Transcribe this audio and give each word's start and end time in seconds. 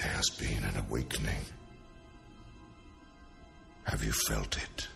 There 0.00 0.12
has 0.12 0.30
been 0.30 0.62
an 0.62 0.84
awakening. 0.88 1.44
Have 3.84 4.04
you 4.04 4.12
felt 4.12 4.56
it? 4.56 4.88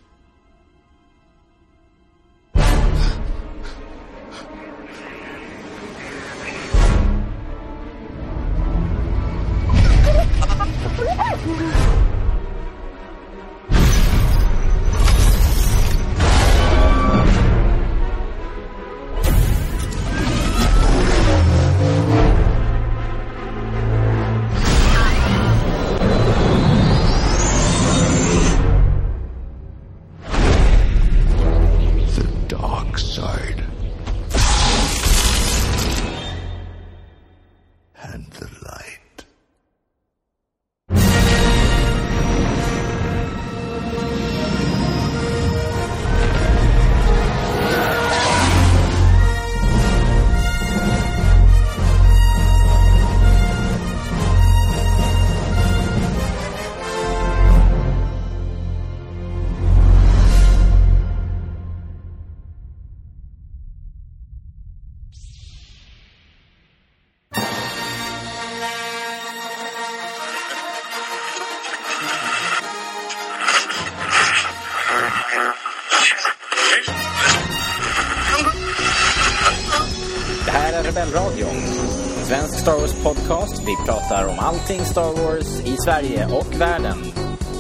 Sverige 85.85 86.27
och 86.27 86.61
världen. 86.61 86.99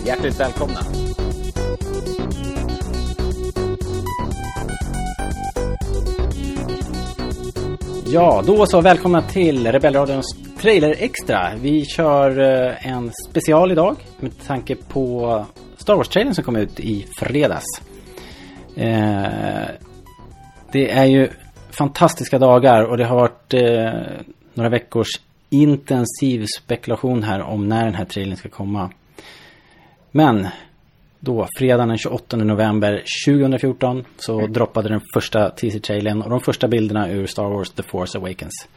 Hjärtligt 0.06 0.40
välkomna. 0.40 0.80
Ja, 8.06 8.42
då 8.46 8.66
så. 8.66 8.80
Välkomna 8.80 9.22
till 9.22 9.72
Rebellradions 9.72 10.36
Trailer 10.60 10.94
Extra. 10.98 11.52
Vi 11.60 11.84
kör 11.84 12.40
eh, 12.40 12.86
en 12.86 13.12
special 13.28 13.72
idag 13.72 13.96
med 14.20 14.32
tanke 14.46 14.76
på 14.76 15.46
Star 15.76 15.96
Wars-trailern 15.96 16.34
som 16.34 16.44
kom 16.44 16.56
ut 16.56 16.80
i 16.80 17.06
fredags. 17.18 17.64
Eh, 18.76 19.68
det 20.72 20.90
är 20.90 21.04
ju 21.04 21.28
fantastiska 21.70 22.38
dagar 22.38 22.82
och 22.82 22.96
det 22.96 23.04
har 23.04 23.16
varit 23.16 23.54
eh, 23.54 24.22
några 24.54 24.70
veckors 24.70 25.08
intensiv 25.52 26.46
spekulation 26.58 27.22
här 27.22 27.42
om 27.42 27.68
när 27.68 27.84
den 27.84 27.94
här 27.94 28.04
trailern 28.04 28.36
ska 28.36 28.48
komma. 28.48 28.90
Men 30.10 30.48
då, 31.20 31.46
fredagen 31.58 31.88
den 31.88 31.98
28 31.98 32.36
november 32.36 33.02
2014 33.26 34.04
så 34.16 34.46
droppade 34.46 34.88
den 34.88 35.00
första 35.14 35.50
teaser-trailern 35.50 36.22
och 36.22 36.30
de 36.30 36.40
första 36.40 36.68
bilderna 36.68 37.10
ur 37.10 37.26
Star 37.26 37.48
Wars 37.48 37.70
The 37.70 37.82
Force 37.82 38.18
Awakens. 38.18 38.68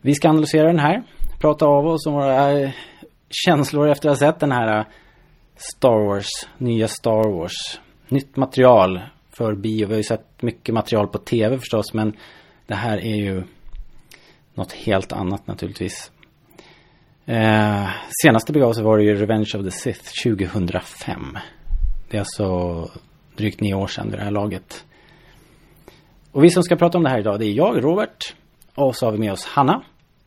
Vi 0.00 0.14
ska 0.14 0.28
analysera 0.28 0.66
den 0.66 0.78
här, 0.78 1.02
prata 1.40 1.66
av 1.66 1.86
oss 1.86 2.06
om 2.06 2.12
våra 2.12 2.52
eh, 2.52 2.70
känslor 3.30 3.88
efter 3.88 4.08
att 4.08 4.20
ha 4.20 4.26
sett 4.26 4.40
den 4.40 4.52
här 4.52 4.78
eh, 4.78 4.86
Star 5.56 6.06
Wars, 6.06 6.28
nya 6.58 6.88
Star 6.88 7.30
Wars. 7.38 7.80
Nytt 8.08 8.36
material 8.36 9.00
för 9.30 9.54
bio. 9.54 9.86
Vi 9.86 9.92
har 9.92 9.98
ju 9.98 10.02
sett 10.02 10.42
mycket 10.42 10.74
material 10.74 11.08
på 11.08 11.18
tv 11.18 11.58
förstås 11.58 11.94
men 11.94 12.16
det 12.66 12.74
här 12.74 12.98
är 12.98 13.16
ju 13.16 13.42
något 14.54 14.72
helt 14.72 15.12
annat 15.12 15.46
naturligtvis. 15.46 16.10
Eh, 17.26 17.88
senaste 18.22 18.52
begav 18.52 18.72
sig 18.72 18.84
var 18.84 18.98
det 18.98 19.04
ju 19.04 19.14
Revenge 19.14 19.50
of 19.54 19.64
the 19.64 19.70
Sith 19.70 20.22
2005. 20.24 21.38
Det 22.10 22.16
är 22.16 22.20
alltså 22.20 22.90
drygt 23.36 23.60
nio 23.60 23.74
år 23.74 23.86
sedan 23.86 24.10
vid 24.10 24.18
det 24.18 24.24
här 24.24 24.30
laget. 24.30 24.84
Och 26.32 26.44
vi 26.44 26.50
som 26.50 26.62
ska 26.62 26.76
prata 26.76 26.98
om 26.98 27.04
det 27.04 27.10
här 27.10 27.18
idag 27.18 27.38
det 27.38 27.46
är 27.46 27.52
jag, 27.52 27.84
Robert. 27.84 28.34
Och 28.74 28.96
så 28.96 29.06
har 29.06 29.12
vi 29.12 29.18
med 29.18 29.32
oss 29.32 29.44
Hanna. 29.44 29.82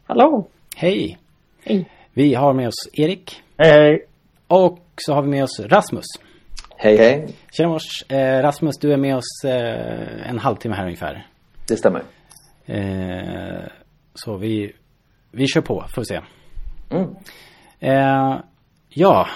Hallå! 0.05 0.47
Hej! 0.75 1.17
Hej! 1.63 1.89
Vi 2.13 2.33
har 2.33 2.53
med 2.53 2.67
oss 2.67 2.89
Erik. 2.93 3.41
Hej! 3.57 4.05
Och 4.47 4.79
så 4.97 5.13
har 5.13 5.21
vi 5.21 5.29
med 5.29 5.43
oss 5.43 5.59
Rasmus. 5.59 6.05
Hej 6.77 6.97
hej, 6.97 7.27
Tjena 7.51 7.69
mors. 7.69 8.03
Eh, 8.09 8.41
Rasmus, 8.41 8.77
du 8.81 8.93
är 8.93 8.97
med 8.97 9.15
oss 9.15 9.45
eh, 9.45 10.29
en 10.29 10.39
halvtimme 10.39 10.75
här 10.75 10.85
ungefär. 10.85 11.27
det 11.67 11.77
stämmer. 11.77 12.03
Eh, 12.65 13.63
så 14.15 14.37
vi, 14.37 14.73
vi 15.31 15.47
kör 15.47 15.61
på, 15.61 15.85
får 15.95 16.01
vi 16.01 16.05
se. 16.05 16.21
Mm. 16.89 17.15
Eh, 17.79 18.39
ja, 18.89 19.27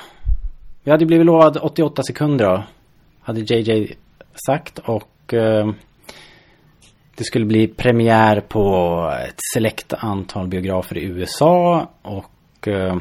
vi 0.84 0.92
hade 0.92 1.06
blivit 1.06 1.26
lovad 1.26 1.58
88 1.62 2.04
sekunder 2.04 2.46
då. 2.46 2.64
Hade 3.22 3.40
JJ 3.40 3.96
sagt 4.48 4.80
och 4.80 5.34
eh, 5.34 5.72
det 7.16 7.24
skulle 7.24 7.46
bli 7.46 7.68
premiär 7.68 8.42
på 8.42 9.14
ett 9.28 9.40
selekt 9.54 9.94
antal 9.94 10.48
biografer 10.48 10.98
i 10.98 11.04
USA 11.04 11.88
och 12.02 12.68
eh, 12.68 12.96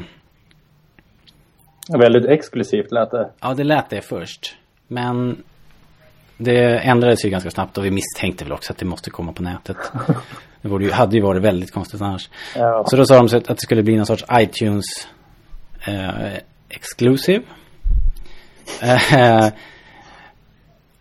Väldigt 1.97 2.25
exklusivt 2.25 2.91
lät 2.91 3.11
det. 3.11 3.31
Ja, 3.39 3.53
det 3.53 3.63
lät 3.63 3.89
det 3.89 4.01
först. 4.01 4.55
Men 4.87 5.43
det 6.41 6.79
ändrades 6.79 7.25
ju 7.25 7.29
ganska 7.29 7.51
snabbt 7.51 7.77
och 7.77 7.85
vi 7.85 7.91
misstänkte 7.91 8.43
väl 8.43 8.53
också 8.53 8.73
att 8.73 8.79
det 8.79 8.85
måste 8.85 9.09
komma 9.09 9.33
på 9.33 9.43
nätet. 9.43 9.77
Det 10.61 10.69
ju, 10.69 10.91
hade 10.91 11.15
ju 11.15 11.21
varit 11.21 11.43
väldigt 11.43 11.71
konstigt 11.71 12.01
annars. 12.01 12.29
Ja. 12.55 12.85
Så 12.87 12.95
då 12.95 13.05
sa 13.05 13.15
de 13.15 13.29
så 13.29 13.37
att 13.37 13.47
det 13.47 13.59
skulle 13.59 13.83
bli 13.83 13.95
någon 13.95 14.05
sorts 14.05 14.25
iTunes 14.33 14.85
eh, 15.87 16.33
exclusive. 16.69 17.43
Eh, 18.81 19.47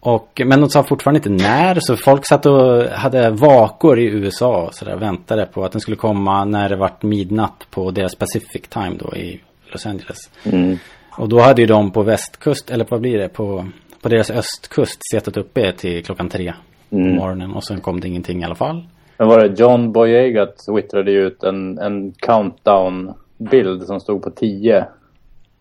och, 0.00 0.42
men 0.44 0.60
de 0.60 0.70
sa 0.70 0.82
fortfarande 0.82 1.18
inte 1.18 1.44
när, 1.44 1.80
så 1.80 1.96
folk 1.96 2.26
satt 2.26 2.46
och 2.46 2.84
hade 2.84 3.30
vakor 3.30 3.98
i 3.98 4.04
USA 4.04 4.66
och 4.66 4.74
sådär, 4.74 4.96
väntade 4.96 5.46
på 5.46 5.64
att 5.64 5.72
den 5.72 5.80
skulle 5.80 5.96
komma 5.96 6.44
när 6.44 6.68
det 6.68 6.76
vart 6.76 7.02
midnatt 7.02 7.66
på 7.70 7.90
deras 7.90 8.14
Pacific 8.14 8.62
time 8.68 8.96
då 8.98 9.16
i 9.16 9.40
Los 9.72 9.86
Angeles. 9.86 10.18
Mm. 10.44 10.78
Och 11.10 11.28
då 11.28 11.40
hade 11.40 11.60
ju 11.60 11.66
de 11.66 11.90
på 11.90 12.02
västkust, 12.02 12.70
eller 12.70 12.86
vad 12.88 13.00
blir 13.00 13.18
det, 13.18 13.28
på, 13.28 13.68
på 14.08 14.14
deras 14.14 14.30
östkust 14.30 15.00
setat 15.12 15.36
uppe 15.36 15.72
till 15.72 16.04
klockan 16.04 16.28
tre 16.28 16.52
på 16.90 16.96
Mm. 16.96 17.16
morgonen 17.16 17.54
och 17.54 17.64
sen 17.64 17.80
kom 17.80 18.00
det 18.00 18.08
ingenting 18.08 18.40
i 18.40 18.44
alla 18.44 18.54
fall. 18.54 18.86
Men 19.18 19.28
var 19.28 19.38
det 19.40 19.60
John 19.60 19.92
Boyega 19.92 20.46
twittrade 20.46 21.10
ut 21.12 21.42
en, 21.44 21.78
en 21.78 22.12
countdown-bild 22.12 23.82
som 23.82 24.00
stod 24.00 24.22
på 24.22 24.30
10. 24.30 24.86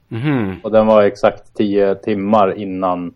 Mhm. 0.07 0.55
Och 0.63 0.71
den 0.71 0.87
var 0.87 1.03
exakt 1.03 1.53
10 1.55 1.95
timmar 1.95 2.57
innan 2.57 3.13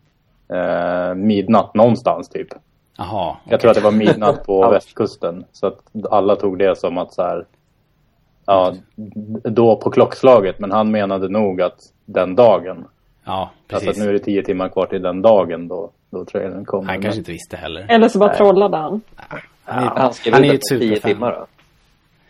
eh, 0.53 1.15
midnatt 1.15 1.75
någonstans 1.75 2.29
typ. 2.29 2.47
Jaha. 2.97 3.35
Jag 3.49 3.59
tror 3.59 3.71
att 3.71 3.77
det 3.77 3.83
var 3.83 3.91
midnatt 3.91 4.45
på 4.45 4.69
västkusten. 4.71 5.45
Så 5.51 5.67
att 5.67 5.79
alla 6.09 6.35
tog 6.35 6.57
det 6.59 6.77
som 6.77 6.97
att 6.97 7.13
så 7.13 7.21
här. 7.21 7.45
Ja, 8.45 8.73
då 9.43 9.75
på 9.75 9.89
klockslaget. 9.89 10.59
Men 10.59 10.72
han 10.72 10.91
menade 10.91 11.29
nog 11.29 11.61
att 11.61 11.79
den 12.05 12.35
dagen. 12.35 12.85
Ja, 13.26 13.50
Alltså 13.73 13.85
precis. 13.88 13.90
att 13.90 13.97
nu 14.06 14.09
är 14.09 14.14
det 14.14 14.20
10 14.20 14.44
timmar 14.44 14.70
kvar 14.70 14.85
till 14.85 15.02
den 15.02 15.22
dagen 15.22 15.68
då, 15.68 15.90
då 16.09 16.26
trailern 16.26 16.66
kommer. 16.66 16.90
Han 16.91 17.02
kanske 17.02 17.20
inte 17.20 17.32
visste 17.32 17.58
heller. 17.58 17.85
Eller 17.90 18.08
så 18.08 18.20
bara 18.20 18.29
Nej. 18.29 18.38
trollade 18.38 18.78
han. 18.78 19.02
Han 19.64 19.84
är, 19.84 19.88
Han 19.90 20.14
skrev 20.14 20.34
han 20.34 20.44
är 20.44 20.47
ju 20.47 20.53
att 20.53 20.56
ett 20.56 20.62
det 20.70 20.76
var 20.76 20.79
10 20.79 20.88
superfan. 20.96 21.12
timmar 21.12 21.32
då. 21.32 21.46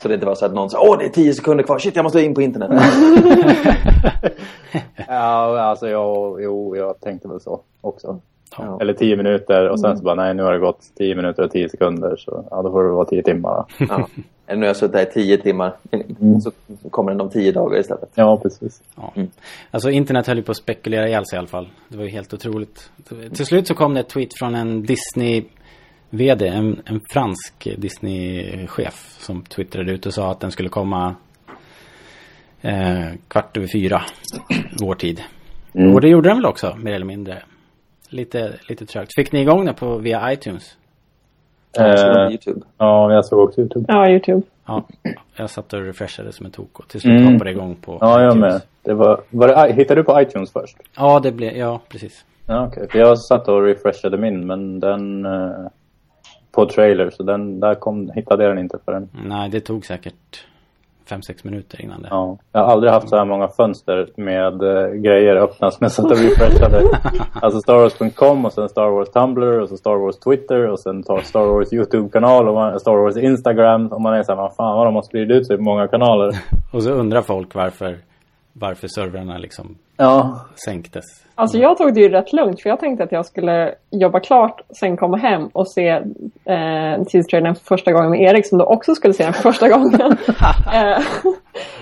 Så 0.01 0.07
det 0.07 0.13
inte 0.13 0.25
var 0.25 0.35
så 0.35 0.45
att 0.45 0.53
någon 0.53 0.69
sa 0.69 0.79
åh 0.81 0.97
det 0.99 1.05
är 1.05 1.09
10 1.09 1.33
sekunder 1.33 1.63
kvar, 1.63 1.79
shit 1.79 1.95
jag 1.95 2.03
måste 2.03 2.21
in 2.21 2.33
på 2.35 2.41
internet. 2.41 2.71
Ja, 5.07 5.59
alltså 5.61 5.89
jag, 5.89 6.41
jo, 6.43 6.75
jag 6.77 6.99
tänkte 6.99 7.27
väl 7.27 7.39
så 7.39 7.61
också. 7.81 8.19
Ja. 8.57 8.77
Eller 8.81 8.93
10 8.93 9.17
minuter 9.17 9.69
och 9.69 9.79
sen 9.79 9.97
så 9.97 10.03
bara 10.03 10.15
nej 10.15 10.33
nu 10.33 10.43
har 10.43 10.53
det 10.53 10.59
gått 10.59 10.79
10 10.97 11.15
minuter 11.15 11.43
och 11.43 11.51
10 11.51 11.69
sekunder 11.69 12.15
så 12.15 12.45
ja 12.51 12.61
då 12.61 12.71
får 12.71 12.83
det 12.83 12.89
vara 12.89 13.05
10 13.05 13.23
timmar 13.23 13.65
ja. 13.79 14.07
Nu 14.55 14.61
har 14.61 14.65
jag 14.65 14.75
suttit 14.75 14.95
här 14.95 15.09
i 15.09 15.11
10 15.11 15.37
timmar. 15.37 15.75
Så 16.43 16.51
kommer 16.89 17.11
den 17.11 17.21
om 17.21 17.29
10 17.29 17.51
dagar 17.51 17.79
istället. 17.79 18.09
Ja, 18.15 18.39
precis. 18.43 18.81
Ja. 18.95 19.13
Mm. 19.15 19.29
Alltså 19.71 19.89
internet 19.89 20.27
höll 20.27 20.37
ju 20.37 20.43
på 20.43 20.51
att 20.51 20.57
spekulera 20.57 21.07
ihjäl 21.07 21.25
sig 21.25 21.37
i 21.37 21.39
alla 21.39 21.47
fall. 21.47 21.69
Det 21.87 21.97
var 21.97 22.03
ju 22.03 22.09
helt 22.09 22.33
otroligt. 22.33 22.91
Till 23.33 23.45
slut 23.45 23.67
så 23.67 23.73
kom 23.73 23.93
det 23.93 23.99
ett 23.99 24.09
tweet 24.09 24.39
från 24.39 24.55
en 24.55 24.83
Disney 24.83 25.43
VD, 26.09 26.47
en, 26.47 26.81
en 26.85 27.01
fransk 27.13 27.67
Disney-chef 27.77 29.15
som 29.19 29.41
twittrade 29.41 29.91
ut 29.91 30.05
och 30.05 30.13
sa 30.13 30.31
att 30.31 30.39
den 30.39 30.51
skulle 30.51 30.69
komma 30.69 31.15
Eh, 32.61 33.11
kvart 33.27 33.57
över 33.57 33.67
fyra, 33.67 34.01
vår 34.79 34.95
tid. 34.95 35.21
Mm. 35.73 35.93
Och 35.93 36.01
det 36.01 36.09
gjorde 36.09 36.29
den 36.29 36.37
väl 36.37 36.45
också, 36.45 36.75
mer 36.75 36.93
eller 36.93 37.05
mindre. 37.05 37.43
Lite, 38.09 38.59
lite 38.69 38.85
trögt. 38.85 39.15
Fick 39.15 39.31
ni 39.31 39.41
igång 39.41 39.65
den 39.65 39.75
på, 39.75 39.97
via 39.97 40.33
iTunes? 40.33 40.63
Jag 40.63 40.69
såg 40.69 40.77
den 40.77 40.77
på 40.79 41.59
Eh, 41.77 42.29
YouTube. 42.29 42.61
ja, 42.77 43.13
jag 43.13 43.25
såg 43.25 43.39
också 43.39 43.61
YouTube. 43.61 43.85
Ja, 43.87 44.09
YouTube. 44.09 44.41
Ja, 44.65 44.83
jag 45.35 45.49
satt 45.49 45.73
och 45.73 45.81
refreshade 45.81 46.31
som 46.31 46.45
en 46.45 46.51
tok 46.51 46.79
och 46.79 46.87
till 46.87 47.01
slut 47.01 47.19
Mm. 47.21 47.33
hoppade 47.33 47.51
igång 47.51 47.75
på 47.75 47.97
Ja, 48.01 48.21
jag 48.21 48.31
iTunes. 48.31 48.51
med. 48.53 48.61
Det 48.83 48.93
var, 48.93 49.21
var 49.29 49.47
det, 49.47 49.73
hittade 49.73 49.99
du 50.01 50.03
på 50.03 50.21
iTunes 50.21 50.51
först? 50.51 50.77
Ja, 50.97 51.19
det 51.19 51.31
blev, 51.31 51.57
ja 51.57 51.79
precis. 51.89 52.25
Ja, 52.47 52.67
okej. 52.67 52.87
För 52.91 52.99
jag 52.99 53.19
satt 53.19 53.47
och 53.47 53.63
refreshade 53.63 54.17
min, 54.17 54.47
men 54.47 54.79
den... 54.79 55.25
Eh, 55.25 55.51
på 56.51 56.65
trailer, 56.65 57.09
så 57.09 57.23
den, 57.23 57.59
där 57.59 57.75
kom, 57.75 58.11
hittade 58.15 58.43
jag 58.43 58.51
den 58.55 58.63
inte 58.63 58.77
förrän. 58.85 59.09
Nej, 59.25 59.49
det 59.49 59.59
tog 59.59 59.85
säkert 59.85 60.45
fem 61.11 61.21
sex 61.21 61.43
minuter 61.43 61.81
innan 61.81 62.01
det. 62.01 62.07
Ja. 62.11 62.37
Jag 62.51 62.61
har 62.61 62.67
aldrig 62.67 62.93
haft 62.93 63.09
så 63.09 63.17
här 63.17 63.25
många 63.25 63.47
fönster 63.47 64.09
med 64.15 64.63
eh, 64.63 64.91
grejer 64.91 65.35
öppnas 65.35 65.81
när 65.81 65.85
jag 65.85 65.91
satt 65.91 66.11
och 66.11 66.17
refreshade. 66.17 66.83
alltså 67.41 67.61
Star 67.61 67.75
Wars.com 67.75 68.45
och 68.45 68.53
sen 68.53 68.69
Star 68.69 68.89
Wars 68.89 69.09
Tumblr 69.09 69.59
och 69.59 69.69
så 69.69 69.77
Star 69.77 69.95
Wars 69.95 70.19
Twitter 70.19 70.69
och 70.69 70.79
sen 70.79 71.03
tar 71.03 71.21
Star 71.21 71.45
Wars 71.45 71.73
YouTube-kanal 71.73 72.47
och 72.47 72.53
man, 72.53 72.79
Star 72.79 72.95
Wars 72.95 73.17
Instagram. 73.17 73.87
Och 73.87 74.01
man 74.01 74.13
är 74.13 74.23
såhär, 74.23 74.37
vad 74.37 74.55
fan 74.55 74.77
vad 74.77 74.87
de 74.87 74.95
har 74.95 75.01
spridit 75.01 75.37
ut 75.37 75.47
sig 75.47 75.57
på 75.57 75.63
många 75.63 75.87
kanaler. 75.87 76.35
Och 76.71 76.83
så 76.83 76.91
undrar 76.91 77.21
folk 77.21 77.55
varför, 77.55 77.97
varför 78.53 78.87
servrarna 78.87 79.37
liksom 79.37 79.77
Ja. 79.97 80.45
sänktes. 80.65 81.05
Alltså 81.35 81.57
jag 81.57 81.77
tog 81.77 81.93
det 81.93 81.99
ju 82.01 82.09
rätt 82.09 82.33
lugnt 82.33 82.61
för 82.61 82.69
jag 82.69 82.79
tänkte 82.79 83.03
att 83.03 83.11
jag 83.11 83.25
skulle 83.25 83.75
jobba 83.89 84.19
klart, 84.19 84.61
sen 84.79 84.97
komma 84.97 85.17
hem 85.17 85.47
och 85.47 85.71
se 85.71 85.87
eh, 86.45 87.03
teaser-trailern 87.03 87.55
för 87.55 87.63
första 87.65 87.91
gången 87.91 88.11
med 88.11 88.21
Erik 88.21 88.47
som 88.47 88.57
då 88.57 88.65
också 88.65 88.95
skulle 88.95 89.13
se 89.13 89.23
den 89.23 89.33
för 89.33 89.41
första 89.41 89.69
gången. 89.69 90.01
eh, 90.73 90.99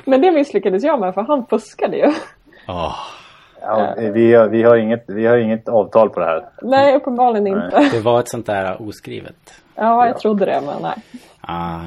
men 0.05 0.21
det 0.21 0.31
misslyckades 0.31 0.83
jag 0.83 0.99
med 0.99 1.13
för 1.13 1.21
han 1.21 1.45
fuskade 1.45 1.97
ju. 1.97 2.11
Åh, 2.67 2.95
ja 3.61 3.93
vi, 3.97 4.33
har, 4.33 4.47
vi, 4.47 4.63
har 4.63 4.75
inget, 4.77 5.03
vi 5.07 5.25
har 5.25 5.37
inget 5.37 5.69
avtal 5.69 6.09
på 6.09 6.19
det 6.19 6.25
här. 6.25 6.45
Nej, 6.61 6.95
uppenbarligen 6.95 7.47
inte. 7.47 7.89
det 7.91 7.99
var 7.99 8.19
ett 8.19 8.29
sånt 8.29 8.45
där 8.45 8.87
oskrivet. 8.87 9.61
Ja, 9.75 10.07
jag 10.07 10.19
trodde 10.19 10.45
det 10.45 10.61
men 10.65 10.81
nej. 10.81 10.95
Ah. 11.41 11.79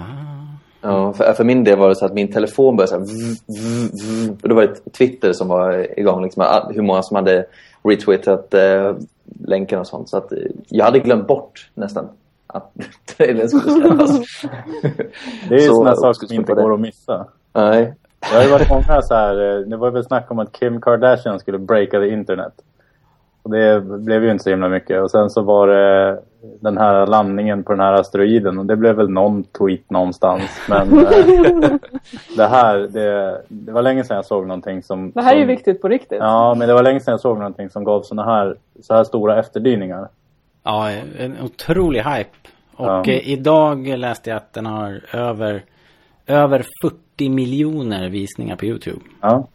Ja, 0.82 1.12
för, 1.12 1.32
för 1.32 1.44
min 1.44 1.64
del 1.64 1.79
var 1.79 1.88
det 1.88 1.94
så 1.94 2.06
att 2.06 2.14
min 2.14 2.32
telefon 2.32 2.76
började 2.76 2.90
så 2.90 2.99
här, 2.99 3.05
vzz, 3.05 3.43
vzz, 3.46 3.93
vzz. 3.93 4.43
och 4.43 4.49
det 4.49 4.55
var 4.55 4.62
ett 4.62 4.93
Twitter 4.93 5.32
som 5.32 5.49
var 5.49 5.99
igång. 6.00 6.23
Liksom, 6.23 6.44
hur 6.75 6.82
många 6.82 7.02
som 7.02 7.14
hade 7.14 7.46
retweetat 7.82 8.55
eh, 8.55 8.94
länken 9.46 9.79
och 9.79 9.87
sånt. 9.87 10.08
Så 10.08 10.17
att, 10.17 10.32
eh, 10.32 10.38
jag 10.69 10.84
hade 10.84 10.99
glömt 10.99 11.26
bort 11.26 11.70
nästan 11.75 12.08
att 12.46 12.73
trailern 13.17 13.49
skulle 13.49 13.81
släppas. 13.81 14.11
Det 15.49 15.55
är 15.55 15.61
ju 15.61 15.67
Så 15.67 15.75
sådana 15.75 15.96
saker 15.96 16.12
skulle 16.12 16.29
som 16.29 16.37
inte 16.37 16.55
går 16.55 16.75
att 16.75 16.81
missa. 16.81 17.26
Nej. 17.52 17.94
Det 18.31 18.37
har 18.37 18.43
ju 18.43 18.50
varit 18.50 18.70
många 18.70 19.02
så 19.02 19.14
här, 19.14 19.58
eh, 19.58 19.61
det 19.61 19.76
var 19.76 19.90
väl 19.90 20.05
snack 20.05 20.31
om 20.31 20.38
att 20.38 20.52
Kim 20.52 20.81
Kardashian 20.81 21.38
skulle 21.38 21.58
breaka 21.58 22.00
the 22.00 22.08
internet. 22.08 22.52
Och 23.43 23.50
det 23.50 23.81
blev 23.81 24.25
ju 24.25 24.31
inte 24.31 24.44
så 24.44 24.50
himla 24.50 24.69
mycket. 24.69 25.03
Och 25.03 25.11
sen 25.11 25.31
så 25.31 25.43
var 25.43 25.69
det 25.69 26.21
den 26.61 26.79
här 26.79 27.06
landningen 27.06 27.65
på 27.65 27.73
den 27.73 27.81
här 27.81 27.93
asteroiden 27.93 28.59
och 28.59 28.67
det 28.67 28.77
blev 28.77 28.97
väl 28.97 29.09
någon 29.11 29.44
tweet 29.44 29.91
någonstans. 29.91 30.43
Men 30.69 30.99
eh, 30.99 31.06
det 32.37 32.47
här, 32.47 32.79
det, 32.79 33.43
det 33.49 33.73
var 33.73 33.83
länge 33.83 34.05
sedan 34.05 34.17
jag 34.17 34.25
såg 34.25 34.47
någonting 34.47 34.83
som... 34.83 35.11
Det 35.11 35.23
här 35.23 35.33
är 35.33 35.37
ju 35.37 35.43
som, 35.43 35.49
viktigt 35.49 35.83
på 35.83 35.89
riktigt. 35.89 36.19
Ja, 36.21 36.55
men 36.59 36.69
det 36.69 36.75
var 36.75 36.83
länge 36.83 37.00
sedan 37.00 37.12
jag 37.12 37.21
såg 37.21 37.39
någonting 37.39 37.71
som 37.71 37.85
gav 37.85 38.03
såna 38.03 38.25
här, 38.25 38.56
så 38.83 38.94
här 38.94 39.05
stora 39.05 39.39
efterdyningar. 39.41 40.09
Ja, 40.62 40.91
en 41.19 41.37
otrolig 41.43 42.03
hype. 42.03 42.31
Och 42.77 42.87
Ja. 42.87 43.05
eh, 43.05 43.29
idag 43.29 43.87
läste 43.88 44.31
jag 44.31 44.37
att 44.37 44.53
den 44.53 44.67
har 44.67 45.00
över, 45.12 45.62
över 46.27 46.65
40 46.83 47.29
miljoner 47.29 48.09
visningar 48.09 48.56
på 48.56 48.65
YouTube. 48.67 49.00
Ja. 49.21 49.47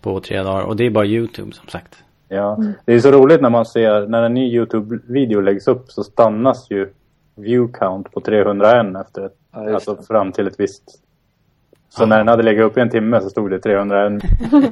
På 0.00 0.20
tre 0.20 0.42
dagar. 0.42 0.62
Och 0.62 0.76
det 0.76 0.86
är 0.86 0.90
bara 0.90 1.06
YouTube 1.06 1.52
som 1.52 1.68
sagt. 1.68 2.04
Ja, 2.34 2.58
det 2.84 2.92
är 2.94 2.98
så 3.00 3.10
roligt 3.10 3.40
när 3.40 3.50
man 3.50 3.66
ser, 3.66 4.06
när 4.06 4.22
en 4.22 4.34
ny 4.34 4.52
YouTube-video 4.58 5.40
läggs 5.40 5.68
upp 5.68 5.84
så 5.92 6.04
stannas 6.04 6.70
ju 6.70 6.92
view 7.36 7.78
count 7.78 8.12
på 8.12 8.20
301 8.20 8.96
efter 9.06 9.26
ett, 9.26 9.32
Ja, 9.52 9.74
alltså 9.74 9.94
det. 9.94 10.02
fram 10.06 10.32
till 10.32 10.46
ett 10.46 10.60
visst. 10.60 10.82
Så 11.88 12.02
Ja. 12.02 12.06
när 12.06 12.18
den 12.18 12.28
hade 12.28 12.42
legat 12.42 12.64
upp 12.70 12.76
i 12.78 12.80
en 12.80 12.90
timme 12.90 13.20
så 13.20 13.30
stod 13.30 13.50
det 13.50 13.58
301. 13.60 14.22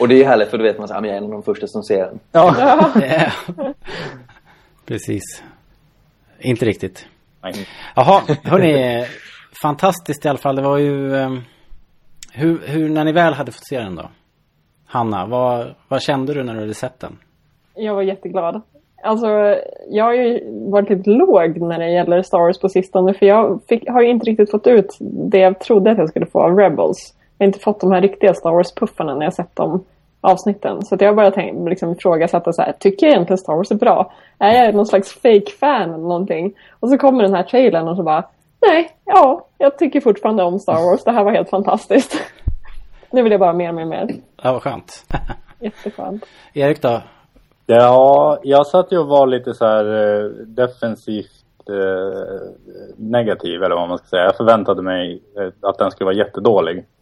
Och 0.00 0.08
det 0.08 0.14
är 0.14 0.18
ju 0.18 0.24
härligt 0.24 0.48
för 0.48 0.58
då 0.58 0.64
vet 0.64 0.78
man 0.78 0.84
att 0.84 0.90
jag 0.90 1.06
är 1.06 1.16
en 1.16 1.24
av 1.24 1.30
de 1.30 1.42
första 1.42 1.66
som 1.66 1.82
ser 1.82 1.98
den. 2.06 2.18
Ja. 2.32 2.54
Ja. 3.56 3.72
Precis. 4.86 5.42
Inte 6.38 6.64
riktigt. 6.64 7.06
Nej. 7.42 7.66
Jaha, 7.96 8.22
hörni. 8.42 9.06
Fantastiskt 9.62 10.24
i 10.24 10.28
alla 10.28 10.38
fall. 10.38 10.56
Det 10.56 10.62
var 10.62 10.78
ju... 10.78 11.16
ehm, 11.16 11.40
hur, 12.32 12.60
hur, 12.66 12.88
när 12.88 13.04
ni 13.04 13.12
väl 13.12 13.34
hade 13.34 13.52
fått 13.52 13.66
se 13.68 13.78
den 13.80 13.94
då? 13.94 14.08
Hanna, 14.86 15.26
vad, 15.26 15.74
vad 15.88 16.02
kände 16.02 16.34
du 16.34 16.42
när 16.42 16.54
du 16.54 16.60
hade 16.60 16.74
sett 16.74 17.00
den? 17.00 17.18
Jag 17.74 17.94
var 17.94 18.02
jätteglad. 18.02 18.62
Alltså, 19.02 19.26
jag 19.88 20.04
har 20.04 20.14
ju 20.14 20.40
varit 20.70 20.90
lite 20.90 21.10
låg 21.10 21.60
när 21.60 21.78
det 21.78 21.90
gäller 21.90 22.22
Star 22.22 22.38
Wars 22.38 22.60
på 22.60 22.68
sistone. 22.68 23.14
För 23.14 23.26
jag 23.26 23.60
fick, 23.68 23.88
har 23.88 24.02
ju 24.02 24.10
inte 24.10 24.26
riktigt 24.26 24.50
fått 24.50 24.66
ut 24.66 24.96
det 25.00 25.38
jag 25.38 25.60
trodde 25.60 25.90
att 25.90 25.98
jag 25.98 26.08
skulle 26.08 26.26
få 26.26 26.40
av 26.40 26.58
Rebels. 26.58 27.14
Jag 27.38 27.44
har 27.44 27.46
inte 27.46 27.58
fått 27.58 27.80
de 27.80 27.92
här 27.92 28.00
riktiga 28.00 28.34
Star 28.34 28.50
Wars-puffarna 28.50 29.14
när 29.14 29.26
jag 29.26 29.34
sett 29.34 29.56
de 29.56 29.84
avsnitten. 30.20 30.82
Så 30.82 30.94
att 30.94 31.00
jag 31.00 31.16
bara 31.16 31.30
tänkt, 31.30 31.68
liksom 31.68 31.92
ifrågasätta 31.92 32.52
så 32.52 32.62
här, 32.62 32.72
tycker 32.72 33.06
jag 33.06 33.12
egentligen 33.12 33.38
Star 33.38 33.56
Wars 33.56 33.70
är 33.70 33.74
bra? 33.74 34.12
Är 34.38 34.64
jag 34.64 34.74
någon 34.74 34.86
slags 34.86 35.12
fake-fan 35.12 35.88
eller 35.88 36.08
någonting? 36.08 36.52
Och 36.80 36.88
så 36.90 36.98
kommer 36.98 37.22
den 37.22 37.34
här 37.34 37.42
trailern 37.42 37.88
och 37.88 37.96
så 37.96 38.02
bara, 38.02 38.24
nej, 38.66 38.88
ja, 39.04 39.46
jag 39.58 39.78
tycker 39.78 40.00
fortfarande 40.00 40.42
om 40.42 40.58
Star 40.58 40.90
Wars. 40.90 41.04
Det 41.04 41.12
här 41.12 41.24
var 41.24 41.32
helt 41.32 41.50
fantastiskt. 41.50 42.22
nu 43.10 43.22
vill 43.22 43.32
jag 43.32 43.40
bara 43.40 43.52
mer, 43.52 43.72
mer, 43.72 43.84
mer. 43.84 44.08
Ja, 44.42 44.52
vad 44.52 44.62
skönt. 44.62 45.04
Jätteskönt. 45.60 46.24
Erik 46.52 46.82
då? 46.82 47.02
Ja, 47.66 48.38
jag 48.42 48.66
satt 48.66 48.92
ju 48.92 48.98
och 48.98 49.06
var 49.06 49.26
lite 49.26 49.54
så 49.54 49.66
här 49.66 49.84
eh, 49.84 50.30
defensivt 50.30 51.44
eh, 51.68 52.48
negativ 52.96 53.62
eller 53.62 53.74
vad 53.74 53.88
man 53.88 53.98
ska 53.98 54.06
säga. 54.06 54.22
Jag 54.24 54.36
förväntade 54.36 54.82
mig 54.82 55.22
eh, 55.38 55.68
att 55.68 55.78
den 55.78 55.90
skulle 55.90 56.04
vara 56.06 56.16
jättedålig. 56.16 56.84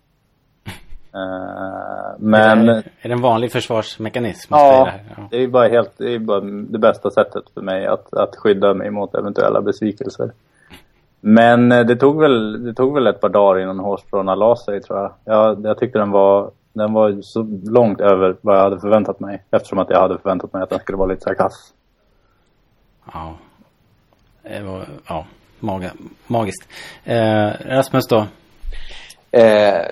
Eh, 1.16 2.14
men... 2.18 2.68
Är 2.68 2.82
det 3.02 3.12
en 3.12 3.20
vanlig 3.20 3.52
försvarsmekanism? 3.52 4.54
Ja, 4.54 4.84
Det 4.84 4.90
här? 4.90 5.00
ja. 5.16 5.28
det 5.30 5.42
är 5.42 5.48
bara 5.48 5.68
helt, 5.68 5.92
det 5.96 6.14
är 6.14 6.18
bara 6.18 6.40
det 6.40 6.78
bästa 6.78 7.10
sättet 7.10 7.44
för 7.54 7.60
mig 7.60 7.86
att, 7.86 8.14
att 8.14 8.36
skydda 8.36 8.74
mig 8.74 8.90
mot 8.90 9.14
eventuella 9.14 9.60
besvikelser. 9.60 10.32
Men 11.26 11.72
eh, 11.72 11.86
det 11.86 11.96
tog 11.96 12.20
väl, 12.20 12.64
det 12.64 12.74
tog 12.74 12.94
väl 12.94 13.06
ett 13.06 13.20
par 13.20 13.28
dagar 13.28 13.60
innan 13.60 13.78
hårstråna 13.78 14.34
la 14.34 14.56
sig 14.56 14.80
tror 14.80 14.98
jag. 14.98 15.12
jag. 15.24 15.66
Jag 15.66 15.78
tyckte 15.78 15.98
den 15.98 16.10
var, 16.10 16.50
den 16.72 16.92
var 16.92 17.18
så 17.22 17.42
långt 17.64 18.00
över 18.00 18.36
vad 18.40 18.56
jag 18.56 18.62
hade 18.62 18.80
förväntat 18.80 19.20
mig. 19.20 19.42
Eftersom 19.50 19.78
att 19.78 19.90
jag 19.90 20.00
hade 20.00 20.18
förväntat 20.18 20.52
mig 20.52 20.62
att 20.62 20.70
den 20.70 20.78
skulle 20.78 20.98
vara 20.98 21.08
lite 21.08 21.20
så 21.22 21.28
här 21.28 21.36
kass. 21.36 21.72
Ja. 23.12 23.34
Det 24.42 24.62
var, 24.62 24.84
ja, 25.08 25.26
maga, 25.60 25.90
magiskt. 26.26 26.68
Eh, 27.04 27.48
Rasmus 27.66 28.06
då? 28.08 28.26
Eh, 29.30 29.82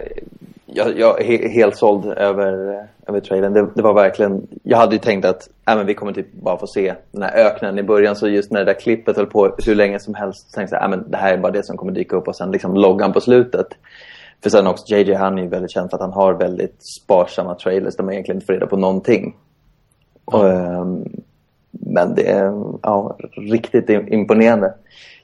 jag, 0.66 0.98
jag 0.98 1.20
är 1.20 1.24
he- 1.24 1.48
helt 1.48 1.76
såld 1.76 2.06
över, 2.06 2.74
eh, 2.74 2.84
över 3.08 3.20
trailern. 3.20 3.52
Det, 3.52 3.68
det 3.74 3.82
var 3.82 3.94
verkligen... 3.94 4.46
Jag 4.62 4.78
hade 4.78 4.94
ju 4.94 4.98
tänkt 4.98 5.24
att 5.24 5.48
äh, 5.68 5.76
men 5.76 5.86
vi 5.86 5.94
kommer 5.94 6.12
typ 6.12 6.32
bara 6.32 6.58
få 6.58 6.66
se 6.66 6.94
den 7.10 7.22
här 7.22 7.34
öknen 7.34 7.78
i 7.78 7.82
början. 7.82 8.16
Så 8.16 8.28
just 8.28 8.50
när 8.50 8.60
det 8.60 8.72
där 8.72 8.80
klippet 8.80 9.16
höll 9.16 9.26
på 9.26 9.54
hur 9.66 9.74
länge 9.74 9.98
som 9.98 10.14
helst 10.14 10.50
så 10.50 10.54
tänkte 10.54 10.76
jag 10.76 10.84
att 10.84 10.92
äh, 10.92 10.98
men 10.98 11.10
det 11.10 11.16
här 11.16 11.32
är 11.32 11.38
bara 11.38 11.52
det 11.52 11.66
som 11.66 11.76
kommer 11.76 11.92
dyka 11.92 12.16
upp 12.16 12.28
och 12.28 12.36
sen 12.36 12.50
liksom 12.50 12.74
loggan 12.74 13.12
på 13.12 13.20
slutet. 13.20 13.66
För 14.42 14.50
sen 14.50 14.66
också 14.66 14.94
JJ 14.94 15.14
han 15.14 15.38
är 15.38 15.42
ju 15.42 15.48
väldigt 15.48 15.70
känd 15.70 15.90
för 15.90 15.96
att 15.96 16.02
han 16.02 16.12
har 16.12 16.34
väldigt 16.34 16.76
sparsamma 17.02 17.54
trailers 17.54 17.96
där 17.96 18.04
man 18.04 18.12
egentligen 18.12 18.36
inte 18.36 18.46
får 18.46 18.52
reda 18.52 18.66
på 18.66 18.76
någonting. 18.76 19.36
Och, 20.24 20.50
ehm, 20.50 21.04
men 21.70 22.14
det 22.14 22.30
är 22.30 22.74
ja, 22.82 23.16
riktigt 23.32 23.88
im- 23.88 24.08
imponerande. 24.08 24.74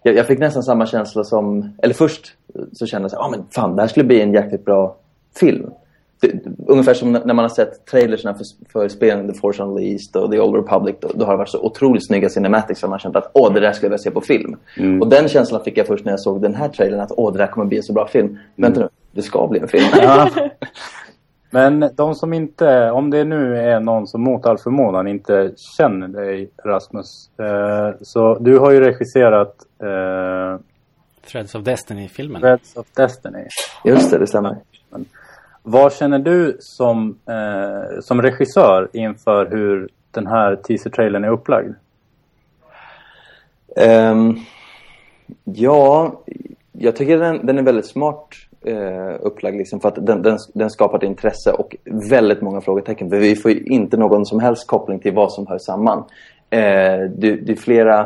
Jag, 0.02 0.16
jag 0.16 0.26
fick 0.26 0.38
nästan 0.38 0.62
samma 0.62 0.86
känsla 0.86 1.24
som, 1.24 1.72
eller 1.82 1.94
först 1.94 2.34
så 2.72 2.86
kände 2.86 3.04
jag 3.04 3.10
så 3.10 3.16
här, 3.16 3.24
ah, 3.24 3.30
men 3.30 3.44
fan 3.50 3.76
det 3.76 3.82
här 3.82 3.88
skulle 3.88 4.06
bli 4.06 4.20
en 4.20 4.32
jäkligt 4.32 4.64
bra 4.64 4.96
film. 5.40 5.70
Det, 6.20 6.40
ungefär 6.66 6.94
som 6.94 7.12
när 7.12 7.34
man 7.34 7.38
har 7.38 7.48
sett 7.48 7.86
trailersna 7.86 8.34
för, 8.34 8.44
för 8.72 8.88
spelen 8.88 9.32
The 9.32 9.38
Force 9.38 9.62
Unleashed 9.62 10.16
och 10.16 10.32
The 10.32 10.40
Old 10.40 10.56
Republic. 10.56 10.96
Då, 11.00 11.08
då 11.14 11.24
har 11.24 11.32
det 11.32 11.38
varit 11.38 11.48
så 11.48 11.60
otroligt 11.60 12.06
snygga 12.06 12.28
cinematics 12.28 12.80
som 12.80 12.90
man 12.90 12.98
känt 12.98 13.16
att 13.16 13.30
åh, 13.34 13.52
det 13.52 13.60
där 13.60 13.72
skulle 13.72 13.86
jag 13.86 13.90
vilja 13.90 14.02
se 14.02 14.10
på 14.10 14.20
film. 14.20 14.56
Och 15.00 15.08
den 15.08 15.28
känslan 15.28 15.64
fick 15.64 15.78
jag 15.78 15.86
först 15.86 16.04
när 16.04 16.12
jag 16.12 16.20
såg 16.20 16.42
den 16.42 16.54
här 16.54 16.68
trailern 16.68 17.00
att 17.00 17.12
åh, 17.16 17.32
det 17.32 17.38
där 17.38 17.46
kommer 17.46 17.66
bli 17.66 17.76
en 17.76 17.82
så 17.82 17.92
bra 17.92 18.06
film. 18.06 18.38
Vänta 18.56 18.80
nu, 18.80 18.88
det 19.12 19.22
ska 19.22 19.46
bli 19.46 19.60
en 19.60 19.68
film. 19.68 19.84
Ja. 20.02 20.30
Men 21.50 21.90
de 21.94 22.14
som 22.14 22.32
inte, 22.32 22.90
om 22.90 23.10
det 23.10 23.24
nu 23.24 23.56
är 23.56 23.80
någon 23.80 24.06
som 24.06 24.22
mot 24.22 24.46
all 24.46 24.58
förmodan 24.58 25.06
inte 25.08 25.52
känner 25.56 26.08
dig 26.08 26.50
Rasmus. 26.64 27.30
Eh, 27.38 27.96
så 28.00 28.38
du 28.38 28.58
har 28.58 28.70
ju 28.70 28.80
regisserat 28.80 29.54
eh, 29.82 30.60
Threads 31.30 31.54
of 31.54 31.64
Destiny-filmen. 31.64 32.42
Threads 32.42 32.76
of 32.76 32.86
Destiny. 32.96 33.44
Just 33.84 34.10
det, 34.10 34.18
det 34.18 34.26
stämmer. 34.26 34.56
Vad 35.70 35.92
känner 35.92 36.18
du 36.18 36.56
som, 36.60 37.18
eh, 37.26 38.00
som 38.00 38.22
regissör 38.22 38.88
inför 38.92 39.46
hur 39.46 39.88
den 40.10 40.26
här 40.26 40.56
teaser-trailern 40.56 41.24
är 41.24 41.28
upplagd? 41.28 41.74
Um, 44.12 44.38
ja, 45.44 46.12
jag 46.72 46.96
tycker 46.96 47.18
den, 47.18 47.46
den 47.46 47.58
är 47.58 47.62
väldigt 47.62 47.86
smart 47.86 48.28
eh, 48.64 49.14
upplagd 49.20 49.56
liksom, 49.56 49.80
för 49.80 49.88
att 49.88 50.06
den, 50.06 50.22
den, 50.22 50.38
den 50.54 50.70
skapar 50.70 50.98
ett 50.98 51.04
intresse 51.04 51.52
och 51.52 51.76
väldigt 52.10 52.42
många 52.42 52.60
frågetecken. 52.60 53.10
För 53.10 53.16
vi 53.16 53.36
får 53.36 53.50
ju 53.50 53.60
inte 53.64 53.96
någon 53.96 54.26
som 54.26 54.40
helst 54.40 54.66
koppling 54.66 54.98
till 54.98 55.14
vad 55.14 55.32
som 55.32 55.46
hör 55.46 55.58
samman. 55.58 55.98
Eh, 56.50 57.00
det, 57.16 57.36
det 57.36 57.52
är 57.52 57.56
flera 57.56 58.00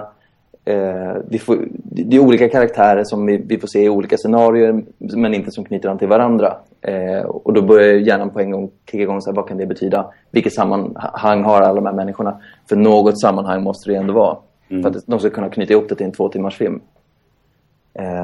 eh, 0.65 1.17
vi 1.29 1.39
får, 1.39 1.59
det 1.73 2.17
är 2.17 2.21
olika 2.21 2.49
karaktärer 2.49 3.05
som 3.05 3.27
vi, 3.27 3.37
vi, 3.37 3.59
får 3.59 3.69
se 3.69 3.85
i 3.85 3.89
olika 3.89 4.17
scenarier 4.17 4.85
men 4.99 5.35
inte 5.35 5.51
som 5.51 5.65
knyter 5.65 5.89
an 5.89 5.99
till 5.99 6.09
varandra. 6.09 6.57
Eh, 6.83 7.25
och 7.25 7.53
då 7.53 7.63
börjar 7.63 7.95
hjärnan 7.95 8.31
på 8.31 8.41
en 8.41 8.51
gång 8.51 8.71
kicka 8.91 9.03
igång, 9.03 9.21
så 9.21 9.31
här, 9.31 9.37
vad 9.37 9.49
kan 9.49 9.57
det 9.57 9.67
betyda? 9.67 10.13
Vilket 10.31 10.55
sammanhang 10.55 11.45
har 11.45 11.61
alla 11.61 11.75
de 11.75 11.87
här 11.87 11.93
människorna? 11.93 12.41
För 12.69 12.77
något 12.77 13.21
sammanhang 13.21 13.63
måste 13.63 13.91
det 13.91 13.97
ändå 13.97 14.15
vara. 14.15 14.37
Mm. 14.69 14.83
För 14.83 14.91
att 14.91 15.07
de 15.07 15.19
ska 15.19 15.31
kunna 15.31 15.49
knyta 15.49 15.73
ihop 15.73 15.89
det 15.89 15.95
till 15.95 16.07
en 16.07 16.13
två 16.13 16.29
timmars 16.29 16.57
film. 16.57 16.81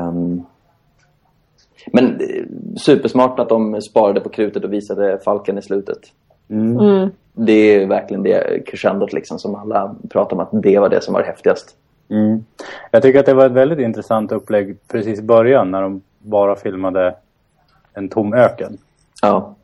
Um, 0.09 0.47
men 1.93 2.21
eh, 2.21 2.45
supersmart 2.77 3.39
att 3.39 3.49
de 3.49 3.83
sparade 3.83 4.21
på 4.21 4.29
krutet 4.29 4.65
och 4.65 4.73
visade 4.73 5.19
Falken 5.25 5.59
i 5.59 5.63
slutet. 5.63 5.99
Mm. 6.51 6.79
Mm. 6.79 7.11
Det 7.33 7.53
är 7.53 7.87
verkligen 7.87 8.23
det 8.23 8.67
crescendot 8.67 9.13
liksom 9.13 9.39
som 9.39 9.55
alla 9.55 9.95
pratar 10.11 10.37
om 10.37 10.41
att 10.41 10.63
det 10.63 10.79
var 10.79 10.89
det 10.89 11.01
som 11.01 11.15
var 11.15 11.23
häftigast. 11.23 11.77
Mm. 12.11 12.45
Jag 12.91 13.03
tycker 13.03 13.21
att 13.21 13.27
det 13.27 13.35
var 13.35 13.47
ett 13.47 13.53
väldigt 13.53 13.79
intressant 13.79 14.33
upplägg 14.33 14.77
precis 14.89 15.19
i 15.19 15.23
början 15.23 15.71
när 15.71 15.83
de 15.83 16.03
bara 16.19 16.57
filmade 16.57 17.15
en 17.99 18.09
tom 18.09 18.35
öken. 18.35 18.79
Ja. 19.23 19.57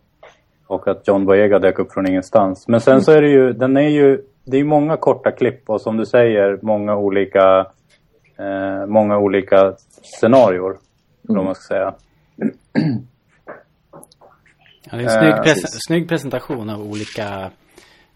Och 0.67 0.89
att 0.89 1.09
John 1.09 1.25
Boyega 1.25 1.59
dök 1.59 1.79
upp 1.79 1.93
från 1.93 2.09
ingenstans. 2.09 2.69
Men 2.69 2.81
sen 2.81 3.03
så 3.03 3.13
är 3.13 3.23
det 3.23 3.31
ju, 3.31 3.53
den 3.53 3.77
är 3.77 3.89
ju, 3.89 4.23
det 4.45 4.57
är 4.57 4.65
många 4.65 4.97
korta 4.97 5.31
klipp 5.31 5.71
och 5.71 5.81
som 5.81 5.97
du 5.97 6.07
säger, 6.07 6.59
många 6.63 6.97
olika, 6.97 7.67
eh, 8.39 8.87
många 8.87 9.19
olika 9.19 9.75
scenarior. 10.03 10.79
Mm. 11.29 11.39
Om 11.39 11.45
man 11.45 11.55
ska 11.55 11.75
säga. 11.75 11.95
Ja, 14.91 14.97
det 14.97 14.97
är 14.97 15.03
en 15.03 15.11
snygg, 15.11 15.43
pres 15.43 15.65
uh, 15.65 15.79
snygg 15.87 16.09
presentation 16.09 16.71
av 16.71 16.83
olika 16.83 17.51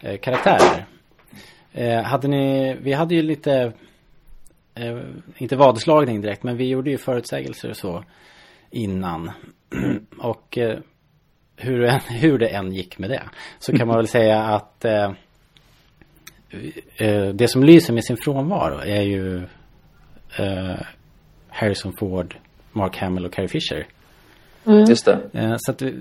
eh, 0.01 0.19
karaktärer. 0.19 0.87
Eh, 1.73 2.03
hade 2.03 2.29
ni, 2.29 2.77
vi 2.83 2.93
hade 2.93 3.15
ju 3.15 3.23
lite, 3.23 3.73
eh, 4.75 4.99
inte 5.37 5.57
vadslagning 5.57 6.21
direkt, 6.21 6.43
men 6.43 6.57
vi 6.57 6.69
gjorde 6.69 6.91
ju 6.91 6.99
förutsägelser 6.99 7.71
och 7.71 7.77
så 7.77 8.05
innan. 8.71 9.31
och 10.19 10.59
eh, 10.59 10.79
hur, 11.57 11.89
hur 12.21 12.39
det 12.39 12.49
än 12.49 12.73
gick 12.73 12.99
med 12.99 13.11
det, 13.11 13.23
så 13.59 13.77
kan 13.77 13.87
man 13.87 13.97
väl 13.97 14.09
säga 14.09 14.43
att 14.43 14.85
eh, 14.85 15.11
eh, 16.97 17.29
det 17.29 17.49
som 17.49 17.65
lyser 17.65 17.93
med 17.93 18.05
sin 18.05 18.17
frånvaro 18.17 18.79
är 18.79 19.03
ju 19.03 19.43
Harrison 21.49 21.93
Ford, 21.99 22.37
Mark 22.73 22.97
Hamill 22.97 23.27
och 23.27 23.33
Carrie 23.33 23.49
Fisher. 23.49 23.87
Mm. 24.67 24.85
Just 24.85 25.05
det. 25.05 25.19
Eh, 25.33 25.55
så 25.59 25.73
att 25.73 25.83
vi, 25.83 25.95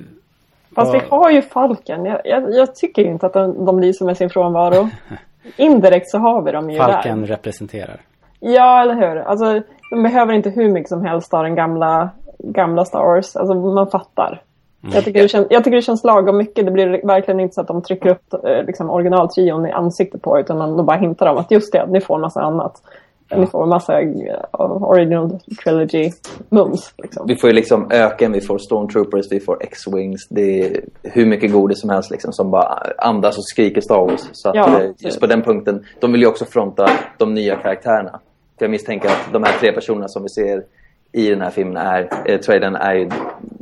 Fast 0.75 0.93
vi 0.93 0.99
har 1.09 1.31
ju 1.31 1.41
Falken. 1.41 2.05
Jag, 2.05 2.21
jag, 2.23 2.55
jag 2.55 2.75
tycker 2.75 3.01
inte 3.01 3.25
att 3.25 3.33
de, 3.33 3.65
de 3.65 3.79
lyser 3.79 4.05
med 4.05 4.17
sin 4.17 4.29
frånvaro. 4.29 4.89
Indirekt 5.57 6.09
så 6.09 6.17
har 6.17 6.41
vi 6.41 6.51
dem 6.51 6.69
ju 6.69 6.77
Falken 6.77 7.21
där. 7.21 7.27
representerar. 7.27 8.01
Ja, 8.39 8.81
eller 8.81 8.95
hur. 8.95 9.17
Alltså, 9.17 9.61
de 9.89 10.03
behöver 10.03 10.33
inte 10.33 10.49
hur 10.49 10.69
mycket 10.71 10.89
som 10.89 11.05
helst 11.05 11.33
av 11.33 11.43
den 11.43 11.55
gamla, 11.55 12.09
gamla 12.37 12.85
Star 12.85 13.03
Wars. 13.03 13.35
Alltså, 13.35 13.53
man 13.55 13.87
fattar. 13.87 14.41
Mm. 14.83 14.95
Jag, 14.95 15.05
tycker 15.05 15.21
det 15.21 15.27
känns, 15.27 15.47
jag 15.49 15.63
tycker 15.63 15.75
det 15.75 15.81
känns 15.81 16.03
lagom 16.03 16.37
mycket. 16.37 16.65
Det 16.65 16.71
blir 16.71 17.07
verkligen 17.07 17.39
inte 17.39 17.53
så 17.53 17.61
att 17.61 17.67
de 17.67 17.81
trycker 17.81 18.09
upp 18.09 18.33
eh, 18.33 18.63
liksom, 18.67 18.89
originaltrion 18.89 19.65
i 19.65 19.71
ansiktet 19.71 20.21
på 20.21 20.39
utan 20.39 20.57
man, 20.57 20.77
de 20.77 20.85
bara 20.85 20.97
hintar 20.97 21.27
om 21.27 21.37
att 21.37 21.51
just 21.51 21.71
det, 21.71 21.85
ni 21.87 22.01
får 22.01 22.19
massa 22.19 22.41
annat. 22.41 22.81
Ja. 23.29 23.37
Ni 23.37 23.47
får 23.47 23.63
en 23.63 23.69
massa 23.69 24.01
uh, 24.01 24.83
original 24.83 25.39
trilogy 25.63 26.11
mums. 26.49 26.93
Liksom. 26.97 27.27
Vi 27.27 27.35
får 27.35 27.49
ju 27.49 27.53
liksom 27.53 27.91
öken, 27.91 28.31
vi 28.31 28.41
får 28.41 28.57
stormtroopers, 28.57 29.25
vi 29.31 29.39
får 29.39 29.63
X-Wings. 29.63 30.27
Det 30.29 30.61
är 30.61 30.81
hur 31.03 31.25
mycket 31.25 31.51
godis 31.51 31.81
som 31.81 31.89
helst 31.89 32.11
liksom, 32.11 32.33
som 32.33 32.51
bara 32.51 32.83
andas 32.97 33.37
och 33.37 33.43
skriker 33.43 33.81
Star 33.81 33.99
Wars. 33.99 34.29
Så 34.31 34.49
att, 34.49 34.55
ja, 34.55 34.81
eh, 34.81 34.89
just 34.97 35.19
på 35.19 35.27
den 35.27 35.41
punkten, 35.41 35.85
de 35.99 36.11
vill 36.11 36.21
ju 36.21 36.27
också 36.27 36.45
fronta 36.45 36.89
de 37.17 37.33
nya 37.33 37.55
karaktärerna. 37.55 38.19
För 38.57 38.65
jag 38.65 38.71
misstänker 38.71 39.09
att 39.09 39.33
de 39.33 39.43
här 39.43 39.59
tre 39.59 39.71
personerna 39.71 40.07
som 40.07 40.23
vi 40.23 40.29
ser 40.29 40.63
i 41.11 41.29
den 41.29 41.41
här 41.41 41.49
filmen 41.49 41.77
är, 41.77 42.09
eh, 42.25 42.39
trailern 42.39 42.75
är 42.75 42.93
ju 42.93 43.09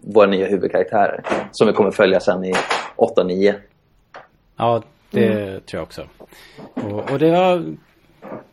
våra 0.03 0.27
nya 0.27 0.47
huvudkaraktärer. 0.47 1.23
Som 1.51 1.67
vi 1.67 1.73
kommer 1.73 1.91
följa 1.91 2.19
sen 2.19 2.45
i 2.45 2.53
8-9. 2.95 3.53
Ja, 4.57 4.81
det 5.11 5.31
mm. 5.31 5.61
tror 5.61 5.79
jag 5.79 5.83
också. 5.83 6.07
Och, 6.73 7.11
och 7.11 7.19
det 7.19 7.31
var 7.31 7.75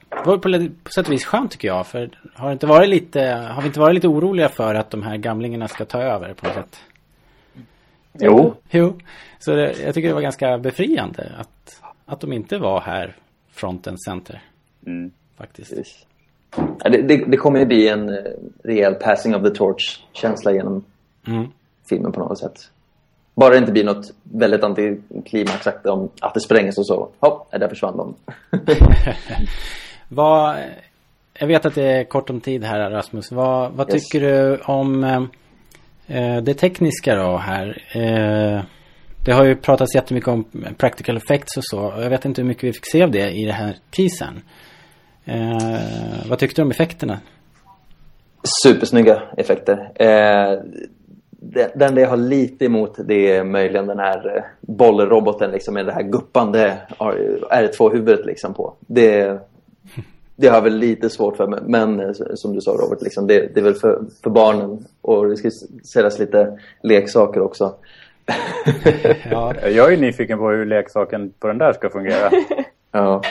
det 0.09 0.27
var 0.27 0.39
på, 0.39 0.69
på 0.85 0.91
sätt 0.91 1.07
och 1.07 1.13
vis 1.13 1.25
skönt 1.25 1.51
tycker 1.51 1.69
jag. 1.69 1.87
För 1.87 2.11
har, 2.35 2.53
inte 2.53 2.67
varit 2.67 2.89
lite, 2.89 3.21
har 3.23 3.63
vi 3.63 3.67
inte 3.67 3.81
varit 3.81 3.95
lite 3.95 4.09
oroliga 4.09 4.49
för 4.49 4.75
att 4.75 4.91
de 4.91 5.03
här 5.03 5.17
gamlingarna 5.17 5.69
ska 5.69 5.85
ta 5.85 6.03
över 6.03 6.35
på 6.35 6.47
något 6.47 6.55
sätt? 6.55 6.81
Jo. 8.13 8.55
Jo. 8.71 8.99
Så 9.39 9.55
det, 9.55 9.81
jag 9.85 9.95
tycker 9.95 10.09
det 10.09 10.15
var 10.15 10.21
ganska 10.21 10.59
befriande 10.59 11.33
att, 11.39 11.83
att 12.05 12.21
de 12.21 12.33
inte 12.33 12.59
var 12.59 12.81
här 12.81 13.17
front 13.51 13.87
and 13.87 14.03
center. 14.03 14.43
Mm. 14.87 15.11
Faktiskt. 15.37 15.73
Ja, 15.77 15.83
det, 16.85 17.03
det, 17.03 17.25
det, 17.27 17.37
kommer 17.37 17.59
ju 17.59 17.67
bli 17.67 17.89
en 17.89 18.09
uh, 18.09 18.17
rejäl 18.65 18.95
passing 18.95 19.35
of 19.35 19.43
the 19.43 19.51
torch-känsla 19.51 20.53
genom 20.53 20.85
mm. 21.27 21.47
filmen 21.89 22.13
på 22.13 22.21
något 22.21 22.39
sätt. 22.39 22.71
Bara 23.35 23.51
det 23.51 23.59
inte 23.59 23.73
blir 23.73 23.85
något 23.85 24.11
väldigt 24.23 24.65
antiklimax 24.65 25.67
om 25.85 26.11
att 26.21 26.35
det 26.35 26.41
sprängs 26.41 26.79
och 26.79 26.87
så. 26.87 27.09
Hopp, 27.21 27.51
där 27.51 27.69
försvann 27.69 27.97
de. 27.97 28.15
Vad, 30.09 30.57
jag 31.35 31.47
vet 31.47 31.67
att 31.67 31.75
det 31.75 31.85
är 31.85 32.05
kort 32.05 32.31
om 32.31 32.41
tid 32.41 32.65
här 32.65 32.91
Rasmus. 32.91 33.33
Vad, 33.33 33.73
vad 33.73 33.95
yes. 33.95 34.09
tycker 34.09 34.27
du 34.27 34.57
om 34.57 35.05
eh, 36.07 36.43
det 36.43 36.55
tekniska 36.55 37.15
då 37.15 37.37
här? 37.37 37.83
Eh, 37.95 38.63
det 39.25 39.33
har 39.33 39.45
ju 39.45 39.57
pratats 39.57 39.95
jättemycket 39.95 40.29
om 40.29 40.45
practical 40.79 41.17
effects 41.17 41.57
och 41.57 41.65
så. 41.65 41.95
Jag 41.99 42.11
vet 42.11 42.25
inte 42.25 42.41
hur 42.41 42.49
mycket 42.49 42.65
vi 42.65 42.73
fick 42.73 42.91
se 42.93 43.03
av 43.03 43.11
det 43.11 43.31
i 43.31 43.45
det 43.45 43.53
här 43.53 43.77
teasern. 43.91 44.43
Eh, 45.25 46.29
vad 46.29 46.39
tyckte 46.39 46.61
du 46.61 46.65
om 46.65 46.71
effekterna? 46.71 47.21
Supersnygga 48.65 49.23
effekter. 49.37 49.91
Eh, 49.95 50.61
det 51.43 51.85
enda 51.85 52.01
jag 52.01 52.09
har 52.09 52.17
lite 52.17 52.65
emot 52.65 52.95
det 53.05 53.37
är 53.37 53.45
möjligen 53.45 53.87
den 53.87 53.99
här 53.99 54.37
eh, 54.37 54.43
bollroboten 54.61 55.51
liksom 55.51 55.75
med 55.75 55.87
det 55.87 55.93
här 55.93 56.03
guppande 56.03 56.79
R2-huvudet 57.51 58.27
liksom 58.27 58.55
på. 58.55 58.75
Det, 58.81 59.39
det 60.37 60.49
har 60.49 60.55
jag 60.55 60.63
väl 60.63 60.77
lite 60.77 61.11
svårt 61.11 61.37
för, 61.37 61.47
men 61.47 62.01
eh, 62.01 62.13
som 62.35 62.55
du 62.55 62.61
sa 62.61 62.71
Robert, 62.71 63.03
liksom, 63.03 63.27
det, 63.27 63.55
det, 63.55 63.61
är 63.61 63.65
väl 63.65 63.75
för, 63.75 64.05
för 64.23 64.31
barnen 64.31 64.87
och 65.01 65.29
det 65.29 65.37
ska 65.37 65.51
säljas 65.85 66.19
lite 66.19 66.59
leksaker 66.83 67.41
också. 67.41 67.75
ja. 69.31 69.55
Jag 69.69 69.93
är 69.93 69.97
nyfiken 69.97 70.39
på 70.39 70.49
hur 70.49 70.67
leksaken 70.67 71.33
på 71.39 71.47
den 71.47 71.59
där 71.59 71.73
ska 71.73 71.91
fungera. 71.91 72.31
ja. 72.93 73.23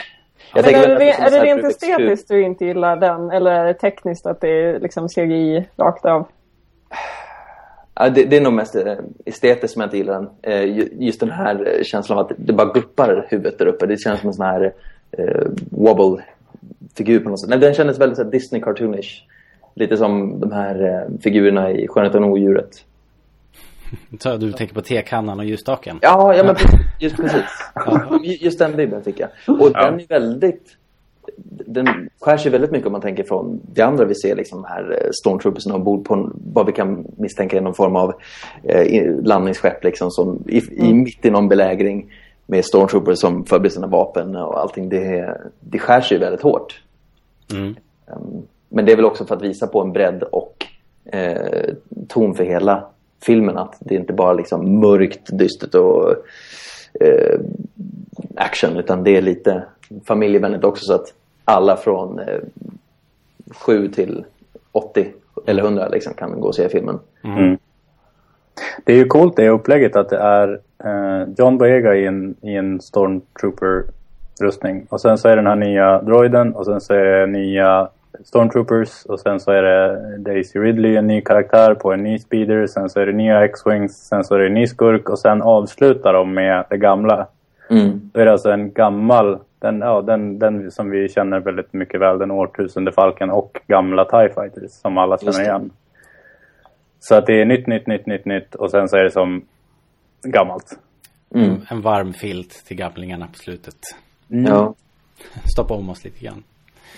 Jag 0.54 0.72
är, 0.72 0.98
det, 0.98 1.10
är 1.10 1.30
det 1.30 1.40
rent 1.40 1.64
estetiskt 1.64 2.28
du 2.28 2.42
inte 2.42 2.64
gillar 2.64 2.96
den? 2.96 3.30
Eller 3.30 3.50
är 3.50 3.64
det 3.64 3.74
tekniskt 3.74 4.26
att 4.26 4.40
det 4.40 4.48
är 4.48 4.80
liksom 4.80 5.08
CGI 5.08 5.68
rakt 5.76 6.04
av? 6.04 6.26
Ja, 7.94 8.10
det, 8.10 8.24
det, 8.24 8.36
är 8.36 8.40
nog 8.40 8.52
mest 8.52 8.74
eh, 8.74 8.94
estetiskt 9.24 9.72
som 9.72 9.80
jag 9.80 9.86
inte 9.86 9.96
gillar 9.96 10.14
den. 10.14 10.28
Eh, 10.42 10.86
just 11.04 11.20
den 11.20 11.30
här 11.30 11.80
känslan 11.82 12.18
av 12.18 12.26
att 12.26 12.32
det 12.36 12.52
bara 12.52 12.72
guppar 12.72 13.26
huvudet 13.28 13.58
där 13.58 13.66
uppe. 13.66 13.86
Det 13.86 13.96
känns 13.96 14.20
som 14.20 14.28
en 14.28 14.34
sån 14.34 14.46
här 14.46 14.72
eh, 15.18 15.46
wobble 15.70 16.24
figur 16.96 17.20
på 17.20 17.30
något 17.30 17.40
sätt. 17.40 17.50
Nej, 17.50 17.58
den 17.58 17.74
kändes 17.74 17.98
väldigt 17.98 18.32
Disney-cartoonish. 18.32 19.22
Lite 19.74 19.96
som 19.96 20.40
de 20.40 20.52
här 20.52 20.82
eh, 20.82 21.20
figurerna 21.20 21.70
i 21.70 21.88
Skönheten 21.88 22.24
och 22.24 22.30
odjuret. 22.30 22.84
Så 24.20 24.36
du 24.36 24.52
tänker 24.52 24.74
på 24.74 24.80
tekannan 24.80 25.38
och 25.38 25.44
ljusstaken? 25.44 25.98
Ja, 26.02 26.34
ja 26.34 26.44
men 26.44 26.56
just 27.00 27.16
precis. 27.22 27.44
just 28.40 28.58
den 28.58 28.76
bilden 28.76 29.02
fick 29.02 29.20
jag. 29.20 29.28
Och 29.60 29.70
ja. 29.74 29.90
den 29.90 30.00
är 30.00 30.06
väldigt... 30.08 30.76
Den 31.46 32.08
skär 32.20 32.36
sig 32.36 32.50
väldigt 32.50 32.70
mycket 32.70 32.86
om 32.86 32.92
man 32.92 33.00
tänker 33.00 33.24
från 33.24 33.60
det 33.74 33.82
andra 33.82 34.04
vi 34.04 34.14
ser, 34.14 34.36
liksom 34.36 34.64
här 34.64 34.98
eh, 35.00 35.10
stormtroopersen 35.12 35.72
ombord 35.72 36.04
på 36.04 36.14
en, 36.14 36.32
vad 36.52 36.66
vi 36.66 36.72
kan 36.72 37.06
misstänka 37.16 37.56
är 37.56 37.60
någon 37.60 37.74
form 37.74 37.96
av 37.96 38.14
eh, 38.62 39.04
landningsskepp 39.22 39.84
liksom 39.84 40.10
som 40.10 40.44
i, 40.48 40.56
i, 40.56 40.80
mm. 40.80 41.02
mitt 41.02 41.24
i 41.24 41.30
någon 41.30 41.48
belägring 41.48 42.12
med 42.46 42.64
stormtroopers 42.64 43.18
som 43.18 43.44
förbereder 43.44 43.74
sina 43.74 43.86
vapen 43.86 44.36
och 44.36 44.60
allting. 44.60 44.88
Det, 44.88 45.36
det 45.60 45.78
skär 45.78 46.00
sig 46.00 46.18
väldigt 46.18 46.42
hårt. 46.42 46.82
Mm. 47.52 47.76
Um, 48.06 48.42
men 48.68 48.84
det 48.84 48.92
är 48.92 48.96
väl 48.96 49.04
också 49.04 49.24
för 49.24 49.36
att 49.36 49.42
visa 49.42 49.66
på 49.66 49.80
en 49.80 49.92
bredd 49.92 50.22
och 50.22 50.66
eh, 51.04 51.74
ton 52.08 52.34
för 52.34 52.44
hela 52.44 52.91
filmen. 53.26 53.58
Att 53.58 53.76
det 53.80 53.94
inte 53.94 54.12
bara 54.12 54.32
liksom 54.32 54.80
mörkt, 54.80 55.38
dystert 55.38 55.74
och 55.74 56.10
eh, 57.00 57.40
action. 58.36 58.76
Utan 58.76 59.04
det 59.04 59.16
är 59.16 59.22
lite 59.22 59.62
familjevänligt 60.04 60.64
också 60.64 60.84
så 60.84 60.94
att 60.94 61.14
alla 61.44 61.76
från 61.76 62.18
eh, 62.18 62.40
7 63.50 63.88
till 63.88 64.24
80 64.72 65.12
eller 65.46 65.62
100 65.62 65.88
liksom 65.88 66.14
kan 66.14 66.40
gå 66.40 66.48
och 66.48 66.54
se 66.54 66.68
filmen. 66.68 66.98
Mm. 67.24 67.58
Det 68.84 68.92
är 68.92 68.96
ju 68.96 69.04
coolt 69.04 69.36
det 69.36 69.48
upplägget 69.48 69.96
att 69.96 70.08
det 70.08 70.18
är 70.18 70.60
eh, 70.84 71.28
John 71.38 71.58
Boyega 71.58 71.94
i 71.94 72.06
en, 72.06 72.34
i 72.40 72.54
en 72.54 72.80
Stormtrooper-rustning. 72.80 74.86
Och 74.88 75.00
sen 75.00 75.18
så 75.18 75.28
är 75.28 75.36
den 75.36 75.46
här 75.46 75.56
nya 75.56 76.02
droiden 76.02 76.54
och 76.54 76.66
sen 76.66 76.80
så 76.80 76.94
är 76.94 77.04
det 77.04 77.26
nya 77.26 77.88
Stormtroopers 78.24 79.04
och 79.04 79.20
sen 79.20 79.40
så 79.40 79.50
är 79.50 79.62
det 79.62 80.18
Daisy 80.18 80.58
Ridley, 80.58 80.96
en 80.96 81.06
ny 81.06 81.20
karaktär 81.20 81.74
på 81.74 81.92
en 81.92 82.02
ny 82.02 82.18
speeder. 82.18 82.66
Sen 82.66 82.90
så 82.90 83.00
är 83.00 83.06
det 83.06 83.12
nya 83.12 83.44
X-Wings, 83.44 84.08
sen 84.08 84.24
så 84.24 84.34
är 84.34 84.38
det 84.38 84.46
en 84.46 84.54
ny 84.54 84.66
skurk 84.66 85.08
och 85.08 85.18
sen 85.18 85.42
avslutar 85.42 86.12
de 86.12 86.34
med 86.34 86.64
det 86.70 86.76
gamla. 86.76 87.26
Mm. 87.70 88.10
Då 88.12 88.20
är 88.20 88.24
det 88.24 88.32
alltså 88.32 88.50
en 88.50 88.72
gammal, 88.72 89.38
den, 89.58 89.80
ja, 89.80 90.02
den, 90.02 90.38
den 90.38 90.70
som 90.70 90.90
vi 90.90 91.08
känner 91.08 91.40
väldigt 91.40 91.72
mycket 91.72 92.00
väl, 92.00 92.18
den 92.18 92.30
årtusende 92.30 92.92
Falken 92.92 93.30
och 93.30 93.60
gamla 93.66 94.04
TIE 94.04 94.28
Fighters 94.34 94.70
som 94.70 94.98
alla 94.98 95.18
känner 95.18 95.40
igen. 95.40 95.70
Så 97.00 97.14
att 97.14 97.26
det 97.26 97.40
är 97.40 97.44
nytt, 97.44 97.66
nytt, 97.66 97.86
nytt, 97.86 98.06
nytt, 98.06 98.24
nytt 98.24 98.54
och 98.54 98.70
sen 98.70 98.88
så 98.88 98.96
är 98.96 99.04
det 99.04 99.10
som 99.10 99.44
gammalt. 100.22 100.78
Mm. 101.34 101.60
En 101.68 101.80
varm 101.80 102.12
filt 102.12 102.50
till 102.66 102.76
gamlingarna 102.76 103.26
på 103.26 103.38
slutet. 103.38 103.78
Ja. 104.28 104.74
Stoppa 105.52 105.74
om 105.74 105.90
oss 105.90 106.04
lite 106.04 106.24
grann. 106.24 106.42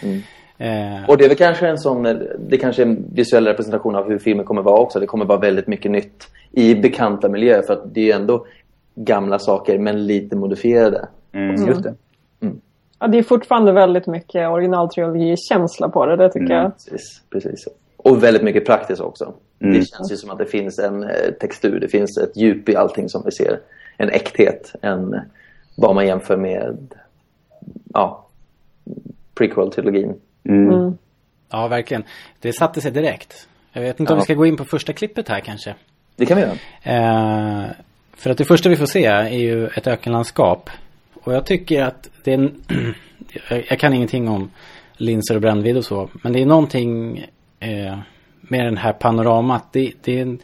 Mm. 0.03 0.21
Eh, 0.59 1.09
Och 1.09 1.17
det 1.19 1.25
är 1.25 1.29
väl 1.29 1.37
kanske 1.39 1.69
en 1.69 1.79
sån, 1.79 2.03
det 2.49 2.57
kanske 2.59 2.83
är 2.83 2.87
en 2.87 3.05
visuell 3.15 3.47
representation 3.47 3.97
av 3.97 4.09
hur 4.09 4.19
filmen 4.19 4.45
kommer 4.47 4.63
vara 4.63 4.81
också. 4.81 5.01
Det 5.01 5.07
kommer 5.07 5.25
vara 5.25 5.39
väldigt 5.39 5.67
mycket 5.67 5.91
nytt 5.91 6.29
i 6.53 6.75
bekanta 6.75 7.29
miljöer 7.29 7.63
för 7.63 7.73
att 7.73 7.95
det 7.95 8.01
är 8.01 8.05
ju 8.05 8.11
ändå 8.13 8.47
gamla 8.95 9.39
saker 9.39 9.79
men 9.79 10.07
lite 10.07 10.37
modifierade. 10.37 11.09
Mm, 11.33 11.67
Just 11.67 11.83
det. 11.83 11.95
Ja, 12.99 13.07
det 13.07 13.19
är 13.19 13.23
fortfarande 13.23 13.73
väldigt 13.73 14.07
mycket 14.07 14.49
originaltrilogi-känsla 14.49 15.89
på 15.89 16.07
det, 16.07 16.17
det 16.17 16.29
tycker 16.33 16.47
Mm. 16.47 16.57
jag. 16.57 16.73
Precis, 16.73 17.23
precis. 17.31 17.69
Och 17.97 18.23
väldigt 18.23 18.43
mycket 18.43 18.67
praktiskt 18.67 19.01
också. 19.01 19.33
Mm. 19.61 19.75
Det 19.75 19.85
känns 19.85 20.13
ju 20.13 20.17
som 20.17 20.31
att 20.31 20.39
det 20.39 20.47
finns 20.47 20.79
en 20.79 21.03
eh, 21.03 21.11
textur, 21.41 21.81
det 21.81 21.89
finns 21.89 22.19
ett 22.19 22.37
djup 22.37 22.69
i 22.69 22.77
allting 22.77 23.09
som 23.09 23.23
vi 23.25 23.31
ser. 23.33 23.61
En 23.97 24.09
äkthet, 24.11 24.73
en, 24.83 25.21
vad 25.77 25.95
man 25.95 26.07
jämför 26.07 26.37
med 26.37 26.95
ja, 27.95 28.27
prequel-trilogin. 29.35 30.15
Mm. 30.49 30.99
ja, 31.51 31.69
verkligen. 31.69 32.05
Det 32.41 32.53
satte 32.53 32.81
sig 32.81 32.91
direkt. 32.91 33.49
Jag 33.73 33.83
vet 33.83 34.01
inte 34.01 34.13
om 34.13 34.17
Ja. 34.17 34.21
vi 34.23 34.25
ska 34.25 34.35
gå 34.35 34.47
in 34.47 34.57
på 34.57 34.65
första 34.65 34.93
klippet 34.93 35.29
här 35.29 35.41
kanske. 35.41 35.75
Det 36.17 36.27
kan 36.27 36.37
vi 36.37 36.43
göra. 36.43 36.53
Eh, 36.83 37.71
för 38.17 38.31
att 38.31 38.39
det 38.39 38.45
första 38.45 38.69
vi 38.69 38.77
får 38.77 38.87
se 38.87 39.05
är 39.05 39.29
ju 39.29 39.67
ett 39.67 39.87
ökenlandskap. 39.87 40.71
Och 41.15 41.35
jag 41.35 41.47
tycker 41.47 41.83
att 41.83 42.11
det 42.25 42.31
är 42.31 42.39
en, 42.39 42.63
jag, 43.49 43.65
jag 43.71 43.79
kan 43.79 43.93
ingenting 43.93 44.29
om 44.29 44.51
linser 44.97 45.35
och 45.35 45.41
brännvidd 45.41 45.77
och 45.77 45.85
så. 45.85 46.11
Men 46.23 46.33
det 46.33 46.43
är 46.43 46.47
någonting 46.47 47.19
eh, 47.61 47.99
med 48.41 48.65
den 48.67 48.77
här 48.77 48.93
panoramat. 48.93 49.73
Det, 49.73 49.93
det, 50.03 50.21
är, 50.21 50.37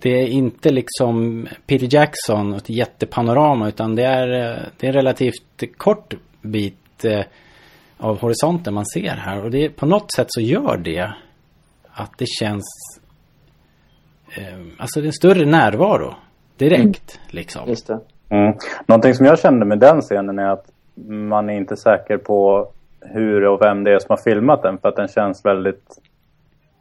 det 0.00 0.10
är 0.22 0.26
inte 0.26 0.70
liksom 0.70 1.48
Peter 1.66 1.88
Jackson 1.94 2.52
och 2.52 2.58
ett 2.58 2.70
jättepanorama. 2.70 3.68
Utan 3.68 3.94
det 3.94 4.04
är, 4.04 4.28
eh, 4.28 4.62
det 4.76 4.86
är 4.86 4.88
en 4.88 4.94
relativt 4.94 5.62
kort 5.76 6.14
bit 6.42 7.04
eh, 7.04 7.20
av 7.98 8.20
horisonten 8.20 8.74
man 8.74 8.86
ser 8.86 9.16
här. 9.16 9.44
Och 9.44 9.50
det, 9.50 9.68
på 9.68 9.86
något 9.86 10.12
sätt 10.12 10.26
så 10.28 10.40
gör 10.40 10.76
det 10.76 11.12
att 11.92 12.12
det 12.18 12.28
känns 12.28 12.64
eh, 14.36 14.58
Alltså 14.78 15.00
det 15.00 15.04
är 15.04 15.08
en 15.08 15.12
större 15.12 15.44
närvaro 15.46 16.14
direkt 16.56 17.20
liksom. 17.30 17.68
Just 17.68 17.86
det. 17.86 18.00
Mm. 18.28 18.54
Någonting 18.86 19.14
som 19.14 19.26
jag 19.26 19.38
kände 19.38 19.66
med 19.66 19.78
den 19.78 20.00
scenen 20.00 20.38
är 20.38 20.50
att 20.50 20.66
man 21.06 21.50
är 21.50 21.54
inte 21.54 21.76
säker 21.76 22.18
på 22.18 22.68
hur 23.00 23.46
och 23.46 23.62
vem 23.62 23.84
det 23.84 23.94
är 23.94 23.98
som 23.98 24.06
har 24.08 24.32
filmat 24.32 24.62
den 24.62 24.78
för 24.78 24.88
att 24.88 24.96
den 24.96 25.08
känns 25.08 25.44
väldigt 25.44 25.98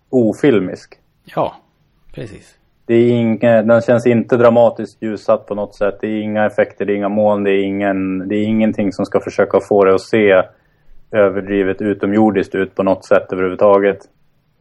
ofilmisk. 0.09 0.95
Ja, 1.35 1.55
precis. 2.13 2.57
Det 2.85 2.93
är 2.93 3.09
inga, 3.09 3.61
den 3.61 3.81
känns 3.81 4.07
inte 4.07 4.37
dramatiskt 4.37 5.01
ljussatt 5.01 5.45
på 5.45 5.55
något 5.55 5.75
sätt. 5.75 5.97
Det 6.01 6.07
är 6.07 6.21
inga 6.21 6.45
effekter, 6.45 6.85
det 6.85 6.93
är 6.93 6.95
inga 6.95 7.09
moln, 7.09 7.43
det 7.43 7.51
är, 7.51 7.63
ingen, 7.63 8.27
det 8.27 8.35
är 8.35 8.43
ingenting 8.43 8.93
som 8.93 9.05
ska 9.05 9.19
försöka 9.19 9.59
få 9.69 9.85
det 9.85 9.95
att 9.95 10.01
se 10.01 10.43
överdrivet 11.11 11.81
utomjordiskt 11.81 12.55
ut 12.55 12.75
på 12.75 12.83
något 12.83 13.05
sätt 13.05 13.33
överhuvudtaget. 13.33 13.97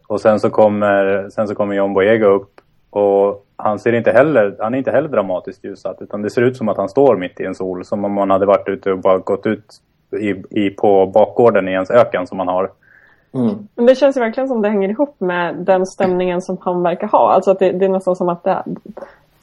Och 0.09 0.21
sen 0.21 0.41
så 0.41 0.51
kommer, 0.51 1.29
sen 1.31 1.49
så 1.49 1.55
kommer 1.55 1.75
John 1.75 1.95
Boyega 1.95 2.27
upp 2.27 2.51
och 2.91 3.47
han 3.57 3.79
ser 3.79 3.93
inte 3.93 4.13
heller, 4.13 4.57
han 4.59 4.75
är 4.75 4.79
inte 4.79 4.91
heller 4.91 5.09
dramatiskt 5.09 5.65
ljussatt 5.65 5.97
utan 6.01 6.23
det 6.23 6.31
ser 6.31 6.43
ut 6.43 6.57
som 6.57 6.69
att 6.69 6.77
han 6.77 6.89
står 6.89 7.17
mitt 7.17 7.41
i 7.41 7.45
en 7.45 7.55
sol 7.55 7.85
som 7.85 8.05
om 8.05 8.13
man 8.13 8.31
hade 8.31 8.47
varit 8.47 8.69
ute 8.69 8.93
och 8.93 8.99
bara 8.99 9.19
gått 9.19 9.47
ut 9.47 9.65
i, 10.21 10.61
i, 10.61 10.71
på 10.71 11.07
bakgården 11.07 11.69
i 11.69 11.73
ens 11.73 11.91
öken 11.91 12.27
som 12.27 12.39
man 12.39 12.49
har. 12.49 12.71
Mm. 13.35 13.69
Men 13.75 13.87
det 13.87 13.95
känns 13.95 14.17
ju 14.17 14.21
verkligen 14.21 14.49
som 14.49 14.63
det 14.63 14.69
hänger 14.69 14.89
ihop 14.89 15.15
med 15.19 15.57
den 15.57 15.87
stämningen 15.87 16.43
som 16.43 16.57
han 16.61 16.83
verkar 16.83 17.07
ha. 17.07 17.33
Alltså 17.33 17.51
att 17.51 17.59
det, 17.59 17.73
det 17.73 17.85
är 17.85 17.89
nästan 17.89 18.17
som 18.17 18.29
att 18.29 18.45
det, 18.45 18.65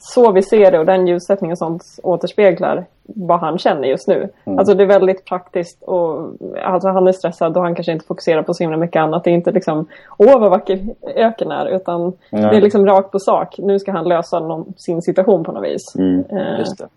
så 0.06 0.32
vi 0.32 0.42
ser 0.42 0.70
det 0.70 0.78
och 0.78 0.86
den 0.86 1.06
ljussättningen 1.06 1.52
och 1.52 1.58
sånt 1.58 1.82
återspeglar 2.02 2.86
vad 3.02 3.40
han 3.40 3.58
känner 3.58 3.88
just 3.88 4.08
nu. 4.08 4.28
Alltså 4.44 4.74
det 4.74 4.82
är 4.82 4.86
väldigt 4.86 5.24
praktiskt 5.24 5.82
och 5.82 6.32
alltså 6.64 6.88
han 6.88 7.06
är 7.06 7.12
stressad 7.12 7.56
och 7.56 7.62
han 7.62 7.74
kanske 7.74 7.92
inte 7.92 8.06
fokuserar 8.06 8.42
på 8.42 8.54
så 8.54 8.62
himla 8.64 8.76
mycket 8.76 9.00
annat. 9.00 9.24
Det 9.24 9.30
är 9.30 9.34
inte 9.34 9.50
liksom 9.50 9.86
åh 10.18 10.40
vad 10.40 10.50
vacker 10.50 10.80
öken 11.02 11.50
är 11.50 11.66
utan 11.66 12.12
Nej. 12.30 12.42
det 12.42 12.56
är 12.56 12.60
liksom 12.60 12.86
rakt 12.86 13.10
på 13.10 13.18
sak. 13.18 13.58
Nu 13.58 13.78
ska 13.78 13.92
han 13.92 14.08
lösa 14.08 14.40
någon, 14.40 14.72
sin 14.76 15.02
situation 15.02 15.44
på 15.44 15.52
något 15.52 15.64
vis. 15.64 15.82
Eh, 16.30 16.58
Just 16.58 16.78
det. 16.78 16.88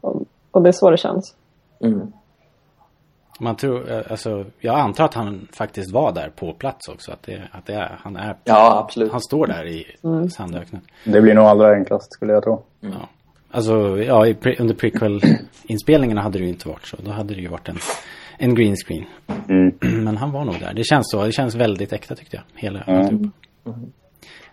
och, 0.00 0.22
och 0.50 0.62
det 0.62 0.70
är 0.70 0.72
så 0.72 0.90
det 0.90 0.96
känns. 0.96 1.34
Mm. 1.80 2.12
Man 3.40 3.56
tror, 3.56 3.90
eh, 3.92 4.02
alltså, 4.10 4.44
jag 4.60 4.78
antar 4.78 5.04
att 5.04 5.14
han 5.14 5.48
faktiskt 5.52 5.92
var 5.92 6.12
där 6.12 6.30
på 6.36 6.52
plats 6.52 6.88
också. 6.88 7.12
Att, 7.12 7.22
det, 7.22 7.42
att 7.52 7.66
det 7.66 7.74
är, 7.74 7.98
han 8.02 8.16
är, 8.16 8.36
Ja, 8.44 8.82
absolut. 8.84 9.12
han 9.12 9.20
står 9.20 9.46
där 9.46 9.66
i 9.66 9.86
sandöknen. 10.30 10.82
Det 11.04 11.20
blir 11.20 11.34
nog 11.34 11.44
allra 11.44 11.72
enklast 11.74 12.12
skulle 12.12 12.32
jag 12.32 12.44
tro. 12.44 12.62
Ja. 12.80 13.08
Alltså, 13.50 14.02
ja, 14.02 14.26
under 14.58 14.74
prequel-inspelningarna 14.74 16.20
hade 16.20 16.38
det 16.38 16.44
ju 16.44 16.50
inte 16.50 16.68
varit 16.68 16.86
så. 16.86 16.96
Då 17.04 17.10
hade 17.10 17.34
det 17.34 17.40
ju 17.40 17.48
varit 17.48 17.68
en, 17.68 17.78
en 18.38 18.54
green 18.54 18.76
screen. 18.76 19.04
Mm. 19.48 19.78
Men 20.04 20.16
han 20.16 20.32
var 20.32 20.44
nog 20.44 20.54
där. 20.60 20.74
Det 20.74 20.84
känns 20.84 21.10
så. 21.10 21.24
Det 21.24 21.32
känns 21.32 21.54
väldigt 21.54 21.92
äkta 21.92 22.14
tyckte 22.14 22.36
jag. 22.36 22.44
Hela 22.62 22.80
alltihopa. 22.80 23.30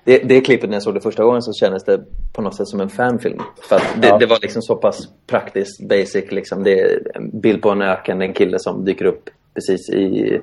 Det, 0.03 0.17
det 0.17 0.41
klippet 0.41 0.69
när 0.69 0.75
jag 0.75 0.83
såg 0.83 0.93
det 0.93 1.01
första 1.01 1.23
gången 1.23 1.41
så 1.41 1.53
kändes 1.53 1.83
det 1.83 1.99
på 2.33 2.41
något 2.41 2.55
sätt 2.55 2.67
som 2.67 2.81
en 2.81 2.89
fanfilm. 2.89 3.39
För 3.69 3.75
att 3.75 3.87
det, 4.01 4.07
Ja. 4.07 4.17
det 4.17 4.25
var 4.25 4.37
liksom 4.41 4.61
så 4.61 4.75
pass 4.75 5.07
praktiskt, 5.27 5.87
basic. 5.89 6.31
Liksom. 6.31 6.63
Det 6.63 6.79
är 6.79 7.17
en 7.17 7.39
bild 7.39 7.61
på 7.61 7.69
en 7.69 7.81
öken, 7.81 8.21
en 8.21 8.33
kille 8.33 8.59
som 8.59 8.85
dyker 8.85 9.05
upp 9.05 9.29
precis 9.53 9.89
i, 9.89 10.39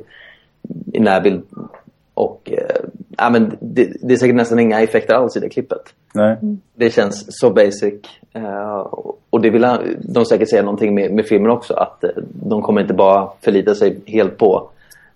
i 0.92 1.00
närbild. 1.00 1.42
Och 2.14 2.52
eh, 2.52 2.76
ja, 3.18 3.30
men 3.30 3.56
det, 3.60 3.92
det 4.02 4.14
är 4.14 4.18
säkert 4.18 4.36
nästan 4.36 4.58
inga 4.58 4.80
effekter 4.80 5.14
alls 5.14 5.36
i 5.36 5.40
det 5.40 5.48
klippet. 5.48 5.82
Nej. 6.14 6.36
Det 6.74 6.90
känns 6.94 7.26
så 7.40 7.50
basic. 7.50 7.94
Eh, 8.32 8.86
och 9.30 9.40
det 9.40 9.50
vill 9.50 9.64
han- 9.64 9.96
de 10.00 10.24
säkert 10.24 10.48
säga 10.48 10.62
någonting 10.62 10.94
med, 10.94 11.12
med 11.12 11.26
filmen 11.26 11.50
också. 11.50 11.74
Att 11.74 12.04
eh, 12.04 12.10
de 12.32 12.62
kommer 12.62 12.80
inte 12.80 12.94
bara 12.94 13.28
förlita 13.40 13.74
sig 13.74 14.00
helt 14.06 14.36
på 14.38 14.70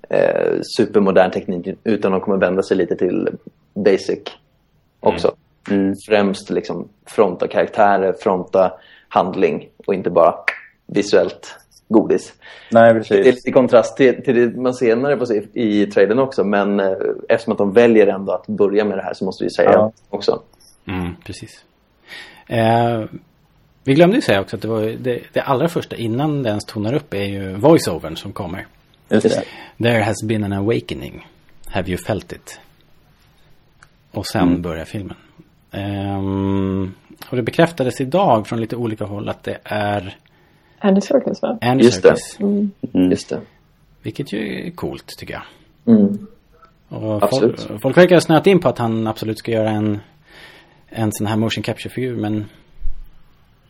eh, 0.09 0.61
supermodern 0.79 1.31
teknik 1.31 1.69
utan 1.85 2.13
de 2.13 2.21
kommer 2.21 2.39
vända 2.39 2.63
sig 2.63 2.77
lite 2.77 2.97
till 2.97 3.29
basic 3.75 4.19
också. 5.01 5.35
Mm. 5.71 5.95
Främst 6.07 6.51
liksom 6.51 6.89
fronta 7.07 7.49
karaktärer, 7.49 8.13
fronta 8.21 8.73
handling 9.09 9.69
och 9.87 9.95
inte 9.95 10.11
bara 10.11 10.35
visuellt 10.87 11.57
godis. 11.89 12.33
Nej, 12.71 12.83
Det 12.85 12.91
är 12.91 12.95
precis. 12.95 13.27
lite 13.27 13.49
i 13.49 13.53
kontrast 13.53 13.97
till, 13.97 14.23
till 14.25 14.35
det 14.35 14.61
man 14.61 14.75
senare 14.75 15.19
får 15.19 15.27
se 15.27 15.43
i 15.53 15.87
trailern 15.87 16.19
också 16.19 16.45
men 16.45 16.81
eh, 16.81 16.93
eftersom 17.29 17.53
att 17.53 17.59
de 17.59 17.73
väljer 17.73 18.07
ändå 18.07 18.33
att 18.33 18.47
börja 18.47 18.85
med 18.85 18.99
det 18.99 19.03
här 19.03 19.15
så 19.15 19.25
måste 19.25 19.45
vi 19.45 19.51
säga 19.51 19.71
Ja. 19.73 19.93
också. 20.11 20.43
Mm, 20.87 21.17
precis. 21.25 21.65
Eh, 22.47 23.05
vi 23.85 23.95
glömde 23.95 24.17
ju 24.17 24.23
säga 24.23 24.41
också 24.41 24.57
att 24.57 24.63
det 24.63 24.69
var 24.69 24.81
det, 24.83 25.21
det 25.33 25.41
allra 25.41 25.69
första 25.69 25.97
innan 25.97 26.43
det 26.43 26.49
ens 26.49 26.65
tonar 26.65 26.95
upp 26.95 27.15
är 27.15 27.25
ju 27.25 27.57
voiceovern 27.57 28.17
som 28.17 28.33
kommer. 28.33 28.67
Just 29.09 29.23
det. 29.29 29.45
There 29.85 30.03
has 30.03 30.23
been 30.23 30.45
an 30.45 30.53
awakening. 30.53 31.27
Have 31.67 31.89
you 31.89 31.99
felt 32.07 32.33
it? 32.33 32.61
Och 34.17 34.27
sen 34.27 34.63
börjar 34.63 34.85
filmen. 34.85 35.17
Ehm, 35.71 36.95
och 37.31 37.37
det 37.37 37.43
bekräftades 37.43 38.01
idag 38.01 38.47
från 38.47 38.61
lite 38.61 38.77
olika 38.77 39.05
håll 39.05 39.29
att 39.29 39.43
det 39.43 39.59
är 39.65 40.17
Andy 40.79 41.01
Serkis 41.01 41.43
va? 41.43 41.59
Andy 41.61 41.85
Just 41.85 42.03
det. 42.03 42.17
Serkis. 42.17 42.71
Just 43.11 43.29
det. 43.29 43.41
Vilket 44.03 44.33
ju 44.33 44.67
är 44.67 44.71
coolt 44.71 45.07
tycker 45.19 45.35
jag. 45.35 45.45
Mm. 45.97 46.27
Och 46.89 47.23
Absolut. 47.23 47.61
Folk, 47.61 47.83
folk 47.83 47.97
verkar 47.97 48.17
ha 48.17 48.21
snöat 48.21 48.47
in 48.47 48.61
på 48.61 48.69
att 48.69 48.79
han 48.79 49.07
absolut 49.07 49.39
ska 49.39 49.53
göra 49.53 49.71
en, 49.71 50.01
en 50.89 51.13
sån 51.13 51.27
här 51.27 51.37
motion 51.37 51.63
capture-figur. 51.63 52.17
Men 52.17 52.45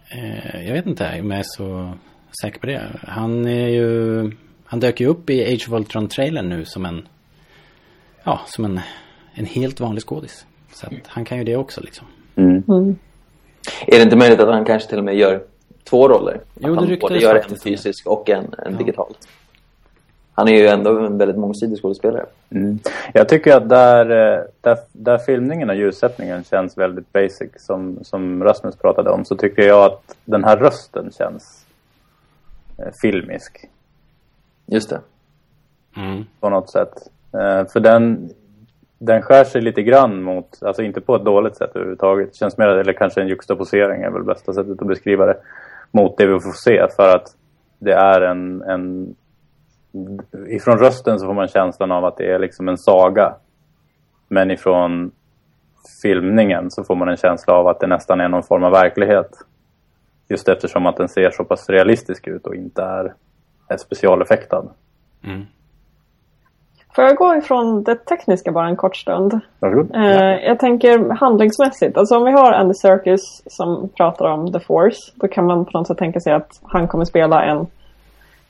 eh, 0.08 0.66
jag 0.66 0.72
vet 0.72 0.86
inte 0.86 1.20
om 1.20 1.30
jag 1.30 1.40
är 1.40 1.44
så 1.46 1.94
säker 2.42 2.60
på 2.60 2.66
det. 2.66 2.82
Han 3.02 3.46
är 3.46 3.68
ju, 3.68 4.30
han 4.64 4.80
dök 4.80 5.00
ju 5.00 5.06
upp 5.06 5.30
i 5.30 5.54
Age 5.54 5.68
of 5.68 5.72
Ultron-trailern 5.72 6.48
nu 6.48 6.64
som 6.64 6.84
en, 6.84 7.08
ja, 8.24 8.40
som 8.46 8.64
en, 8.64 8.80
en 9.34 9.44
helt 9.44 9.80
vanlig 9.80 10.02
skådis. 10.02 10.46
Så 10.72 10.86
att 10.86 10.92
han 11.06 11.24
kan 11.24 11.38
ju 11.38 11.44
det 11.44 11.56
också 11.56 11.80
liksom. 11.80 12.06
Mm. 12.36 12.96
Är 13.86 13.96
det 13.96 14.02
inte 14.02 14.16
möjligt 14.16 14.40
att 14.40 14.48
han 14.48 14.64
kanske 14.64 14.88
till 14.88 14.98
och 14.98 15.04
med 15.04 15.16
gör 15.16 15.42
två 15.84 16.08
roller? 16.08 16.40
Jo, 16.54 16.72
att 16.72 16.78
han 16.88 16.98
både 17.00 17.18
gör 17.18 17.34
en 17.50 17.56
fysisk 17.56 18.06
och 18.06 18.30
en, 18.30 18.44
en 18.44 18.72
Ja. 18.72 18.78
digital. 18.78 19.14
Han 20.36 20.48
är 20.48 20.52
ju 20.52 20.66
ändå 20.66 20.98
en 20.98 21.18
väldigt 21.18 21.36
mångsidig 21.38 21.78
skådespelare. 21.78 22.26
Mm. 22.50 22.78
Jag 23.14 23.28
tycker 23.28 23.56
att 23.56 23.68
där, 23.68 24.10
eh, 24.10 24.44
där, 24.60 24.78
där 24.92 25.18
filmningen 25.18 25.70
och 25.70 25.76
ljussättningen 25.76 26.44
känns 26.44 26.78
väldigt 26.78 27.12
basic, 27.12 27.50
som, 27.56 28.04
som 28.04 28.44
Rasmus 28.44 28.76
pratade 28.76 29.10
om, 29.10 29.24
så 29.24 29.36
tycker 29.36 29.62
jag 29.62 29.84
att 29.84 30.16
den 30.24 30.44
här 30.44 30.56
rösten 30.56 31.10
känns 31.18 31.64
eh, 32.78 32.92
filmisk 33.02 33.68
Just 34.66 34.90
det. 34.90 35.00
Mm. 35.96 36.24
på 36.40 36.48
något 36.50 36.70
sätt. 36.70 36.92
Eh, 37.32 37.66
för 37.72 37.80
den, 37.80 38.30
den 39.06 39.22
skär 39.22 39.44
sig 39.44 39.60
lite 39.60 39.82
grann 39.82 40.22
mot, 40.22 40.62
alltså 40.62 40.82
inte 40.82 41.00
på 41.00 41.16
ett 41.16 41.24
dåligt 41.24 41.56
sätt 41.56 41.70
överhuvudtaget. 41.74 42.28
Det 42.32 42.36
känns 42.36 42.58
mer, 42.58 42.68
eller 42.68 42.92
kanske 42.92 43.20
en 43.20 43.28
juxtaposering 43.28 44.02
är 44.02 44.10
väl 44.10 44.22
bästa 44.22 44.52
sättet 44.52 44.82
att 44.82 44.88
beskriva 44.88 45.26
det. 45.26 45.36
Mot 45.90 46.16
det 46.16 46.26
vi 46.26 46.40
får 46.40 46.52
se 46.52 46.88
för 46.96 47.16
att 47.16 47.36
det 47.78 47.92
är 47.92 48.20
en, 48.20 48.62
en 48.62 49.14
ifrån 50.48 50.78
rösten 50.78 51.18
så 51.18 51.26
får 51.26 51.34
man 51.34 51.48
känslan 51.48 51.92
av 51.92 52.04
att 52.04 52.16
det 52.16 52.32
är 52.32 52.38
liksom 52.38 52.68
en 52.68 52.78
saga. 52.78 53.34
Men 54.28 54.50
ifrån 54.50 55.10
filmningen 56.02 56.70
så 56.70 56.84
får 56.84 56.94
man 56.94 57.08
en 57.08 57.16
känsla 57.16 57.54
av 57.54 57.68
att 57.68 57.80
det 57.80 57.86
nästan 57.86 58.20
är 58.20 58.28
någon 58.28 58.42
form 58.42 58.64
av 58.64 58.72
verklighet. 58.72 59.30
Just 60.28 60.48
eftersom 60.48 60.86
att 60.86 60.96
den 60.96 61.08
ser 61.08 61.30
så 61.30 61.44
pass 61.44 61.68
realistisk 61.68 62.26
ut 62.26 62.46
och 62.46 62.54
inte 62.54 62.82
är, 62.82 63.14
är 63.68 63.76
specialeffektad. 63.76 64.64
Mm. 65.24 65.42
Får 66.94 67.04
jag 67.04 67.16
gå 67.16 67.36
ifrån 67.36 67.82
det 67.82 67.94
tekniska 67.94 68.52
bara 68.52 68.68
en 68.68 68.76
kort 68.76 68.96
stund? 68.96 69.40
Varsågod. 69.58 69.94
Eh, 69.94 70.46
jag 70.46 70.58
tänker 70.58 71.14
handlingsmässigt. 71.14 71.96
Alltså 71.96 72.16
om 72.16 72.24
vi 72.24 72.32
har 72.32 72.52
Andy 72.52 72.74
Serkis 72.74 73.42
som 73.46 73.88
pratar 73.88 74.24
om 74.24 74.52
The 74.52 74.60
Force. 74.60 75.12
Då 75.14 75.28
kan 75.28 75.46
man 75.46 75.64
på 75.64 75.78
något 75.78 75.86
sätt 75.86 75.98
tänka 75.98 76.20
sig 76.20 76.32
att 76.32 76.60
han 76.62 76.88
kommer 76.88 77.04
spela 77.04 77.44
en 77.44 77.66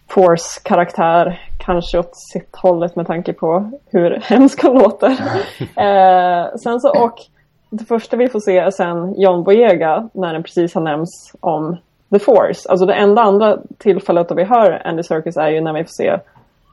Force-karaktär. 0.09 1.41
Kanske 1.59 1.99
åt 1.99 2.17
sitt 2.33 2.57
hållet 2.57 2.97
med 2.97 3.07
tanke 3.07 3.33
på 3.33 3.71
hur 3.87 4.11
hemskt 4.23 4.63
han 4.63 4.75
låter. 4.75 5.11
eh, 5.77 6.47
sen 6.57 6.81
så, 6.81 7.05
och 7.05 7.15
det 7.71 7.85
första 7.85 8.17
vi 8.17 8.29
får 8.29 8.41
se 8.41 8.59
är 8.59 8.71
sen 8.71 9.21
John 9.21 9.45
Boyega 9.45 10.09
när 10.13 10.33
den 10.33 10.43
precis 10.43 10.75
har 10.75 10.83
nämnts 10.83 11.33
om 11.41 11.77
The 12.13 12.19
Force. 12.19 12.69
Alltså 12.69 12.87
det 12.87 12.95
enda 12.95 13.23
andra 13.23 13.59
tillfället 13.79 14.29
då 14.29 14.35
vi 14.35 14.45
hör 14.45 14.83
Andy 14.85 15.03
Serkis 15.03 15.37
är 15.37 15.49
ju 15.49 15.61
när 15.61 15.73
vi 15.73 15.85
får 15.85 15.93
se 15.93 16.19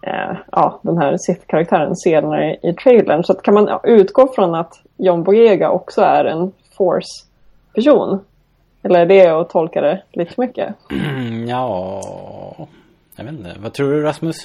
eh, 0.01 0.37
ja, 0.51 0.79
den 0.83 0.97
här 0.97 1.17
Sith-karaktären 1.17 1.95
senare 1.95 2.55
i 2.63 2.73
trailern. 2.73 3.23
Så 3.23 3.31
att 3.31 3.41
kan 3.41 3.53
man 3.53 3.79
utgå 3.83 4.27
från 4.35 4.55
att 4.55 4.73
John 4.97 5.23
Boyega 5.23 5.69
också 5.69 6.01
är 6.01 6.25
en 6.25 6.51
Force-person? 6.77 8.19
Eller 8.83 8.99
är 8.99 9.05
det 9.05 9.27
att 9.27 9.49
tolka 9.49 9.81
det 9.81 10.01
lite 10.11 10.33
för 10.33 10.41
mycket? 10.41 10.75
Mm, 10.91 11.47
ja, 11.47 12.01
jag 13.15 13.23
vet 13.23 13.33
inte. 13.33 13.55
Vad 13.59 13.73
tror 13.73 13.91
du 13.91 14.01
Rasmus? 14.01 14.35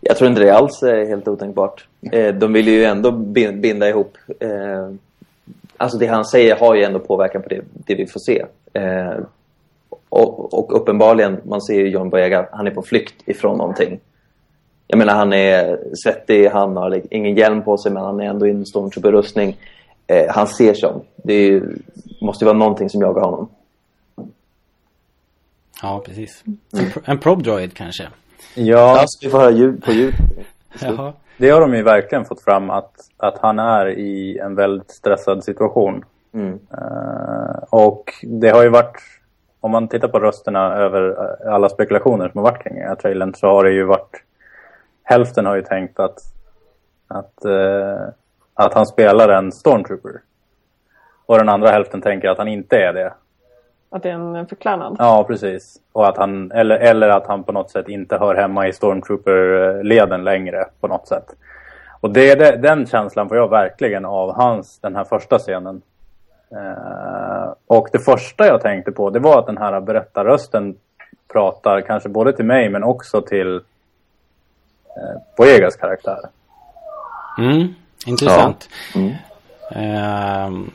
Jag 0.00 0.16
tror 0.16 0.30
inte 0.30 0.42
det 0.42 0.50
alls 0.50 0.82
är 0.82 1.06
helt 1.08 1.28
otänkbart. 1.28 1.86
Eh, 2.12 2.34
de 2.34 2.52
vill 2.52 2.68
ju 2.68 2.84
ändå 2.84 3.10
bin- 3.10 3.60
binda 3.60 3.88
ihop. 3.88 4.18
Eh, 4.40 4.90
alltså 5.76 5.98
det 5.98 6.06
han 6.06 6.24
säger 6.24 6.56
har 6.56 6.74
ju 6.74 6.82
ändå 6.84 6.98
påverkan 6.98 7.42
på 7.42 7.48
det, 7.48 7.60
det 7.72 7.94
vi 7.94 8.06
får 8.06 8.20
se. 8.20 8.44
Eh, 8.72 9.18
och, 10.08 10.54
och 10.54 10.76
uppenbarligen, 10.76 11.40
man 11.44 11.60
ser 11.62 11.74
ju 11.74 11.88
John 11.88 12.10
Boyega, 12.10 12.48
han 12.52 12.66
är 12.66 12.70
på 12.70 12.82
flykt 12.82 13.28
ifrån 13.28 13.58
någonting. 13.58 14.00
Jag 14.90 14.98
menar 14.98 15.14
han 15.14 15.32
är 15.32 15.78
svettig, 15.94 16.48
han 16.48 16.76
har 16.76 17.02
ingen 17.10 17.36
hjälm 17.36 17.62
på 17.62 17.78
sig 17.78 17.92
men 17.92 18.02
han 18.04 18.20
är 18.20 18.24
ändå 18.24 18.46
i 18.46 18.50
en 18.50 18.66
stormtrooper-rustning. 18.66 19.56
Eh, 20.06 20.26
han 20.34 20.46
ser 20.46 20.74
som. 20.74 21.00
Det 21.16 21.32
är 21.34 21.46
ju, 21.50 21.76
måste 22.20 22.44
ju 22.44 22.46
vara 22.46 22.58
någonting 22.58 22.90
som 22.90 23.00
jagar 23.00 23.22
honom. 23.22 23.48
Ja, 25.82 26.02
precis. 26.06 26.44
En, 26.78 26.90
pro- 26.90 27.02
en 27.04 27.18
probe 27.18 27.42
droid 27.42 27.74
kanske? 27.74 28.08
Ja, 28.54 29.00
Alltså, 29.00 29.18
vi 29.22 29.30
får 29.30 29.38
höra 29.38 29.50
ljud 29.50 29.84
på 29.84 29.92
ljud. 29.92 30.14
Det 31.36 31.50
har 31.50 31.60
de 31.60 31.74
ju 31.74 31.82
verkligen 31.82 32.24
fått 32.24 32.42
fram 32.44 32.70
att, 32.70 32.92
att 33.16 33.38
han 33.38 33.58
är 33.58 33.86
i 33.98 34.38
en 34.38 34.54
väldigt 34.54 34.90
stressad 34.90 35.44
situation. 35.44 36.04
Mm. 36.34 36.58
Eh, 36.72 37.62
och 37.70 38.04
det 38.22 38.48
har 38.48 38.62
ju 38.62 38.68
varit, 38.68 38.96
om 39.60 39.70
man 39.70 39.88
tittar 39.88 40.08
på 40.08 40.18
rösterna 40.20 40.74
över 40.74 41.08
eh, 41.10 41.54
alla 41.54 41.68
spekulationer 41.68 42.28
som 42.28 42.38
har 42.38 42.50
varit 42.50 42.62
kring 42.62 42.74
den 42.74 42.88
här 42.88 42.94
trailern 42.94 43.34
så 43.34 43.46
har 43.46 43.64
det 43.64 43.70
ju 43.72 43.84
varit, 43.84 44.22
hälften 45.10 45.46
har 45.46 45.56
ju 45.56 45.62
tänkt 45.62 46.00
att, 46.00 46.18
att, 47.08 47.44
eh, 47.44 48.08
att 48.54 48.74
han 48.74 48.86
spelar 48.86 49.28
en 49.28 49.52
stormtrooper. 49.52 50.20
Och 51.26 51.38
den 51.38 51.48
andra 51.48 51.70
hälften 51.70 52.00
tänker 52.00 52.28
att 52.28 52.38
han 52.38 52.48
inte 52.48 52.76
är 52.76 52.92
det. 52.92 53.12
Att 53.90 54.02
det 54.02 54.10
är 54.10 54.14
en 54.14 54.46
förklädnad? 54.46 54.96
Ja, 54.98 55.24
precis. 55.28 55.76
Och 55.92 56.08
att 56.08 56.16
han, 56.16 56.52
eller, 56.52 56.76
eller 56.76 57.08
att 57.08 57.26
han 57.26 57.44
på 57.44 57.52
något 57.52 57.70
sätt 57.70 57.88
inte 57.88 58.18
hör 58.18 58.34
hemma 58.34 58.68
i 58.68 58.72
Stormtrooper-leden 58.72 60.24
längre 60.24 60.64
på 60.80 60.88
något 60.88 61.08
sätt. 61.08 61.36
Och 62.00 62.10
det, 62.10 62.34
det, 62.34 62.56
den 62.56 62.86
känslan 62.86 63.28
får 63.28 63.36
jag 63.36 63.48
verkligen 63.50 64.04
av 64.04 64.34
hans, 64.34 64.78
den 64.78 64.96
här 64.96 65.04
första 65.04 65.38
scenen. 65.38 65.82
Eh, 66.50 67.52
och 67.66 67.88
det 67.92 67.98
första 67.98 68.46
jag 68.46 68.60
tänkte 68.60 68.92
på, 68.92 69.10
det 69.10 69.18
var 69.18 69.38
att 69.38 69.46
den 69.46 69.58
här 69.58 69.80
berättarrösten 69.80 70.76
pratar 71.32 71.80
kanske 71.80 72.08
både 72.08 72.32
till 72.32 72.44
mig 72.44 72.70
men 72.70 72.84
också 72.84 73.22
till 73.22 73.60
Boyegas 75.36 75.76
karaktär. 75.76 76.18
Mm, 77.38 77.74
intressant. 78.06 78.68
Mm. 78.94 79.12
Ehm, 79.70 80.70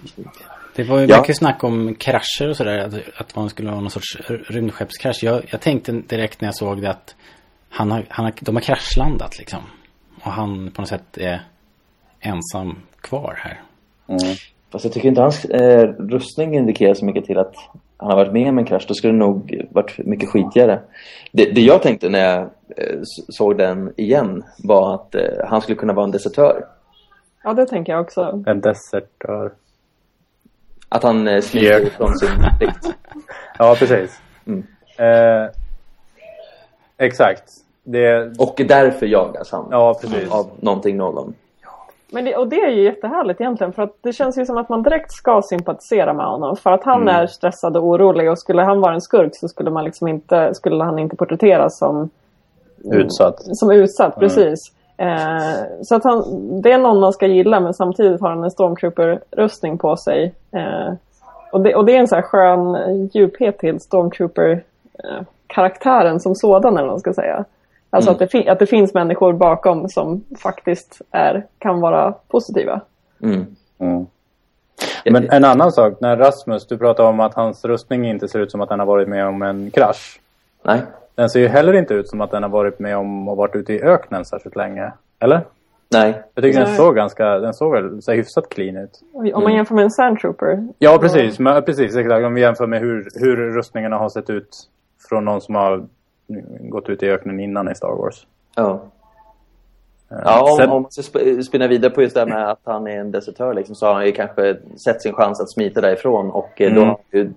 det 0.76 0.84
var 0.84 1.00
ju 1.00 1.06
Ja. 1.06 1.22
mycket 1.22 1.38
snack 1.38 1.64
om 1.64 1.96
krascher 1.96 2.50
och 2.50 2.58
sådär. 2.58 2.78
Att, 2.78 3.22
att 3.22 3.36
man 3.36 3.50
skulle 3.50 3.70
ha 3.70 3.80
någon 3.80 3.90
sorts 3.92 4.18
rymdskeppskrasch. 4.30 5.24
Jag, 5.24 5.42
jag 5.50 5.62
tänkte 5.62 5.92
direkt 5.92 6.42
när 6.42 6.48
jag 6.48 6.56
såg 6.56 6.82
det 6.82 6.90
att 6.90 7.16
han 7.70 7.92
har, 7.92 8.06
han 8.10 8.26
har, 8.26 8.34
de 8.40 8.56
har 8.56 8.62
kraschlandat 8.62 9.38
liksom. 9.40 9.60
Och 10.24 10.32
han 10.32 10.72
på 10.72 10.82
något 10.82 10.90
sätt 10.90 11.18
är 11.18 11.42
ensam 12.20 12.76
kvar 13.02 13.40
här. 13.44 13.62
Mm. 14.08 14.36
Fast 14.72 14.86
jag 14.86 14.94
tycker 14.94 15.08
inte 15.10 15.22
hans 15.22 15.46
eh, 15.46 15.84
rustning 16.00 16.56
indikerar 16.56 16.94
så 16.94 17.06
mycket 17.06 17.26
till 17.26 17.38
att 17.38 17.56
han 17.98 18.10
har 18.10 18.16
varit 18.16 18.34
med 18.34 18.50
om 18.50 18.58
en 18.58 18.66
krasch. 18.66 18.86
Då 18.88 18.94
skulle 18.94 19.14
det 19.14 19.20
nog 19.20 19.66
varit 19.72 19.98
mycket 19.98 20.30
skitigare. 20.30 20.80
Det, 21.32 21.46
det 21.46 21.62
jag 21.62 21.82
tänkte 21.82 22.10
när 22.10 22.20
jag 22.20 22.42
eh, 22.78 23.00
såg 23.30 23.58
den 23.58 23.94
igen 23.98 24.44
var 24.64 24.96
att 24.96 25.16
eh, 25.16 25.22
han 25.48 25.62
skulle 25.62 25.76
kunna 25.76 25.94
vara 25.94 26.06
en 26.06 26.12
desertör. 26.12 26.66
Ja, 27.44 27.54
det 27.54 27.66
tänker 27.66 27.94
jag 27.94 28.02
också. 28.02 28.44
En 28.48 28.62
desertör. 28.62 29.52
Att 30.90 31.04
han 31.04 31.28
eh, 31.28 31.42
smiter 31.42 31.68
Yeah. 31.68 31.90
från 31.92 32.18
sin 32.18 32.30
plikt. 32.60 32.96
Ja, 33.60 33.76
precis. 33.80 34.20
Mm. 34.46 34.64
Eh, 34.98 35.50
exakt. 36.98 37.44
Det, 37.84 38.34
Och 38.40 38.62
därför 38.68 39.06
jagas 39.06 39.52
han 39.52 39.68
ja, 39.72 40.00
precis. 40.02 40.32
av 40.32 40.50
någonting 40.60 40.98
någon. 40.98 41.34
Men 42.16 42.26
det, 42.26 42.36
och 42.36 42.48
det 42.48 42.62
är 42.62 42.70
ju 42.70 42.84
jättehärligt 42.84 43.42
egentligen 43.42 43.74
för 43.74 43.84
att 43.84 43.98
det 44.02 44.14
känns 44.14 44.38
ju 44.38 44.46
som 44.46 44.58
att 44.58 44.70
man 44.70 44.84
direkt 44.84 45.12
ska 45.12 45.42
sympatisera 45.42 46.14
med 46.14 46.26
honom. 46.26 46.56
För 46.56 46.72
att 46.72 46.84
han 46.84 47.08
är 47.08 47.28
stressad 47.28 47.78
och 47.78 47.84
orolig 47.84 48.32
och 48.32 48.40
skulle 48.40 48.62
han 48.62 48.82
vara 48.82 48.94
en 48.94 49.02
skurk 49.02 49.36
så 49.36 49.48
skulle, 49.48 49.70
man 49.70 49.84
liksom 49.84 50.08
inte, 50.08 50.54
skulle 50.54 50.84
han 50.84 51.00
inte 51.00 51.16
porträtteras 51.16 51.78
som 51.78 52.10
Utsatt. 52.92 53.58
som 53.58 53.72
utsatt, 53.72 54.20
precis. 54.20 54.60
Eh, 54.98 55.54
så 55.82 55.96
att 55.96 56.04
han, 56.04 56.24
det 56.62 56.72
är 56.72 56.78
någon 56.78 57.00
man 57.00 57.14
ska 57.14 57.28
gilla 57.28 57.60
men 57.60 57.74
samtidigt 57.74 58.22
har 58.22 58.30
han 58.30 58.44
en 58.44 58.52
stormtrooper-rustning 58.52 59.78
på 59.78 59.98
sig. 59.98 60.34
Eh, 60.52 60.94
och, 61.52 61.62
det, 61.62 61.76
och 61.76 61.86
det 61.86 61.96
är 61.96 62.00
en 62.00 62.08
så 62.08 62.16
här 62.16 62.22
skön 62.22 62.78
djuphet 63.14 63.58
till 63.58 63.80
stormtrooper-karaktären 63.80 66.20
som 66.20 66.36
sådan 66.36 66.78
eller 66.78 66.88
vad 66.88 66.94
man 66.94 67.00
ska 67.00 67.14
säga. 67.14 67.46
Alltså 67.96 68.12
att, 68.12 68.32
det 68.32 68.50
att 68.50 68.60
det 68.60 68.66
finns 68.66 68.94
människor 68.94 69.34
bakom 69.34 69.90
som 69.90 70.24
faktiskt 70.40 71.02
är, 71.12 71.46
kan 71.60 71.82
vara 71.82 72.12
positiva. 72.12 72.82
Mm. 73.24 73.46
Mm. 73.80 74.06
Men 75.06 75.30
en 75.30 75.46
annan 75.46 75.72
sak, 75.72 75.94
när 76.02 76.18
Rasmus, 76.18 76.68
du 76.68 76.78
pratade 76.78 77.10
om 77.10 77.20
att 77.20 77.34
hans 77.34 77.66
rustning 77.66 78.06
inte 78.10 78.28
ser 78.28 78.40
ut 78.40 78.52
som 78.52 78.62
att 78.62 78.70
den 78.70 78.80
har 78.80 78.86
varit 78.86 79.08
med 79.08 79.28
om 79.28 79.42
en 79.42 79.72
krasch. 79.72 80.20
Nej. 80.64 80.82
Den 81.16 81.30
ser 81.30 81.40
ju 81.40 81.48
heller 81.48 81.74
inte 81.74 81.94
ut 81.94 82.10
som 82.10 82.22
att 82.22 82.32
den 82.32 82.44
har 82.44 82.50
varit 82.50 82.80
med 82.80 82.98
om 82.98 83.28
och 83.28 83.38
varit 83.38 83.56
ute 83.56 83.74
i 83.74 83.82
öknen 83.82 84.26
särskilt 84.26 84.56
länge. 84.56 84.92
Eller? 85.20 85.42
Nej. 85.92 86.24
Jag 86.34 86.44
tycker 86.44 86.60
den 86.60 86.76
såg 86.76 86.96
ganska, 86.96 87.40
den 87.40 87.54
såg 87.54 87.72
väl 87.72 88.02
så 88.02 88.12
hyfsat 88.12 88.50
clean 88.50 88.78
ut. 88.78 89.02
Om 89.34 89.44
man 89.44 89.54
jämför 89.54 89.76
med 89.76 89.84
en 89.84 89.92
sandtrooper. 89.92 90.68
Ja, 90.80 90.98
precis. 91.02 91.40
Men, 91.40 91.64
precis, 91.64 91.96
exakt. 91.96 92.26
Om 92.26 92.34
vi 92.34 92.42
jämför 92.42 92.68
med 92.68 92.80
hur, 92.80 93.08
hur 93.16 93.36
rustningarna 93.36 93.98
har 93.98 94.10
sett 94.10 94.30
ut 94.30 94.50
från 95.10 95.26
någon 95.26 95.42
som 95.42 95.56
har 95.56 95.86
gått 96.60 96.90
ut 96.90 97.04
i 97.04 97.10
öknen 97.10 97.40
innan 97.40 97.72
i 97.72 97.76
Star 97.76 97.96
Wars. 97.96 98.28
Ja. 98.56 98.82
Eh, 100.12 100.18
Ja, 100.26 100.56
sen- 100.58 100.70
om, 100.70 100.76
om 100.76 100.82
man 100.82 100.92
ska 100.92 101.02
sp- 101.02 101.42
spinna 101.42 101.68
vidare 101.68 101.92
på 101.92 102.02
just 102.02 102.14
det 102.16 102.20
här 102.22 102.28
med 102.28 102.50
att 102.50 102.60
han 102.64 102.88
är 102.88 103.00
en 103.00 103.12
desertör 103.12 103.54
liksom, 103.54 103.76
så 103.76 103.86
har 103.86 103.94
han 103.94 104.06
ju 104.06 104.12
kanske 104.12 104.58
sett 104.86 105.02
sin 105.02 105.14
chans 105.14 105.42
att 105.42 105.52
smita 105.52 105.82
därifrån 105.82 106.32
och 106.32 106.62
eh, 106.62 106.74
då 106.74 106.82
Mm. 106.82 106.88
har 106.90 106.98
han 107.12 107.22
ju 107.22 107.30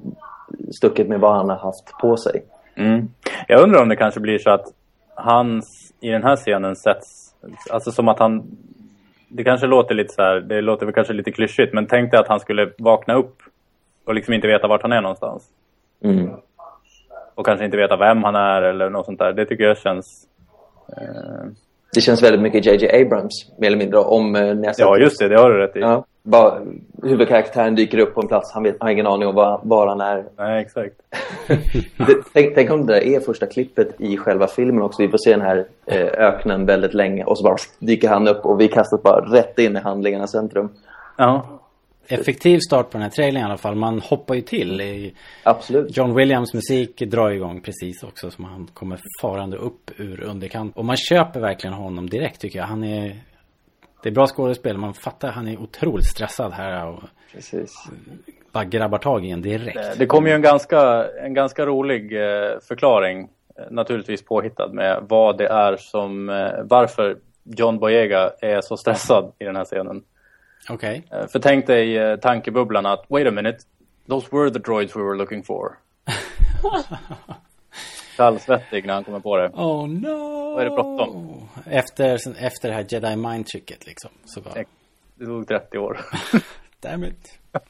stuckit 0.72 1.09
med 1.09 1.20
vad 1.20 1.35
han 1.37 1.48
har 1.48 1.57
haft 1.57 1.92
på 2.01 2.16
sig. 2.16 2.44
Mm. 2.74 3.09
Jag 3.48 3.62
undrar 3.62 3.83
om 3.83 3.88
det 3.88 3.96
kanske 3.96 4.20
blir 4.20 4.38
så 4.38 4.51
att 4.51 4.66
hans, 5.14 5.92
i 6.01 6.09
den 6.09 6.22
här 6.22 6.37
scenen 6.37 6.77
sätts, 6.77 7.35
alltså 7.70 7.90
som 7.90 8.09
att 8.09 8.18
han, 8.18 8.42
det 9.29 9.44
kanske 9.44 9.66
låter 9.66 9.94
lite 9.94 10.14
så 10.14 10.22
här, 10.22 10.40
det 10.40 10.61
låter 10.61 10.87
väl 10.87 10.94
kanske 10.94 11.12
lite 11.12 11.33
klyschigt, 11.33 11.74
men 11.74 11.87
tänk 11.87 12.11
dig 12.11 12.20
att 12.20 12.29
han 12.29 12.40
skulle 12.40 12.72
vakna 12.79 13.14
upp 13.14 13.37
och 14.05 14.14
liksom 14.14 14.35
inte 14.35 14.46
veta 14.46 14.68
vart 14.68 14.83
han 14.83 14.92
är 14.92 15.01
någonstans. 15.01 15.48
Mm. 16.05 16.31
Och 17.38 17.46
kanske 17.46 17.64
inte 17.64 17.77
veta 17.77 17.96
vem 17.96 18.24
han 18.24 18.35
är 18.35 18.62
eller 18.62 18.90
något 18.90 19.07
sånt 19.07 19.18
där. 19.18 19.33
Det 19.33 19.46
tycker 19.46 19.64
jag 19.64 19.79
känns... 19.79 20.27
Eh, 20.96 21.51
Det 21.94 22.01
känns 22.01 22.22
väldigt 22.22 22.40
mycket 22.40 22.66
J.J. 22.66 23.03
Abrams, 23.03 23.51
mer 23.59 23.66
eller 23.66 23.79
mindre, 23.79 23.98
om 23.98 24.37
eh, 24.37 24.62
sett 24.62 24.79
ja, 24.79 24.98
just 24.98 25.18
det, 25.18 25.29
det 25.29 25.40
har 25.40 25.51
du 25.51 25.59
rätt 25.59 25.77
i. 25.77 25.81
Ja. 25.81 26.05
bara, 26.22 26.61
huvudkaraktären 27.03 27.74
dyker 27.74 27.98
upp 27.98 28.14
på 28.14 28.20
en 28.20 28.29
plats, 28.29 28.53
han, 28.55 28.62
vet, 28.62 28.77
han 28.81 28.87
har 28.87 28.92
ingen 28.92 29.07
aning 29.07 29.29
om 29.29 29.35
var, 29.35 29.61
var 29.62 29.87
han 29.87 30.01
är. 30.01 30.24
Nej, 30.37 30.62
exakt. 30.62 30.94
Det, 32.07 32.14
tänk, 32.33 32.55
tänk 32.55 32.70
om 32.70 32.87
det 32.87 32.92
där 32.92 33.05
är 33.05 33.20
första 33.20 33.46
klippet 33.46 34.01
i 34.01 34.16
själva 34.16 34.46
filmen 34.46 34.83
också. 34.83 35.03
Vi 35.03 35.09
får 35.09 35.18
se 35.18 35.31
den 35.31 35.40
här 35.40 35.66
eh, 35.87 36.07
öknen 36.07 36.66
väldigt 36.66 36.94
länge 36.94 37.24
och 37.24 37.38
så 37.38 37.44
bara 37.44 37.57
dyker 37.79 38.09
han 38.09 38.29
upp 38.29 38.46
och 38.46 38.61
vi 38.61 38.68
kastas 38.68 39.03
bara 39.03 39.20
rätt 39.20 39.59
in 39.59 39.77
i 39.77 39.81
handlingarnas 39.81 40.33
centrum. 40.33 40.68
Ja. 41.16 41.46
Effektiv 42.08 42.58
start 42.58 42.90
på 42.90 42.98
den 42.98 43.02
här 43.02 43.10
trailern 43.10 43.42
i 43.42 43.44
alla 43.44 43.56
fall. 43.56 43.74
Man 43.74 44.00
hoppar 44.00 44.34
ju 44.34 44.40
till. 44.40 44.80
I 44.80 45.14
Absolut. 45.42 45.96
John 45.96 46.14
Williams 46.14 46.54
musik 46.54 46.98
drar 46.98 47.30
igång 47.30 47.60
precis 47.60 48.02
också 48.02 48.30
som 48.30 48.44
han 48.44 48.66
kommer 48.74 49.00
farande 49.20 49.56
upp 49.56 49.90
ur 49.96 50.22
underkant. 50.22 50.76
Och 50.76 50.84
man 50.84 50.96
köper 50.96 51.40
verkligen 51.40 51.74
honom 51.74 52.10
direkt 52.10 52.40
tycker 52.40 52.58
jag. 52.58 52.66
Han 52.66 52.84
är... 52.84 53.16
Det 54.02 54.08
är 54.08 54.12
bra 54.12 54.26
skådespel. 54.26 54.78
Man 54.78 54.94
fattar 54.94 55.28
han 55.28 55.48
är 55.48 55.60
otroligt 55.60 56.06
stressad 56.06 56.52
här 56.52 56.86
och 56.86 57.02
Precis. 57.32 57.74
bara 58.52 58.64
grabbar 58.64 58.98
tag 58.98 59.26
i 59.26 59.30
en 59.30 59.42
direkt. 59.42 59.98
Det 59.98 60.06
kom 60.06 60.26
ju 60.26 60.32
en 60.32 60.42
ganska, 60.42 61.08
en 61.24 61.34
ganska 61.34 61.66
rolig 61.66 62.12
eh, 62.12 62.58
förklaring, 62.68 63.20
eh, 63.58 63.64
naturligtvis 63.70 64.24
påhittad, 64.24 64.68
med 64.72 65.04
vad 65.08 65.38
det 65.38 65.46
är 65.46 65.76
som, 65.76 66.28
eh, 66.28 66.50
varför 66.64 67.16
John 67.44 67.78
Boyega 67.78 68.30
är 68.40 68.60
så 68.60 68.76
stressad 68.76 69.32
i 69.38 69.44
den 69.44 69.56
här 69.56 69.64
scenen. 69.64 70.02
Okej. 70.68 71.02
Eh, 71.11 71.26
För 71.26 71.38
tänk 71.38 71.66
dig 71.66 71.96
eh, 71.98 72.16
tankebubblan 72.16 72.87
att, 72.87 73.04
wait 73.09 73.26
a 73.26 73.31
minute, 73.31 73.59
those 74.09 74.28
were 74.33 74.50
the 74.50 74.59
droids 74.59 74.96
we 74.96 75.02
were 75.02 75.16
looking 75.16 75.42
for. 75.42 75.78
Kallsvettig 78.16 78.87
när 78.87 78.94
han 78.94 79.04
kommer 79.04 79.20
på 79.20 79.37
det. 79.37 79.48
Oh 79.48 79.88
no! 79.88 80.54
Vad 80.54 80.61
är 80.61 80.64
det 80.64 80.70
bråttom? 80.70 81.48
Efter, 81.66 82.14
efter 82.44 82.68
det 82.68 82.74
här 82.74 82.87
Jedi 82.88 83.16
Mind 83.16 83.46
tricket 83.46 83.87
liksom. 83.87 84.11
Så 84.24 84.40
bara, 84.40 84.64
Det 85.14 85.24
tog 85.24 85.48
30 85.48 85.78
år. 85.78 86.00
damn 86.81 87.04
it. 87.04 87.38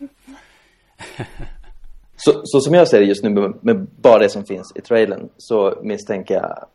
Så, 2.21 2.41
så 2.45 2.61
som 2.61 2.75
jag 2.75 2.89
ser 2.89 3.01
det 3.01 3.07
just 3.07 3.25
nu 3.25 3.31
med, 3.31 3.55
med 3.61 3.87
bara 3.97 4.19
det 4.19 4.29
som 4.29 4.45
finns 4.45 4.73
i 4.77 4.81
trailern 4.81 5.29
så 5.37 5.79
misstänker 5.83 6.35
jag, 6.35 6.67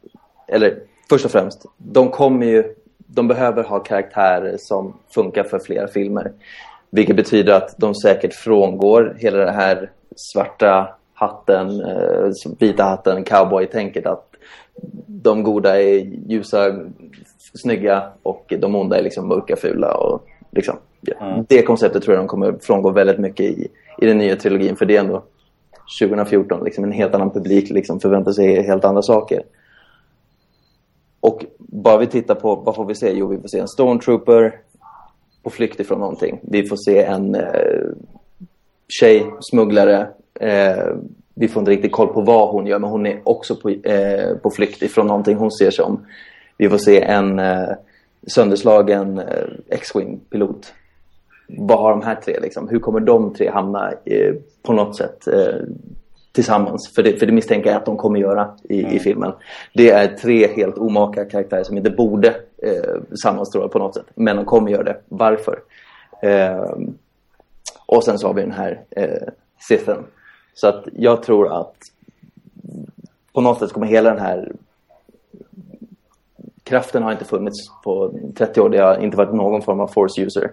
eller 0.47 0.79
först 1.09 1.25
och 1.25 1.31
främst, 1.31 1.65
de 1.77 2.09
kommer 2.09 2.45
ju, 2.45 2.75
de 3.07 3.27
behöver 3.27 3.63
ha 3.63 3.79
karaktärer 3.79 4.55
som 4.59 4.93
funkar 5.09 5.43
för 5.43 5.59
flera 5.59 5.87
filmer. 5.87 6.31
Vilket 6.89 7.15
betyder 7.15 7.53
att 7.53 7.77
de 7.77 7.95
säkert 7.95 8.33
frångår 8.33 9.15
hela 9.19 9.37
det 9.37 9.51
här 9.51 9.91
svarta 10.15 10.87
hatten, 11.13 11.81
eh, 11.81 12.31
vita 12.59 12.83
hatten, 12.83 13.23
cowboy-tänket 13.23 14.05
att 14.05 14.29
de 15.07 15.43
goda 15.43 15.81
är 15.81 15.99
ljusa, 16.27 16.79
snygga 17.53 18.03
och 18.23 18.53
de 18.59 18.75
onda 18.75 18.99
är 18.99 19.03
liksom 19.03 19.27
mörka, 19.27 19.55
fula 19.55 19.93
och 19.93 20.27
liksom, 20.51 20.75
ja. 21.01 21.43
Det 21.47 21.61
konceptet 21.61 22.03
tror 22.03 22.15
jag 22.15 22.23
de 22.23 22.27
kommer 22.27 22.55
frångå 22.61 22.89
väldigt 22.89 23.19
mycket 23.19 23.45
i, 23.45 23.67
i 23.97 24.05
den 24.05 24.17
nya 24.17 24.35
trilogin 24.35 24.75
för 24.75 24.85
det 24.85 24.95
är 24.95 24.99
ändå 24.99 25.23
2014, 26.01 26.63
liksom 26.63 26.83
en 26.83 26.91
helt 26.91 27.15
annan 27.15 27.31
publik 27.31 27.69
liksom 27.69 27.99
förväntar 27.99 28.31
sig 28.31 28.63
helt 28.63 28.85
andra 28.85 29.01
saker. 29.01 29.43
Och 31.23 31.45
bara 31.57 31.97
vi 31.97 32.07
tittar 32.07 32.35
på, 32.35 32.55
vad 32.55 32.75
får 32.75 32.85
vi 32.85 32.95
se? 32.95 33.11
Jo, 33.13 33.27
vi 33.27 33.37
får 33.37 33.47
se 33.47 33.59
en 33.59 33.67
stormtrooper 33.67 34.59
på 35.43 35.49
flykt 35.49 35.79
ifrån 35.79 35.99
någonting. 35.99 36.39
Vi 36.41 36.67
får 36.67 36.75
se 36.75 37.03
en 37.03 37.35
eh, 37.35 37.89
tjej, 38.99 39.25
smugglare. 39.39 40.07
Eh, 40.39 40.95
vi 41.33 41.47
får 41.47 41.59
inte 41.59 41.71
riktigt 41.71 41.91
koll 41.91 42.07
på 42.07 42.21
vad 42.21 42.49
hon 42.49 42.67
gör, 42.67 42.79
men 42.79 42.89
hon 42.89 43.05
är 43.05 43.21
också 43.23 43.55
på, 43.55 43.69
eh, 43.69 44.37
på 44.37 44.51
flykt 44.51 44.81
ifrån 44.81 45.07
någonting 45.07 45.37
hon 45.37 45.51
ser 45.51 45.71
som. 45.71 46.05
Vi 46.57 46.69
får 46.69 46.77
se 46.77 47.01
en 47.01 47.39
eh, 47.39 47.69
sönderslagen 48.27 49.19
eh, 49.19 49.45
X-Wing-pilot. 49.69 50.73
Vad 51.47 51.79
har 51.79 51.89
de 51.89 52.01
här 52.01 52.15
tre 52.15 52.39
liksom? 52.39 52.69
Hur 52.69 52.79
kommer 52.79 52.99
de 52.99 53.33
tre 53.33 53.49
hamna 53.49 53.93
eh, 54.05 54.33
på 54.63 54.73
något 54.73 54.97
sätt 54.97 55.27
eh, 55.27 55.61
tillsammans? 56.33 56.91
För 56.95 57.03
det, 57.03 57.19
för 57.19 57.25
det 57.25 57.31
misstänker 57.31 57.69
jag 57.69 57.77
att 57.77 57.85
de 57.85 57.97
kommer 57.97 58.19
göra 58.19 58.55
i, 58.63 58.95
i 58.95 58.99
filmen. 58.99 59.31
Det 59.73 59.89
är 59.89 60.07
tre 60.07 60.47
helt 60.47 60.77
omaka 60.77 61.25
karaktärer 61.25 61.63
som 61.63 61.77
inte 61.77 61.89
borde 61.89 62.27
eh, 62.57 63.17
sammanstråla 63.23 63.67
på 63.67 63.79
något 63.79 63.95
sätt. 63.95 64.05
Men 64.15 64.35
de 64.35 64.45
kommer 64.45 64.71
göra 64.71 64.83
det. 64.83 64.97
Varför? 65.09 65.59
Eh, 66.21 66.75
och 67.85 68.03
sen 68.03 68.19
så 68.19 68.27
har 68.27 68.33
vi 68.33 68.41
den 68.41 68.51
här 68.51 68.81
eh, 68.89 69.27
Sithen. 69.59 70.03
Så 70.53 70.67
att 70.67 70.87
jag 70.93 71.23
tror 71.23 71.59
att 71.59 71.75
på 73.33 73.41
något 73.41 73.59
sätt 73.59 73.73
kommer 73.73 73.87
hela 73.87 74.09
den 74.09 74.19
här 74.19 74.51
kraften 76.63 77.03
har 77.03 77.11
inte 77.11 77.25
funnits 77.25 77.57
på 77.83 78.13
30 78.37 78.61
år. 78.61 78.69
Det 78.69 78.77
har 78.77 78.97
inte 78.97 79.17
varit 79.17 79.33
någon 79.33 79.61
form 79.61 79.79
av 79.79 79.87
force 79.87 80.21
user. 80.21 80.51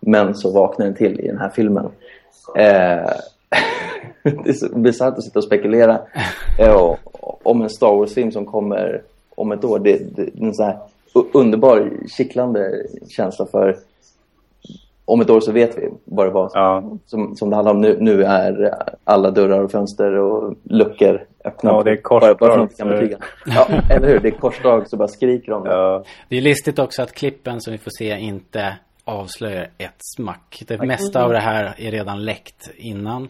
Men 0.00 0.34
så 0.34 0.52
vaknar 0.52 0.86
den 0.86 0.94
till 0.94 1.20
i 1.20 1.26
den 1.26 1.38
här 1.38 1.50
filmen. 1.50 1.88
Eh, 2.56 3.10
det 4.44 4.50
är 4.50 4.52
så 4.52 4.78
bisarrt 4.78 5.18
att 5.18 5.24
sitta 5.24 5.38
och 5.38 5.44
spekulera 5.44 6.00
eh, 6.58 6.94
om 7.42 7.62
en 7.62 7.70
Star 7.70 7.96
Wars-film 7.96 8.32
som 8.32 8.46
kommer 8.46 9.02
om 9.34 9.52
ett 9.52 9.64
år. 9.64 9.78
Det, 9.78 10.16
det, 10.16 10.24
det 10.34 10.42
är 10.42 10.46
en 10.46 10.54
så 10.54 10.64
här 10.64 10.78
underbar, 11.32 11.90
kittlande 12.16 12.86
känsla 13.08 13.46
för 13.46 13.76
om 15.04 15.20
ett 15.20 15.30
år 15.30 15.40
så 15.40 15.52
vet 15.52 15.78
vi 15.78 15.88
vad 16.04 16.26
det 16.26 16.30
var 16.30 16.50
Ja. 16.54 16.98
som, 17.06 17.36
som 17.36 17.50
det 17.50 17.56
handlar 17.56 17.72
om 17.74 17.80
nu. 17.80 17.96
Nu 18.00 18.22
är 18.24 18.74
alla 19.04 19.30
dörrar 19.30 19.60
och 19.60 19.70
fönster 19.70 20.12
och 20.12 20.54
luckor 20.62 21.24
öppna. 21.44 21.70
Ja, 21.70 21.82
det 21.82 21.90
är 21.90 22.00
bara, 22.10 22.20
bara 22.20 22.34
korsdrag, 22.34 22.76
kan 22.76 22.88
betyga. 22.88 23.18
Ja, 23.46 23.68
eller 23.90 24.08
hur? 24.08 24.20
Det 24.20 24.28
är 24.28 24.32
korsdrag 24.32 24.88
så 24.88 24.96
bara 24.96 25.08
skriker 25.08 25.52
om 25.52 25.64
det. 25.64 25.70
Ja. 25.70 26.04
Det 26.28 26.36
är 26.36 26.40
listigt 26.40 26.78
också 26.78 27.02
att 27.02 27.12
klippen 27.12 27.60
som 27.60 27.72
vi 27.72 27.78
får 27.78 27.90
se 27.98 28.18
inte 28.18 28.76
avslöjar 29.04 29.68
ett 29.78 29.96
smack. 30.16 30.62
Det 30.66 30.82
mesta 30.82 31.24
av 31.24 31.32
det 31.32 31.38
här 31.38 31.74
är 31.78 31.90
redan 31.90 32.24
läckt 32.24 32.70
innan. 32.76 33.28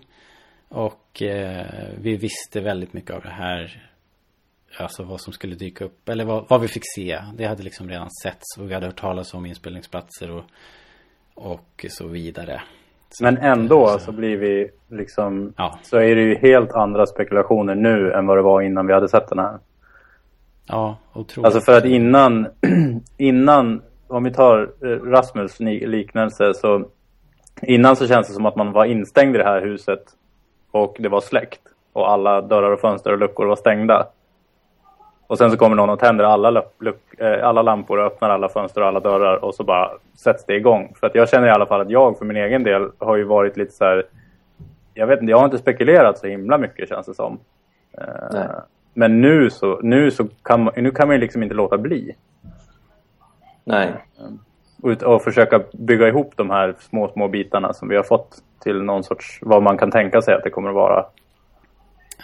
Och 0.68 1.22
eh, 1.22 1.66
vi 2.00 2.16
visste 2.16 2.61
väldigt 2.61 2.92
mycket 2.92 3.11
av 3.11 3.22
det 3.22 3.29
här. 3.29 3.90
Alltså 4.79 5.02
vad 5.02 5.20
som 5.20 5.33
skulle 5.33 5.55
dyka 5.55 5.85
upp. 5.85 6.09
Eller 6.09 6.24
vad, 6.24 6.44
vad 6.48 6.61
vi 6.61 6.68
fick 6.68 6.83
se. 6.94 7.20
Det 7.35 7.44
hade 7.44 7.62
liksom 7.62 7.88
redan 7.88 8.11
setts. 8.22 8.59
Och 8.59 8.70
vi 8.70 8.74
hade 8.74 8.87
hört 8.87 9.00
talas 9.00 9.35
om 9.35 9.46
inspelningsplatser 9.46 10.31
och, 10.31 10.44
och 11.35 11.87
så 11.88 12.07
vidare. 12.07 12.62
Men 13.20 13.38
ändå 13.38 13.98
så 13.98 14.12
blir 14.12 14.37
vi 14.37 14.70
liksom, 14.88 15.52
Ja. 15.57 15.79
så 15.83 15.96
är 15.96 16.16
det 16.16 16.22
ju 16.22 16.35
helt 16.35 16.72
andra 16.72 17.07
spekulationer 17.07 17.74
nu 17.74 18.12
än 18.12 18.26
vad 18.26 18.38
det 18.38 18.42
var 18.42 18.62
innan 18.62 18.87
vi 18.87 18.92
hade 18.92 19.09
sett 19.09 19.29
den 19.29 19.38
här. 19.38 19.59
Ja, 20.66 20.96
otroligt. 21.12 21.44
Alltså 21.46 21.61
för 21.61 21.79
att 21.79 21.85
innan, 21.85 22.46
innan, 23.16 23.83
om 24.09 24.24
vi 24.24 24.33
tar 24.33 24.70
eh, 24.83 24.88
Rasmus 24.88 25.61
liknelse 25.61 26.55
så 26.55 26.88
innan 27.62 27.96
så 27.96 28.07
känns 28.07 28.29
det 28.29 28.35
som 28.35 28.46
att 28.46 28.57
man 28.57 28.72
var 28.72 28.85
instängd 28.85 29.35
i 29.35 29.38
det 29.38 29.44
här 29.44 29.62
huset 29.62 30.02
och 30.82 30.96
det 30.98 31.08
var 31.08 31.20
släckt 31.20 31.60
och 31.92 32.10
alla 32.10 32.40
dörrar 32.40 32.70
och 32.70 32.80
fönster 32.80 33.12
och 33.12 33.18
luckor 33.18 33.46
var 33.46 33.56
stängda. 33.56 34.06
Och 35.26 35.38
sen 35.38 35.50
så 35.50 35.56
kommer 35.56 35.76
någon 35.76 35.90
och 35.90 35.98
tänder 35.98 36.24
alla, 36.24 36.62
eh, 37.18 37.48
alla 37.48 37.62
lampor 37.62 37.98
och 37.98 38.04
öppnar 38.04 38.30
alla 38.30 38.48
fönster 38.48 38.80
och 38.80 38.86
alla 38.86 39.00
dörrar 39.00 39.44
och 39.44 39.54
så 39.54 39.64
bara 39.64 39.90
sätts 40.14 40.44
det 40.44 40.56
igång. 40.56 40.94
För 41.00 41.06
att 41.06 41.14
jag 41.14 41.28
känner 41.28 41.46
i 41.46 41.50
alla 41.50 41.66
fall 41.66 41.80
att 41.80 41.90
jag 41.90 42.18
för 42.18 42.24
min 42.24 42.36
egen 42.36 42.62
del 42.62 42.90
har 42.98 43.16
ju 43.16 43.24
varit 43.24 43.56
lite 43.56 43.72
så 43.72 43.84
här. 43.84 44.04
Jag 44.94 45.06
vet 45.06 45.20
inte, 45.20 45.30
jag 45.30 45.38
har 45.38 45.44
inte 45.44 45.58
spekulerat 45.58 46.18
så 46.18 46.26
himla 46.26 46.58
mycket 46.58 46.88
känns 46.88 47.06
det 47.06 47.14
som. 47.14 47.38
Eh, 47.98 48.04
Nej. 48.32 48.48
Men 48.94 49.20
nu 49.20 49.50
så, 49.50 49.80
nu 49.82 50.10
så 50.10 50.26
kan 50.42 50.70
nu 50.76 50.90
kan 50.90 51.08
man 51.08 51.16
ju 51.16 51.20
liksom 51.20 51.42
inte 51.42 51.54
låta 51.54 51.78
bli. 51.78 52.16
Nej. 53.64 53.94
Och, 54.87 55.03
och 55.03 55.22
försöka 55.22 55.62
bygga 55.72 56.09
ihop 56.09 56.33
de 56.37 56.51
här 56.51 56.75
små, 56.79 57.09
små 57.09 57.29
bitarna 57.29 57.72
som 57.72 57.88
vi 57.88 57.96
har 57.96 58.03
fått 58.03 58.37
till 58.62 58.83
någon 58.83 59.05
sorts, 59.05 59.38
vad 59.42 59.62
man 59.62 59.79
kan 59.79 59.90
tänka 59.90 60.22
sig 60.22 60.35
att 60.35 60.44
det 60.44 60.51
kommer 60.51 60.68
att 60.68 60.75
vara. 60.75 61.07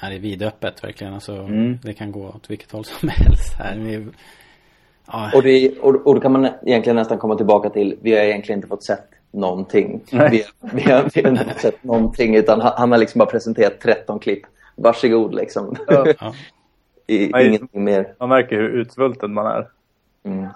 Ja, 0.03 0.09
det 0.09 0.15
är 0.15 0.19
vidöppet 0.19 0.85
verkligen. 0.85 1.15
Alltså, 1.15 1.33
Mm. 1.33 1.79
Det 1.83 1.95
kan 1.95 2.13
gå 2.13 2.29
åt 2.29 2.51
vilket 2.51 2.73
håll 2.73 2.85
som 2.85 3.09
helst 3.13 3.55
här. 3.59 3.77
Vi, 3.79 4.07
ja, 5.07 5.31
Och, 5.35 5.43
det, 5.43 5.79
och, 5.79 6.07
och 6.07 6.15
då 6.15 6.21
kan 6.21 6.33
man 6.33 6.49
egentligen 6.63 6.97
nästan 6.97 7.19
komma 7.19 7.37
tillbaka 7.37 7.71
till, 7.71 7.99
vi 8.03 8.13
har 8.13 8.23
egentligen 8.23 8.59
inte 8.59 8.69
fått 8.69 8.85
sett 8.85 9.09
någonting. 9.31 10.01
Nej. 10.13 10.31
Vi, 10.31 10.45
vi, 10.73 10.91
har, 10.91 11.11
vi 11.15 11.23
har 11.23 11.31
inte 11.31 11.45
fått 11.53 11.61
sett 11.61 11.85
någonting 11.85 12.37
utan 12.37 12.61
han, 12.61 12.73
han 12.77 12.93
har 12.93 12.99
liksom 12.99 13.19
bara 13.19 13.31
presenterat 13.31 13.81
13 13.81 14.19
klipp. 14.19 14.43
Varsågod 14.77 15.35
liksom. 15.35 15.77
ja. 15.89 16.07
I, 17.07 17.29
Nej. 17.29 17.49
ingenting 17.49 17.85
mer. 17.85 18.15
Man 18.19 18.29
märker 18.29 18.57
hur 18.57 18.69
utsvulten 18.69 19.35
man 19.35 19.47
är. 19.47 19.69
Mm. 20.25 20.49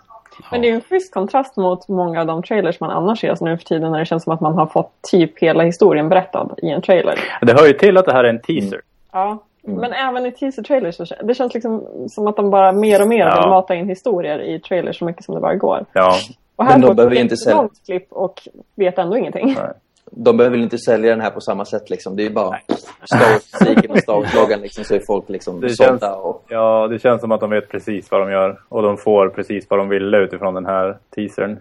Men 0.51 0.61
det 0.61 0.66
är 0.66 0.68
ju 0.68 0.75
en 0.75 0.81
schysst 0.81 1.14
kontrast 1.14 1.57
mot 1.57 1.88
många 1.88 2.20
av 2.20 2.27
de 2.27 2.42
trailers 2.42 2.81
man 2.81 2.90
annars 2.90 3.20
ser 3.20 3.44
nu 3.44 3.57
för 3.59 3.64
tiden 3.64 3.92
när 3.92 3.99
det 3.99 4.07
känns 4.07 4.25
som 4.25 4.33
att 4.33 4.40
man 4.40 4.55
har 4.55 4.66
fått 4.66 4.92
typ 5.11 5.38
hela 5.38 5.62
historien 5.62 6.09
berättad 6.09 6.55
i 6.62 6.68
en 6.70 6.83
trailer. 6.83 7.18
Det 7.42 7.53
hör 7.53 7.66
ju 7.66 7.72
till 7.72 7.96
att 7.96 8.05
det 8.05 8.12
här 8.12 8.25
är 8.25 8.29
en 8.29 8.40
teaser. 8.40 8.81
Ja, 9.12 9.38
men 9.62 9.92
även 9.92 10.27
i 10.27 10.33
teaser-trailers 10.33 11.12
det 11.25 11.35
känns 11.35 11.55
liksom 11.55 11.87
som 12.09 12.27
att 12.27 12.37
de 12.37 12.51
bara 12.51 12.72
mer 12.72 13.03
och 13.03 13.09
mer 13.09 13.27
Ja. 13.27 13.40
vill 13.40 13.51
mata 13.51 13.75
in 13.75 13.88
historier 13.88 14.42
i 14.42 14.61
trailers 14.61 14.99
så 14.99 15.05
mycket 15.05 15.25
som 15.25 15.35
det 15.35 15.40
bara 15.40 15.55
går. 15.55 15.85
Ja. 15.92 16.12
Och 16.57 16.64
här 16.64 16.72
Men 16.72 16.81
de 16.81 16.87
får 16.87 16.94
behöver 16.94 17.14
vi 17.14 17.20
inte 17.20 17.35
ett 17.35 17.55
långt 17.55 17.85
klipp 17.87 18.12
och 18.12 18.42
vet 18.75 18.99
ändå 18.99 19.16
ingenting. 19.16 19.46
Nej. 19.46 19.72
De 20.11 20.37
behöver 20.37 20.57
väl 20.57 20.64
inte 20.64 20.79
sälja 20.79 21.11
den 21.11 21.21
här 21.21 21.31
på 21.31 21.40
samma 21.40 21.64
sätt 21.64 21.90
liksom. 21.90 22.16
Det 22.16 22.27
är 22.27 22.31
bara 22.31 22.59
Star 23.05 23.19
Wars-musiken 23.19 23.90
och 23.90 23.99
Star 23.99 24.14
Wars-loggan 24.14 24.61
liksom 24.61 24.85
så 24.85 24.95
är 24.95 25.03
folk 25.07 25.29
liksom 25.29 25.61
Det 25.61 25.71
sålda 25.71 26.07
känns, 26.07 26.16
och 26.16 26.45
ja, 26.49 26.88
det 26.88 26.99
känns 26.99 27.21
som 27.21 27.33
att 27.33 27.40
de 27.40 27.51
vet 27.51 27.69
precis 27.69 28.11
vad 28.11 28.21
de 28.21 28.31
gör. 28.31 28.61
Och 28.69 28.83
de 28.83 28.97
får 28.97 29.29
precis 29.29 29.66
vad 29.71 29.79
de 29.79 29.88
ville 29.88 30.19
utifrån 30.19 30.55
den 30.55 30.66
här 30.66 30.99
teasern. 31.14 31.61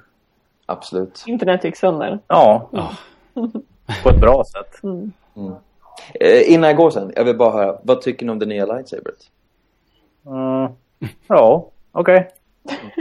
Absolut. 0.65 1.23
Internet 1.27 1.63
gick 1.63 1.77
sönder. 1.77 2.19
Ja, 2.27 2.69
på 4.03 4.09
ett 4.09 4.19
bra 4.21 4.43
sätt. 4.43 4.81
Eh, 6.13 6.53
innan 6.53 6.67
jag 6.67 6.77
går 6.77 6.89
sen, 6.89 7.11
jag 7.15 7.23
vill 7.23 7.37
bara 7.37 7.51
höra, 7.51 7.77
vad 7.83 8.01
tycker 8.01 8.25
ni 8.25 8.31
om 8.31 8.39
det 8.39 8.45
nya 8.45 8.65
lightsaberet? 8.65 9.19
Mm. 10.25 10.71
Ja, 11.27 11.69
okej. 11.91 12.29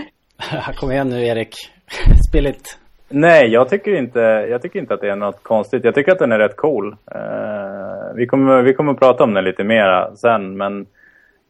Kom 0.76 0.92
igen 0.92 1.08
nu 1.08 1.26
Erik. 1.26 1.54
Spill 2.28 2.46
it. 2.46 2.78
Nej, 3.16 3.48
jag 3.48 3.68
tycker, 3.68 3.94
inte, 3.94 4.20
jag 4.50 4.62
tycker 4.62 4.78
inte 4.78 4.94
att 4.94 5.00
det 5.00 5.10
är 5.10 5.16
något 5.16 5.42
konstigt. 5.42 5.84
Jag 5.84 5.94
tycker 5.94 6.12
att 6.12 6.18
den 6.18 6.32
är 6.32 6.38
rätt 6.38 6.56
cool. 6.56 6.96
Eh, 7.10 8.14
vi, 8.14 8.26
kommer, 8.26 8.62
vi 8.62 8.74
kommer 8.74 8.92
att 8.92 8.98
prata 8.98 9.24
om 9.24 9.34
den 9.34 9.44
lite 9.44 9.64
mera 9.64 10.16
sen, 10.16 10.56
men 10.56 10.86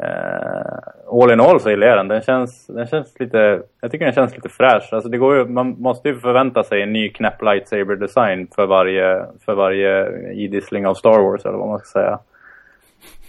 eh, 0.03 1.23
all 1.23 1.33
in 1.33 1.41
all 1.41 1.61
så 1.61 1.71
gillar 1.71 1.87
jag 1.87 1.99
den. 1.99 2.09
Den 2.09 2.23
känns, 2.23 2.67
den 2.67 2.87
känns 2.87 3.21
lite, 3.21 3.63
jag 3.81 3.91
tycker 3.91 4.05
den 4.05 4.15
känns 4.15 4.35
lite 4.35 4.49
fräsch. 4.49 4.93
Alltså 4.93 5.09
det 5.09 5.19
går 5.19 5.37
ju, 5.37 5.45
man 5.45 5.77
måste 5.79 6.09
ju 6.09 6.19
förvänta 6.21 6.63
sig 6.63 6.83
en 6.83 6.93
ny 6.93 7.09
knäpp 7.09 7.43
lightsaber 7.43 7.97
design 7.97 8.49
för 8.55 8.67
varje, 8.67 9.27
för 9.45 9.55
varje 9.55 10.09
idissling 10.33 10.87
av 10.87 10.95
Star 10.95 11.19
Wars, 11.19 11.45
eller 11.45 11.59
vad 11.59 11.69
man 11.69 11.79
ska 11.79 12.01
säga. 12.01 12.19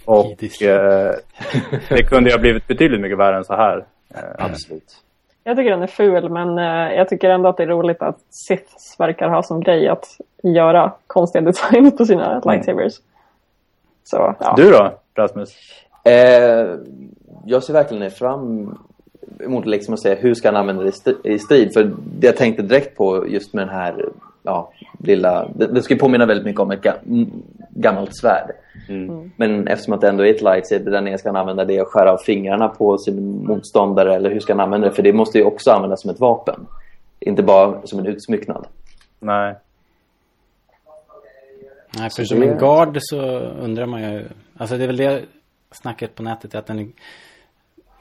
Och 0.04 0.62
eh, 0.62 1.14
det 1.88 2.02
kunde 2.02 2.30
ju 2.30 2.36
ha 2.36 2.40
blivit 2.40 2.66
betydligt 2.66 3.00
mycket 3.00 3.18
värre 3.18 3.36
än 3.36 3.44
så 3.44 3.54
här. 3.54 3.84
Absolut. 4.38 5.05
Jag 5.46 5.56
tycker 5.56 5.70
den 5.70 5.82
är 5.82 5.86
ful, 5.86 6.28
men 6.28 6.58
eh, 6.58 6.96
jag 6.96 7.08
tycker 7.08 7.30
ändå 7.30 7.48
att 7.48 7.56
det 7.56 7.62
är 7.62 7.66
roligt 7.66 8.02
att 8.02 8.18
Siths 8.30 9.00
verkar 9.00 9.28
ha 9.28 9.42
som 9.42 9.60
grej 9.60 9.88
att 9.88 10.18
göra 10.42 10.92
konstiga 11.06 11.42
designs 11.44 11.96
på 11.96 12.04
sina 12.04 12.42
lightsabers. 12.44 12.92
Så, 14.04 14.34
ja. 14.40 14.54
Du 14.56 14.70
då, 14.70 14.92
Rasmus? 15.14 15.54
Eh, 16.04 16.66
jag 17.44 17.62
ser 17.62 17.72
verkligen 17.72 18.10
fram 18.10 18.74
emot 19.40 19.66
liksom 19.66 19.94
att 19.94 20.00
se 20.00 20.14
hur 20.14 20.34
ska 20.34 20.48
han 20.48 20.56
använda 20.56 20.82
det 20.82 21.14
i 21.24 21.38
strid. 21.38 21.72
För 21.72 21.92
det 22.18 22.26
jag 22.26 22.36
tänkte 22.36 22.62
direkt 22.62 22.96
på 22.96 23.28
just 23.28 23.52
med 23.52 23.66
den 23.66 23.74
här 23.74 24.08
ja, 24.46 24.72
lilla... 24.98 25.48
Det, 25.54 25.66
det 25.66 25.82
ska 25.82 25.94
ju 25.94 26.00
påminna 26.00 26.26
väldigt 26.26 26.44
mycket 26.46 26.60
om 26.60 26.70
ett 26.70 26.82
ga, 26.82 26.92
mm, 27.06 27.30
gammalt 27.70 28.16
svärd. 28.16 28.50
Men 29.36 29.68
eftersom 29.68 29.94
att 29.94 30.00
det 30.00 30.08
ändå 30.08 30.26
är 30.26 30.30
ett 30.34 30.42
lightsaber 30.42 30.90
där 30.90 31.00
nere 31.00 31.18
ska 31.18 31.28
han 31.28 31.36
använda 31.36 31.64
det 31.64 31.80
och 31.80 31.88
skära 31.88 32.12
av 32.12 32.18
fingrarna 32.18 32.68
på 32.68 32.98
sin 32.98 33.44
motståndare 33.46 34.14
eller 34.14 34.30
hur 34.30 34.40
ska 34.40 34.52
han 34.52 34.60
använda 34.60 34.88
det? 34.88 34.94
För 34.94 35.02
det 35.02 35.12
måste 35.12 35.38
ju 35.38 35.44
också 35.44 35.70
användas 35.70 36.02
som 36.02 36.10
ett 36.10 36.20
vapen. 36.20 36.66
Inte 37.20 37.42
bara 37.42 37.86
som 37.86 37.98
en 37.98 38.06
utsmycknad. 38.06 38.66
Nej. 39.20 39.54
Nej, 41.98 42.10
för 42.10 42.22
Så 42.22 42.24
som 42.24 42.40
det- 42.40 42.46
en 42.46 42.58
guard 42.58 42.96
så 43.00 43.20
undrar 43.38 43.86
man 43.86 44.02
ju. 44.02 44.24
Alltså 44.56 44.76
det 44.76 44.82
är 44.84 44.86
väl 44.86 44.96
det 44.96 45.22
snacket 45.70 46.14
på 46.14 46.22
nätet 46.22 46.54
att 46.54 46.66
den 46.66 46.78
är, 46.78 46.86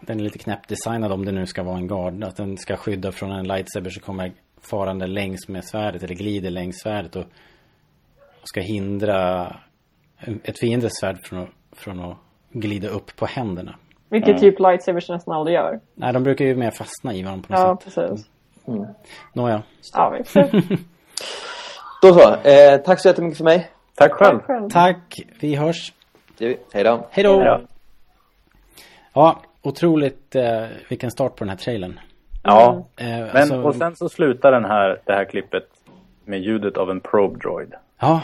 den 0.01 0.19
är 0.19 0.23
lite 0.23 0.39
knäppt 0.39 0.69
designad 0.69 1.11
om 1.11 1.25
det 1.25 1.31
nu 1.31 1.45
ska 1.45 1.63
vara 1.63 1.77
en 1.77 1.87
guard. 1.87 2.23
Att 2.23 2.35
den 2.37 2.57
ska 2.57 2.75
skydda 2.77 3.11
från 3.11 3.31
en 3.31 3.47
lightsaber 3.47 3.89
som 3.89 4.01
kommer 4.01 4.31
farande 4.67 5.07
längs 5.07 5.47
med 5.47 5.65
svärdet 5.65 6.03
eller 6.03 6.15
glider 6.15 6.49
längs 6.49 6.75
svärdet 6.79 7.15
och 7.15 7.25
ska 8.43 8.61
hindra 8.61 9.47
ett 10.43 10.59
fiendesvärd 10.59 11.25
från 11.27 11.39
att, 11.43 11.49
från 11.71 11.99
att 11.99 12.17
glida 12.51 12.87
upp 12.87 13.15
på 13.15 13.25
händerna. 13.25 13.75
Vilket 14.09 14.39
typ 14.39 14.59
lightsabers 14.59 15.09
nästan 15.09 15.33
aldrig 15.35 15.55
gör. 15.55 15.79
Nej, 15.93 16.13
de 16.13 16.23
brukar 16.23 16.45
ju 16.45 16.55
mer 16.55 16.71
fastna 16.71 17.13
i 17.13 17.23
varandra 17.23 17.47
på 17.47 17.53
något 17.53 17.83
Ja, 17.85 17.91
sätt. 17.91 18.05
precis. 18.05 18.29
Nåja. 19.33 19.63
Ja. 19.93 20.17
Då 22.01 22.13
så. 22.13 22.35
Eh, 22.35 22.77
tack 22.77 22.99
så 22.99 23.07
jättemycket 23.07 23.37
för 23.37 23.43
mig. 23.43 23.69
Tack 23.95 24.11
själv. 24.11 24.37
Tack 24.39 24.47
själv. 24.47 24.69
Tack, 24.69 25.15
vi 25.39 25.55
hörs. 25.55 25.93
Hej 26.73 26.83
då. 26.83 27.07
Hej 27.11 27.23
då! 27.23 27.41
Ja. 27.41 27.61
Ja, 29.13 29.41
otroligt 29.61 30.35
eh, 30.35 30.65
vilken 30.89 31.11
start 31.11 31.35
på 31.35 31.43
den 31.43 31.49
här 31.49 31.57
trailern. 31.57 31.99
Ja. 32.45 32.85
Eh, 32.95 33.05
Men, 33.07 33.29
alltså- 33.35 33.61
och 33.61 33.75
sen 33.75 33.95
så 33.95 34.09
slutar 34.09 34.51
den 34.51 34.65
här, 34.65 35.01
det 35.05 35.13
här 35.13 35.25
klippet 35.25 35.67
med 36.25 36.39
ljudet 36.39 36.77
av 36.77 36.89
en 36.91 36.99
probe 36.99 37.39
droid. 37.39 37.73
Ja, 37.99 38.21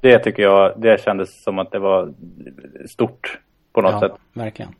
Det 0.00 0.18
tycker 0.18 0.42
jag, 0.42 0.72
det 0.76 1.00
kändes 1.02 1.42
som 1.42 1.58
att 1.58 1.70
det 1.72 1.78
var 1.78 2.12
stort 2.88 3.40
på 3.72 3.80
något 3.80 3.92
ja 3.92 4.00
sätt. 4.00 4.12
verkligen. 4.32 4.74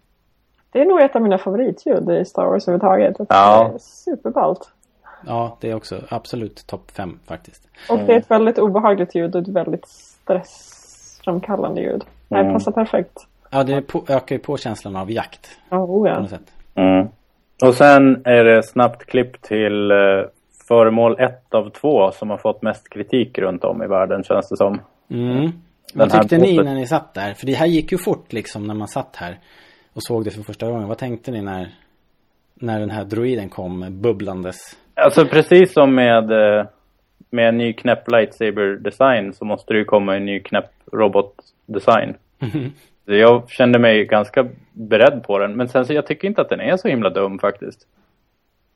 Det 0.73 0.81
är 0.81 0.87
nog 0.87 1.01
ett 1.01 1.17
av 1.17 1.23
mina 1.23 1.39
favoritljud 1.39 2.11
i 2.11 2.25
Star 2.25 2.47
Wars 2.47 2.69
överhuvudtaget. 2.69 3.17
Ja. 3.29 3.69
Det 3.69 3.75
är 3.75 3.79
superballt. 3.79 4.71
Ja, 5.27 5.57
det 5.61 5.71
är 5.71 5.75
också 5.75 6.01
absolut 6.09 6.67
topp 6.67 6.91
fem 6.91 7.19
faktiskt. 7.27 7.69
Och 7.91 7.99
det 7.99 8.13
är 8.13 8.17
ett 8.19 8.31
väldigt 8.31 8.59
obehagligt 8.59 9.15
ljud 9.15 9.35
och 9.37 9.43
ett 9.43 9.49
väldigt 9.49 9.87
stressframkallande 9.89 11.81
ljud. 11.81 12.05
Det 12.29 12.37
Mm. 12.37 12.53
passar 12.53 12.73
perfekt. 12.73 13.27
Ja, 13.51 13.63
det 13.65 13.83
på, 13.83 14.05
ökar 14.09 14.35
ju 14.37 14.39
på 14.39 14.57
känslan 14.57 14.97
av 14.97 15.11
jakt 15.11 15.51
Ja, 15.71 15.79
oh 15.79 15.87
på 16.03 16.09
ja. 16.09 16.21
något 16.21 16.31
sätt. 16.31 16.53
Mm. 16.75 17.09
Och 17.63 17.75
sen 17.75 18.23
är 18.25 18.45
det 18.45 18.63
snabbt 18.63 19.07
klipp 19.07 19.43
till 19.43 19.91
eh, 19.91 19.97
föremål 20.69 21.21
ett 21.21 21.55
av 21.55 21.71
två 21.71 22.11
som 22.11 22.31
har 22.31 22.39
fått 22.39 22.63
mest 22.63 22.91
kritik 22.91 23.39
runt 23.39 23.65
om 23.65 23.83
i 23.83 23.87
världen 23.87 24.23
känns 24.23 24.49
det 24.49 24.57
som. 24.57 24.81
Mm. 25.11 25.53
Vad 25.95 26.11
tyckte 26.11 26.39
ni 26.39 26.57
när 26.57 26.75
ni 26.75 26.87
satt 26.87 27.15
där? 27.15 27.35
För 27.35 27.47
det 27.47 27.53
här 27.53 27.67
gick 27.67 27.93
ju 27.93 27.99
fort 27.99 28.33
liksom 28.33 28.65
när 28.65 28.75
man 28.75 28.89
satt 28.89 29.17
här 29.17 29.39
och 29.93 30.03
såg 30.03 30.25
det 30.25 30.31
för 30.31 30.43
första 30.43 30.71
gången. 30.71 30.89
Vad 30.89 30.99
tänkte 30.99 31.31
ni 31.31 31.43
när, 31.43 31.69
när 32.55 32.81
den 32.81 32.91
här 32.91 33.05
droiden 33.05 33.49
kom 33.49 34.01
bubblandes? 34.03 34.57
Alltså 34.95 35.25
precis 35.25 35.73
som 35.73 35.95
med, 35.95 36.31
eh, 36.31 36.67
med 37.31 37.49
en 37.49 37.59
ny 37.59 37.73
knäpp 37.73 38.11
lightsaber 38.11 38.77
design 38.77 39.33
så 39.33 39.45
måste 39.45 39.73
det 39.73 39.79
ju 39.79 39.85
komma 39.85 40.17
en 40.17 40.25
ny 40.25 40.41
knäpp 40.41 40.71
robot 40.93 41.35
design. 41.67 42.15
Så 42.41 42.47
jag 43.17 43.51
kände 43.51 43.79
mig 43.79 44.05
ganska 44.05 44.47
beredd 44.73 45.23
på 45.27 45.39
den. 45.39 45.57
Men 45.57 45.69
sen 45.69 45.85
så 45.87 45.93
jag 45.93 46.07
tycker 46.07 46.29
inte 46.29 46.41
att 46.41 46.49
den 46.49 46.61
är 46.61 46.77
så 46.77 46.89
himla 46.89 47.11
dum 47.11 47.39
faktiskt. 47.39 47.87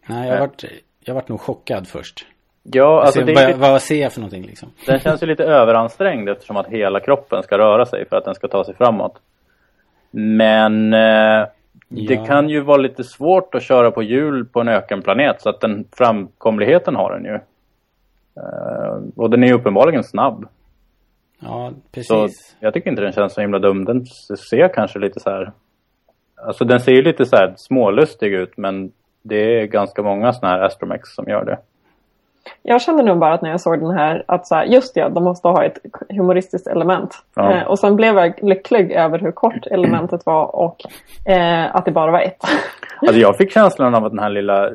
Nej, 0.06 0.28
jag 0.28 0.40
vart, 0.40 0.64
jag 1.00 1.14
vart 1.14 1.28
nog 1.28 1.40
chockad 1.40 1.88
först. 1.88 2.26
Ja, 2.62 3.02
alltså 3.02 3.20
alltså, 3.20 3.34
det 3.34 3.56
vad, 3.58 3.70
vad 3.70 3.82
ser 3.82 4.02
jag 4.02 4.12
för 4.12 4.20
någonting 4.20 4.42
liksom? 4.42 4.68
den 4.86 4.98
känns 5.00 5.22
ju 5.22 5.26
lite 5.26 5.44
överansträngd 5.60 6.28
eftersom 6.28 6.56
att 6.56 6.66
hela 6.66 7.00
kroppen 7.00 7.42
ska 7.42 7.58
röra 7.58 7.86
sig 7.86 8.08
för 8.08 8.16
att 8.16 8.24
den 8.24 8.34
ska 8.34 8.48
ta 8.48 8.64
sig 8.64 8.74
framåt. 8.74 9.16
Men 10.10 10.94
eh, 10.94 11.46
det 11.88 12.14
Ja. 12.14 12.26
kan 12.26 12.48
ju 12.48 12.60
vara 12.60 12.76
lite 12.76 13.04
svårt 13.04 13.54
att 13.54 13.62
köra 13.62 13.90
på 13.90 14.02
hjul 14.02 14.44
på 14.46 14.60
en 14.60 14.68
ökenplanet 14.68 15.42
så 15.42 15.48
att 15.48 15.60
den 15.60 15.84
framkomligheten 15.92 16.96
har 16.96 17.12
den 17.12 17.24
ju. 17.24 17.34
Eh, 18.42 18.98
och 19.16 19.30
den 19.30 19.42
är 19.44 19.48
ju 19.48 19.54
uppenbarligen 19.54 20.04
snabb. 20.04 20.48
Ja, 21.44 21.70
Så 21.70 21.76
precis. 21.92 22.56
jag 22.60 22.74
tycker 22.74 22.90
inte 22.90 23.02
den 23.02 23.12
känns 23.12 23.34
så 23.34 23.40
himla 23.40 23.58
dum. 23.58 23.84
Den 23.84 24.06
ser 24.50 24.74
kanske 24.74 24.98
lite 24.98 25.20
så 25.20 25.30
här... 25.30 25.52
Alltså 26.46 26.64
den 26.64 26.80
ser 26.80 26.92
ju 26.92 27.02
lite 27.02 27.24
så 27.24 27.36
här 27.36 27.54
smålustig 27.56 28.32
ut 28.34 28.56
men 28.56 28.92
det 29.22 29.60
är 29.60 29.66
ganska 29.66 30.02
många 30.02 30.32
såna 30.32 30.52
här 30.52 30.60
Astromex 30.60 31.08
som 31.14 31.28
gör 31.28 31.44
det. 31.44 31.58
Jag 32.62 32.82
kände 32.82 33.02
nog 33.02 33.18
bara 33.18 33.34
att 33.34 33.42
när 33.42 33.50
jag 33.50 33.60
såg 33.60 33.80
den 33.80 33.90
här 33.90 34.24
att 34.28 34.46
så 34.46 34.54
här, 34.54 34.64
just 34.64 34.94
det, 34.94 35.08
de 35.08 35.24
måste 35.24 35.48
ha 35.48 35.64
ett 35.64 35.78
humoristiskt 36.08 36.66
element. 36.66 37.10
Ja. 37.36 37.52
Eh, 37.52 37.66
och 37.66 37.78
sen 37.78 37.96
blev 37.96 38.14
jag 38.16 38.42
lycklig 38.42 38.92
över 38.92 39.18
hur 39.18 39.32
kort 39.32 39.66
elementet 39.70 40.26
var 40.26 40.56
och 40.56 40.76
eh, 41.26 41.76
att 41.76 41.84
det 41.84 41.92
bara 41.92 42.12
var 42.12 42.20
ett. 42.20 42.42
Alltså 43.00 43.20
jag 43.20 43.36
fick 43.36 43.52
känslan 43.52 43.94
av 43.94 44.04
att 44.04 44.12
den 44.12 44.18
här 44.18 44.30
lilla, 44.30 44.70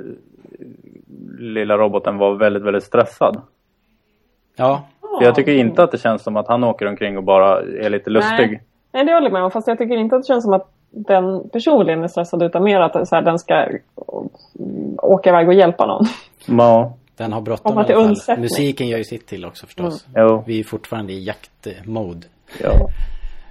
lilla 1.39 1.77
roboten 1.77 2.17
var 2.17 2.35
väldigt, 2.35 2.63
väldigt 2.63 2.83
stressad. 2.83 3.41
Ja, 4.55 4.83
jag 5.21 5.35
tycker 5.35 5.51
inte 5.51 5.83
att 5.83 5.91
det 5.91 5.97
känns 5.97 6.23
som 6.23 6.37
att 6.37 6.47
han 6.47 6.63
åker 6.63 6.85
omkring 6.85 7.17
och 7.17 7.23
bara 7.23 7.61
är 7.61 7.89
lite 7.89 8.09
lustig. 8.09 8.49
Nej. 8.49 8.63
Nej, 8.91 9.05
det 9.05 9.13
håller 9.13 9.25
jag 9.25 9.33
med 9.33 9.43
om. 9.43 9.51
Fast 9.51 9.67
jag 9.67 9.77
tycker 9.77 9.97
inte 9.97 10.15
att 10.15 10.21
det 10.21 10.27
känns 10.27 10.43
som 10.43 10.53
att 10.53 10.71
den 10.91 11.49
personligen 11.49 12.03
är 12.03 12.07
stressad 12.07 12.43
utan 12.43 12.63
mer 12.63 12.79
att 12.79 13.07
så 13.07 13.15
här, 13.15 13.21
den 13.21 13.39
ska 13.39 13.55
mm, 13.55 13.79
åka 14.97 15.29
iväg 15.29 15.47
och 15.47 15.53
hjälpa 15.53 15.85
någon. 15.85 16.05
Ja, 16.47 16.93
den 17.17 17.33
har 17.33 17.41
bråttom 17.41 17.73
i 17.73 17.77
alla 17.77 17.87
fall. 17.87 17.95
undsättning. 17.95 18.41
Musiken 18.41 18.87
gör 18.87 18.97
ju 18.97 19.03
sitt 19.03 19.27
till 19.27 19.45
också 19.45 19.65
förstås. 19.65 20.07
jo. 20.15 20.43
Vi 20.47 20.59
är 20.59 20.63
fortfarande 20.63 21.13
i 21.13 21.23
jaktmode. 21.23 22.27
Ja. 22.61 22.71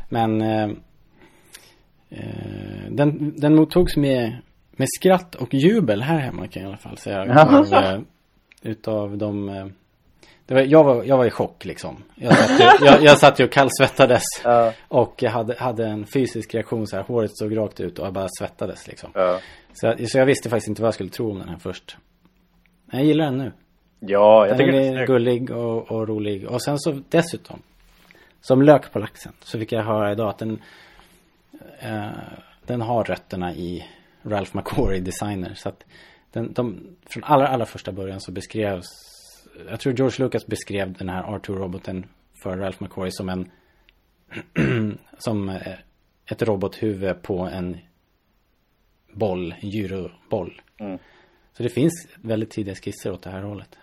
Men 0.09 0.41
eh, 0.43 0.71
eh, 2.11 2.91
den, 2.91 3.35
den 3.37 3.55
mottogs 3.55 3.97
med, 3.97 4.37
med 4.77 4.89
skratt 4.99 5.35
och 5.35 5.55
jubel 5.55 6.03
här 6.03 6.19
hemma 6.19 6.47
kan 6.47 6.63
jag 6.63 6.69
i 6.69 6.73
alla 6.73 6.77
fall 6.77 6.97
säga. 6.97 7.27
Ja. 7.27 7.61
Utav, 7.61 7.85
eh, 7.85 8.01
utav 8.63 9.19
de... 9.19 9.49
Det 10.49 10.55
var, 10.55 10.61
jag, 10.61 10.85
var, 10.85 11.05
jag 11.05 11.17
var 11.17 11.25
i 11.27 11.31
chock 11.31 11.65
liksom. 11.65 12.03
Jag 12.15 12.37
satt 12.39 12.61
ju, 12.61 12.87
jag, 12.87 13.03
jag 13.03 13.19
satt 13.19 13.41
ju 13.41 13.45
och 13.45 13.53
kallsvettades. 13.53 14.23
Ja. 14.45 14.73
Och 14.89 15.15
jag 15.23 15.31
hade, 15.31 15.55
hade 15.59 15.87
en 15.87 16.07
fysisk 16.07 16.55
reaktion 16.55 16.87
så 16.87 16.97
här. 16.97 17.03
Håret 17.03 17.31
såg 17.37 17.57
rakt 17.57 17.81
ut 17.81 17.99
och 17.99 18.07
jag 18.07 18.13
bara 18.13 18.29
svettades 18.39 18.87
liksom. 18.89 19.11
Ja. 19.15 19.41
Så, 19.73 19.87
jag- 19.87 20.11
så 20.11 20.19
jag 20.19 20.27
visste 20.27 20.49
faktiskt 20.51 20.69
inte 20.69 20.83
vad 20.83 20.87
jag 20.87 20.95
skulle 20.95 21.11
tro 21.11 21.31
om 21.31 21.39
den 21.39 21.49
här 21.49 21.59
först. 21.59 21.97
Men 22.87 23.01
jag 23.01 23.07
gillar 23.07 23.25
den 23.25 23.39
nu. 23.39 23.53
ja, 24.01 24.47
jag 24.47 24.49
Den 24.49 24.59
tycker 24.59 24.73
det 24.73 24.79
är 24.87 24.91
är 24.93 24.93
snyggt. 24.97 25.07
gullig 25.07 25.51
och, 25.51 25.91
och 25.93 26.09
rolig. 26.09 26.47
Och 26.47 26.63
sen 26.63 26.79
så 26.79 27.01
dessutom, 27.09 27.63
som 28.41 28.63
lök 28.63 28.93
på 28.93 28.99
laxen, 28.99 29.33
så 29.43 29.59
fick 29.59 29.73
jag 29.73 29.83
höra 29.85 30.13
idag 30.13 30.29
att 30.29 30.39
den, 30.39 30.63
eh, 31.79 32.07
den 32.67 32.81
har 32.81 33.05
rötterna 33.05 33.55
i 33.55 33.87
Ralph 34.23 34.57
McQuarrie 34.57 35.01
designer. 35.01 35.53
Så 35.55 35.69
att 35.69 35.85
den, 36.33 36.53
de, 36.53 36.81
från 37.07 37.25
allra, 37.25 37.49
allra 37.49 37.67
första 37.67 37.93
början 37.93 38.21
så 38.21 38.33
beskrevs, 38.33 38.87
jag 39.67 39.81
tror 39.81 39.95
George 39.95 40.25
Lucas 40.25 40.47
beskrev 40.47 40.93
den 40.93 41.09
här 41.09 41.23
R2-roboten 41.23 42.07
för 42.43 42.57
Ralph 42.57 42.83
McQuarrie 42.83 43.13
som 43.13 43.29
en, 43.29 43.51
som 45.19 45.49
eh, 45.49 45.73
ett 46.31 46.43
robothuvud 46.43 47.23
på 47.23 47.39
en 47.39 47.77
boll, 49.13 49.55
en 49.61 49.69
gyroboll. 49.69 50.61
Mm. 50.79 50.99
Så 51.53 51.63
det 51.63 51.69
finns 51.69 52.09
väldigt 52.17 52.51
tidiga 52.51 52.75
skisser 52.75 53.13
åt 53.13 53.23
det 53.23 53.31
här 53.31 53.43
hållet. 53.43 53.79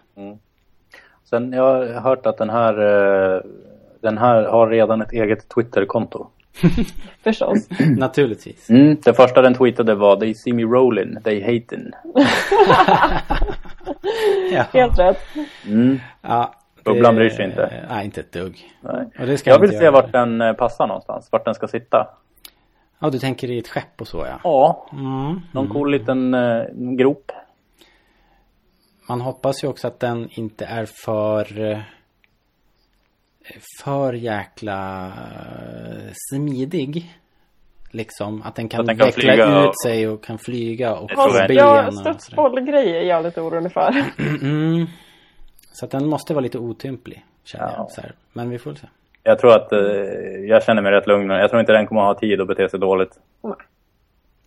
Sen 1.23 1.53
jag 1.53 1.63
har 1.63 2.01
hört 2.01 2.25
att 2.25 2.37
den 2.37 2.49
här, 2.49 2.73
eh, 2.73 3.41
den 4.01 4.17
här 4.17 4.43
har 4.43 4.69
redan 4.69 5.01
ett 5.01 5.11
eget 5.11 5.49
Twitter-konto. 5.49 6.29
Förstås. 7.23 7.67
Naturligtvis. 7.97 8.69
Mm, 8.69 8.97
det 9.03 9.13
första 9.13 9.41
den 9.41 9.53
tweetade 9.53 9.95
var 9.95 10.15
They 10.19 10.33
see 10.33 10.53
me 10.53 10.63
rolling, 10.63 11.21
they 11.23 11.41
hating. 11.41 11.91
Ja. 14.51 14.63
Helt 14.73 14.99
rätt. 14.99 15.19
Mm. 15.67 15.99
Ja, 16.21 16.53
Bubblan 16.83 17.15
bryr 17.15 17.29
sig 17.29 17.45
inte. 17.45 17.85
Nej, 17.89 18.05
inte 18.05 18.19
ett 18.21 18.31
dugg. 18.31 18.71
Nej. 18.81 19.07
Och 19.19 19.25
det 19.27 19.37
ska 19.37 19.49
Jag 19.49 19.59
vill 19.59 19.77
se 19.77 19.89
vart 19.89 20.11
den 20.11 20.41
eh, 20.41 20.53
passar 20.53 20.87
någonstans, 20.87 21.29
vart 21.31 21.45
den 21.45 21.55
ska 21.55 21.67
sitta. 21.67 22.07
Ja, 22.99 23.09
du 23.09 23.19
tänker 23.19 23.51
i 23.51 23.59
ett 23.59 23.67
skepp 23.67 24.01
och 24.01 24.07
så 24.07 24.17
ja. 24.17 24.39
Ja, 24.43 24.89
Mm. 24.93 25.41
någon 25.51 25.67
cool 25.69 25.91
liten 25.91 26.33
eh, 26.33 26.63
grop. 26.97 27.31
Man 29.09 29.21
hoppas 29.21 29.63
ju 29.63 29.67
också 29.67 29.87
att 29.87 29.99
den 29.99 30.29
inte 30.31 30.65
är 30.65 30.85
för 31.05 31.71
eh, 31.71 31.79
för 33.83 34.13
jäkla 34.13 35.05
eh, 35.07 36.11
smidig. 36.31 37.11
Liksom 37.91 38.41
att 38.45 38.55
den 38.55 38.69
kan, 38.69 38.79
Att 38.81 38.85
den 38.87 38.97
kan 38.97 39.05
veckla 39.05 39.21
flyga 39.21 39.61
ut 39.61 39.67
och- 39.67 39.81
sig 39.85 40.07
och 40.07 40.23
kan 40.23 40.37
flyga 40.37 40.95
och 40.95 41.11
jag 41.15 41.47
ben. 41.47 41.57
Ja, 41.57 41.87
och 41.87 41.93
sådär. 41.93 42.11
studsbollgrej 42.13 42.97
är 42.97 43.01
jag 43.03 43.23
lite 43.23 43.41
orolig 43.41 43.71
för. 43.73 43.93
Mm. 44.41 44.85
Så 45.73 45.85
att 45.85 45.91
den 45.91 46.07
måste 46.07 46.33
vara 46.33 46.41
lite 46.43 46.57
otymplig. 46.57 47.25
Känner 47.43 47.65
Ja. 47.65 47.73
jag. 47.77 47.91
Så 47.91 48.01
här. 48.01 48.11
Men 48.33 48.49
vi 48.49 48.57
får 48.59 48.73
se. 48.73 48.87
Jag 49.23 49.39
tror 49.39 49.55
att, 49.55 49.71
eh, 49.71 49.79
jag 50.49 50.63
känner 50.63 50.81
mig 50.81 50.91
rätt 50.91 51.07
lugn. 51.07 51.29
Jag 51.29 51.49
tror 51.49 51.59
inte 51.59 51.71
den 51.73 51.87
kommer 51.87 52.01
att 52.01 52.07
ha 52.07 52.19
tid 52.19 52.41
att 52.41 52.47
bete 52.47 52.69
sig 52.69 52.79
dåligt. 52.79 53.19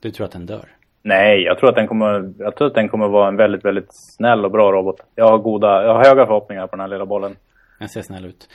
Du 0.00 0.10
tror 0.10 0.26
att 0.26 0.32
den 0.32 0.46
dör? 0.46 0.68
Nej, 1.02 1.42
jag 1.42 1.58
tror 1.58 1.68
att 1.68 1.74
den 1.74 1.86
kommer, 1.86 2.32
jag 2.38 2.56
tror 2.56 2.66
att 2.68 2.74
den 2.74 2.88
kommer 2.88 3.08
vara 3.08 3.28
en 3.28 3.36
väldigt, 3.36 3.64
väldigt 3.64 3.88
snäll 4.16 4.44
och 4.44 4.50
bra 4.50 4.72
robot. 4.72 4.96
Jag 5.14 5.28
har 5.28 5.38
goda, 5.38 5.82
jag 5.84 5.94
har 5.94 6.04
höga 6.04 6.26
förhoppningar 6.26 6.66
på 6.66 6.76
den 6.76 6.80
här 6.80 6.88
lilla 6.88 7.06
bollen. 7.06 7.36
Den 7.78 7.88
ser 7.88 8.02
snäll 8.02 8.24
ut. 8.26 8.48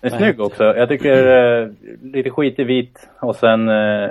Den 0.00 0.12
är 0.12 0.16
snygg 0.18 0.40
också. 0.40 0.64
Jag 0.64 0.88
tycker 0.88 1.26
eh, 1.62 1.68
lite 2.02 2.30
skit 2.30 2.58
i 2.58 2.64
vit 2.64 3.08
och 3.20 3.36
sen 3.36 3.68
eh, 3.68 4.04
eh, 4.04 4.10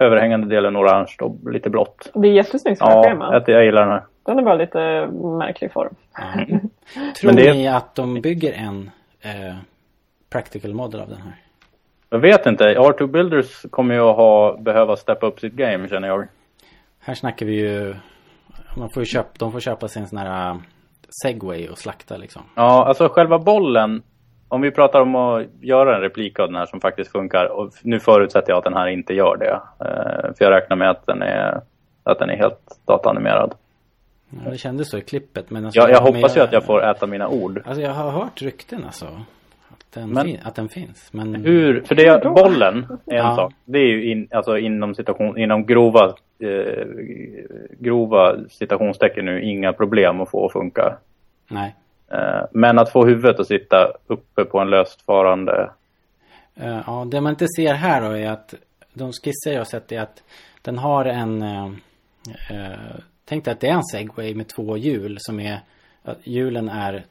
överhängande 0.00 0.46
delen 0.46 0.76
orange 0.76 1.16
och 1.20 1.52
lite 1.52 1.70
blått. 1.70 2.10
Det 2.14 2.28
är 2.28 2.32
jättesnyggt 2.32 2.80
Ja, 2.80 3.02
schema. 3.02 3.42
jag, 3.46 3.64
gillar 3.64 3.80
den 3.82 3.90
här. 3.90 4.02
Den 4.22 4.38
är 4.38 4.42
bara 4.42 4.54
lite 4.54 5.06
märklig 5.38 5.72
form. 5.72 5.94
Ja. 6.14 6.46
Tror 7.20 7.32
det- 7.32 7.52
ni 7.52 7.68
att 7.68 7.94
de 7.94 8.20
bygger 8.20 8.52
en 8.52 8.90
eh, 9.20 9.56
practical 10.30 10.74
model 10.74 11.00
av 11.00 11.08
den 11.08 11.18
här? 11.22 11.34
Jag 12.10 12.18
vet 12.18 12.46
inte, 12.46 12.64
R2 12.64 13.06
Builders 13.06 13.62
kommer 13.70 13.94
ju 13.94 14.00
att 14.00 14.16
ha, 14.16 14.56
behöva 14.60 14.96
steppa 14.96 15.26
upp 15.26 15.40
sitt 15.40 15.52
game 15.52 15.88
känner 15.88 16.08
jag. 16.08 16.28
Här 17.00 17.14
snackar 17.14 17.46
vi 17.46 17.60
ju... 17.60 17.94
Man 18.76 18.90
får 18.90 19.00
ju 19.02 19.06
köpa, 19.06 19.28
de 19.38 19.52
får 19.52 19.60
köpa 19.60 19.88
sin 19.88 20.06
sån 20.06 20.18
här 20.18 20.56
segway 21.22 21.68
och 21.68 21.78
slakta 21.78 22.16
liksom. 22.16 22.42
Ja, 22.54 22.84
alltså 22.86 23.08
själva 23.08 23.38
bollen. 23.38 24.02
Om 24.48 24.60
vi 24.60 24.70
pratar 24.70 25.00
om 25.00 25.14
att 25.14 25.42
göra 25.60 25.94
en 25.96 26.00
replik 26.02 26.38
av 26.38 26.46
den 26.46 26.56
här 26.56 26.66
som 26.66 26.80
faktiskt 26.80 27.12
funkar. 27.12 27.44
Och 27.46 27.72
nu 27.82 28.00
förutsätter 28.00 28.50
jag 28.50 28.58
att 28.58 28.64
den 28.64 28.74
här 28.74 28.86
inte 28.86 29.14
gör 29.14 29.36
det. 29.36 29.60
Eh, 29.84 30.34
för 30.38 30.44
jag 30.44 30.50
räknar 30.52 30.76
med 30.76 30.90
att 30.90 31.06
den 31.06 31.22
är, 31.22 31.60
att 32.02 32.18
den 32.18 32.30
är 32.30 32.36
helt 32.36 32.60
dataanimerad. 32.86 33.54
Ja, 34.44 34.50
det 34.50 34.58
kändes 34.58 34.90
så 34.90 34.98
i 34.98 35.00
klippet. 35.00 35.50
Men 35.50 35.64
alltså, 35.64 35.80
Jag, 35.80 35.90
jag 35.90 36.00
hoppas 36.00 36.36
ju 36.36 36.40
att 36.40 36.52
jag 36.52 36.64
får 36.64 36.84
äta 36.90 37.06
mina 37.06 37.28
ord. 37.28 37.62
Alltså 37.66 37.82
jag 37.82 37.90
har 37.90 38.10
hört 38.10 38.42
rykten 38.42 38.84
alltså. 38.84 39.04
Att 39.68 39.92
den, 39.94 40.10
Men- 40.10 40.24
fin, 40.24 40.38
att 40.44 40.54
den 40.54 40.68
finns. 40.68 41.08
Men... 41.12 41.34
Hur, 41.34 41.80
för 41.82 41.94
det, 41.94 42.24
bollen 42.24 42.86
är 43.06 43.12
en 43.14 43.26
Ja. 43.26 43.36
sak. 43.36 43.52
Det 43.64 43.78
är 43.78 43.86
ju 43.86 44.10
in, 44.10 44.28
alltså 44.32 44.58
inom, 44.58 44.94
situation, 44.94 45.38
inom 45.38 45.66
grova, 45.66 46.14
eh, 46.38 46.86
grova 47.78 48.36
citationstecken 48.48 49.24
nu 49.24 49.42
inga 49.42 49.72
problem 49.72 50.20
att 50.20 50.30
få 50.30 50.46
att 50.46 50.52
funka. 50.52 50.96
Nej. 51.48 51.74
Eh, 52.12 52.44
men 52.52 52.78
att 52.78 52.92
få 52.92 53.06
huvudet 53.06 53.40
att 53.40 53.46
sitta 53.46 53.92
uppe 54.06 54.44
på 54.44 54.58
en 54.58 54.70
löstfarande 54.70 55.70
Eh, 56.60 56.82
ja, 56.86 57.06
det 57.10 57.20
man 57.20 57.30
inte 57.30 57.46
ser 57.56 57.74
här 57.74 58.00
då 58.00 58.16
är 58.16 58.30
att 58.30 58.54
de 58.92 59.12
skisser 59.12 59.52
jag 59.52 59.66
sett 59.66 59.92
är 59.92 60.00
att 60.00 60.22
den 60.62 60.78
har 60.78 61.04
en... 61.04 61.42
Uh, 61.42 61.72
tänk 63.24 63.44
dig 63.44 63.52
att 63.52 63.60
det 63.60 63.68
är 63.68 63.74
en 63.74 63.84
segway 63.84 64.34
med 64.34 64.48
två 64.48 64.76
hjul 64.76 65.16
som 65.20 65.40
är... 65.40 65.60
Hjulen 66.22 66.68
är 66.68 67.04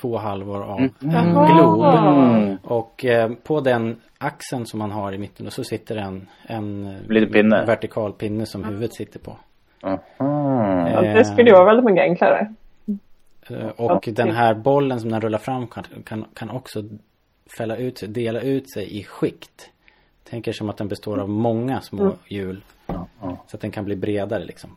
två 0.00 0.16
halvor 0.18 0.62
av 0.62 0.78
en 0.80 0.90
Jaha. 0.98 1.52
glob. 1.52 2.58
Och 2.62 3.04
eh, 3.04 3.30
på 3.32 3.60
den 3.60 3.96
axeln 4.18 4.66
som 4.66 4.78
man 4.78 4.90
har 4.90 5.12
i 5.12 5.18
mitten 5.18 5.44
då 5.44 5.50
så 5.50 5.64
sitter 5.64 5.96
en, 5.96 6.28
en 6.42 6.86
eh, 6.86 7.26
pinne. 7.28 7.64
vertikal 7.66 8.12
pinne 8.12 8.46
som 8.46 8.64
huvudet 8.64 8.94
sitter 8.94 9.18
på. 9.18 9.36
Aha. 9.82 10.88
Ja, 10.88 11.00
det 11.02 11.24
skulle 11.24 11.50
ju 11.50 11.54
vara 11.56 11.64
väldigt 11.64 11.84
mycket 11.84 12.02
enklare. 12.02 12.54
Eh, 13.50 13.66
Och 13.76 14.08
den 14.12 14.30
här 14.30 14.54
bollen 14.54 15.00
som 15.00 15.10
den 15.10 15.20
rullar 15.20 15.38
fram 15.38 15.66
kan, 15.66 15.84
kan, 16.04 16.24
kan 16.34 16.50
också 16.50 16.82
fälla 17.58 17.76
ut 17.76 17.98
sig, 17.98 18.08
dela 18.08 18.40
ut 18.40 18.72
sig 18.72 18.98
i 18.98 19.04
skikt. 19.04 19.70
Tänker 20.30 20.52
som 20.52 20.68
att 20.70 20.76
den 20.76 20.88
består 20.88 21.18
av 21.18 21.28
många 21.28 21.80
små 21.80 22.12
hjul. 22.28 22.64
Så 23.46 23.56
att 23.56 23.60
den 23.60 23.70
kan 23.70 23.84
bli 23.84 23.96
bredare 23.96 24.44
liksom. 24.44 24.70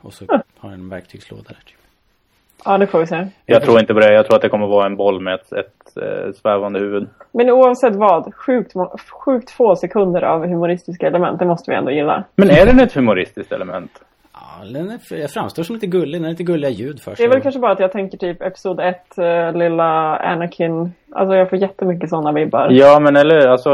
Och 0.00 0.12
så 0.14 0.24
har 0.58 0.70
den 0.70 0.80
en 0.80 0.88
verktygslåda 0.88 1.42
där 1.48 1.58
typ. 1.66 1.76
Ja, 2.64 2.78
det 2.78 2.86
får 2.86 2.98
vi 2.98 3.06
se. 3.06 3.26
Jag 3.46 3.62
tror 3.62 3.80
inte 3.80 3.94
på 3.94 4.00
det. 4.00 4.12
Jag 4.12 4.26
tror 4.26 4.36
att 4.36 4.42
det 4.42 4.48
kommer 4.48 4.66
vara 4.66 4.86
en 4.86 4.96
boll 4.96 5.20
med 5.20 5.34
ett, 5.34 5.52
ett, 5.52 5.96
eh, 6.02 6.32
svävande 6.32 6.78
huvud. 6.78 7.08
Men 7.32 7.50
oavsett 7.50 7.96
vad, 7.96 8.34
sjukt, 8.34 8.72
sjukt 9.24 9.50
få 9.50 9.76
sekunder 9.76 10.22
av 10.22 10.46
humoristiska 10.46 11.06
element, 11.06 11.38
det 11.38 11.46
måste 11.46 11.70
vi 11.70 11.76
ändå 11.76 11.90
gilla. 11.90 12.24
Men 12.36 12.50
är 12.50 12.66
den 12.66 12.80
ett 12.80 12.92
humoristiskt 12.92 13.52
element? 13.52 13.90
Ja, 14.32 14.64
den 14.72 14.90
är, 14.90 15.20
jag 15.20 15.30
framstår 15.30 15.62
som 15.62 15.74
lite 15.74 15.86
gullig. 15.86 16.14
Den 16.14 16.22
har 16.24 16.30
lite 16.30 16.42
gulliga 16.42 16.70
ljud 16.70 17.00
för 17.00 17.10
Det 17.10 17.16
sig. 17.16 17.26
är 17.26 17.30
väl 17.30 17.40
kanske 17.40 17.60
bara 17.60 17.72
att 17.72 17.80
jag 17.80 17.92
tänker 17.92 18.18
typ 18.18 18.42
episod 18.42 18.80
1, 18.80 19.18
eh, 19.18 19.52
lilla 19.52 20.16
Anakin. 20.16 20.92
Alltså 21.12 21.34
jag 21.36 21.50
får 21.50 21.58
jättemycket 21.58 22.10
sådana 22.10 22.32
vibbar. 22.32 22.68
Ja, 22.70 23.00
men 23.00 23.16
eller 23.16 23.46
alltså, 23.48 23.70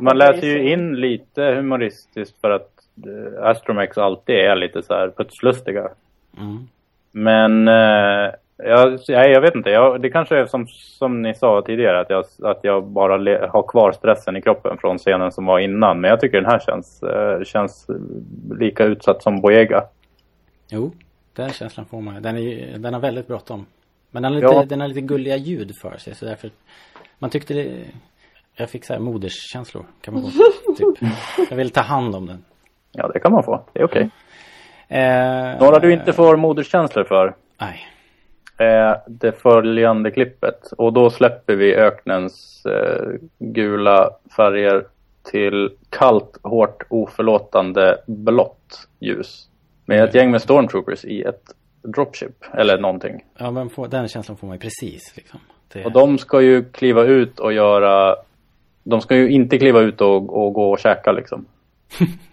man 0.00 0.18
läser 0.18 0.46
ju 0.46 0.72
in 0.72 0.94
lite 1.00 1.42
humoristiskt 1.42 2.40
för 2.40 2.50
att 2.50 2.70
eh, 3.06 3.46
Astromex 3.48 3.98
alltid 3.98 4.34
är 4.36 4.56
lite 4.56 4.82
så 4.82 4.94
här 4.94 5.10
putslustiga. 5.16 5.88
Mm. 6.38 6.68
Men 7.18 7.68
eh, 7.68 8.30
jag, 8.56 9.00
jag 9.06 9.40
vet 9.40 9.54
inte. 9.54 9.70
Jag, 9.70 10.02
det 10.02 10.10
kanske 10.10 10.36
är 10.36 10.46
som, 10.46 10.66
som 10.68 11.22
ni 11.22 11.34
sa 11.34 11.62
tidigare 11.66 12.00
att 12.00 12.10
jag, 12.10 12.24
att 12.42 12.60
jag 12.62 12.86
bara 12.86 13.16
le, 13.16 13.46
har 13.52 13.62
kvar 13.62 13.92
stressen 13.92 14.36
i 14.36 14.42
kroppen 14.42 14.78
från 14.78 14.98
scenen 14.98 15.32
som 15.32 15.46
var 15.46 15.58
innan. 15.58 16.00
Men 16.00 16.10
jag 16.10 16.20
tycker 16.20 16.40
den 16.40 16.50
här 16.50 16.58
känns, 16.58 17.02
eh, 17.02 17.42
känns 17.44 17.86
lika 18.58 18.84
utsatt 18.84 19.22
som 19.22 19.40
Boyega. 19.40 19.84
Jo, 20.70 20.92
den 21.32 21.50
känslan 21.50 21.86
får 21.86 22.00
man. 22.00 22.22
Den, 22.22 22.36
är, 22.36 22.78
den 22.78 22.94
har 22.94 23.00
väldigt 23.00 23.26
bråttom. 23.26 23.66
Men 24.10 24.22
den 24.22 24.32
har, 24.32 24.40
lite, 24.40 24.54
Ja. 24.54 24.64
den 24.64 24.80
har 24.80 24.88
lite 24.88 25.00
gulliga 25.00 25.36
ljud 25.36 25.72
för 25.82 25.96
sig. 25.96 26.14
Så 26.14 26.24
därför, 26.24 26.50
man 27.18 27.30
tyckte 27.30 27.54
det... 27.54 27.84
Jag 28.56 28.70
fick 28.70 28.84
så 28.84 28.92
här 28.92 29.00
moderskänslor. 29.00 29.84
Kan 30.00 30.14
man 30.14 30.22
få, 30.22 30.28
typ. 30.72 31.10
Jag 31.50 31.56
vill 31.56 31.70
ta 31.70 31.80
hand 31.80 32.14
om 32.14 32.26
den. 32.26 32.44
Ja, 32.92 33.08
det 33.14 33.20
kan 33.20 33.32
man 33.32 33.42
få. 33.42 33.64
Det 33.72 33.80
är 33.80 33.84
okej. 33.84 34.10
Eh, 34.88 35.60
Några 35.60 35.78
du 35.78 35.92
inte 35.92 36.12
får 36.12 36.36
moderskänslor 36.36 37.04
för 37.04 37.34
Nej. 37.60 37.88
är 38.56 39.00
det 39.06 39.32
följande 39.32 40.10
klippet. 40.10 40.72
Och 40.78 40.92
då 40.92 41.10
släpper 41.10 41.56
vi 41.56 41.74
öknens 41.74 42.66
eh, 42.66 43.06
gula 43.38 44.10
färger 44.36 44.84
till 45.30 45.70
kallt, 45.90 46.38
hårt, 46.42 46.82
oförlåtande 46.88 47.98
blått 48.06 48.88
ljus. 49.00 49.48
Med 49.84 50.04
ett 50.04 50.14
gäng 50.14 50.30
med 50.30 50.42
stormtroopers 50.42 51.04
i 51.04 51.22
ett 51.22 51.42
dropship, 51.82 52.44
eller 52.54 52.78
någonting. 52.78 53.24
Ja, 53.38 53.50
men 53.50 53.70
får, 53.70 53.88
den 53.88 54.08
känslan 54.08 54.36
får 54.36 54.46
man 54.46 54.56
ju 54.56 54.60
precis 54.60 55.16
liksom. 55.16 55.40
Det, 55.72 55.84
Och 55.84 55.92
de 55.92 56.18
ska 56.18 56.40
ju 56.40 56.64
kliva 56.64 57.02
ut 57.04 57.38
och 57.38 57.52
göra... 57.52 58.16
De 58.82 59.00
ska 59.00 59.16
ju 59.16 59.30
inte 59.30 59.58
kliva 59.58 59.80
ut 59.80 60.00
och, 60.00 60.44
och 60.44 60.52
gå 60.52 60.70
och 60.70 60.78
käka 60.78 61.12
liksom. 61.12 61.46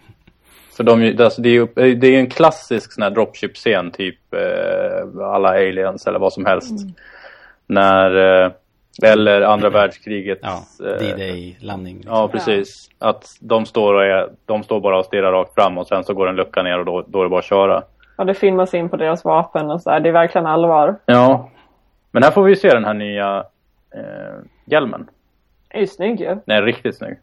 För 0.76 0.84
de, 0.84 1.02
ju- 1.02 1.22
alltså 1.22 1.42
det 1.42 1.48
är 1.48 1.52
ju 1.84 1.94
det 1.94 2.06
är 2.06 2.18
en 2.18 2.30
klassisk 2.30 2.92
sån 2.92 3.02
här 3.02 3.10
dropship-scen, 3.10 3.90
typ 3.90 4.34
eh, 4.34 5.24
alla 5.26 5.48
aliens 5.48 6.06
eller 6.06 6.18
vad 6.18 6.32
som 6.32 6.44
helst. 6.46 6.72
När... 7.66 8.42
Eh, 8.44 8.50
eller 9.02 9.42
andra 9.42 9.70
världskriget. 9.70 10.38
ja, 10.42 10.62
eh, 10.80 10.98
D-Day-landning. 10.98 11.96
Liksom. 11.96 12.14
Ja, 12.14 12.28
precis. 12.28 12.90
Att 12.98 13.36
de 13.40 13.66
står, 13.66 13.94
och 13.94 14.04
är, 14.04 14.28
de 14.46 14.62
står 14.62 14.80
bara 14.80 14.98
och 14.98 15.04
stirrar 15.04 15.32
rakt 15.32 15.54
fram 15.54 15.78
och 15.78 15.86
sen 15.86 16.04
så 16.04 16.14
går 16.14 16.28
en 16.28 16.36
lucka 16.36 16.62
ner 16.62 16.78
och 16.78 16.84
då, 16.84 17.04
då 17.06 17.18
är 17.20 17.22
det 17.22 17.28
bara 17.30 17.38
att 17.38 17.44
köra. 17.44 17.82
Ja, 18.16 18.24
det 18.24 18.34
filmas 18.34 18.74
in 18.74 18.88
på 18.88 18.96
deras 18.96 19.24
vapen 19.24 19.70
och 19.70 19.82
sådär. 19.82 20.00
Det 20.00 20.08
är 20.08 20.12
verkligen 20.12 20.46
allvar. 20.46 20.96
Ja. 21.06 21.50
Men 22.10 22.22
här 22.22 22.30
får 22.30 22.42
vi 22.42 22.56
se 22.56 22.68
den 22.68 22.84
här 22.84 22.94
nya 22.94 23.44
eh, 23.94 24.34
hjälmen. 24.64 25.08
Det 25.68 25.76
är 25.76 25.80
ju 25.80 25.86
snygg 25.86 26.20
ju. 26.20 26.26
Den 26.46 26.56
är 26.56 26.62
riktigt 26.62 26.96
snygg. 26.96 27.16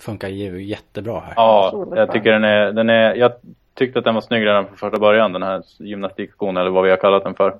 Funkar 0.00 0.28
ju 0.28 0.62
jättebra 0.62 1.20
här. 1.20 1.32
Ja, 1.36 1.86
jag 1.96 2.12
tycker 2.12 2.32
den 2.32 2.44
är, 2.44 2.72
den 2.72 2.90
är... 2.90 3.14
Jag 3.14 3.32
tyckte 3.74 3.98
att 3.98 4.04
den 4.04 4.14
var 4.14 4.20
snygg 4.22 4.46
redan 4.46 4.66
från 4.66 4.76
första 4.76 4.98
början, 5.00 5.32
den 5.32 5.42
här 5.42 5.62
gymnastikskon 5.78 6.56
eller 6.56 6.70
vad 6.70 6.84
vi 6.84 6.90
har 6.90 6.96
kallat 6.96 7.24
den 7.24 7.34
för. 7.34 7.54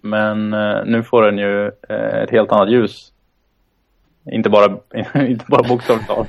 Men 0.00 0.52
eh, 0.52 0.84
nu 0.84 1.02
får 1.02 1.22
den 1.22 1.38
ju 1.38 1.66
eh, 1.88 2.22
ett 2.22 2.30
helt 2.30 2.52
annat 2.52 2.70
ljus. 2.70 3.12
Inte 4.32 4.50
bara, 4.50 4.76
inte 5.14 5.44
bara 5.48 5.62
bokstavligt 5.68 6.08
talat. 6.08 6.28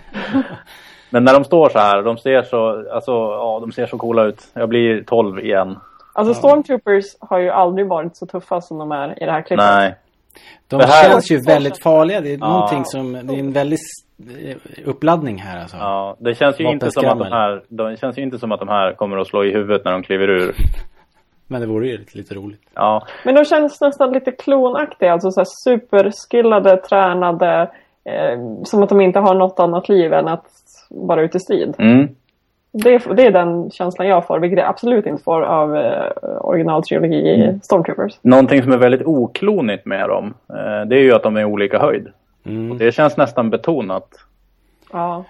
Men 1.09 1.23
när 1.23 1.33
de 1.33 1.43
står 1.43 1.69
så 1.69 1.79
här, 1.79 2.01
de 2.03 2.17
ser 2.17 2.41
så, 2.43 2.91
alltså, 2.91 3.11
ja, 3.11 3.57
de 3.61 3.71
ser 3.71 3.85
så 3.87 3.97
coola 3.97 4.23
ut. 4.23 4.41
Jag 4.53 4.69
blir 4.69 5.03
12 5.03 5.39
igen. 5.39 5.77
Alltså 6.13 6.33
Stormtroopers 6.33 7.05
har 7.19 7.39
ju 7.39 7.49
aldrig 7.49 7.87
varit 7.87 8.15
så 8.17 8.25
tuffa 8.25 8.61
som 8.61 8.77
de 8.77 8.91
är 8.91 9.23
i 9.23 9.25
det 9.25 9.31
här 9.31 9.41
klippet. 9.41 9.65
Nej. 9.65 9.95
De 10.67 10.79
här- 10.79 11.09
känns 11.11 11.31
ju 11.31 11.41
väldigt 11.41 11.77
farliga. 11.77 12.21
Det 12.21 12.33
är 12.33 12.37
Ja. 12.37 12.47
någonting 12.49 12.85
som, 12.85 13.13
det 13.13 13.33
är 13.35 13.39
en 13.39 13.51
väldig 13.51 13.75
s- 13.75 14.04
uppladdning 14.85 15.37
här 15.37 15.61
alltså. 15.61 15.77
Ja, 15.77 16.15
det 16.19 16.35
känns 16.35 16.59
ju 16.59 16.63
inte 16.71 16.91
som 16.91 17.05
att 17.09 17.19
de 17.19 17.31
här, 17.31 17.61
de 17.67 17.97
känns 17.97 18.17
ju 18.17 18.21
inte 18.21 18.39
som 18.39 18.51
att 18.51 18.59
de 18.59 18.69
här 18.69 18.93
kommer 18.93 19.17
att 19.17 19.27
slå 19.27 19.43
i 19.43 19.51
huvudet 19.51 19.85
när 19.85 19.91
de 19.91 20.03
kliver 20.03 20.27
ur. 20.29 20.55
Men 21.47 21.61
det 21.61 21.67
vore 21.67 21.87
ju 21.87 21.97
lite, 21.97 22.17
lite 22.17 22.35
roligt. 22.35 22.61
Ja, 22.73 23.05
Men 23.25 23.35
de 23.35 23.45
känns 23.45 23.81
nästan 23.81 24.11
lite 24.13 24.31
klonaktiga. 24.31 25.13
Alltså 25.13 25.31
så 25.31 25.39
här 25.39 25.47
superskillade, 25.63 26.77
tränade. 26.77 27.71
Eh, 28.09 28.39
som 28.63 28.83
att 28.83 28.89
de 28.89 29.01
inte 29.01 29.19
har 29.19 29.35
något 29.35 29.59
annat 29.59 29.89
liv 29.89 30.13
än 30.13 30.27
att 30.27 30.45
vara 30.89 31.21
ute 31.21 31.37
i 31.37 31.39
strid. 31.39 31.75
mm. 31.77 32.07
Det, 32.71 32.93
är- 32.93 33.13
det 33.13 33.23
är 33.25 33.31
den 33.31 33.71
känslan 33.71 34.07
jag 34.07 34.27
får, 34.27 34.39
vilket 34.39 34.59
jag 34.59 34.67
absolut 34.69 35.05
inte 35.05 35.23
får 35.23 35.41
av 35.41 35.75
eh, 35.77 36.11
originaltrilogi 36.41 37.15
i 37.15 37.59
Stormtroopers. 37.63 38.19
Någonting 38.21 38.63
som 38.63 38.71
är 38.71 38.77
väldigt 38.77 39.05
oklonigt 39.05 39.85
med 39.85 40.09
dem, 40.09 40.33
eh, 40.49 40.87
det 40.87 40.95
är 40.95 40.99
ju 41.01 41.13
att 41.13 41.23
de 41.23 41.37
är 41.37 41.45
olika 41.45 41.79
höjd. 41.79 42.07
Mm. 42.45 42.77
Det 42.77 42.91
känns 42.91 43.17
nästan 43.17 43.49
betonat. 43.49 44.09
Ja. 44.91 45.25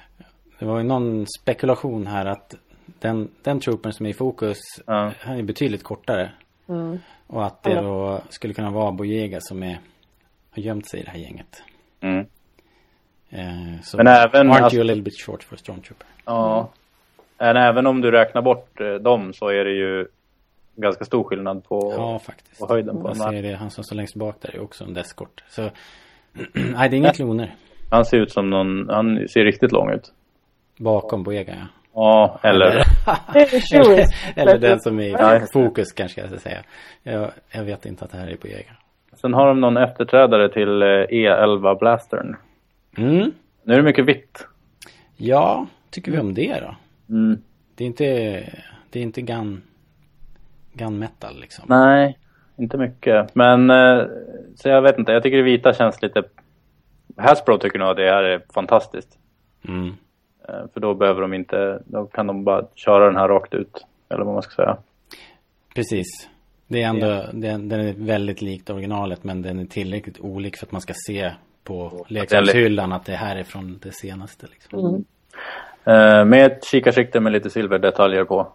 Det 0.60 0.66
var 0.66 0.78
ju 0.78 0.84
någon 0.84 1.26
spekulation 1.42 2.08
här 2.08 2.26
att 2.26 2.56
den, 3.00 3.30
den 3.44 3.60
troopern 3.60 3.94
som 3.94 4.06
är 4.06 4.10
i 4.10 4.14
fokus, 4.14 4.58
Ja. 4.88 5.12
han 5.20 5.38
är 5.38 5.44
betydligt 5.44 5.84
kortare. 5.84 6.32
Mm. 6.68 7.00
Och 7.28 7.46
att 7.46 7.64
det 7.64 7.76
då 7.82 8.22
skulle 8.30 8.54
kunna 8.54 8.72
vara 8.72 8.92
Bojega 8.92 9.38
som 9.42 9.64
är, 9.64 9.80
har 10.52 10.62
gömt 10.64 10.90
sig 10.90 11.00
i 11.00 11.04
det 11.04 11.10
här 11.12 11.20
gänget. 11.20 11.64
Mm. 12.02 12.26
Eh, 13.30 13.82
så 13.84 13.98
Men 13.98 14.08
även- 14.08 14.48
aren't 14.52 14.62
alltså- 14.62 14.76
you 14.78 14.82
a 14.84 14.88
little 14.88 15.04
bit 15.04 15.22
short 15.26 15.44
for 15.44 15.56
a 15.56 15.58
stormtrooper? 15.60 16.08
Ja. 16.26 16.70
Men 17.38 17.58
även 17.58 17.88
om 17.88 18.02
du 18.02 18.12
räknar 18.12 18.42
bort 18.42 18.82
eh, 18.82 18.94
dem 18.94 19.34
så 19.34 19.48
är 19.50 19.66
det 19.66 19.72
ju 19.72 20.08
ganska 20.76 21.06
stor 21.06 21.24
skillnad 21.24 21.64
på, 21.64 21.94
Ja, 21.98 22.20
faktiskt. 22.20 22.60
på 22.60 22.68
höjden 22.68 22.96
på 22.96 23.02
Man 23.02 23.16
ser 23.16 23.42
det, 23.42 23.56
han 23.56 23.72
som 23.72 23.84
står 23.84 23.96
längst 23.96 24.16
bak 24.16 24.36
där 24.42 24.56
är 24.56 24.62
också 24.62 24.84
en 24.84 24.94
deskort. 24.94 25.44
Så, 25.50 25.70
nej 26.54 26.90
det 26.90 26.96
är 26.96 26.98
inga 26.98 27.14
kloner. 27.14 27.56
Han 27.90 28.06
ser 28.06 28.18
ut 28.18 28.32
som 28.32 28.50
någon, 28.50 28.90
han 28.90 29.28
ser 29.28 29.44
riktigt 29.44 29.72
lång 29.72 29.92
ut. 29.92 30.14
Bakom 30.78 31.24
Bojega 31.24 31.54
ja. 31.60 31.68
Ja, 31.96 32.40
eller... 32.44 32.84
Chewie. 33.60 34.06
Eller 34.36 34.58
den 34.58 34.80
som 34.80 35.00
är 35.00 35.44
i 35.44 35.48
fokus 35.54 35.92
kanske 35.92 36.22
jag 36.22 36.30
ska 36.30 36.40
säga. 36.40 36.64
Jag, 37.04 37.32
jag 37.52 37.64
vet 37.64 37.86
inte 37.86 38.06
att 38.06 38.12
det 38.12 38.18
här 38.18 38.28
är 38.28 38.38
Bojega. 38.38 38.72
Sen 39.14 39.34
har 39.34 39.48
de 39.48 39.62
någon 39.62 39.78
efterträdare 39.78 40.50
till 40.50 40.82
eh, 40.82 40.86
E11 40.86 41.80
Blastern. 41.80 42.36
Mm. 42.98 43.32
Nu 43.64 43.74
är 43.74 43.78
det 43.78 43.84
mycket 43.84 44.06
vitt. 44.06 44.48
Ja, 45.18 45.68
tycker 45.90 46.12
vi 46.12 46.20
om 46.20 46.34
det 46.34 46.60
då? 46.62 46.76
Mm. 47.16 47.42
Det 47.76 47.84
är 47.84 47.88
inte, 47.88 48.06
det 48.90 49.00
är 49.00 49.04
inte 49.04 49.22
gun, 49.22 49.62
gun 50.74 51.00
metal 51.00 51.40
liksom. 51.40 51.66
Nej, 51.68 52.18
inte 52.58 52.78
mycket. 52.78 53.36
Men, 53.36 53.70
eh, 53.70 54.04
så 54.56 54.70
jag 54.70 54.82
vet 54.82 55.00
inte. 55.00 55.12
Jag 55.12 55.24
tycker 55.24 55.38
det 55.38 55.44
vita 55.44 55.74
känns 55.74 56.02
lite... 56.02 56.24
Hasbro 57.18 57.58
tycker 57.58 57.80
nog 57.80 57.88
att 57.90 57.98
det 57.98 58.10
här 58.12 58.24
är 58.24 58.42
fantastiskt. 58.54 59.18
Mm. 59.68 59.88
Eh, 60.50 60.62
För 60.74 60.80
då 60.80 60.94
behöver 60.94 61.22
de 61.22 61.34
inte, 61.34 61.82
då 61.86 62.06
kan 62.06 62.28
de 62.28 62.44
bara 62.44 62.66
köra 62.76 63.06
den 63.06 63.16
här 63.18 63.28
rakt 63.28 63.54
ut. 63.54 63.86
Eller 64.10 64.24
vad 64.24 64.34
man 64.34 64.44
ska 64.44 64.56
säga. 64.56 64.78
Precis. 65.76 66.30
Det 66.68 66.82
är 66.84 66.88
ändå, 66.88 67.24
den, 67.34 67.70
den 67.70 67.80
är 67.80 67.94
väldigt 67.98 68.42
likt 68.42 68.70
originalet 68.70 69.24
men 69.24 69.42
den 69.42 69.60
är 69.60 69.66
tillräckligt 69.66 70.20
olik 70.20 70.58
för 70.58 70.66
att 70.66 70.72
man 70.72 70.82
ska 70.82 70.94
se 71.08 71.32
på 71.64 72.06
leksakshyllan 72.08 72.92
att 72.92 73.06
det 73.06 73.16
här 73.16 73.36
är 73.36 73.44
från 73.44 73.80
det 73.84 73.92
senaste 73.92 74.48
liksom. 74.52 75.06
Eh, 75.84 76.26
Med 76.26 76.46
ett 76.46 76.66
kikarsikte 76.66 77.20
med 77.20 77.32
lite 77.34 77.50
silverdetaljer 77.50 78.24
på. 78.24 78.48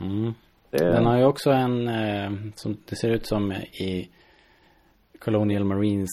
Mm. 0.00 0.34
Det, 0.72 0.84
Den 0.84 1.06
har 1.06 1.16
ju 1.16 1.24
också 1.24 1.50
en, 1.50 1.88
eh, 1.88 2.30
som 2.54 2.76
det 2.88 2.96
ser 2.96 3.08
ut 3.08 3.26
som 3.26 3.52
i 3.52 4.08
Colonial 5.18 5.64
Marines 5.64 6.10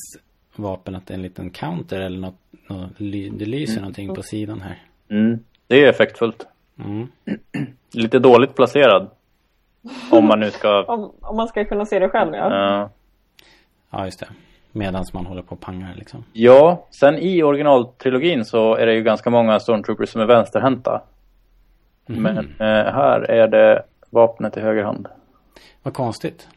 vapen 0.55 0.95
att 0.95 1.07
det 1.07 1.13
är 1.13 1.15
en 1.15 1.21
liten 1.21 1.49
counter 1.49 1.99
eller 2.01 2.19
något, 2.19 2.39
något 2.67 2.97
det 3.39 3.45
lyser 3.45 3.79
någonting 3.81 4.15
på 4.15 4.21
sidan 4.23 4.61
här. 4.61 4.81
mm, 5.09 5.39
det 5.67 5.83
är 5.83 5.89
effektfullt. 5.89 6.47
Mm. 6.79 7.07
Lite 7.93 8.19
dåligt 8.19 8.55
placerad. 8.55 9.09
Om 10.11 10.25
man 10.25 10.39
nu 10.39 10.51
ska... 10.51 10.83
Om, 10.87 11.11
om 11.21 11.35
man 11.35 11.47
ska 11.47 11.65
kunna 11.65 11.85
se 11.85 11.99
det 11.99 12.09
själv, 12.09 12.33
ja. 12.35 12.55
Ja. 12.55 12.89
Ja, 13.89 14.05
just 14.05 14.19
det. 14.19 14.27
Medans 14.71 15.13
man 15.13 15.25
håller 15.25 15.41
på 15.41 15.51
och 15.55 15.61
pangar 15.61 15.93
liksom. 15.95 16.23
Ja, 16.33 16.87
sen 16.99 17.17
i 17.17 17.43
originaltrilogin 17.43 18.45
så 18.45 18.75
är 18.75 18.85
det 18.85 18.93
ju 18.93 19.03
ganska 19.03 19.29
många 19.29 19.59
stormtroopers 19.59 20.09
som 20.09 20.21
är 20.21 20.25
vänsterhänta. 20.25 21.01
Mhm. 22.05 22.23
Men 22.23 22.37
eh, 22.37 22.93
här 22.93 23.21
är 23.21 23.47
det 23.47 23.83
vapnet 24.09 24.57
i 24.57 24.59
höger 24.59 24.83
hand. 24.83 25.07
Vad 25.83 25.93
konstigt. 25.93 26.47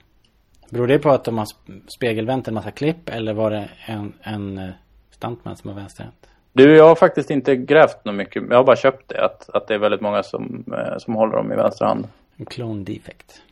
Beror 0.71 0.87
det 0.87 0.99
på 0.99 1.11
att 1.11 1.25
de 1.25 1.39
har 1.39 1.45
sp- 1.45 1.83
spegelvänt 1.89 2.49
en 2.49 2.55
massa 2.55 2.71
klipp 2.71 3.09
eller 3.09 3.33
var 3.35 3.51
det 3.51 3.69
en, 3.87 4.13
en 4.23 4.59
eh, 4.59 4.71
stuntman 5.11 5.57
som 5.57 5.71
var 5.71 5.81
vänsterhänt? 5.81 6.29
Du, 6.53 6.77
jag 6.77 6.89
har 6.89 6.95
faktiskt 6.95 7.31
inte 7.31 7.57
grävt 7.57 8.05
något 8.05 8.15
mycket. 8.15 8.43
Jag 8.51 8.57
har 8.57 8.65
bara 8.65 8.77
köpt 8.77 9.09
det. 9.09 9.25
Att, 9.25 9.51
att 9.51 9.69
det 9.69 9.75
är 9.75 9.79
väldigt 9.79 10.01
många 10.01 10.23
som, 10.23 10.65
eh, 10.79 10.99
som 10.99 11.15
håller 11.15 11.37
dem 11.37 11.53
i 11.53 11.57
vänster 11.57 11.85
hand. 11.85 12.09
En 12.37 12.47
clone 12.47 12.85
defect. 12.85 13.43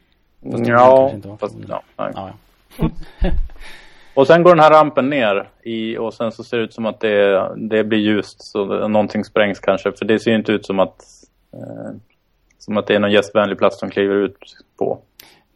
Fast 0.53 0.67
Ja, 0.67 1.13
fast, 1.41 1.57
ja, 1.69 1.83
nej. 1.97 2.13
Ja, 2.15 2.31
ja. 2.79 2.89
Och 4.15 4.27
sen 4.27 4.43
går 4.43 4.51
den 4.51 4.65
här 4.65 4.71
rampen 4.71 5.11
ner 5.11 5.49
i, 5.63 5.99
och 5.99 6.15
sen 6.15 6.33
så 6.33 6.45
ser 6.45 6.57
det 6.57 6.63
ut 6.63 6.75
som 6.75 6.87
att 6.87 7.01
det, 7.01 7.51
det 7.57 7.85
blir 7.85 7.99
ljust. 7.99 8.43
Så 8.43 8.89
någonting 8.89 9.25
sprängs 9.25 9.61
kanske. 9.61 9.93
För 9.93 10.05
det 10.05 10.19
ser 10.21 10.35
inte 10.35 10.53
ut 10.53 10.67
som 10.67 10.81
att, 10.81 11.05
eh, 11.53 11.91
som 12.61 12.77
att 12.77 12.87
det 12.87 12.95
är 12.95 12.99
någon 12.99 13.13
gästvänlig 13.13 13.59
plats 13.59 13.79
som 13.79 13.91
kliver 13.91 14.15
ut 14.15 14.37
på. 14.79 14.99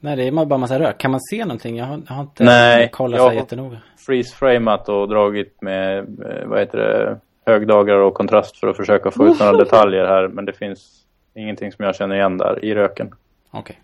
Nej, 0.01 0.17
det 0.17 0.23
är 0.27 0.33
bara 0.45 0.59
massa 0.59 0.79
rök. 0.79 0.99
Kan 0.99 1.11
man 1.11 1.21
se 1.21 1.45
någonting? 1.45 1.77
Jag 1.77 1.85
har, 1.85 2.03
jag 2.09 2.15
har 2.15 2.23
inte 2.23 2.45
Nej, 2.45 2.89
kollat 2.93 3.19
jag- 3.19 3.31
så 3.33 3.37
jättenoga. 3.37 3.79
freeze-framat 4.07 4.89
och 4.89 5.09
dragit 5.09 5.63
med, 5.63 5.99
eh, 5.99 6.47
vad 6.47 6.59
heter 6.61 6.79
det, 6.79 7.19
högdagrar 7.53 7.99
och 7.99 8.15
kontrast 8.15 8.57
för 8.61 8.67
att 8.67 8.77
försöka 8.77 9.11
få 9.11 9.27
ut 9.29 9.41
några 9.41 9.53
detaljer 9.65 10.07
här. 10.07 10.29
Men 10.29 10.45
det 10.45 10.53
finns 10.53 11.05
ingenting 11.35 11.73
som 11.73 11.85
jag 11.85 11.95
känner 11.97 12.17
igen 12.17 12.39
där 12.39 12.65
i 12.65 12.75
röken. 12.75 13.15
Okej. 13.51 13.81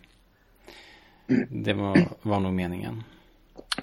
Det 1.51 1.73
var, 1.73 1.97
var 2.23 2.41
nog 2.41 2.53
meningen. 2.53 3.03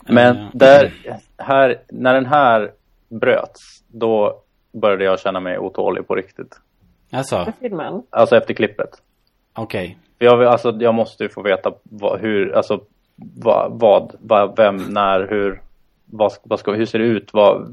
Men 0.02 0.38
Eh, 0.38 0.46
där, 0.54 0.94
här, 1.38 1.78
när 1.90 2.14
den 2.14 2.26
här 2.26 2.72
bröts, 3.10 3.84
då 3.88 4.42
började 4.72 5.04
jag 5.04 5.20
känna 5.20 5.40
mig 5.40 5.58
otålig 5.60 6.08
på 6.08 6.16
riktigt. 6.16 6.60
Alltså, 7.12 7.54
Filmen. 7.60 8.04
Alltså 8.10 8.36
efter 8.38 8.54
klippet. 8.54 8.90
Okej. 9.58 9.98
För 10.18 10.26
Jag, 10.26 10.38
vill- 10.38 10.48
alltså, 10.48 10.76
jag 10.80 10.94
måste 10.96 11.24
ju 11.24 11.30
få 11.30 11.42
veta 11.42 11.72
vad, 11.84 12.20
hur, 12.20 12.56
alltså, 12.56 12.80
vad, 13.44 13.72
vad, 13.80 14.14
vad, 14.20 14.58
vem, 14.58 14.78
när, 14.78 15.28
hur, 15.30 15.62
vad, 16.06 16.32
vad 16.44 16.60
ska, 16.60 16.72
hur 16.72 16.86
ser 16.86 17.00
det 17.00 17.06
ut, 17.06 17.30
vad, 17.34 17.68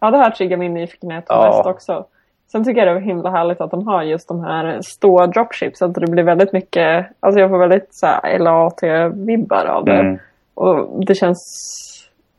Ja, 0.00 0.10
det 0.10 0.16
här 0.18 0.30
triggar 0.30 0.56
min 0.56 0.74
nyfikenhet 0.74 1.24
Ja. 1.28 1.46
mest 1.56 1.66
också. 1.66 2.04
Sen 2.52 2.64
tycker 2.64 2.86
jag 2.86 2.96
det 2.96 3.00
är 3.00 3.04
himla 3.04 3.30
härligt 3.30 3.60
att 3.60 3.70
de 3.70 3.86
har 3.86 4.02
just 4.02 4.28
de 4.28 4.40
här 4.40 4.80
stora 4.82 5.26
dropships. 5.26 5.82
Att 5.82 5.94
det 5.94 6.06
blir 6.06 6.22
väldigt 6.22 6.52
mycket, 6.52 7.06
alltså 7.20 7.40
jag 7.40 7.50
får 7.50 7.58
väldigt 7.58 7.94
så 7.94 8.06
här 8.06 8.38
LAT-vibbar 8.38 9.64
av 9.66 9.84
det. 9.84 9.92
Mm. 9.98 10.18
Och 10.54 11.04
det 11.06 11.14
känns, 11.14 11.40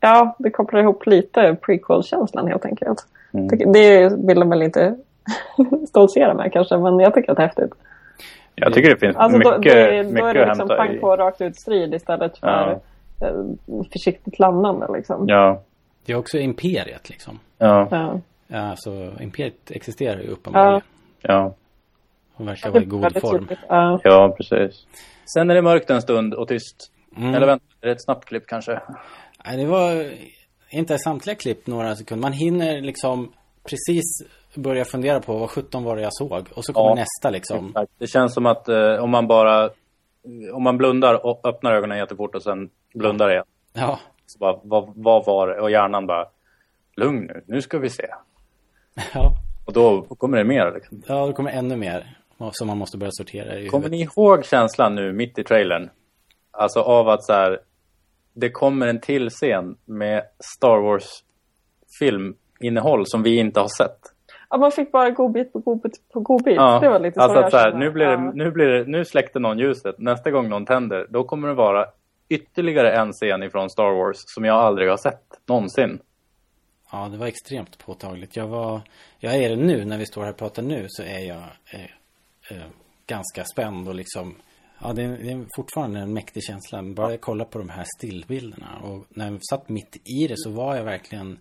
ja, 0.00 0.36
det 0.38 0.50
kopplar 0.50 0.80
ihop 0.80 1.06
lite 1.06 1.56
prequel-känslan 1.62 2.46
helt 2.48 2.64
enkelt. 2.64 3.06
Mm. 3.32 3.72
Det 3.72 4.12
vill 4.26 4.40
de 4.40 4.50
väl 4.50 4.62
inte 4.62 4.96
stoltsera 5.88 6.34
med 6.34 6.52
kanske, 6.52 6.78
men 6.78 7.00
jag 7.00 7.14
tycker 7.14 7.30
att 7.30 7.36
det 7.36 7.42
är 7.42 7.46
häftigt. 7.46 7.72
Jag 8.54 8.74
tycker 8.74 8.90
det 8.90 8.96
finns 8.96 9.16
Alltså 9.16 9.38
mycket, 9.38 9.52
då, 9.54 9.58
det, 9.60 10.02
då 10.02 10.08
mycket 10.10 10.24
är 10.24 10.34
det 10.34 10.46
liksom 10.46 10.68
pang 10.68 10.94
i. 10.94 10.98
på 10.98 11.16
rakt 11.16 11.40
ut 11.40 11.56
strid 11.60 11.94
istället 11.94 12.38
för 12.38 12.80
eh, 13.20 13.28
försiktigt 13.92 14.38
landande 14.38 14.86
liksom. 14.96 15.24
Ja, 15.28 15.62
Det 16.06 16.12
är 16.12 16.16
också 16.16 16.38
imperiet 16.38 17.08
liksom. 17.10 17.38
ja, 17.58 17.88
Ja. 17.90 18.20
Ja, 18.46 18.58
alltså 18.60 19.12
imperiet 19.20 19.70
existerar 19.70 20.20
ju 20.20 20.28
uppenbarligen. 20.28 20.80
ja, 21.20 21.54
Och 22.36 22.48
verkar 22.48 22.70
vara 22.70 22.82
i 22.82 22.86
god 22.86 23.20
form. 23.20 23.48
Ja. 23.68 24.00
ja, 24.04 24.34
precis. 24.36 24.86
Sen 25.34 25.50
är 25.50 25.54
det 25.54 25.62
mörkt 25.62 25.90
en 25.90 26.02
stund 26.02 26.34
och 26.34 26.48
tyst. 26.48 26.90
Mm. 27.16 27.34
Eller 27.34 27.46
vänta, 27.46 27.64
är 27.80 27.86
det 27.86 27.92
ett 27.92 28.04
snabbt 28.04 28.24
klipp 28.24 28.46
kanske? 28.46 28.80
Nej, 29.46 29.56
det 29.56 29.66
var 29.66 30.04
inte 30.70 30.98
samtliga 30.98 31.36
klipp 31.36 31.66
några 31.66 31.94
sekunder. 31.96 32.22
Man 32.22 32.32
hinner 32.32 32.80
liksom 32.80 33.32
precis 33.64 34.22
börja 34.56 34.84
fundera 34.84 35.20
på 35.20 35.38
vad 35.38 35.50
17 35.50 35.84
var 35.84 35.96
det 35.96 36.02
jag 36.02 36.14
såg. 36.14 36.48
Och 36.54 36.64
så 36.64 36.72
kommer 36.72 36.88
Ja. 36.90 36.94
nästa 36.94 37.30
liksom. 37.30 37.68
Exakt. 37.68 37.92
Det 37.98 38.06
känns 38.06 38.34
som 38.34 38.46
att 38.46 38.68
eh, 38.68 38.94
om 38.96 39.10
man 39.10 39.26
bara, 39.26 39.70
om 40.52 40.62
man 40.62 40.78
blundar 40.78 41.26
och 41.26 41.40
öppnar 41.48 41.72
ögonen 41.72 41.98
jättefort 41.98 42.34
och 42.34 42.42
sen 42.42 42.70
blundar 42.94 43.30
igen. 43.30 43.44
Ja, 43.72 43.98
Så 44.26 44.38
bara, 44.38 44.60
vad, 44.62 44.92
vad 44.96 45.24
var 45.24 45.48
det? 45.48 45.60
Och 45.60 45.70
hjärnan 45.70 46.06
bara, 46.06 46.26
lugn 46.96 47.24
nu, 47.26 47.44
nu 47.46 47.62
ska 47.62 47.78
vi 47.78 47.90
se. 47.90 48.06
ja. 49.14 49.30
Och 49.66 49.72
då 49.72 50.02
kommer 50.02 50.38
det 50.38 50.44
mer 50.44 50.72
liksom. 50.74 51.02
Ja, 51.06 51.26
det 51.26 51.32
kommer 51.32 51.50
ännu 51.50 51.76
mer. 51.76 52.16
Som 52.52 52.66
man 52.66 52.78
måste 52.78 52.98
börja 52.98 53.12
sortera 53.12 53.58
i 53.58 53.68
Kommer 53.68 53.84
huvudet. 53.88 53.90
ni 54.16 54.20
ihåg 54.22 54.44
känslan 54.44 54.94
nu 54.94 55.12
mitt 55.12 55.38
i 55.38 55.44
trailern? 55.44 55.90
Alltså 56.50 56.80
av 56.80 57.08
att 57.08 57.24
så 57.24 57.32
här, 57.32 57.60
det 58.34 58.50
kommer 58.50 58.86
en 58.86 59.00
till 59.00 59.30
scen 59.30 59.76
med 59.84 60.22
Star 60.56 60.78
Wars 60.80 61.04
filminnehåll 61.98 63.06
som 63.06 63.22
vi 63.22 63.36
inte 63.38 63.60
har 63.60 63.68
sett. 63.68 63.98
Ja, 64.50 64.56
man 64.58 64.72
fick 64.72 64.92
bara 64.92 65.10
godbit 65.10 65.52
på 65.52 65.58
godbit 65.58 65.92
på 66.12 66.20
godbit. 66.20 66.56
Ja, 66.56 66.78
Det 66.80 66.88
var 66.88 66.98
lite 67.00 67.20
alltså 67.20 67.38
så 67.40 67.44
att 67.44 67.50
så 67.50 67.56
här, 67.56 67.70
kände. 67.70 67.78
nu, 67.86 67.90
blir 67.90 68.06
det, 68.06 68.12
Ja. 68.12 68.32
nu, 68.34 68.50
blir 68.50 68.66
det, 68.66 68.84
nu 68.86 69.04
släckte 69.04 69.38
någon 69.38 69.58
ljuset. 69.58 69.98
Nästa 69.98 70.30
gång 70.30 70.48
någon 70.48 70.66
tänder, 70.66 71.06
då 71.10 71.24
kommer 71.24 71.48
det 71.48 71.54
vara 71.54 71.86
ytterligare 72.28 72.92
en 72.92 73.12
scen 73.12 73.42
ifrån 73.42 73.70
Star 73.70 73.90
Wars 74.04 74.16
som 74.26 74.44
jag 74.44 74.56
aldrig 74.56 74.90
har 74.90 74.96
sett 74.96 75.40
någonsin. 75.46 75.98
Ja, 76.92 77.08
det 77.08 77.16
var 77.18 77.26
extremt 77.26 77.78
påtagligt. 77.78 78.36
Jag 78.36 78.46
var, 78.46 78.80
jag 79.18 79.34
är 79.36 79.48
det 79.50 79.56
nu, 79.56 79.84
när 79.84 79.98
vi 79.98 80.06
står 80.06 80.22
här 80.22 80.30
och 80.30 80.36
pratar 80.36 80.62
nu, 80.62 80.86
så 80.88 81.02
är 81.02 81.18
jag 81.28 81.42
eh, 81.72 81.84
eh, 82.50 82.64
ganska 83.06 83.44
spänd 83.44 83.88
och 83.88 83.94
liksom, 83.94 84.34
ja 84.82 84.92
det 84.92 85.02
är, 85.02 85.08
det 85.08 85.30
är 85.30 85.44
fortfarande 85.56 86.00
en 86.00 86.12
mäktig 86.12 86.42
känsla. 86.44 86.82
Bara 86.82 87.10
jag 87.10 87.20
kollar 87.20 87.44
på 87.44 87.58
de 87.58 87.68
här 87.68 87.84
stillbilderna 87.98 88.66
och 88.82 89.04
när 89.08 89.30
jag 89.30 89.38
satt 89.50 89.68
mitt 89.68 89.96
i 90.22 90.26
det 90.26 90.34
så 90.36 90.50
var 90.50 90.76
jag 90.76 90.84
verkligen 90.84 91.38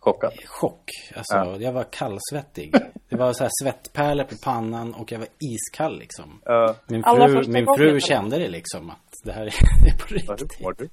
Chockad. 0.00 0.32
chock. 0.46 0.90
Alltså, 1.16 1.34
Ja. 1.36 1.56
jag 1.58 1.72
var 1.72 1.84
kallsvettig. 1.90 2.74
Det 3.08 3.16
var 3.16 3.32
så 3.32 3.44
här 3.44 3.50
svettpärlor 3.62 4.24
på 4.24 4.34
pannan 4.44 4.94
och 4.94 5.12
jag 5.12 5.18
var 5.18 5.28
iskall 5.38 5.98
liksom. 5.98 6.40
Uh, 6.50 6.74
Min 6.86 7.02
fru, 7.02 7.44
min 7.52 7.66
fru 7.76 8.00
kände 8.00 8.38
det 8.38 8.48
liksom, 8.48 8.90
att 8.90 9.12
det 9.24 9.32
här 9.32 9.46
är, 9.46 9.98
på 9.98 10.14
riktigt. 10.14 10.60
var 10.64 10.74
du? 10.78 10.88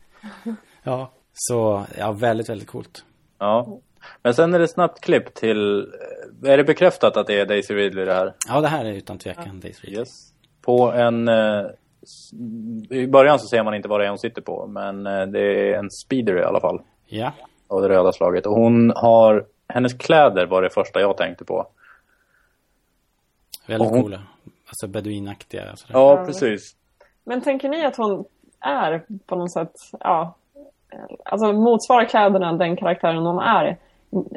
Ja. 0.83 1.11
Så, 1.33 1.85
ja, 1.97 2.11
väldigt, 2.11 2.49
väldigt 2.49 2.67
coolt. 2.67 3.05
Ja. 3.39 3.79
Men 4.23 4.33
sen 4.33 4.53
är 4.53 4.59
det 4.59 4.67
snabbt 4.67 5.01
klipp 5.01 5.33
till... 5.33 5.79
eh, 6.45 6.51
Är 6.51 6.57
det 6.57 6.63
bekräftat 6.63 7.17
att 7.17 7.27
det 7.27 7.39
är 7.39 7.45
Daisy 7.45 7.73
Ridley 7.75 8.05
det 8.05 8.13
här? 8.13 8.33
Ja, 8.47 8.61
det 8.61 8.67
här 8.67 8.85
är 8.85 8.93
utan 8.93 9.17
tvekan 9.17 9.59
Days 9.59 9.81
Ridley. 9.81 9.99
Yes. 9.99 10.07
På 10.61 10.91
en... 10.91 11.27
eh, 11.27 11.65
I 12.89 13.07
början 13.07 13.39
så 13.39 13.47
ser 13.47 13.63
man 13.63 13.73
inte 13.73 13.87
vad 13.87 13.99
det 13.99 14.05
är 14.05 14.09
hon 14.09 14.19
sitter 14.19 14.41
på, 14.41 14.67
men 14.67 15.07
eh, 15.07 15.25
det 15.27 15.39
är 15.71 15.77
en 15.79 15.89
speeder 15.91 16.39
i 16.39 16.43
alla 16.43 16.59
fall. 16.59 16.81
Ja. 17.05 17.31
Av 17.68 17.82
det 17.82 17.89
röda 17.89 18.11
slaget. 18.11 18.45
Och 18.45 18.55
hon 18.55 18.93
har... 18.95 19.45
Hennes 19.70 19.93
kläder 19.93 20.45
var 20.45 20.61
det 20.61 20.70
första 20.70 20.99
jag 20.99 21.18
tänkte 21.18 21.45
på. 21.45 21.68
Väldigt 23.68 23.89
hon- 23.89 24.01
coola. 24.01 24.20
Alltså 24.68 24.88
beduinaktiga. 24.88 25.76
Sådär. 25.76 25.99
Ja, 25.99 26.26
precis. 26.26 26.76
Men 27.24 27.41
tänker 27.41 27.70
ni 27.70 27.86
att 27.86 27.97
hon 27.97 28.26
är 28.59 29.03
på 29.26 29.36
något 29.36 29.51
sätt, 29.51 29.74
ja, 29.99 30.36
alltså 31.26 31.53
motsvarar 31.53 32.05
kläderna 32.05 32.53
den 32.53 32.78
karaktären 32.78 33.26
hon 33.26 33.39
är 33.39 33.78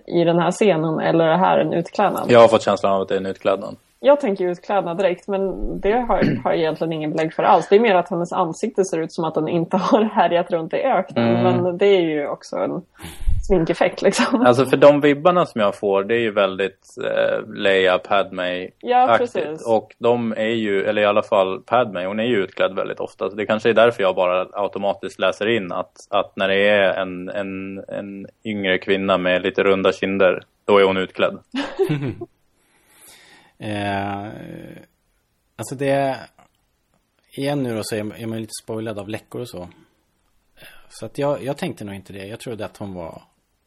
i 0.07 0.25
den 0.25 0.39
här 0.39 0.51
scenen 0.51 1.01
eller 1.01 1.25
är 1.25 1.31
det 1.31 1.39
här 1.39 1.59
en 1.59 1.73
utklädnad? 1.73 2.31
Jag 2.31 2.41
har 2.41 2.49
fått 2.49 2.63
känslan 2.63 2.93
av 2.93 3.03
att 3.03 3.09
det 3.09 3.15
är 3.15 3.19
en 3.21 3.27
utklädnad. 3.27 3.77
Jag 4.03 4.21
tänker 4.21 4.47
utklädnad 4.47 4.99
direkt, 4.99 5.29
men 5.29 5.41
det 5.81 5.93
har, 5.93 6.43
har 6.45 6.51
jag 6.51 6.59
egentligen 6.59 6.93
ingen 6.93 7.13
belägg 7.13 7.35
för 7.35 7.43
alls. 7.43 7.69
Det 7.69 7.77
är 7.77 7.81
mer 7.81 7.95
att 7.95 8.09
hennes 8.09 8.33
ansikte 8.33 8.85
ser 8.85 9.01
ut 9.01 9.13
som 9.13 9.25
att 9.25 9.35
den 9.35 9.49
inte 9.49 9.77
har 9.77 10.03
härjat 10.03 10.51
runt 10.51 10.75
i 10.75 10.77
öknen. 10.77 11.37
Mm. 11.37 11.57
Men 11.57 11.79
det 11.79 11.87
är 11.87 12.01
ju 12.01 12.29
också 12.29 12.57
en 12.57 12.83
sminkeffekt 13.47 14.03
liksom. 14.03 14.47
Alltså 14.47 14.67
för 14.67 14.77
de 14.77 15.01
vibbarna 15.01 15.47
som 15.47 15.61
jag 15.61 15.75
får, 15.75 16.05
det 16.05 16.15
är 16.15 16.21
ju 16.21 16.31
väldigt 16.31 16.97
eh, 17.05 17.55
Leia, 17.55 17.99
Padme 17.99 18.69
Ja, 18.81 19.17
precis. 19.19 19.67
Och 19.67 19.95
de 19.99 20.33
är 20.33 20.55
ju, 20.55 20.85
eller 20.85 21.03
i 21.03 21.07
alla 21.07 21.23
fall 21.23 21.61
Padme, 21.61 22.07
hon 22.07 22.21
är 22.21 22.25
ju 22.25 22.37
utklädd 22.37 22.75
väldigt 22.75 23.01
ofta. 23.01 23.31
Så 23.31 23.37
det 23.37 23.47
kanske 23.47 23.69
är 23.71 23.75
därför 23.75 24.03
jag 24.03 24.15
bara 24.15 24.47
automatiskt 24.53 25.19
läser 25.19 25.47
in 25.49 25.73
att, 25.73 25.93
att 26.11 26.37
när 26.37 26.49
det 26.49 26.69
är 26.69 27.03
en, 27.03 27.29
en, 27.29 27.79
en 27.89 28.27
yngre 28.45 28.79
kvinna 28.79 29.19
med 29.19 29.43
lite 29.43 29.63
runda 29.63 29.93
kinder, 29.93 30.43
då 30.65 30.79
är 30.79 30.85
hon 30.85 30.97
utklädd. 30.97 31.39
Eh, 33.61 34.29
alltså 35.57 35.75
det... 35.75 36.17
Igen 37.33 37.63
nu 37.63 37.77
då 37.77 37.81
så 37.85 37.97
är 37.97 38.27
man, 38.27 38.41
lite 38.41 38.53
spoilad 38.63 38.99
av 38.99 39.09
läckor 39.09 39.41
och 39.41 39.49
så. 39.49 39.69
Så 40.89 41.07
att 41.07 41.19
jag, 41.19 41.45
jag 41.45 41.57
tänkte 41.57 41.85
nog 41.85 41.95
inte 41.95 42.13
det. 42.13 42.27
Jag 42.27 42.41
trodde 42.41 42.65
att 42.65 42.77
hon 42.77 42.95
var... 42.95 43.23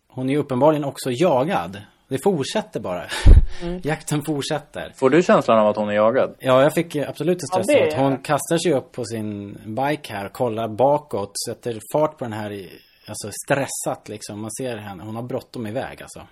Hon 0.07 0.29
är 0.29 0.33
ju 0.33 0.39
uppenbarligen 0.39 0.83
också 0.83 1.11
jagad. 1.11 1.81
Det 2.07 2.23
fortsätter 2.23 2.79
bara. 2.79 3.05
Jakten 3.83 4.23
fortsätter. 4.25 4.93
Får 4.95 5.09
du 5.09 5.23
känslan 5.23 5.59
av 5.59 5.67
att 5.67 5.77
hon 5.77 5.89
är 5.89 5.93
jagad? 5.93 6.35
Ja, 6.39 6.61
jag 6.61 6.73
fick 6.73 6.95
absolut 6.95 7.41
en 7.41 7.47
stress 7.47 7.65
Ja, 7.67 7.75
det 7.75 7.87
att 7.87 7.99
hon 7.99 8.17
kastar 8.17 8.57
sig 8.57 8.73
upp 8.73 8.91
på 8.91 9.05
sin 9.05 9.57
bike 9.65 10.13
här, 10.13 10.29
kollar 10.29 10.67
bakåt, 10.67 11.31
sätter 11.47 11.79
fart 11.93 12.17
på 12.17 12.25
den 12.25 12.33
här, 12.33 12.69
alltså 13.07 13.31
stressat 13.45 14.09
liksom. 14.09 14.41
Man 14.41 14.51
ser 14.51 14.77
henne, 14.77 15.03
hon 15.03 15.15
har 15.15 15.23
bråttom 15.23 15.67
iväg 15.67 16.01
alltså. 16.01 16.27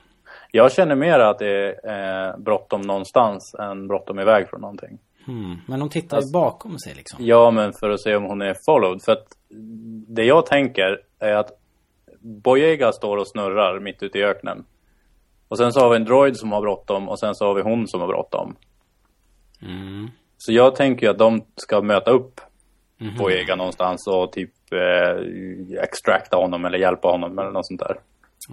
Jag 0.52 0.72
känner 0.72 0.95
mer 0.95 1.20
att 1.20 1.39
det 1.39 1.76
är 1.84 2.28
eh, 2.30 2.38
bråttom 2.38 2.82
någonstans 2.82 3.56
än 3.60 3.88
bråttom 3.88 4.20
iväg 4.20 4.49
från 4.49 4.62
någonting. 4.62 4.97
Hmm. 5.26 5.58
Men 5.68 5.82
hon 5.82 5.89
tittar 5.89 6.18
Alltså- 6.18 6.34
bakom 6.34 6.80
sig 6.80 6.93
liksom. 6.95 7.26
Ja, 7.26 7.52
men 7.52 7.74
för 7.74 7.89
att 7.89 8.02
se 8.02 8.16
om 8.16 8.24
hon 8.24 8.41
är 8.41 8.56
followed. 8.66 9.02
För 9.06 9.12
att 9.12 9.28
det 10.08 10.24
jag 10.24 10.45
tänker 10.45 11.02
är 11.20 11.34
att 11.36 11.49
Boyega 12.20 12.91
står 12.91 13.18
och 13.18 13.28
snurrar 13.28 13.80
mitt 13.80 14.04
ute 14.04 14.18
i 14.20 14.24
öknen. 14.24 14.66
Och 15.47 15.58
sen 15.58 15.74
så 15.74 15.80
har 15.80 15.89
vi 15.89 15.95
en 15.95 16.06
droid 16.06 16.38
som 16.38 16.52
har 16.52 16.62
bråttom 16.62 17.10
och 17.10 17.20
sen 17.20 17.36
så 17.36 17.45
har 17.45 17.54
vi 17.54 17.62
hon 17.62 17.88
som 17.88 18.02
har 18.02 18.08
bråttom. 18.08 18.56
Mm. 19.62 20.08
Så 20.38 20.54
jag 20.54 20.76
tänker 20.76 21.06
ju 21.06 21.12
att 21.12 21.18
de 21.20 21.45
ska 21.56 21.82
möta 21.82 22.12
upp 22.12 22.41
Mhm. 22.97 23.18
Boyega 23.18 23.56
någonstans 23.56 24.08
och 24.08 24.32
typ 24.32 24.52
eh, 24.74 25.84
extracta 25.84 26.38
honom 26.38 26.66
eller 26.66 26.78
hjälpa 26.78 27.08
honom 27.08 27.39
eller 27.39 27.52
något 27.52 27.68
sånt 27.68 27.80
där. 27.80 27.97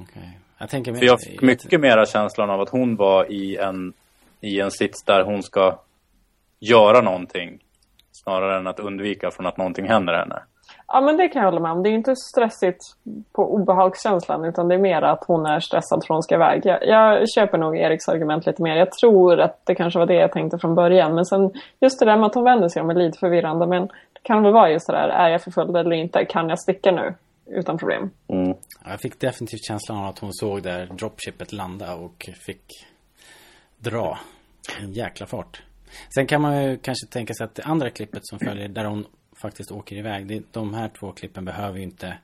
Okej. 0.03 0.39
Jag 0.59 0.69
tänker 0.69 0.95
För 0.95 1.07
jag 1.07 1.21
fick 1.21 1.43
mycket 1.43 1.81
mera 1.81 2.07
känslan 2.07 2.51
av 2.51 2.61
att 2.61 2.69
hon 2.69 2.97
var 2.97 3.33
i 3.33 3.57
en, 3.57 3.93
i 4.41 4.61
en 4.61 4.71
sits 4.71 5.05
där 5.05 5.25
hon 5.25 5.43
ska 5.43 5.79
göra 6.61 7.01
någonting. 7.01 7.59
Snarare 8.13 8.59
än 8.59 8.67
att 8.67 8.81
undvika 8.81 9.31
från 9.31 9.47
att 9.47 9.57
någonting 9.57 9.89
händer 9.89 10.15
henne. 10.15 10.43
Ja, 10.87 11.01
men 11.01 11.17
det 11.17 11.29
kan 11.29 11.43
jag 11.43 11.51
hålla 11.51 11.61
med 11.61 11.73
om. 11.73 11.83
Det 11.83 11.89
är 11.89 11.93
inte 11.93 12.17
stressigt 12.17 12.81
på 13.33 13.55
obehagskänslan 13.55 14.45
utan 14.45 14.69
det 14.69 14.75
är 14.75 14.79
mer 14.79 15.03
att 15.03 15.25
hon 15.27 15.47
är 15.47 15.61
stressad 15.61 16.07
för 16.07 16.15
att 16.15 16.17
hon 16.17 16.23
ska 16.23 16.35
iväg. 16.35 16.63
Jag, 16.65 16.87
jag 16.87 17.29
köper 17.35 17.59
nog 17.59 17.79
Eriks 17.79 18.09
argument 18.09 18.47
lite 18.47 18.63
mer. 18.63 18.77
Jag 18.77 18.93
tror 18.93 19.41
att 19.41 19.61
det 19.67 19.75
kanske 19.75 19.99
var 19.99 20.07
det 20.07 20.15
jag 20.15 20.33
tänkte 20.33 20.59
från 20.59 20.75
början. 20.75 21.15
Men 21.15 21.25
sen 21.25 21.51
just 21.81 22.01
det 22.01 22.07
där 22.07 22.17
med 22.17 22.27
att 22.27 22.35
hon 22.35 22.45
vänder 22.45 22.69
sig 22.69 22.83
om 22.83 22.91
är 22.91 22.95
lite 22.95 23.19
förvirrande. 23.19 23.67
Men 23.67 23.87
det 23.87 24.21
kan 24.23 24.43
väl 24.43 24.53
vara 24.53 24.71
just 24.71 24.87
det 24.87 24.93
där, 24.93 25.09
är 25.09 25.29
jag 25.29 25.43
förföljd 25.43 25.77
eller 25.77 25.97
inte? 25.97 26.25
Kan 26.25 26.49
jag 26.49 26.59
sticka 26.59 26.91
nu? 26.93 27.15
Utan 27.51 27.79
problem. 27.79 28.11
Mm. 28.29 28.49
Ja, 28.85 28.91
Jag 28.91 29.01
fick 29.01 29.21
definitivt 29.21 29.65
känslan 29.65 29.99
av 29.99 30.07
att 30.07 30.19
hon 30.19 30.33
såg 30.33 30.63
där 30.63 30.87
dropshippet 30.87 31.53
landa 31.53 31.95
och 31.95 32.29
fick 32.47 32.87
dra 33.79 34.19
en 34.81 34.93
jäkla 34.93 35.27
fart. 35.27 35.63
Sen 36.15 36.27
kan 36.27 36.43
man 36.43 36.65
ju 36.65 36.77
kanske 36.79 37.07
tänka 37.07 37.35
sig 37.35 37.45
att 37.45 37.55
det 37.55 37.63
andra 37.63 37.91
klippet 37.91 38.27
som 38.27 38.39
följer 38.39 38.69
där 38.69 38.85
hon 38.85 39.07
faktiskt 39.43 39.71
åker 39.73 39.97
iväg. 39.97 40.27
Det, 40.27 40.43
de 40.53 40.75
här 40.75 40.89
två 41.01 41.13
klippen 41.13 41.45
behöver 41.45 41.77
ju 41.79 41.83
inte 41.85 42.19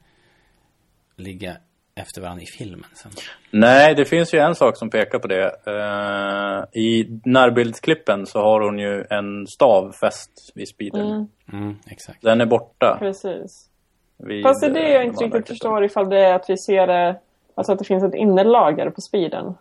ligga 1.17 1.57
efter 1.95 2.21
varandra 2.21 2.43
i 2.43 2.47
filmen 2.47 2.91
sen. 2.95 3.13
Nej, 3.51 3.95
det 3.95 4.05
finns 4.05 4.35
ju 4.35 4.39
en 4.39 4.55
sak 4.55 4.77
som 4.77 4.91
pekar 4.91 5.19
på 5.19 5.29
det. 5.29 5.45
Eh, 5.67 6.81
I 6.83 7.21
närbildsklippen 7.25 8.27
så 8.27 8.39
har 8.39 8.61
hon 8.61 8.79
ju 8.79 9.05
en 9.11 9.47
stav 9.47 9.93
fäst 9.93 10.31
vid 10.55 10.69
speedern. 10.69 11.11
Mm, 11.11 11.29
Mm, 11.53 11.77
exakt. 11.87 12.23
Den 12.23 12.41
är 12.41 12.47
borta. 12.47 12.97
precis. 12.99 13.71
Vid, 14.17 14.43
Fast 14.43 14.61
det 14.61 14.67
är 14.67 14.71
det 14.71 14.87
eh, 14.87 14.93
jag 14.93 15.03
de 15.03 15.07
inte 15.07 15.25
riktigt 15.25 15.49
förstår 15.49 15.85
ifall 15.85 16.09
det 16.09 16.25
är 16.25 16.35
att 16.35 16.51
vi 16.51 16.57
ser 16.57 16.87
det, 16.87 17.21
alltså 17.55 17.73
att 17.73 17.79
det 17.79 17.85
finns 17.85 18.05
ett 18.05 18.15
innerlager 18.15 18.91
på 18.91 19.01
speeden. 19.01 19.55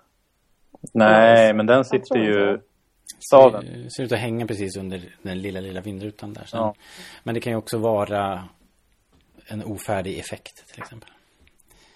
Nej, 0.93 1.54
men 1.54 1.66
den 1.66 1.86
sitter 1.86 2.18
ju... 2.18 2.60
Det 3.32 3.89
ser 3.97 4.04
ut 4.04 4.12
att 4.12 4.20
hänga 4.20 4.47
precis 4.47 4.78
under 4.78 5.01
den 5.22 5.41
lilla, 5.41 5.60
lilla 5.60 5.82
vindrutan 5.82 6.34
där. 6.34 6.49
Ja. 6.51 6.74
Men 7.24 7.36
det 7.36 7.41
kan 7.41 7.54
ju 7.54 7.58
också 7.58 7.78
vara 7.78 8.43
en 9.47 9.64
ofärdig 9.64 10.20
effekt 10.20 10.68
till 10.74 10.82
exempel. 10.82 11.10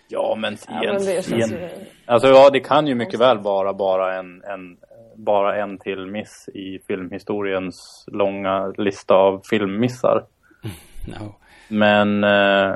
Ja, 0.08 0.36
men 0.38 0.58
Ja, 0.68 0.84
en, 0.84 0.96
men 0.96 1.06
det 1.06 1.20
i 1.20 1.24
känns 1.24 1.52
en, 1.52 1.60
ju... 1.60 1.70
Alltså 2.06 2.28
ja, 2.28 2.50
det 2.50 2.60
kan 2.60 2.88
ju 2.88 2.96
mycket 2.96 3.20
väl 3.20 3.38
vara 3.38 3.74
bara 3.74 4.20
en, 4.20 4.44
en, 4.44 4.78
bara 5.16 5.62
en 5.62 5.78
till 5.78 6.06
miss 6.06 6.50
i 6.54 6.80
filmhistoriens 6.88 8.06
långa 8.08 8.74
lista 8.78 9.16
av 9.16 9.42
filmmissar. 9.50 10.26
No. 11.08 11.36
Men, 11.68 12.24
eh, 12.24 12.76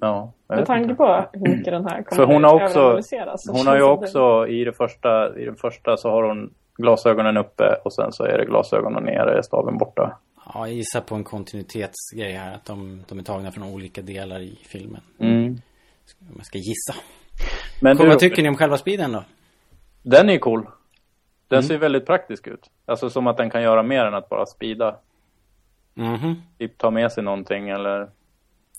ja. 0.00 0.32
Med 0.48 0.66
tanke 0.66 0.82
inte. 0.82 0.94
på 0.94 1.24
hur 1.32 1.40
mycket 1.56 1.72
den 1.72 1.86
här 1.86 2.02
kommer 2.02 2.16
För 2.26 2.32
hon 2.32 2.44
har 2.44 2.54
också, 2.64 2.80
hon 2.80 3.66
har 3.66 3.76
ju 3.76 3.80
känns 3.80 4.12
det- 4.12 4.18
också 4.20 4.46
i 4.48 4.64
det 4.64 4.72
första, 4.72 5.38
i 5.38 5.44
den 5.44 5.56
första 5.56 5.96
så 5.96 6.10
har 6.10 6.22
hon 6.22 6.54
glasögonen 6.76 7.36
uppe 7.36 7.76
och 7.84 7.92
sen 7.92 8.12
så 8.12 8.24
är 8.24 8.38
det 8.38 8.44
glasögonen 8.44 9.02
nere, 9.04 9.42
staven 9.42 9.78
borta. 9.78 10.18
Ja, 10.54 10.66
jag 10.68 10.72
gissar 10.76 11.00
på 11.00 11.14
en 11.14 11.24
kontinuitetsgrej 11.24 12.32
här. 12.32 12.54
Att 12.54 12.64
de, 12.64 13.02
de 13.08 13.18
är 13.18 13.22
tagna 13.22 13.50
från 13.52 13.64
olika 13.74 14.02
delar 14.02 14.40
i 14.40 14.58
filmen. 14.66 15.00
Mm. 15.18 15.44
Om 16.20 16.34
jag 16.36 16.46
ska 16.46 16.58
gissa. 16.58 16.94
Men 17.82 17.96
Vad 17.96 18.08
du, 18.10 18.16
tycker 18.16 18.42
ni 18.42 18.48
om 18.48 18.56
själva 18.56 18.76
speeden 18.78 19.12
då? 19.12 19.24
den 20.02 20.30
är 20.30 20.38
cool. 20.38 20.66
Den 21.48 21.56
Mm. 21.58 21.62
ser 21.68 21.78
väldigt 21.78 22.06
praktisk 22.06 22.46
ut. 22.46 22.70
Alltså 22.86 23.10
som 23.10 23.26
att 23.26 23.36
den 23.36 23.50
kan 23.50 23.62
göra 23.62 23.82
mer 23.82 24.04
än 24.04 24.14
att 24.14 24.28
bara 24.28 24.46
speeda. 24.46 24.96
Mhm. 25.94 26.42
Typ 26.58 26.78
ta 26.78 26.90
med 26.90 27.12
sig 27.12 27.24
någonting 27.24 27.68
eller, 27.68 28.08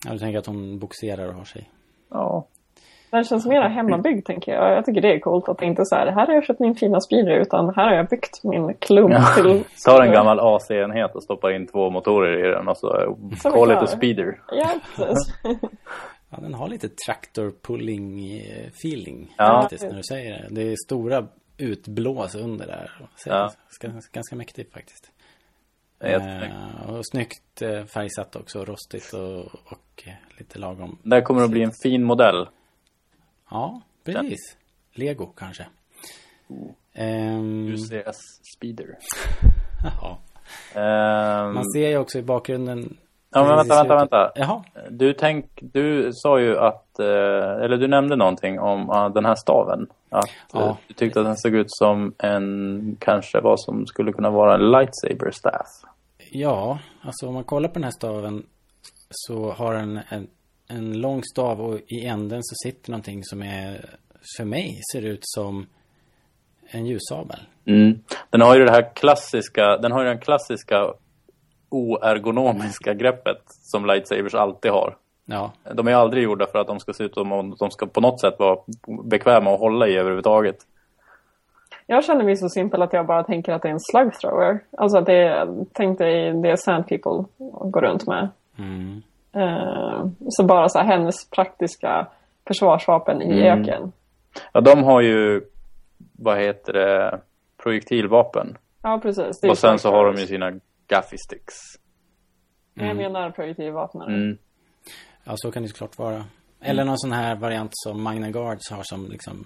Ja, 0.05 0.11
du 0.11 0.19
tänker 0.19 0.39
att 0.39 0.45
hon 0.45 0.79
boxerar 0.79 1.27
och 1.27 1.33
har 1.33 1.43
sig. 1.45 1.69
ja. 2.09 2.47
Den 3.11 3.23
känns 3.23 3.45
mer 3.45 3.61
hemmabyggd 3.61 4.25
tänker 4.25 4.51
jag. 4.51 4.71
Jag 4.77 4.85
tycker 4.85 5.01
det 5.01 5.13
är 5.13 5.19
coolt 5.19 5.49
att 5.49 5.57
det 5.57 5.65
inte 5.65 5.81
är 5.81 5.85
så 5.85 5.95
här, 5.95 6.07
här 6.07 6.27
har 6.27 6.33
jag 6.33 6.45
köpt 6.45 6.59
min 6.59 6.75
fina 6.75 7.01
speeder 7.01 7.31
utan 7.39 7.73
här 7.75 7.87
har 7.87 7.93
jag 7.95 8.07
byggt 8.07 8.43
min 8.43 8.73
klump 8.73 9.13
Ja. 9.13 9.25
till... 9.35 9.63
Tar 9.85 10.01
en 10.01 10.11
gammal 10.11 10.39
AC-enhet 10.39 11.15
och 11.15 11.23
stoppar 11.23 11.51
in 11.51 11.67
två 11.67 11.89
motorer 11.89 12.47
i 12.47 12.51
den 12.51 12.67
och 12.67 12.77
så 12.77 13.17
Så 13.43 13.51
call 13.51 13.71
it 13.71 13.77
a 13.77 13.87
speeder. 13.87 14.41
Ja, 14.51 14.69
precis. 14.95 15.33
Ja, 16.29 16.37
den 16.41 16.53
har 16.53 16.67
lite 16.67 16.89
traktor 16.89 17.53
pulling 17.61 18.37
eh, 18.39 18.67
feeling 18.67 19.33
Ja. 19.37 19.61
faktiskt 19.61 19.83
när 19.83 19.95
du 19.97 20.03
säger 20.03 20.31
det. 20.31 20.47
Det 20.55 20.71
är 20.71 20.75
stora 20.85 21.25
utblås 21.57 22.35
under 22.35 22.67
där. 22.67 22.91
Så 23.15 23.29
Ja. 23.29 23.51
ganska, 23.81 24.09
ganska 24.13 24.35
mäktigt 24.35 24.73
faktiskt. 24.73 25.11
Det 25.11 25.11
är 25.11 25.11
jättesnyggt. 25.11 25.13
Eh, 25.13 25.86
och 26.87 27.07
snyggt 27.07 27.61
eh, 27.61 27.85
färgsatt 27.85 28.35
också, 28.35 28.65
rostigt 28.65 29.13
och, 29.13 29.45
och 29.45 30.03
eh, 30.05 30.13
lite 30.37 30.59
lagom. 30.59 30.97
Där 31.03 31.21
kommer 31.21 31.41
det 31.41 31.45
att 31.45 31.51
bli 31.51 31.63
en 31.63 31.73
fin 31.83 32.03
modell. 32.03 32.47
Ja, 33.49 33.81
precis. 34.03 34.57
Lego 34.93 35.25
kanske. 35.25 35.65
Ehm, 36.93 37.67
UCS 37.67 38.17
Speeder. 38.55 38.97
ja. 39.83 40.19
Ehm, 40.73 41.53
Man 41.53 41.71
ser 41.71 41.89
ju 41.89 41.97
också 41.97 42.19
i 42.19 42.23
bakgrunden. 42.23 42.97
Ja 43.37 43.47
men 43.47 43.57
vänta, 43.57 43.75
vänta, 43.75 43.95
vänta. 43.95 44.31
Jaha, 44.35 44.63
Du, 44.89 45.13
tänk, 45.13 45.45
du 45.61 46.09
sa 46.13 46.39
ju 46.39 46.57
att, 46.57 46.99
eh, 46.99 47.05
eller 47.63 47.77
du 47.77 47.87
nämnde 47.87 48.15
någonting 48.15 48.59
om 48.59 48.89
ah, 48.89 49.09
den 49.09 49.25
här 49.25 49.35
staven. 49.35 49.87
Att 50.09 50.29
Ja. 50.53 50.59
eh, 50.69 50.75
du 50.87 50.93
tyckte 50.93 51.19
att 51.19 51.25
den 51.25 51.37
såg 51.37 51.55
ut 51.55 51.67
som 51.69 52.13
en, 52.17 52.97
kanske 52.99 53.39
vad 53.41 53.59
som 53.59 53.85
skulle 53.87 54.11
kunna 54.13 54.29
vara 54.29 54.55
en 54.55 54.71
lightsaber 54.71 55.31
staff. 55.31 55.67
Ja, 56.31 56.79
alltså 57.01 57.27
om 57.27 57.33
man 57.33 57.43
kollar 57.43 57.67
på 57.69 57.73
den 57.73 57.83
här 57.83 57.91
staven 57.91 58.43
så 59.09 59.51
har 59.51 59.73
den 59.73 59.99
en, 60.09 60.27
en 60.67 61.01
lång 61.01 61.23
stav 61.23 61.61
och 61.61 61.79
i 61.87 62.05
änden 62.05 62.39
så 62.43 62.55
sitter 62.69 62.91
någonting 62.91 63.23
som 63.23 63.41
är, 63.43 63.85
för 64.37 64.45
mig 64.45 64.81
ser 64.93 65.01
ut 65.05 65.19
som 65.21 65.65
en 66.69 66.85
ljussabel. 66.85 67.39
Mm. 67.65 67.99
Den 68.29 68.41
har 68.41 68.55
ju 68.55 68.65
det 68.65 68.71
här 68.71 68.95
klassiska, 68.95 69.77
den 69.77 69.91
har 69.91 70.01
ju 70.01 70.07
den 70.07 70.19
klassiska 70.19 70.93
oergonomiska 71.69 72.93
greppet 72.93 73.41
som 73.47 73.85
lightsabers 73.85 74.35
alltid 74.35 74.71
har. 74.71 74.95
Ja, 75.25 75.51
De 75.73 75.87
är 75.87 75.93
aldrig 75.93 76.23
gjorda 76.23 76.45
för 76.47 76.59
att 76.59 76.67
de 76.67 76.79
ska 76.79 76.93
se 76.93 77.03
ut 77.03 77.13
som 77.13 77.31
om 77.31 77.55
de 77.59 77.71
ska 77.71 77.85
på 77.85 78.01
något 78.01 78.19
sätt 78.21 78.35
vara 78.39 78.57
bekväma 79.03 79.53
att 79.53 79.59
hålla 79.59 79.87
i 79.87 79.97
överhuvudtaget. 79.97 80.55
Jag 81.85 82.03
känner 82.03 82.23
mig 82.23 82.35
så 82.37 82.49
simpel 82.49 82.81
att 82.81 82.93
jag 82.93 83.05
bara 83.05 83.23
tänker 83.23 83.53
att 83.53 83.61
det 83.61 83.67
är 83.67 83.71
en 83.73 83.79
slug 83.79 84.13
thrower. 84.13 84.59
Alltså 84.77 84.97
att 84.97 85.05
det 85.05 85.23
är, 85.23 85.65
tänk 85.73 85.97
dig 85.99 86.33
det 86.41 86.57
Sand 86.57 86.87
People 86.87 87.23
går 87.71 87.81
runt 87.81 88.07
med. 88.07 88.29
mm. 88.59 89.01
Eh, 89.33 90.05
så 90.29 90.43
bara 90.45 90.69
så 90.69 90.79
här 90.79 90.85
hennes 90.85 91.29
praktiska 91.29 92.07
försvarsvapen 92.47 93.21
i 93.21 93.41
Mm. 93.41 93.61
öken. 93.61 93.91
Ja, 94.53 94.61
de 94.61 94.83
har 94.83 95.01
ju, 95.01 95.41
vad 96.19 96.37
heter 96.39 96.73
det, 96.73 97.19
projektilvapen. 97.63 98.57
Ja, 98.83 98.99
precis. 99.03 99.43
Och 99.49 99.57
sen 99.57 99.79
så 99.79 99.89
har 99.91 100.05
de 100.05 100.21
ju 100.21 100.27
sina 100.27 100.51
gaffy 100.87 101.17
sticks. 101.17 101.55
Jag 102.73 102.95
menar 102.95 103.31
projektilvapnen. 103.31 104.07
Mm. 104.07 104.37
ja 105.23 105.33
så 105.37 105.51
kan 105.51 105.63
det 105.63 105.69
såklart 105.69 105.97
vara. 105.97 106.25
Eller 106.59 106.85
någon 106.85 106.99
sån 106.99 107.11
här 107.11 107.35
variant 107.35 107.71
som 107.73 108.01
Magna 108.01 108.31
Guards 108.31 108.69
har 108.71 108.83
som 108.83 109.07
liksom 109.09 109.45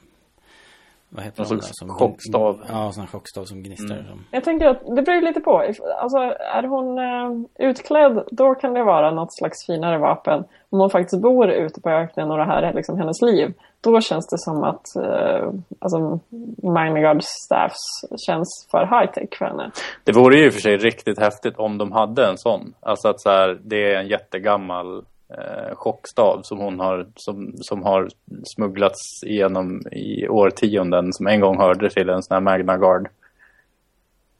vad 1.13 1.23
heter 1.23 1.43
Någon 1.43 1.49
de 1.49 1.55
där? 1.55 1.71
Som 1.73 1.89
chockstav. 1.89 2.61
Ja, 2.69 2.91
sån 2.91 3.07
chockstav 3.07 3.43
som 3.43 3.63
gnistrar. 3.63 3.97
Mm. 3.97 4.07
Som, 4.07 4.25
Jag 4.31 4.43
tänker 4.43 4.67
att 4.67 4.95
det 4.95 5.01
beror 5.01 5.15
ju 5.15 5.21
lite 5.21 5.39
på. 5.39 5.57
Alltså, 6.01 6.17
är 6.57 6.63
hon 6.63 6.97
eh, 6.97 7.69
utklädd, 7.69 8.23
då 8.31 8.55
kan 8.55 8.73
det 8.73 8.83
vara 8.83 9.11
något 9.11 9.33
slags 9.33 9.65
finare 9.65 9.97
vapen. 9.97 10.43
Om 10.69 10.79
hon 10.79 10.89
faktiskt 10.89 11.21
bor 11.21 11.49
ute 11.49 11.81
på 11.81 11.89
öknen 11.89 12.31
och 12.31 12.37
det 12.37 12.45
här 12.45 12.61
är 12.61 12.73
liksom 12.73 12.97
hennes 12.97 13.21
liv, 13.21 13.53
då 13.81 14.01
känns 14.01 14.27
det 14.27 14.37
som 14.37 14.63
att 14.63 14.95
eh, 14.95 15.47
alltså, 15.79 16.19
Magna 16.63 16.99
Guard 16.99 17.23
Staffs 17.23 17.85
känns 18.27 18.67
för 18.71 18.85
high-tech 18.85 19.37
för 19.37 19.45
henne. 19.45 19.71
Det 20.03 20.11
vore 20.11 20.35
ju 20.37 20.45
i 20.45 20.49
och 20.49 20.53
för 20.53 20.61
sig 20.61 20.77
riktigt 20.77 21.19
häftigt 21.19 21.57
om 21.57 21.77
de 21.77 21.91
hade 21.91 22.27
en 22.27 22.37
sån. 22.37 22.73
Alltså 22.79 23.07
att 23.07 23.21
så 23.21 23.29
här, 23.29 23.59
det 23.63 23.93
är 23.93 23.99
en 23.99 24.07
jättegammal 24.07 25.03
eh, 25.37 25.75
chockstav 25.75 26.41
som 26.43 26.57
hon 26.57 26.79
har, 26.79 27.07
som, 27.15 27.53
som 27.57 27.83
har 27.83 28.09
smugglats 28.55 29.23
igenom 29.25 29.81
i 29.91 30.27
årtionden. 30.27 31.13
Som 31.13 31.27
en 31.27 31.39
gång 31.39 31.57
hörde 31.57 31.89
till 31.89 32.09
en 32.09 32.23
sån 32.23 32.35
här 32.35 32.41
Magna 32.41 32.77
Guard. 32.77 33.09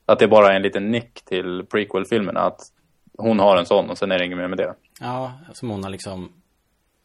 Att 0.05 0.19
det 0.19 0.27
bara 0.27 0.51
är 0.51 0.55
en 0.55 0.61
liten 0.61 0.91
nick 0.91 1.21
till 1.25 1.65
prequel-filmerna. 1.71 2.39
Att 2.39 2.59
hon 3.17 3.39
har 3.39 3.57
en 3.57 3.65
sån 3.65 3.89
och 3.89 3.97
sen 3.97 4.11
är 4.11 4.19
det 4.19 4.25
inget 4.25 4.37
mer 4.37 4.47
med 4.47 4.57
det. 4.57 4.73
ja, 4.99 5.31
som 5.53 5.69
hon 5.69 5.83
har 5.83 5.91
liksom 5.91 6.31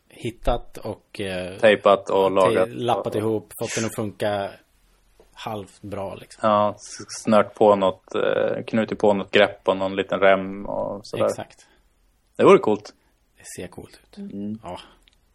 hittat 0.09 0.77
och 0.79 1.21
eh, 1.21 1.59
Tejpat 1.59 2.11
och 2.11 2.31
lagat. 2.31 2.69
lappat 2.69 3.15
ihop, 3.15 3.53
fått 3.61 3.75
den 3.77 3.85
att 3.85 3.95
funka 3.95 4.51
halvt 5.33 5.83
bra 5.83 6.15
liksom. 6.15 6.49
Ja, 6.51 6.77
snört 7.25 7.55
på 7.55 7.77
något, 7.77 8.15
eh, 8.15 8.65
knutit 8.67 8.99
på 8.99 9.15
något 9.15 9.31
grepp 9.31 9.69
och 9.69 9.77
någon 9.77 9.97
liten 9.97 10.21
rem 10.21 10.67
och 10.67 11.01
sådär. 11.07 11.27
Exakt. 11.27 11.67
Det 12.37 12.45
vore 12.45 12.59
coolt. 12.59 12.95
Ser 13.57 13.67
coolt 13.67 14.01
ut. 14.17 14.31
Ja, 14.63 14.81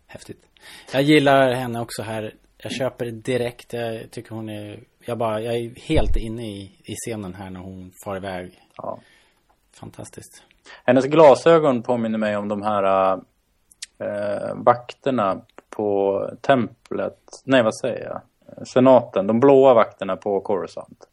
häftigt. 0.07 0.45
Jag 0.93 1.01
gillar 1.01 1.51
henne 1.51 1.81
också 1.81 2.01
här. 2.01 2.35
Jag 2.57 2.71
köper 2.71 3.05
direkt. 3.05 3.73
Jag 3.73 4.11
tycker 4.11 4.35
hon 4.35 4.49
är... 4.49 4.83
Jag, 5.05 5.17
bara, 5.17 5.41
jag 5.41 5.55
är 5.55 5.75
helt 5.79 6.15
inne 6.15 6.47
i, 6.47 6.61
i 6.83 6.95
scenen 6.95 7.33
här 7.33 7.49
när 7.49 7.59
hon 7.59 7.91
far 8.05 8.17
iväg. 8.17 8.59
Ja. 8.77 8.99
Fantastiskt. 9.73 10.43
Hennes 10.83 11.05
glasögon 11.05 11.83
påminner 11.83 12.17
mig 12.17 12.37
om 12.37 12.47
de 12.47 12.61
här 12.61 13.13
eh, 13.99 14.55
vakterna 14.55 15.41
på 15.69 16.29
templet. 16.41 17.19
Nej, 17.45 17.63
vad 17.63 17.77
säger 17.77 18.05
jag? 18.05 18.21
Senaten. 18.67 19.27
De 19.27 19.39
blåa 19.39 19.73
vakterna 19.73 20.17
på 20.17 20.41
Coruscant. 20.41 21.07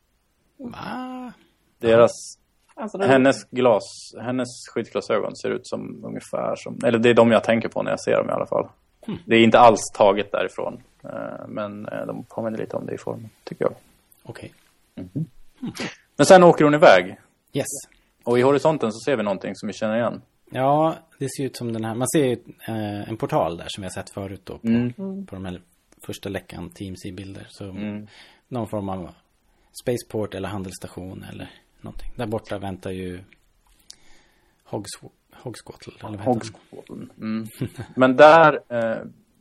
Ah, 0.74 1.30
Deras, 1.78 2.37
Alltså, 2.80 2.98
det, 2.98 3.06
hennes 3.06 3.44
glas, 3.50 3.82
hennes 4.20 4.48
skyddsglasögon 4.74 5.36
ser 5.36 5.50
ut 5.50 5.66
som 5.66 6.04
ungefär 6.04 6.54
som, 6.56 6.78
eller 6.84 6.98
det 6.98 7.10
är 7.10 7.14
de 7.14 7.30
jag 7.30 7.44
tänker 7.44 7.68
på 7.68 7.82
när 7.82 7.90
jag 7.90 8.00
ser 8.00 8.16
dem 8.16 8.28
i 8.28 8.32
alla 8.32 8.46
fall. 8.46 8.68
Det 9.24 9.36
är 9.36 9.40
inte 9.44 9.58
alls 9.58 9.80
taget 9.94 10.32
därifrån. 10.32 10.82
Eh, 11.04 11.46
men 11.48 11.88
eh, 11.88 12.06
de 12.06 12.24
påminner 12.24 12.58
lite 12.58 12.76
om 12.76 12.86
det 12.86 12.94
i 12.94 12.98
formen, 12.98 13.30
tycker 13.44 13.64
jag. 13.64 13.74
okej. 14.22 14.52
Men 16.16 16.26
sen 16.26 16.42
åker 16.44 16.64
hon 16.64 16.74
iväg. 16.74 17.16
Yes. 17.52 17.66
Och 18.24 18.38
i 18.38 18.42
horisonten 18.42 18.92
så 18.92 18.98
ser 19.04 19.16
vi 19.16 19.22
någonting 19.22 19.52
som 19.56 19.66
vi 19.66 19.72
känner 19.72 19.96
igen. 19.96 20.22
Ja, 20.50 20.94
det 21.18 21.28
ser 21.30 21.44
ut 21.44 21.56
som 21.56 21.72
den 21.72 21.84
här. 21.84 21.94
Man 21.94 22.08
ser 22.08 22.24
ju 22.24 22.32
eh, 22.68 23.08
en 23.08 23.16
portal 23.16 23.56
där 23.56 23.66
som 23.68 23.82
vi 23.82 23.86
har 23.86 23.90
sett 24.02 24.10
förut 24.10 24.40
då. 24.44 24.58
På, 24.58 24.66
Mm. 24.68 25.26
på 25.26 25.34
de 25.36 25.44
här 25.44 25.60
första 26.06 26.28
läckan 26.28 26.70
Teams 26.70 27.04
i 27.06 27.12
bilder. 27.12 27.46
Så 27.50 27.64
Mm. 27.64 28.06
någon 28.48 28.68
form 28.68 28.88
av 28.88 29.10
spaceport 29.82 30.34
eller 30.34 30.48
handelsstation 30.48 31.24
eller 31.32 31.50
någonting. 31.80 32.10
Där 32.16 32.26
borta 32.26 32.58
väntar 32.58 32.90
ju 32.90 33.20
Hogsw- 34.70 35.10
Hogsquattle. 35.42 35.92
Eller. 36.08 36.18
Mm. 37.20 37.44
Men 37.96 38.16
där, 38.16 38.60
eh, 38.68 38.96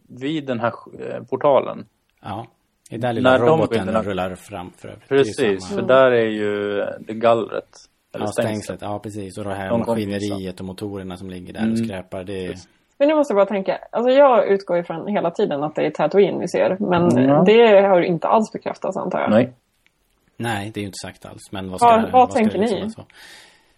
vid 0.09 0.45
den 0.45 0.59
här 0.59 0.73
eh, 0.99 1.23
portalen. 1.23 1.85
Ja. 2.21 2.47
Det 2.89 2.95
är 2.95 2.99
där 2.99 3.13
lilla 3.13 3.31
När 3.31 3.39
de 3.39 3.47
roboten 3.47 3.69
bilderna- 3.85 4.03
rullar 4.03 4.35
fram 4.35 4.71
för 4.71 4.87
övrigt. 4.87 5.03
Ju 5.11 5.17
Precis, 5.17 5.63
samma- 5.67 5.81
för 5.81 5.87
där 5.87 6.11
är 6.11 6.29
ju 6.29 6.79
eh, 6.81 6.87
det 6.99 7.13
gallret. 7.13 7.69
Eller 8.15 8.25
Ja, 8.25 8.31
stängslet. 8.31 8.63
stängslet. 8.63 8.81
Ja, 8.81 8.99
precis. 8.99 9.37
Och 9.37 9.43
det 9.43 9.53
här 9.53 9.69
De 9.69 9.79
maskineriet 9.79 10.59
och 10.59 10.65
motorerna 10.65 11.17
som 11.17 11.29
ligger 11.29 11.53
där 11.53 11.59
Mm. 11.59 11.71
och 11.71 11.77
skräpar. 11.79 12.23
Det 12.23 12.45
är... 12.45 12.55
Men 12.99 13.07
nu 13.07 13.15
måste 13.15 13.33
jag 13.33 13.37
bara 13.37 13.53
tänka. 13.53 13.79
Alltså 13.91 14.11
jag 14.11 14.47
utgår 14.47 14.77
ifrån 14.77 15.07
hela 15.07 15.31
tiden 15.31 15.63
att 15.63 15.75
det 15.75 15.85
är 15.85 15.91
Tatooine 15.91 16.39
vi 16.39 16.47
ser. 16.47 16.77
Men 16.79 17.23
Ja. 17.29 17.43
det 17.45 17.81
har 17.87 17.99
ju 17.99 18.05
inte 18.05 18.27
alls 18.27 18.51
bekräftats 18.51 18.97
antar 18.97 19.19
jag. 19.19 19.29
Nej. 19.31 19.53
Nej, 20.37 20.71
det 20.73 20.79
är 20.79 20.81
ju 20.81 20.85
inte 20.87 20.97
sagt 21.01 21.25
alls. 21.25 21.51
Men 21.51 21.71
vad 21.71 21.79
ska, 21.79 21.87
Vad- 21.87 22.11
vad 22.11 22.29
ska 22.31 22.39
tänker 22.39 22.57
ni? 22.57 22.81
liksom? 22.81 23.05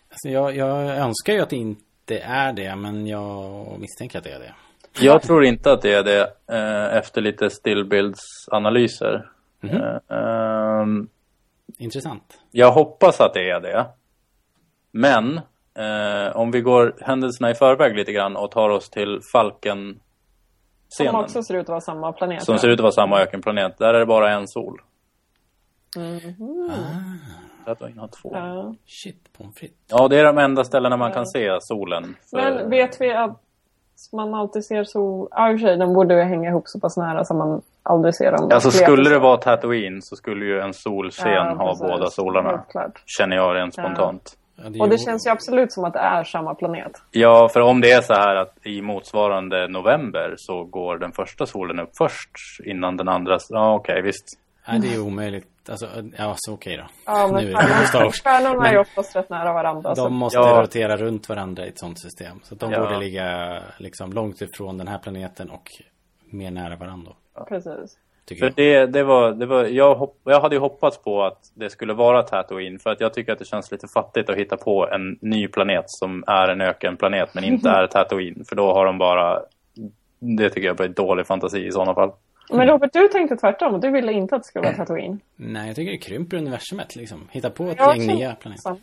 Alltså 0.09 0.29
jag, 0.29 0.55
jag 0.55 0.97
önskar 0.97 1.33
ju 1.33 1.39
att 1.41 1.49
det 1.49 1.55
inte 1.55 2.19
är 2.19 2.53
det, 2.53 2.75
men 2.75 3.07
jag 3.07 3.65
misstänker 3.79 4.17
att 4.17 4.23
det 4.23 4.31
är 4.31 4.39
det. 4.39 4.53
Jag 5.01 5.21
tror 5.21 5.45
inte 5.45 5.71
att 5.71 5.81
det 5.81 5.93
är 5.93 6.03
det 6.03 6.21
eh, 6.51 6.97
efter 6.97 7.21
lite 7.21 7.49
stillbildsanalyser. 7.49 9.29
Mhm. 9.61 9.75
Eh, 9.81 10.17
ehm, 10.17 11.07
Intressant. 11.77 12.39
jag 12.51 12.71
hoppas 12.71 13.21
att 13.21 13.33
det 13.33 13.49
är 13.49 13.59
det. 13.59 13.85
Men 14.91 15.37
eh, 15.73 16.35
om 16.35 16.51
vi 16.51 16.61
går 16.61 16.95
händelserna 17.01 17.51
i 17.51 17.55
förväg 17.55 17.95
lite 17.95 18.11
grann 18.11 18.35
och 18.35 18.51
tar 18.51 18.69
oss 18.69 18.89
till 18.89 19.19
Falken 19.33 19.99
Som 20.87 21.15
också 21.15 21.43
ser 21.43 21.53
ut 21.55 21.61
att 21.61 21.69
vara 21.69 21.81
samma 21.81 22.11
planet. 22.13 22.43
Som 22.43 22.57
ser 22.57 22.67
ut 22.67 22.79
att 22.79 22.83
vara 22.83 22.91
samma 22.91 23.19
ökenplanet. 23.21 23.77
Där 23.77 23.93
är 23.93 23.99
det 23.99 24.05
bara 24.05 24.31
en 24.31 24.47
sol. 24.47 24.81
Mhm. 25.95 26.71
Tatooine 27.65 27.99
har 27.99 28.07
två. 28.07 28.31
Ja. 28.33 28.75
Shit, 28.87 29.33
pommes 29.37 29.55
frites. 29.55 29.77
Ja, 29.87 30.07
det 30.07 30.19
är 30.19 30.23
de 30.23 30.37
enda 30.37 30.63
ställena 30.63 30.97
man 30.97 31.11
kan 31.13 31.25
se 31.25 31.57
solen. 31.61 32.15
För- 32.29 32.37
Men 32.37 32.69
vet 32.69 33.01
vi 33.01 33.13
att 33.13 33.39
man 34.13 34.33
alltid 34.33 34.65
ser 34.65 34.83
så... 34.83 35.27
Ja, 35.31 35.51
i 35.51 35.55
och 35.55 35.59
för 35.59 35.67
sig, 35.67 35.77
de 35.77 35.93
borde 35.93 36.15
ju 36.15 36.21
hänga 36.21 36.49
ihop 36.49 36.67
så 36.67 36.79
pass 36.79 36.97
nära 36.97 37.25
så 37.25 37.33
man 37.33 37.61
aldrig 37.83 38.15
ser 38.15 38.31
dem. 38.31 38.49
Alltså 38.53 38.71
skulle 38.71 39.09
det 39.09 39.19
vara 39.19 39.37
Tatooine 39.37 40.01
så 40.01 40.15
skulle 40.15 40.45
ju 40.45 40.59
en 40.59 40.73
solscen 40.73 41.31
Ja, 41.33 41.53
ha 41.53 41.75
båda 41.79 42.09
solarna. 42.09 42.63
Känner 43.05 43.35
jag 43.35 43.55
rent 43.55 43.73
spontant. 43.73 44.35
Ja, 44.55 44.65
Och 44.83 44.89
det 44.89 44.95
ju- 44.95 45.05
känns 45.05 45.27
ju 45.27 45.31
absolut 45.31 45.71
som 45.71 45.83
att 45.85 45.93
det 45.93 45.99
är 45.99 46.23
samma 46.23 46.55
planet. 46.55 46.91
Ja, 47.11 47.49
för 47.53 47.59
om 47.61 47.81
det 47.81 47.91
är 47.91 48.01
så 48.01 48.13
här 48.13 48.35
att 48.35 48.53
i 48.65 48.81
motsvarande 48.81 49.67
november 49.67 50.33
så 50.37 50.63
går 50.63 50.97
den 50.97 51.11
första 51.11 51.45
solen 51.45 51.79
upp 51.79 51.89
först 51.97 52.29
innan 52.65 52.97
den 52.97 53.09
andra. 53.09 53.37
Ja, 53.49 53.73
okej, 53.75 54.01
visst. 54.01 54.25
Nej, 54.67 54.79
det 54.79 54.93
är 54.95 55.01
omöjligt. 55.01 55.47
Alltså, 55.69 55.87
ja, 56.17 56.33
så 56.37 56.53
okej 56.53 56.77
då. 56.77 56.83
Ja, 57.05 57.27
men 57.31 57.43
Nu 57.45 57.51
är 57.51 58.03
Wars. 58.03 58.21
stjärnorna 58.23 58.65
är 58.67 58.71
ju 58.71 58.77
Men 58.77 58.81
oftast 58.81 59.15
rätt 59.15 59.29
nära 59.29 59.53
varandra. 59.53 59.95
så- 59.95 60.03
de 60.03 60.13
måste 60.13 60.37
Ja. 60.39 60.61
rotera 60.61 60.97
runt 60.97 61.29
varandra 61.29 61.65
i 61.65 61.69
ett 61.69 61.79
sånt 61.79 61.99
system. 62.01 62.39
Så 62.43 62.53
att 62.53 62.59
de 62.59 62.71
Ja. 62.71 62.79
borde 62.79 62.97
ligga 62.99 63.59
liksom 63.77 64.13
långt 64.13 64.41
ifrån 64.41 64.77
den 64.77 64.87
här 64.87 64.97
planeten 64.97 65.49
och 65.49 65.69
mer 66.25 66.51
nära 66.51 66.75
varandra. 66.75 67.11
Precis. 67.49 67.97
tycker 68.25 68.39
För 68.39 68.45
jag. 68.45 68.55
det, 68.55 68.85
det 68.99 69.03
var, 69.03 69.31
det 69.31 69.45
var, 69.45 69.63
jag, 69.65 69.95
hopp, 69.95 70.17
jag 70.23 70.41
hade 70.41 70.55
ju 70.55 70.59
hoppats 70.61 70.97
på 70.97 71.23
att 71.23 71.51
det 71.53 71.69
skulle 71.69 71.93
vara 71.93 72.23
Tatooine. 72.23 72.79
För 72.79 72.89
att 72.89 73.01
jag 73.01 73.13
tycker 73.13 73.33
att 73.33 73.39
det 73.39 73.45
känns 73.45 73.71
lite 73.71 73.87
fattigt 73.87 74.29
att 74.29 74.35
hitta 74.37 74.57
på 74.57 74.87
en 74.89 75.17
ny 75.21 75.47
planet 75.47 75.83
som 75.87 76.23
är 76.27 76.47
en 76.47 76.61
ökenplanet 76.61 77.33
men 77.33 77.43
inte 77.43 77.69
är 77.69 77.87
Tatooine. 77.87 78.45
För 78.49 78.55
då 78.55 78.73
har 78.73 78.85
de 78.85 78.97
bara... 78.97 79.41
Det 80.19 80.49
tycker 80.49 80.67
jag 80.67 80.75
blir 80.77 80.87
dålig 80.87 81.27
fantasi 81.27 81.65
i 81.67 81.71
sådana 81.71 81.93
fall. 81.95 82.11
Men 82.49 82.67
Robert, 82.67 82.93
du 82.93 83.07
tänkte 83.07 83.35
tvärtom. 83.37 83.79
Du 83.79 83.91
ville 83.91 84.11
inte 84.13 84.35
att 84.35 84.41
det 84.41 84.47
skulle 84.47 84.65
vara 84.65 84.75
Tatooine. 84.75 85.19
Nej, 85.35 85.67
jag 85.67 85.75
tycker 85.75 85.91
det 85.91 85.97
krymper 85.97 86.37
universumet 86.37 86.95
liksom. 86.95 87.27
Hitta 87.31 87.49
på 87.49 87.63
ett 87.63 87.77
Jag 87.77 87.97
gäng 87.97 88.07
nya 88.07 88.35
planeter. 88.35 88.77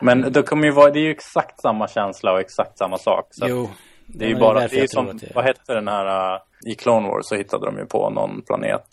Men 0.00 0.32
det 0.32 0.42
kommer 0.42 0.64
ju 0.64 0.70
vara, 0.72 0.90
det 0.90 0.98
är 0.98 1.02
ju 1.02 1.10
exakt 1.10 1.60
samma 1.60 1.88
känsla 1.88 2.32
och 2.32 2.40
exakt 2.40 2.78
samma 2.78 2.98
sak. 2.98 3.26
Så 3.30 3.46
Jo. 3.48 3.68
det 4.06 4.24
är 4.24 4.28
ju 4.28 4.36
bara, 4.36 4.60
därför 4.60 4.76
det 4.76 4.82
är 4.82 4.86
som, 4.86 5.06
det- 5.16 5.32
vad 5.34 5.44
hette 5.44 5.74
den 5.74 5.88
här, 5.88 6.34
uh, 6.34 6.40
i 6.66 6.74
Clone 6.74 7.08
Wars 7.08 7.20
så 7.22 7.34
hittade 7.34 7.66
de 7.66 7.78
ju 7.78 7.86
på 7.86 8.10
någon 8.10 8.42
planet. 8.42 8.86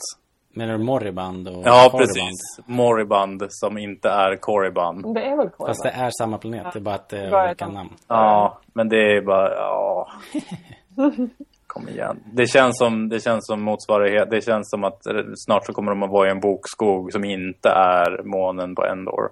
Menar 0.55 0.77
du 0.77 0.83
Moriband 0.83 1.47
och 1.47 1.63
Ja, 1.65 1.87
Korriban? 1.91 1.99
precis. 2.07 2.39
Moriband 2.65 3.43
som 3.49 3.77
inte 3.77 4.09
är 4.09 4.35
Korriban. 4.35 5.13
Det 5.13 5.21
är 5.21 5.37
väl 5.37 5.49
Korva? 5.49 5.67
Fast 5.69 5.83
det 5.83 5.89
är 5.89 6.09
samma 6.17 6.37
planet, 6.37 6.67
det 6.73 6.79
är 6.79 6.81
bara 6.81 6.95
att 6.95 7.09
det 7.09 7.17
är 7.19 7.45
olika 7.45 7.67
namn. 7.67 7.89
Ja, 8.07 8.59
men 8.73 8.89
det 8.89 9.17
är 9.17 9.21
bara, 9.21 9.49
ja. 9.55 10.07
Kom 11.73 11.89
igen. 11.89 12.19
Det 12.33 12.47
känns 12.47 12.77
som, 12.77 13.09
det 13.09 13.19
känns 13.19 13.47
som 13.47 13.61
motsvarighet. 13.61 14.29
Det 14.31 14.41
känns 14.41 14.69
som 14.69 14.83
att 14.83 15.05
eh, 15.05 15.15
snart 15.35 15.65
så 15.65 15.73
kommer 15.73 15.91
de 15.91 16.03
att 16.03 16.09
vara 16.09 16.27
i 16.27 16.31
en 16.31 16.39
bokskog 16.39 17.11
som 17.11 17.23
inte 17.23 17.69
är 17.69 18.23
månen 18.23 18.75
på 18.75 18.85
Endor. 18.85 19.29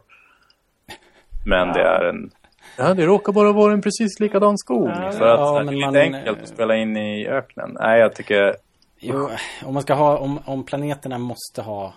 Men 1.46 1.68
det 1.68 1.82
är 1.82 2.04
en... 2.04 2.32
Ja, 2.78 2.94
det 2.94 3.06
råkar 3.06 3.34
bara 3.34 3.52
vara 3.52 3.74
en 3.74 3.82
precis 3.82 4.20
likadan 4.20 4.58
skog. 4.58 4.90
Ja, 4.90 5.12
för 5.12 5.26
att 5.26 5.40
ja, 5.40 5.64
det 5.64 5.78
är 5.78 5.86
man- 5.86 5.96
enkelt 5.96 6.42
att 6.42 6.48
spela 6.48 6.76
in 6.76 6.98
i 6.98 7.28
öknen. 7.28 7.78
Nej, 7.80 8.00
jag 8.00 8.16
tycker... 8.16 8.56
Jo, 9.00 9.30
om 9.66 9.74
man 9.74 9.84
ska 9.84 9.94
ha, 9.94 10.18
om, 10.18 10.40
om 10.46 10.64
planeterna 10.64 11.18
måste 11.18 11.62
ha 11.62 11.94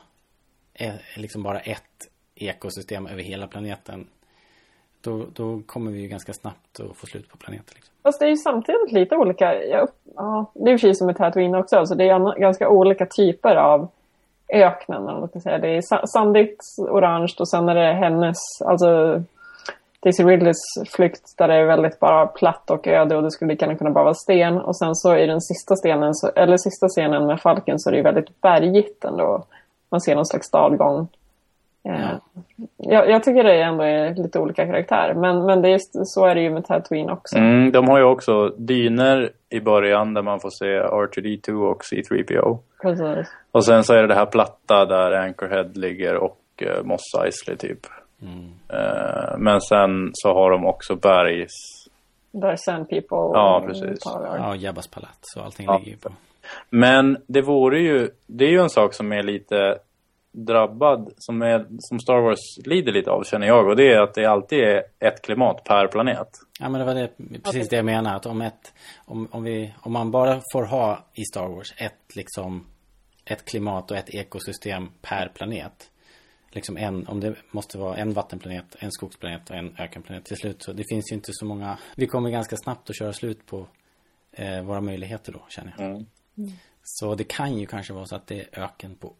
eh, 0.75 0.95
liksom 1.17 1.43
bara 1.43 1.61
ett 1.61 1.83
ekosystem 2.35 3.07
över 3.07 3.23
hela 3.23 3.47
planeten. 3.47 4.07
Då, 5.05 5.25
då 5.33 5.61
kommer 5.67 5.91
vi 5.91 6.01
ju 6.01 6.09
ganska 6.09 6.33
snabbt 6.33 6.81
att 6.81 6.97
få 6.97 7.07
slut 7.07 7.29
på 7.29 7.37
planeten. 7.37 7.73
Liksom. 7.75 7.95
Fast 8.03 8.21
det 8.21 8.27
är 8.27 8.31
ju 8.31 8.37
samtidigt 8.37 8.93
lite 8.93 9.17
olika. 9.17 9.65
Ja, 9.65 9.87
ja, 10.17 10.51
det 10.55 10.71
är 10.71 10.87
ju 10.87 10.95
som 10.95 11.07
med 11.07 11.17
Tatooine 11.17 11.55
också. 11.55 11.77
Alltså 11.77 11.95
det 11.95 12.09
är 12.09 12.41
ganska 12.41 12.69
olika 12.69 13.07
typer 13.07 13.57
av 13.57 13.89
öknen. 14.49 15.05
Man 15.05 15.29
kan 15.29 15.43
säga. 15.43 15.59
Det 15.59 15.69
är 15.69 16.07
sandigt, 16.07 16.61
orange 16.79 17.35
och 17.39 17.49
sen 17.49 17.69
är 17.69 17.75
det 17.75 17.93
hennes, 17.93 18.37
alltså 18.65 19.23
Daisy 20.03 20.25
Ridleys 20.25 20.63
flykt 20.97 21.39
där 21.39 21.49
det 21.49 21.55
är 21.55 21.65
väldigt 21.65 22.01
bara 22.01 22.27
platt 22.27 22.71
och 22.71 22.87
öde 22.87 23.17
och 23.17 23.23
det 23.23 23.31
skulle 23.31 23.53
lika 23.53 23.67
gärna 23.67 23.79
kunna 23.79 23.91
bara 23.91 24.05
vara 24.05 24.15
sten. 24.15 24.59
Och 24.59 24.77
sen 24.77 24.95
så 24.95 25.17
i 25.17 25.27
den 25.27 25.41
sista 25.41 25.77
stenen, 25.77 26.13
eller 26.37 26.57
sista 26.57 26.89
scenen 26.89 27.27
med 27.27 27.41
Falken 27.41 27.79
så 27.79 27.91
är 27.91 27.93
det 27.93 27.97
ju 27.97 28.03
väldigt 28.03 28.41
bergigt 28.41 29.05
ändå. 29.05 29.45
Man 29.91 30.01
ser 30.01 30.15
någon 30.15 30.27
slags 30.27 30.51
dalgång. 30.51 31.09
Eh, 31.89 32.11
jag, 32.77 33.11
jag 33.11 33.23
tycker 33.25 33.45
det 33.45 33.63
ändå 33.63 33.85
är 33.85 34.15
lite 34.15 34.39
olika 34.39 34.67
karaktär. 34.67 35.15
Men, 35.15 35.47
men 35.47 35.63
det 35.63 35.69
är, 35.69 35.73
just- 35.73 35.93
så 36.15 36.27
är 36.27 36.35
det 36.35 36.41
ju 36.41 36.51
med 36.51 36.67
Tatooine 36.67 37.11
också. 37.11 37.37
Mm, 37.39 37.73
de 37.73 37.89
har 37.89 37.99
ju 37.99 38.05
också 38.05 38.49
dyner 38.49 39.31
i 39.49 39.61
början 39.61 40.15
där 40.15 40.23
man 40.23 40.41
får 40.41 40.51
se 40.51 40.81
R2D2 40.81 41.71
och 41.71 41.83
C3PO. 41.93 42.59
Precis. 42.83 43.33
Och 43.53 43.65
sen 43.65 43.85
så 43.85 43.95
är 43.95 44.03
det 44.03 44.09
det 44.09 44.15
här 44.15 44.27
platta 44.27 44.85
där 44.85 45.13
Anchorhead 45.13 45.69
ligger 45.75 46.15
och 46.17 46.39
uh, 46.63 46.85
Moss 46.85 47.01
Eisley 47.25 47.57
typ. 47.57 47.79
Eh, 48.69 49.39
men 49.39 49.61
sen 49.61 50.11
så 50.13 50.35
har 50.35 50.51
de 50.51 50.67
också 50.67 50.97
bergs... 50.97 51.51
Där 52.33 52.57
Sand 52.57 52.89
People 52.89 53.07
Ja, 53.17 53.63
precis. 53.67 54.01
talar. 54.01 54.39
Ja, 54.39 54.57
Jabbas 54.57 54.87
palats 54.87 55.37
och 55.37 55.45
allting 55.45 55.67
Ja. 55.67 55.79
ligger 55.79 55.91
ju 55.91 55.97
på. 55.97 56.11
Men 56.71 57.17
det 57.27 57.43
vore 57.43 57.79
ju... 57.81 58.09
Det 58.27 58.45
är 58.45 58.49
ju 58.51 58.59
en 58.61 58.71
sak 58.71 58.95
som 58.95 59.13
är 59.13 59.23
lite 59.23 59.79
drabbad, 60.35 61.13
som, 61.17 61.43
är, 61.43 61.67
som 61.79 62.01
Star 62.01 62.21
Wars 62.21 62.67
lider 62.67 62.93
lite 62.93 63.11
av 63.11 63.23
känner 63.23 63.47
jag. 63.47 63.69
Och 63.69 63.77
det 63.77 63.93
är 63.93 64.01
att 64.01 64.15
det 64.15 64.27
alltid 64.27 64.59
är 64.59 64.83
ett 64.99 65.23
klimat 65.23 65.65
per 65.65 65.87
planet. 65.87 66.29
Ja, 66.61 66.69
men 66.69 66.81
det 66.81 66.85
var 66.85 66.95
det, 66.95 67.11
precis 67.43 67.69
det 67.69 67.77
jag 67.77 67.85
menar. 67.85 68.17
Att 68.17 68.27
om, 68.27 68.43
ett, 68.43 68.73
om, 69.05 69.29
om, 69.31 69.43
vi, 69.43 69.75
om 69.81 69.93
man 69.93 70.11
bara 70.11 70.41
får 70.53 70.65
ha 70.65 71.05
i 71.15 71.25
Star 71.25 71.49
Wars 71.49 71.75
ett, 71.77 72.17
liksom, 72.17 72.67
ett 73.25 73.45
klimat 73.45 73.91
och 73.91 73.97
ett 73.97 74.15
ekosystem 74.15 74.89
per 75.03 75.29
planet. 75.35 75.91
Liksom 76.51 76.77
en, 76.77 77.07
om 77.07 77.21
det 77.21 77.35
måste 77.51 77.79
vara 77.79 77.97
en 77.97 78.13
vattenplanet, 78.13 78.77
en 78.79 78.93
skogsplanet 78.93 79.51
och 79.51 79.57
en 79.57 79.77
ökenplanet 79.79 80.25
till 80.25 80.37
slut. 80.37 80.63
Så 80.63 80.73
det 80.73 80.85
finns 80.89 81.13
ju 81.13 81.15
inte 81.15 81.31
så 81.33 81.47
många. 81.47 81.79
Vi 81.97 82.07
kommer 82.07 82.31
ganska 82.31 82.57
snabbt 82.57 82.91
att 82.91 82.97
köra 82.97 83.13
slut 83.13 83.47
på 83.47 83.67
eh, 84.33 84.63
våra 84.63 84.81
möjligheter 84.81 85.33
då, 85.33 85.47
känner 85.49 85.75
jag. 85.79 85.87
Mm. 85.87 86.07
Så 86.83 87.15
det 87.15 87.25
kan 87.25 87.59
ju 87.59 87.67
kanske 87.67 87.93
vara 87.93 88.07
så 88.07 88.17
att 88.17 88.27
det 88.27 88.41
är 88.41 88.65
öken 88.65 88.97
på 88.97 89.13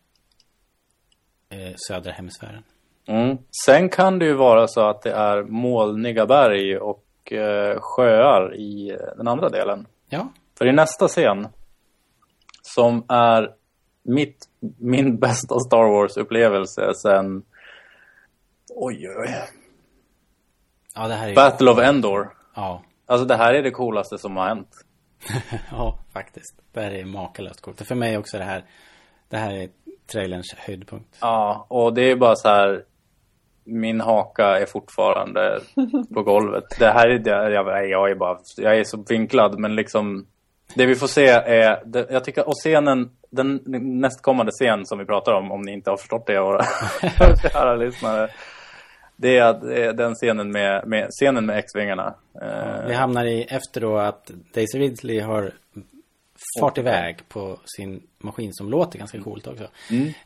södra 1.89 2.13
hemisfären. 2.13 2.63
Mm. 3.07 3.39
Sen 3.65 3.89
kan 3.89 4.19
det 4.19 4.25
ju 4.25 4.35
vara 4.35 4.69
så 4.69 4.81
att 4.81 5.03
det 5.03 5.13
är 5.13 5.43
molniga 5.43 6.27
berg 6.27 6.79
och 6.79 7.33
eh, 7.33 7.81
sjöar 7.81 8.55
i 8.55 8.91
eh, 8.91 9.17
den 9.17 9.29
andra 9.29 9.49
delen. 9.49 9.87
Ja, 10.09 10.29
För 10.59 10.67
i 10.67 10.73
nästa 10.73 11.09
scen, 11.09 11.49
som 12.63 13.05
är 13.09 13.55
mitt, 14.03 14.49
min 14.79 15.17
bästa 15.21 15.61
Star 15.61 15.85
Wars-upplevelse 15.89 16.95
sen... 16.95 17.43
Oj, 18.77 19.09
oj, 19.09 19.15
oj. 19.19 19.35
ja 20.95 21.09
det 21.09 21.15
här 21.15 21.25
är 21.25 21.29
ju, 21.29 21.35
Battle 21.35 21.71
of 21.71 21.79
Endor. 21.79 22.37
ja, 22.55 22.83
Alltså 23.07 23.27
det 23.27 23.37
här 23.37 23.55
är 23.55 23.63
det 23.63 23.71
coolaste 23.71 24.19
som 24.19 24.37
har 24.37 24.49
hänt. 24.49 24.85
ja, 25.71 25.99
faktiskt. 26.13 26.63
Det 26.73 26.81
här 26.81 26.91
är 26.91 27.05
makalöst 27.05 27.61
coolt. 27.61 27.87
För 27.87 27.95
mig 27.95 28.19
också 28.19 28.39
det 28.39 28.45
här, 28.45 28.65
det 29.29 29.37
här 29.37 29.55
är 29.55 29.69
trailerns 30.13 30.55
höjdpunkt. 30.59 31.17
Ja, 31.21 31.67
och 31.69 31.95
det 31.95 32.11
är 32.11 32.17
bara 32.17 32.37
så 32.37 32.49
här... 32.49 32.83
Min 33.67 34.01
haka 34.01 34.59
är 34.61 34.67
fortfarande 34.67 35.61
på 36.15 36.23
golvet. 36.33 36.65
Det 36.79 36.91
här 36.91 37.09
är... 37.09 37.19
det- 37.19 37.31
Jag, 37.55 37.89
jag 37.89 38.11
är 38.11 38.15
bara... 38.15 38.39
Jag 38.57 38.79
är 38.79 38.85
så 38.85 39.05
vinklad, 39.09 39.59
men 39.59 39.75
liksom... 39.77 40.27
Det 40.75 40.87
vi 40.87 40.95
får 40.95 41.07
se 41.07 41.27
är... 41.29 41.83
Det, 41.85 42.07
jag 42.11 42.25
tycker... 42.25 42.49
Och 42.49 42.55
scenen... 42.65 43.11
Den 43.31 43.61
nästkommande 44.01 44.53
scen 44.53 44.87
som 44.87 44.99
vi 44.99 45.05
pratar 45.05 45.33
om, 45.33 45.53
om 45.53 45.63
ni 45.63 45.73
inte 45.73 45.91
har 45.91 45.97
förstått 45.97 46.27
det, 46.27 46.41
våra 46.41 46.65
kära 47.53 47.75
lyssnare. 47.77 48.29
Det 49.17 49.39
är, 49.39 49.53
det 49.55 49.85
är 49.85 49.93
den 49.93 50.15
scenen 50.15 50.53
med, 50.53 50.87
med, 50.87 51.09
scenen 51.11 51.47
med 51.47 51.59
X-vingarna. 51.59 52.15
Eh, 52.43 52.87
Vi 52.87 52.95
hamnar 52.95 53.25
i 53.25 53.43
efter 53.43 53.81
då 53.81 53.99
att 53.99 54.31
Daisy 54.55 54.79
Ridley 54.79 55.21
har 55.21 55.53
fart 56.61 56.79
iväg 56.79 57.29
på 57.29 57.59
sin 57.77 58.03
maskin 58.19 58.51
som 58.53 58.71
låter 58.71 58.99
ganska 58.99 59.21
coolt 59.23 59.47
också. 59.47 59.69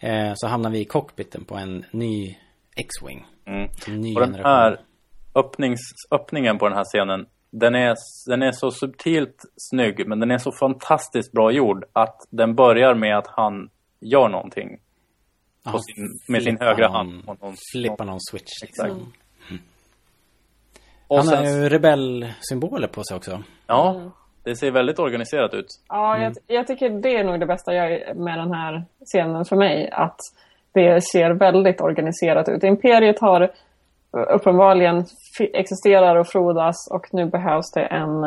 Eh, 0.01 0.33
så 0.37 0.47
hamnar 0.47 0.71
vi 0.71 0.79
i 0.81 0.85
cockpiten 0.85 1.45
på 1.45 1.55
en 1.57 1.85
ny 1.91 2.37
X-Wing. 2.77 3.27
mm. 3.45 3.69
En 3.87 4.01
ny 4.01 4.15
Och 4.15 4.21
den 4.21 4.33
generation. 4.33 4.45
här 4.53 4.81
öppnings, 5.35 5.81
öppningen 6.11 6.59
på 6.59 6.69
den 6.69 6.77
här 6.79 6.85
scenen, 6.85 7.27
den 7.51 7.75
är, 7.75 7.95
den 8.27 8.43
är 8.43 8.53
så 8.53 8.71
subtilt 8.71 9.43
snygg, 9.57 10.07
men 10.09 10.21
den 10.21 10.31
är 10.31 10.39
så 10.39 10.53
fantastiskt 10.53 11.33
bra 11.33 11.51
gjord 11.53 11.85
att 11.93 12.17
den 12.31 12.55
börjar 12.55 12.95
med 12.95 13.19
att 13.19 13.27
han 13.27 13.71
gör 14.01 14.29
någonting 14.29 14.81
på 15.65 15.79
sin, 15.79 16.19
med 16.29 16.43
sin 16.43 16.59
högra 16.61 16.87
någon- 16.89 16.97
hand. 16.97 17.27
på 17.27 17.37
någon- 17.47 17.57
Flippar 17.73 18.05
någon 18.05 18.21
switch. 18.31 18.63
Exakt. 18.63 18.89
Liksom. 18.95 19.13
Och 21.07 21.17
Han 21.19 21.29
har 21.29 21.37
sen, 21.45 21.63
ju 21.63 21.69
rebellsymboler 21.69 22.89
på 22.89 23.05
sig 23.05 23.17
också. 23.17 23.43
ja, 23.67 24.11
det 24.45 24.57
ser 24.57 24.71
väldigt 24.71 24.99
organiserat 24.99 25.55
ut. 25.55 25.67
Ja, 25.89 26.19
jag, 26.19 26.33
jag 26.47 26.67
tycker 26.67 26.91
det 26.91 27.17
är 27.17 27.25
nog 27.25 27.41
det 27.41 27.47
bästa 27.47 27.75
jag, 27.75 28.17
med 28.17 28.39
den 28.39 28.53
här 28.53 28.85
scenen 29.05 29.45
för 29.45 29.57
mig. 29.57 29.91
Att 29.93 30.17
det 30.73 31.05
ser 31.05 31.31
väldigt 31.31 31.81
organiserat 31.81 32.49
ut. 32.49 32.65
Imperiet 32.65 33.21
har 33.21 33.51
uppenbarligen 34.35 35.05
fi- 35.39 35.51
existerar 35.55 36.17
och 36.17 36.27
frodas 36.29 36.77
och 36.91 37.07
nu 37.13 37.27
behövs 37.27 37.73
det 37.75 37.81
en 37.81 38.25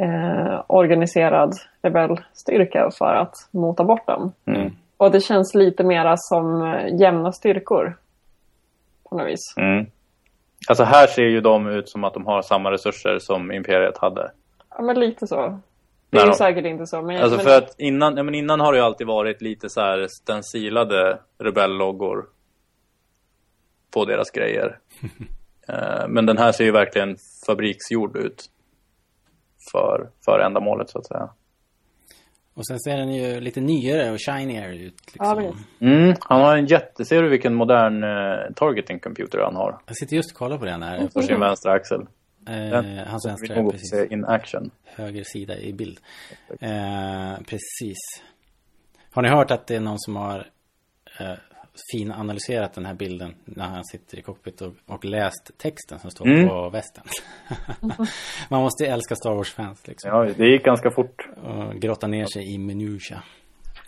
eh, 0.00 0.64
organiserad 0.66 1.52
rebellstyrka 1.82 2.90
för 2.98 3.14
att 3.14 3.34
mota 3.50 3.84
bort 3.84 4.06
dem. 4.06 4.32
Mm. 4.46 4.72
Och 4.96 5.10
det 5.10 5.20
känns 5.20 5.54
lite 5.54 5.84
mera 5.84 6.14
som 6.16 6.62
eh, 6.62 7.00
jämna 7.00 7.32
styrkor. 7.32 7.96
På 9.10 9.16
något 9.16 9.26
vis. 9.26 9.54
Mm. 9.56 9.86
Alltså 10.68 10.84
här 10.84 11.06
ser 11.06 11.22
ju 11.22 11.40
de 11.40 11.68
ut 11.68 11.88
som 11.88 12.04
att 12.04 12.14
de 12.14 12.26
har 12.26 12.42
samma 12.42 12.70
resurser 12.70 13.18
som 13.18 13.52
Imperiet 13.52 13.98
hade. 13.98 14.30
Ja, 14.76 14.82
men 14.82 15.00
lite 15.00 15.26
så. 15.26 15.60
Det 16.10 16.18
är 16.18 16.26
ju 16.26 16.32
säkert 16.32 16.64
inte 16.64 16.86
så. 16.86 17.02
Men, 17.02 17.16
Alltså 17.22 17.36
men, 17.36 17.44
för 17.46 17.58
att 17.58 17.74
innan, 17.78 18.16
ja, 18.16 18.22
men 18.22 18.34
innan 18.34 18.60
har 18.60 18.72
det 18.72 18.78
ju 18.78 18.84
alltid 18.84 19.06
varit 19.06 19.42
lite 19.42 19.68
så 19.68 19.80
här 19.80 20.06
stencilade 20.22 21.18
rebellloggor 21.38 22.26
på 23.94 24.04
deras 24.04 24.30
grejer. 24.30 24.78
Eh, 25.68 26.08
men 26.08 26.26
den 26.26 26.38
här 26.38 26.52
ser 26.52 26.64
ju 26.64 26.70
verkligen 26.72 27.16
fabriksgjord 27.46 28.16
ut 28.16 28.44
för, 29.72 30.10
för 30.24 30.38
ändamålet 30.38 30.90
så 30.90 30.98
att 30.98 31.06
säga. 31.06 31.28
Och 32.54 32.66
sen 32.66 32.78
ser 32.80 32.96
den 32.96 33.14
ju 33.14 33.40
lite 33.40 33.60
nyare 33.60 34.10
och 34.10 34.18
shinigare 34.26 34.76
ut. 34.76 34.94
Ja, 35.14 35.34
Liksom. 35.34 35.56
visst. 35.56 35.80
Mm, 35.80 36.14
han 36.20 36.40
har 36.40 36.56
en 36.56 36.66
jätte... 36.66 37.04
Ser 37.04 37.22
du 37.22 37.28
vilken 37.28 37.54
modern 37.54 38.04
eh, 38.04 38.52
targeting 38.54 39.00
computer 39.00 39.38
han 39.38 39.56
har 39.56 39.78
Jag 39.86 39.96
sitter 39.96 40.16
just 40.16 40.30
och 40.32 40.38
kollar 40.38 40.58
på 40.58 40.64
den 40.64 40.82
här. 40.82 41.08
på 41.14 41.22
sin 41.22 41.40
vänstra 41.40 41.72
axel? 41.72 42.06
Eh, 42.46 43.06
hans 43.06 43.26
vänstra, 43.26 43.62
nog 43.62 43.72
precis. 43.72 43.90
se 43.90 44.06
in 44.14 44.24
action. 44.24 44.70
höger 44.84 45.24
sida 45.24 45.58
i 45.58 45.72
bild. 45.72 46.00
Eh, 46.60 47.34
precis. 47.46 47.98
Har 49.12 49.22
ni 49.22 49.28
hört 49.28 49.50
att 49.50 49.66
det 49.66 49.76
är 49.76 49.80
någon 49.80 49.98
som 49.98 50.16
har 50.16 50.38
eh, 51.20 51.32
finanalyserat 51.92 52.72
den 52.74 52.86
här 52.86 52.94
bilden 52.94 53.34
när 53.44 53.64
han 53.64 53.84
sitter 53.84 54.18
i 54.18 54.22
cockpit 54.22 54.60
och, 54.60 54.72
och 54.86 55.04
läst 55.04 55.50
texten 55.58 55.98
som 55.98 56.10
står 56.10 56.26
Mm. 56.26 56.48
på 56.48 56.68
västen? 56.70 57.04
Man 58.50 58.62
måste 58.62 58.86
älska 58.86 59.14
Star 59.16 59.34
Wars-fans 59.34 59.86
liksom. 59.88 60.10
Ja, 60.10 60.28
det 60.36 60.46
gick 60.46 60.64
ganska 60.64 60.90
fort. 60.90 61.28
Och 61.44 61.74
grotta 61.74 62.06
ner 62.06 62.26
sig 62.26 62.54
i 62.54 62.58
minutia. 62.58 63.22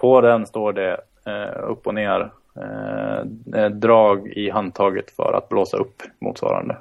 På 0.00 0.20
den 0.20 0.46
står 0.46 0.72
det 0.72 0.92
eh, 1.26 1.70
upp 1.70 1.86
och 1.86 1.94
ner. 1.94 2.32
Eh, 2.56 3.60
eh, 3.62 3.70
drag 3.70 4.28
i 4.28 4.50
handtaget 4.50 5.10
för 5.10 5.32
att 5.38 5.48
blåsa 5.48 5.76
upp 5.76 6.02
motsvarande. 6.18 6.76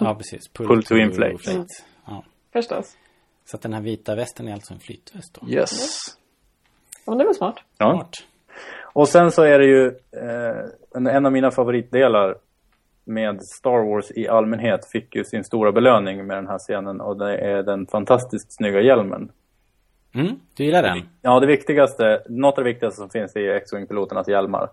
Ja, 0.00 0.14
precis. 0.14 0.48
Pull, 0.48 0.66
Pull 0.66 0.82
to 0.82 0.96
inflate. 0.96 1.66
Ja. 2.06 2.24
Förstås. 2.52 2.96
Så 3.44 3.56
att 3.56 3.62
den 3.62 3.72
här 3.72 3.80
vita 3.80 4.14
västen 4.14 4.48
är 4.48 4.52
alltså 4.52 4.74
en 4.74 4.80
flytväst 4.80 5.38
då. 5.40 5.48
Yes. 5.48 5.98
Ja, 7.06 7.12
men 7.12 7.18
det 7.18 7.24
var 7.24 7.32
smart. 7.32 7.56
Ja. 7.78 7.92
Smart. 7.92 8.16
Och 8.92 9.08
sen 9.08 9.30
så 9.30 9.42
är 9.42 9.58
det 9.58 9.66
ju 9.66 9.86
eh, 10.10 10.70
en, 10.94 11.06
en 11.06 11.26
av 11.26 11.32
mina 11.32 11.50
favoritdelar 11.50 12.36
med 13.04 13.42
Star 13.42 13.90
Wars 13.90 14.10
i 14.10 14.28
allmänhet 14.28 14.90
fick 14.92 15.14
ju 15.14 15.24
sin 15.24 15.44
stora 15.44 15.72
belöning 15.72 16.26
med 16.26 16.36
den 16.36 16.46
här 16.46 16.58
scenen 16.58 17.00
och 17.00 17.18
det 17.18 17.38
är 17.38 17.62
den 17.62 17.86
fantastiskt 17.86 18.56
snygga 18.56 18.80
hjälmen. 18.80 19.32
Mm, 20.14 20.40
du 20.54 20.64
gillar 20.64 20.82
den? 20.82 21.08
Ja, 21.22 21.40
det 21.40 21.46
viktigaste, 21.46 22.22
något 22.28 22.58
av 22.58 22.64
det 22.64 22.70
viktigaste 22.70 23.00
som 23.00 23.10
finns 23.10 23.36
är 23.36 23.54
X-Wing-piloternas 23.54 24.30
hjälmar. 24.30 24.70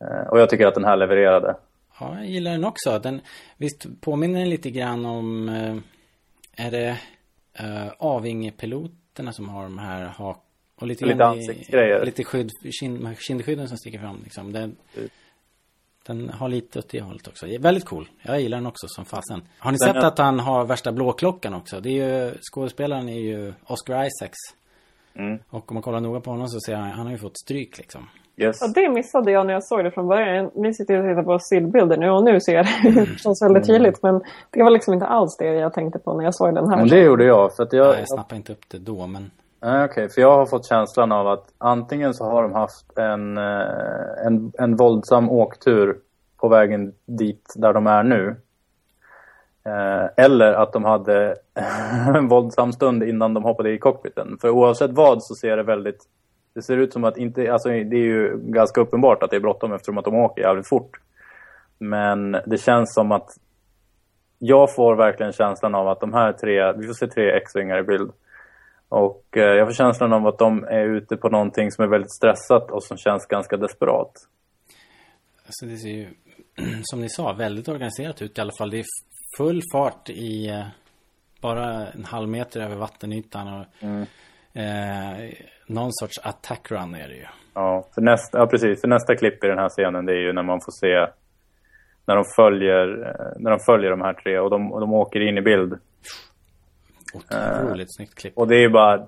Eh, 0.00 0.28
och 0.30 0.40
jag 0.40 0.50
tycker 0.50 0.66
att 0.66 0.74
den 0.74 0.84
här 0.84 0.96
levererade. 0.96 1.56
Ja, 2.00 2.16
jag 2.16 2.26
gillar 2.26 2.50
den 2.52 2.64
också. 2.64 2.98
Den, 2.98 3.20
visst 3.56 3.86
påminner 4.00 4.40
den 4.40 4.50
lite 4.50 4.70
grann 4.70 5.06
om, 5.06 5.48
eh, 5.48 5.76
är 6.66 6.70
det 6.70 6.98
eh, 7.54 7.88
Avinge-piloterna 7.98 9.32
som 9.32 9.48
har 9.48 9.62
de 9.62 9.78
här 9.78 10.04
hak 10.06 10.44
och 10.74 10.86
lite, 10.86 11.06
Lite 11.06 11.24
ansiktsgrejer. 11.24 12.04
Lite 12.04 12.24
skydd, 12.24 12.50
kind, 12.80 13.16
kindskydden 13.18 13.68
som 13.68 13.78
sticker 13.78 13.98
fram 13.98 14.20
liksom. 14.24 14.52
Den, 14.52 14.76
Mm. 14.96 15.08
den 16.06 16.28
har 16.30 16.48
lite 16.48 16.78
åt 16.78 16.88
det 16.88 17.00
hållet 17.00 17.28
också. 17.28 17.46
Väldigt 17.60 17.84
cool. 17.84 18.08
Jag 18.22 18.40
gillar 18.40 18.58
den 18.58 18.66
också 18.66 18.86
som 18.88 19.04
fasen. 19.04 19.42
Har 19.58 19.72
ni 19.72 19.78
Den 19.78 19.88
sett 19.94 20.02
är- 20.02 20.06
att 20.06 20.18
han 20.18 20.40
har 20.40 20.64
värsta 20.64 20.92
blåklockan 20.92 21.54
också? 21.54 21.80
Det 21.80 21.90
är 22.00 22.24
ju, 22.26 22.34
skådespelaren 22.52 23.08
är 23.08 23.18
ju 23.20 23.52
Oscar 23.64 24.04
Isaacs. 24.06 24.38
Mm. 25.14 25.38
Och 25.48 25.70
om 25.70 25.74
man 25.74 25.82
kollar 25.82 26.00
noga 26.00 26.20
på 26.20 26.30
honom 26.30 26.48
så 26.48 26.60
ser 26.60 26.74
han, 26.74 26.90
han 26.90 27.06
har 27.06 27.12
ju 27.12 27.18
fått 27.18 27.38
stryk 27.38 27.78
liksom. 27.78 28.08
Yes. 28.36 28.58
Ja, 28.60 28.68
det 28.74 28.88
missade 28.88 29.30
jag 29.30 29.46
när 29.46 29.54
jag 29.54 29.64
såg 29.64 29.84
det 29.84 29.90
från 29.90 30.08
början. 30.08 30.50
Vi 30.54 30.74
sitter 30.74 30.98
och 30.98 31.10
tittar 31.10 31.22
på 31.22 31.38
stillbilder 31.38 31.96
nu 31.96 32.10
och 32.10 32.24
nu 32.24 32.40
ser 32.40 32.54
jag 32.54 32.66
det 32.94 33.06
förstås 33.12 33.42
väldigt 33.42 33.66
tydligt. 33.66 34.02
Men 34.02 34.22
det 34.50 34.62
var 34.62 34.70
liksom 34.70 34.94
inte 34.94 35.06
alls 35.06 35.36
det 35.36 35.46
jag 35.46 35.72
tänkte 35.72 35.98
på 35.98 36.14
när 36.14 36.24
jag 36.24 36.34
såg 36.34 36.54
den 36.54 36.70
här. 36.70 36.76
Men 36.76 36.88
det 36.88 37.00
gjorde 37.00 37.24
jag. 37.24 37.56
För 37.56 37.62
att 37.62 37.72
jag, 37.72 37.86
Jag, 37.86 38.00
jag 38.00 38.08
snappade 38.08 38.36
inte 38.36 38.52
upp 38.52 38.64
det 38.68 38.78
då 38.78 39.06
men 39.06 39.30
Nej, 39.64 39.84
Okej, 39.84 40.08
för 40.08 40.20
jag 40.20 40.36
har 40.36 40.46
fått 40.46 40.66
känslan 40.66 41.12
av 41.12 41.28
att 41.28 41.44
antingen 41.58 42.14
så 42.14 42.24
har 42.24 42.42
de 42.42 42.52
haft 42.52 42.98
en, 42.98 43.38
eh, 43.38 44.26
en, 44.26 44.52
en 44.58 44.76
våldsam 44.76 45.30
åktur 45.30 45.98
på 46.36 46.48
vägen 46.48 46.94
dit 47.06 47.52
där 47.56 47.72
de 47.72 47.86
är 47.86 48.02
nu. 48.02 48.36
Eh, 49.64 50.24
eller 50.24 50.52
att 50.52 50.72
de 50.72 50.84
hade 50.84 51.36
en 52.16 52.28
våldsam 52.28 52.72
stund 52.72 53.02
innan 53.02 53.34
de 53.34 53.44
hoppade 53.44 53.70
i 53.70 53.78
cockpiten. 53.78 54.38
För 54.40 54.50
oavsett 54.50 54.90
vad 54.90 55.22
så 55.22 55.34
ser 55.34 55.56
det 55.56 55.62
väldigt... 55.62 56.04
Det 56.54 56.62
ser 56.62 56.76
ut 56.76 56.92
som 56.92 57.04
att 57.04 57.16
inte... 57.16 57.52
Alltså 57.52 57.68
det 57.68 57.96
är 57.96 58.04
ju 58.04 58.38
ganska 58.38 58.80
uppenbart 58.80 59.22
att 59.22 59.30
det 59.30 59.36
är 59.36 59.40
bråttom 59.40 59.72
eftersom 59.72 59.98
att 59.98 60.04
de 60.04 60.14
åker 60.14 60.42
jävligt 60.42 60.68
fort. 60.68 61.00
Men 61.78 62.32
det 62.46 62.60
känns 62.60 62.94
som 62.94 63.12
att 63.12 63.28
jag 64.38 64.74
får 64.74 64.96
verkligen 64.96 65.32
känslan 65.32 65.74
av 65.74 65.88
att 65.88 66.00
de 66.00 66.12
här 66.12 66.32
tre, 66.32 66.72
vi 66.72 66.86
får 66.86 66.94
se 66.94 67.06
tre 67.06 67.30
X-vingar 67.30 67.78
i 67.78 67.82
bild. 67.82 68.10
Och 68.88 69.24
eh, 69.36 69.42
jag 69.42 69.68
får 69.68 69.74
känslan 69.74 70.12
av 70.12 70.26
att 70.26 70.38
de 70.38 70.64
är 70.64 70.84
ute 70.84 71.16
på 71.16 71.28
någonting 71.28 71.70
som 71.70 71.84
är 71.84 71.88
väldigt 71.88 72.12
stressat 72.12 72.70
och 72.70 72.84
som 72.84 72.96
känns 72.96 73.26
ganska 73.26 73.56
desperat. 73.56 74.12
Alltså 75.46 75.66
det 75.66 75.76
ser 75.76 75.88
ju, 75.88 76.08
som 76.82 77.00
ni 77.00 77.08
sa, 77.08 77.32
väldigt 77.32 77.68
organiserat 77.68 78.22
ut 78.22 78.38
i 78.38 78.40
alla 78.40 78.52
fall. 78.58 78.70
Det 78.70 78.78
är 78.78 78.84
full 79.38 79.62
fart 79.72 80.10
i 80.10 80.48
eh, 80.48 80.66
bara 81.40 81.86
en 81.86 82.04
halv 82.04 82.28
meter 82.28 82.60
över 82.60 82.76
vattenytan 82.76 83.48
och 83.48 83.84
eh, 84.60 85.30
någon 85.72 85.92
sorts 85.92 86.18
attack 86.22 86.70
run 86.70 86.94
är 86.94 87.08
det 87.08 87.14
ju. 87.14 87.26
Ja, 87.54 87.88
för 87.94 88.02
nästa, 88.02 88.38
ja, 88.38 88.46
precis. 88.46 88.80
För 88.80 88.88
nästa 88.88 89.16
klipp 89.16 89.44
i 89.44 89.46
den 89.46 89.58
här 89.58 89.68
scenen 89.68 90.06
det 90.06 90.12
är 90.12 90.20
ju 90.26 90.32
när 90.32 90.42
man 90.42 90.60
får 90.60 90.72
se 90.72 91.12
när 92.06 92.16
de 92.16 92.24
följer, 92.36 93.06
eh, 93.06 93.42
när 93.42 93.50
de 93.50 93.58
följer 93.66 93.90
de 93.90 94.00
här 94.00 94.14
tre 94.14 94.38
och 94.38 94.50
de, 94.50 94.72
och 94.72 94.80
de 94.80 94.92
åker 94.92 95.20
in 95.20 95.38
i 95.38 95.42
bild. 95.42 95.78
Otroligt 97.14 97.96
snyggt 97.96 98.14
klipp. 98.14 98.38
Och 98.38 98.48
det 98.48 98.56
är 98.56 98.60
ju 98.60 98.68
bara, 98.68 99.06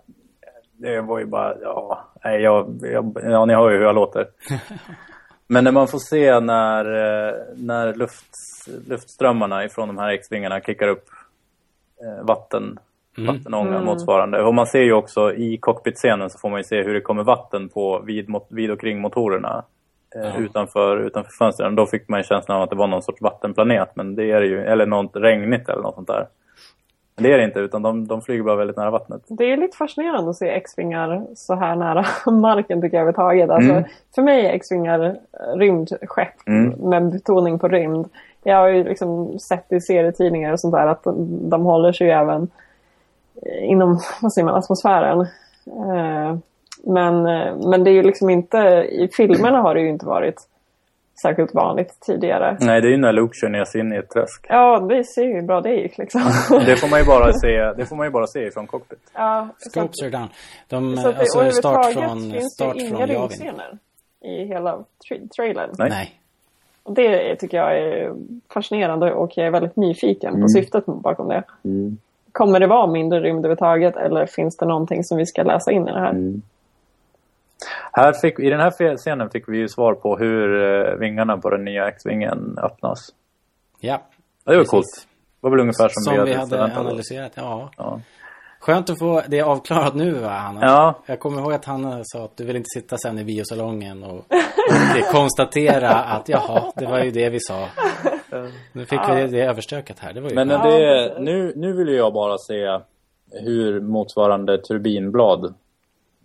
det 0.73 1.01
var 1.01 1.19
ju 1.19 1.27
bara, 1.27 1.55
ja, 1.61 2.05
nej, 2.25 2.43
jag, 2.43 2.79
jag, 2.83 3.17
ja 3.23 3.45
ni 3.45 3.55
hör 3.55 3.71
ju 3.71 3.77
hur 3.77 3.85
jag 3.85 3.95
låter. 3.95 4.29
Men 5.47 5.65
när 5.65 5.73
man 5.73 5.89
får 5.89 5.99
se 5.99 6.41
när, 6.41 6.85
eh, 6.85 7.35
när 7.57 7.95
luft, 7.95 8.31
luftströmmarna 8.89 9.65
ifrån 9.65 9.89
de 9.89 9.99
här 9.99 10.09
X-vingarna 10.09 10.61
kickar 10.61 10.89
upp 10.89 11.05
vatten, 12.23 12.79
vattenånga 13.19 13.81
motsvarande. 13.81 14.43
Och 14.43 14.55
man 14.55 14.67
ser 14.67 14.83
ju 14.83 14.93
också 14.93 15.35
i 15.35 15.57
cockpitscenen 15.59 16.31
så 16.31 16.39
får 16.39 16.49
man 16.51 16.61
ju 16.61 16.65
se 16.65 16.83
hur 16.83 16.95
det 16.95 17.01
kommer 17.01 17.23
vatten 17.25 17.69
på 17.69 18.01
vid, 18.07 18.29
mot- 18.29 18.47
vid 18.51 18.71
och 18.71 18.81
kring 18.81 19.01
motorerna. 19.01 19.65
Eh, 20.17 20.41
utanför, 20.41 20.97
utanför 20.97 21.31
fönstren. 21.33 21.75
Då 21.75 21.87
fick 21.87 22.09
man 22.09 22.21
ju 22.21 22.25
känslan 22.25 22.57
av 22.57 22.63
att 22.63 22.71
det 22.71 22.77
var 22.77 22.87
någon 22.87 23.03
sorts 23.03 23.23
vattenplanet. 23.23 23.91
Men 23.95 24.15
det 24.15 24.31
är 24.31 24.41
det 24.41 24.47
ju, 24.47 24.65
eller 24.65 24.87
något 24.87 25.11
regnigt 25.17 25.69
eller 25.69 25.83
något 25.83 25.95
sånt 25.95 26.07
där. 26.09 26.27
Men 27.17 27.25
det 27.25 27.33
är 27.33 27.39
det 27.39 27.45
inte, 27.45 27.61
utan 27.61 27.83
de, 27.83 28.07
de 28.07 28.23
flyger 28.23 28.43
bara 28.43 28.57
väldigt 28.57 28.77
nära 28.77 28.91
vattnet. 28.91 29.23
Det 29.29 29.45
är 29.53 29.57
lite 29.57 29.77
fascinerande 29.77 30.31
att 30.31 30.37
se 30.37 30.49
X-vingar 30.49 31.27
så 31.35 31.55
här 31.55 31.77
nära 31.77 32.05
marken 32.31 32.81
tycker 32.81 32.97
jag 32.97 33.03
överhuvudtaget. 33.09 33.51
Alltså, 33.51 33.71
Mm. 33.73 33.85
För 34.15 34.23
mig 34.23 34.47
är 34.47 34.53
X-vingar 34.53 35.17
rymdskepp 35.57 36.47
Mm. 36.49 36.71
med 36.91 37.11
betoning 37.13 37.59
på 37.59 37.69
rymd. 37.69 38.09
Jag 38.43 38.57
har 38.57 38.69
ju 38.69 38.85
liksom 38.85 39.39
sett 39.39 39.73
i 39.73 39.81
serietidningar 39.81 40.53
och 40.53 40.61
sånt 40.61 40.75
där 40.75 40.87
att 40.87 41.05
de, 41.51 41.63
håller 41.65 41.93
sig 41.93 42.07
ju 42.07 42.13
även 42.13 42.49
inom 43.63 44.01
vad 44.23 44.33
säger 44.33 44.45
man, 44.47 44.55
atmosfären. 44.55 45.21
Eh, 45.67 46.37
Men, 46.87 47.27
eh, 47.27 47.57
men 47.57 47.85
det 47.85 47.91
är 47.91 47.93
ju 47.95 48.03
liksom 48.03 48.31
inte, 48.31 48.59
i 48.91 49.09
filmerna 49.17 49.59
har 49.63 49.75
det 49.75 49.81
ju 49.81 49.89
inte 49.89 50.07
varit 50.07 50.49
särskilt 51.23 51.55
vanligt 51.55 52.01
tidigare. 52.01 52.57
Nej, 52.61 52.81
det 52.81 52.89
är 52.89 52.91
ju 52.91 52.97
när 52.97 53.13
Luke 53.13 53.35
kör 53.35 53.49
ner 53.49 53.65
sig 53.65 53.81
in 53.81 53.93
i 53.93 53.97
ett 53.97 54.11
träsk. 54.11 54.47
Ja, 54.49 54.79
det 54.81 55.05
ser 55.05 55.23
ju 55.23 55.33
hur 55.35 55.43
bra 55.43 55.61
det 55.61 55.75
gick 55.75 55.99
liksom. 55.99 56.21
Det 56.67 56.77
får 56.77 56.89
man 56.89 56.99
ju 57.01 57.07
bara 57.07 57.33
se, 57.33 57.73
det 57.77 57.87
får 57.87 57.97
man 57.97 58.07
ju 58.07 58.11
bara 58.11 58.27
se 58.27 58.47
ifrån 58.47 58.67
cockpit. 58.67 58.99
ja, 59.15 59.39
att- 59.39 59.71
Scopes 59.71 60.03
are 60.03 60.11
down. 60.11 60.29
De, 60.69 60.97
Så 60.97 61.09
att 61.09 61.15
det, 61.15 61.21
alltså 61.21 61.47
och 61.47 61.55
start 61.55 61.93
från, 61.93 62.31
finns 62.33 62.53
start 62.55 62.75
det 62.79 62.87
från 62.89 62.97
inga 62.97 63.07
rymdscener 63.07 63.79
i 64.25 64.45
hela 64.45 64.79
tra- 65.11 65.29
trailern. 65.37 65.71
Nej. 65.79 65.89
Nej. 65.91 66.15
Och 66.83 66.93
det 66.95 67.31
är- 67.31 67.35
tycker 67.37 67.57
jag 67.57 67.79
är 67.79 68.13
fascinerande 68.55 69.13
och 69.15 69.33
jag 69.37 69.47
är 69.47 69.51
väldigt 69.51 69.77
nyfiken 69.77 70.29
Mm. 70.31 70.43
på 70.43 70.49
syftet 70.49 70.87
bakom 70.87 71.29
det. 71.29 71.43
Kommer 72.35 72.61
det 72.61 72.67
vara 72.67 72.87
mindre 72.87 73.21
rymd 73.21 73.39
överhuvudtaget 73.47 73.97
eller 73.97 74.27
finns 74.27 74.57
det 74.57 74.67
någonting 74.67 75.05
som 75.05 75.19
vi 75.19 75.27
ska 75.27 75.43
läsa 75.43 75.73
in 75.73 75.89
i 75.89 75.93
det 75.93 76.01
här? 76.01 76.11
Mm. 76.11 76.43
Här 77.93 78.13
fick, 78.13 78.39
I 78.41 78.51
den 78.51 78.61
här 78.61 78.97
scenen 78.97 79.31
fick 79.31 79.49
vi 79.49 79.59
ju 79.59 79.69
svar 79.69 79.95
på 79.95 80.17
hur 80.17 80.63
eh, 80.63 80.95
vingarna 80.95 81.37
på 81.39 81.51
den 81.51 81.65
nya 81.65 81.89
X-vingen 81.89 82.59
öppnas. 82.63 82.99
Ja. 83.81 84.03
Det 84.45 84.51
var 84.51 84.57
Precis. 84.57 84.71
coolt. 84.71 85.07
Det 85.41 85.47
var 85.47 85.51
väl 85.51 85.61
ungefär 85.61 85.89
som, 85.89 86.15
Som 86.15 86.25
vi 86.25 86.33
hade 86.35 86.65
oss. 86.65 86.77
analyserat, 86.77 87.33
ja. 87.35 87.71
Ja. 87.77 88.01
Skönt 88.61 88.91
att 88.91 88.99
få 88.99 89.23
det 89.29 89.43
avklarat 89.43 89.95
nu 89.95 90.13
va, 90.13 90.29
Hanna? 90.29 90.61
Ja. 90.63 90.95
Jag 91.07 91.21
kommer 91.21 91.41
ihåg 91.41 91.53
att 91.53 91.65
Hanna 91.65 92.01
sa 92.05 92.25
att 92.25 92.37
du 92.37 92.45
vill 92.45 92.57
inte 92.57 92.69
sitta 92.81 92.97
sen 92.99 93.19
i 93.19 93.25
biosalongen 93.25 94.03
och 94.05 94.25
konstatera 95.13 95.91
att 95.91 96.29
jaha, 96.29 96.73
det 96.77 96.87
var 96.87 96.99
ju 96.99 97.11
det 97.11 97.31
vi 97.31 97.41
sa. 97.41 97.69
Nu 98.73 98.87
fick 98.87 99.01
vi 99.09 99.27
det, 99.27 99.41
överstökat 99.41 99.99
här. 99.99 100.13
Det 100.13 100.21
var 100.21 100.29
ju 100.31 100.35
Men 100.35 100.49
det, 100.49 101.17
nu, 101.19 101.53
nu 101.57 101.73
vill 101.73 101.89
jag 101.95 102.13
bara 102.13 102.39
se 102.39 102.79
hur 103.31 103.81
motsvarande 103.81 104.59
turbinblad 104.63 105.55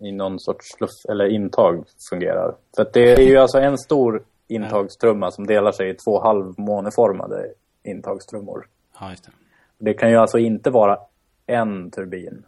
i 0.00 0.12
någon 0.12 0.40
sorts 0.40 0.80
luft, 0.80 1.04
eller 1.08 1.24
intag 1.24 1.84
fungerar. 2.10 2.54
För 2.76 2.82
att 2.82 2.92
det 2.92 3.12
är 3.12 3.20
ju 3.20 3.36
alltså 3.36 3.58
en 3.58 3.78
stor 3.78 4.22
intagstrumma 4.48 5.30
som 5.30 5.46
delar 5.46 5.72
sig 5.72 5.90
i 5.90 5.94
två 5.94 6.20
halvmåneformade 6.20 7.46
intagstrummor. 7.82 8.66
Ja, 9.00 9.10
just 9.10 9.24
det. 9.24 9.30
Det 9.78 9.94
kan 9.94 10.10
ju 10.10 10.16
alltså 10.16 10.38
inte 10.38 10.70
vara 10.70 10.98
en 11.46 11.90
turbin 11.90 12.44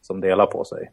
som 0.00 0.20
delar 0.20 0.46
på 0.46 0.64
sig. 0.64 0.90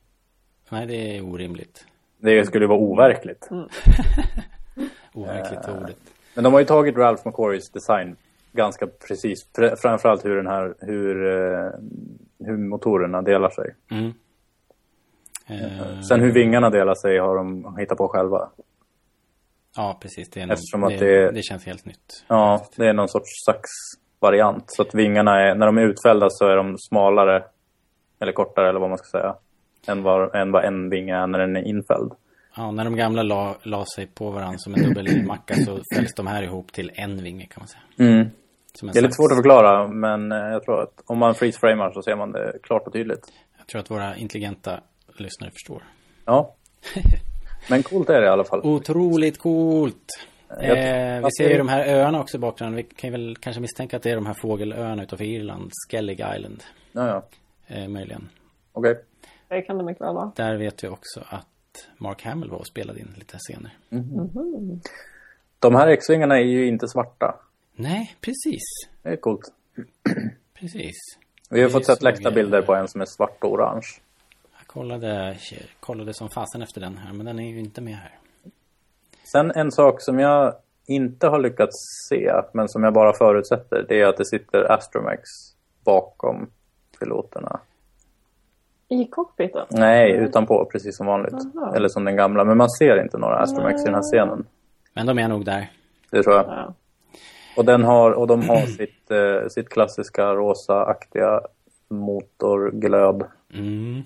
Nej, 0.70 0.86
det 0.86 1.18
är 1.18 1.22
orimligt. 1.34 1.86
Det 2.18 2.46
skulle 2.46 2.68
vara 2.68 2.80
overkligt. 2.80 3.50
Overkligt 5.14 5.68
Eh. 5.68 5.82
ordet. 5.84 5.98
Men 6.36 6.44
de 6.44 6.54
har 6.54 6.60
ju 6.60 6.66
tagit 6.66 6.96
Ralph 6.98 7.28
McQuarries 7.28 7.70
design 7.72 8.16
ganska 8.52 8.88
precis. 9.08 9.50
Fr- 9.58 9.76
Framförallt 9.76 10.26
hur 10.26 10.36
den 10.36 10.48
här, 10.48 10.76
hur, 10.80 11.26
eh, 11.28 11.70
hur 12.46 12.58
motorerna 12.58 13.22
delar 13.22 13.50
sig. 13.50 13.76
Mm. 13.92 14.14
Eh, 15.48 16.02
Sen 16.02 16.20
hur 16.22 16.32
vingarna 16.32 16.70
delar 16.70 16.96
sig 16.96 17.18
har 17.20 17.36
de 17.36 17.76
hittat 17.80 17.98
på 17.98 18.08
själva. 18.08 18.50
ja, 19.76 19.98
precis. 20.02 20.30
Det, 20.30 20.42
är 20.42 20.52
Eftersom 20.52 20.82
nog, 20.82 20.94
att 20.94 21.00
det, 21.00 21.26
det- 21.26 21.32
det 21.32 21.42
känns 21.44 21.66
helt 21.66 21.86
nytt. 21.86 22.24
Ja, 22.28 22.66
det 22.76 22.86
är 22.88 22.94
någon 22.94 23.10
sorts 23.10 23.30
saxvariant. 23.46 24.64
Så 24.68 24.82
att 24.82 24.96
vingarna 24.96 25.42
är, 25.42 25.56
när 25.56 25.66
de 25.66 25.78
är 25.78 25.82
utfällda 25.82 26.28
så 26.30 26.48
är 26.48 26.56
de 26.56 26.76
smalare, 26.78 27.44
eller 28.20 28.32
kortare 28.32 28.70
eller 28.70 28.80
vad 28.80 28.90
man 28.90 28.98
ska 28.98 29.18
säga, 29.20 29.36
än 29.88 30.04
vad, 30.04 30.36
än 30.36 30.52
vad 30.52 30.66
en 30.66 30.90
vinge 30.90 31.16
är 31.16 31.28
när 31.28 31.40
den 31.40 31.56
är 31.56 31.62
infälld. 31.64 32.12
Ja, 32.58 32.72
när 32.72 32.84
de 32.84 32.96
gamla 32.96 33.24
la, 33.24 33.56
la 33.64 33.86
sig 33.96 34.08
på 34.08 34.30
varandra 34.32 34.58
som 34.58 34.74
en 34.76 34.84
dubbelmacka 34.84 35.56
så 35.56 35.80
fälls 35.96 36.14
de 36.16 36.28
här 36.28 36.44
ihop 36.44 36.72
till 36.72 36.92
en 36.94 37.24
vinge 37.24 37.46
kan 37.46 37.62
man 37.62 37.68
säga. 37.68 38.10
Mm. 38.10 38.30
Det 38.82 39.00
är 39.00 39.02
lite 39.02 39.14
svårt 39.14 39.32
att 39.32 39.38
förklara, 39.38 39.88
men 39.88 40.32
eh, 40.32 40.38
jag 40.38 40.64
tror 40.64 40.82
att 40.84 41.02
om 41.06 41.18
man 41.18 41.36
freeze-framar 41.36 41.92
så 41.94 42.02
ser 42.02 42.16
man 42.16 42.32
det 42.32 42.54
klart 42.64 42.88
och 42.88 42.94
tydligt. 42.94 43.32
Jag 43.58 43.68
tror 43.68 43.82
att 43.82 43.92
våra 43.92 44.16
intelligenta 44.16 44.80
lyssnare 45.18 45.52
förstår. 45.52 45.84
Ja. 46.26 46.56
Men 47.70 47.84
coolt 47.84 48.10
är 48.10 48.22
det 48.22 48.28
i 48.28 48.30
alla 48.30 48.44
fall. 48.44 48.62
Otroligt 48.64 49.40
coolt! 49.40 50.06
Jag- 50.50 50.78
Eh, 51.18 51.24
vi 51.24 51.32
ser 51.38 51.50
ju 51.50 51.58
de 51.58 51.68
här 51.70 51.86
öarna 51.88 52.20
också 52.22 52.38
i 52.38 52.40
bakgrunden. 52.40 52.76
Vi 52.76 52.84
kan 52.84 53.08
ju 53.08 53.12
väl 53.12 53.36
kanske 53.40 53.62
misstänka 53.62 53.98
att 53.98 54.04
det 54.04 54.12
är 54.12 54.16
de 54.16 54.26
här 54.26 54.34
fågelöarna 54.34 55.04
utanför 55.04 55.26
Irland. 55.26 55.72
Skellig 55.90 56.14
Island, 56.36 56.64
Ja, 56.92 57.08
ja. 57.08 57.24
eh, 57.76 57.88
möjligen. 57.88 58.30
Okej. 58.74 58.96
Det 59.48 59.62
kan 59.62 59.78
det 59.78 59.84
mycket 59.84 60.02
väl 60.02 60.16
vara. 60.16 60.32
Där 60.36 60.56
vet 60.56 60.84
vi 60.84 60.88
också 60.88 61.24
att 61.30 61.48
Mark 61.98 62.24
Hamill 62.24 62.50
var 62.50 62.58
och 62.58 62.68
spelade 62.68 63.00
in 63.00 63.14
lite 63.18 63.38
scener. 63.38 63.78
De 65.60 65.76
här 65.76 65.88
X-vingarna 65.88 66.36
är 66.36 66.44
ju 66.44 66.68
inte 66.68 66.88
svarta. 66.88 67.40
Nej, 67.76 68.16
precis. 68.22 68.64
Det 69.02 69.10
är 69.10 69.16
coolt. 69.16 69.54
Precis. 70.54 70.96
Vi 71.50 71.62
har 71.62 71.70
fått 71.70 71.86
sett 71.86 72.02
läckta 72.02 72.32
bilder 72.32 72.62
på 72.62 72.76
en 72.76 72.88
som 72.88 73.02
är 73.02 73.06
svart 73.06 73.44
och 73.44 73.52
orange. 73.52 73.88
Jag 74.58 74.68
kollade, 74.68 75.38
kollade 75.80 76.14
som 76.14 76.30
fasen 76.30 76.62
efter 76.62 76.82
den 76.82 76.98
här, 76.98 77.14
men 77.14 77.26
den 77.26 77.40
är 77.40 77.50
ju 77.50 77.60
inte 77.60 77.82
med 77.82 77.96
här. 77.96 78.18
Sen 79.32 79.52
en 79.52 79.72
sak 79.72 80.02
som 80.02 80.20
jag 80.20 80.54
inte 80.86 81.28
har 81.28 81.40
lyckats 81.40 81.76
se, 82.10 82.32
men 82.54 82.70
som 82.70 82.84
jag 82.84 82.94
bara 82.94 83.14
förutsätter, 83.14 83.86
det 83.90 84.02
är 84.02 84.06
att 84.06 84.18
det 84.18 84.26
sitter 84.26 84.72
Astromex 84.72 85.22
bakom 85.84 86.50
piloterna. 87.00 87.60
I 88.90 89.06
cockpiten? 89.06 89.66
Nej, 89.70 90.12
utanpå, 90.12 90.66
precis 90.72 90.98
som 90.98 91.08
vanligt. 91.08 91.34
Aha. 91.34 91.76
Eller 91.76 91.88
som 91.88 92.06
den 92.06 92.16
gamla, 92.16 92.44
men 92.44 92.58
man 92.58 92.70
ser 92.70 93.02
inte 93.02 93.18
några 93.18 93.38
Astromex 93.38 93.82
i 93.82 93.86
den 93.86 93.94
här 93.94 94.02
scenen. 94.02 94.46
Men 94.94 95.06
de 95.06 95.20
är 95.20 95.28
nog 95.28 95.46
där. 95.46 95.72
Det 96.12 96.24
tror 96.24 96.36
jag. 96.36 96.46
Ja. 96.46 96.74
Och, 97.58 97.66
den 97.66 97.84
har, 97.84 98.12
och 98.12 98.28
de 98.28 98.50
har 98.50 98.66
sitt, 98.78 99.12
eh, 99.12 99.48
sitt 99.50 99.70
klassiska 99.70 100.34
rosa-aktiga 100.34 101.42
motorglöd. 101.90 103.24
Mm. 103.54 104.02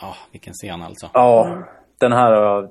Ja, 0.00 0.14
vilken 0.32 0.52
scen 0.52 0.82
alltså. 0.82 1.10
Ja, 1.12 1.58
den 1.98 2.12
här 2.12 2.32
har 2.32 2.42
jag 2.42 2.70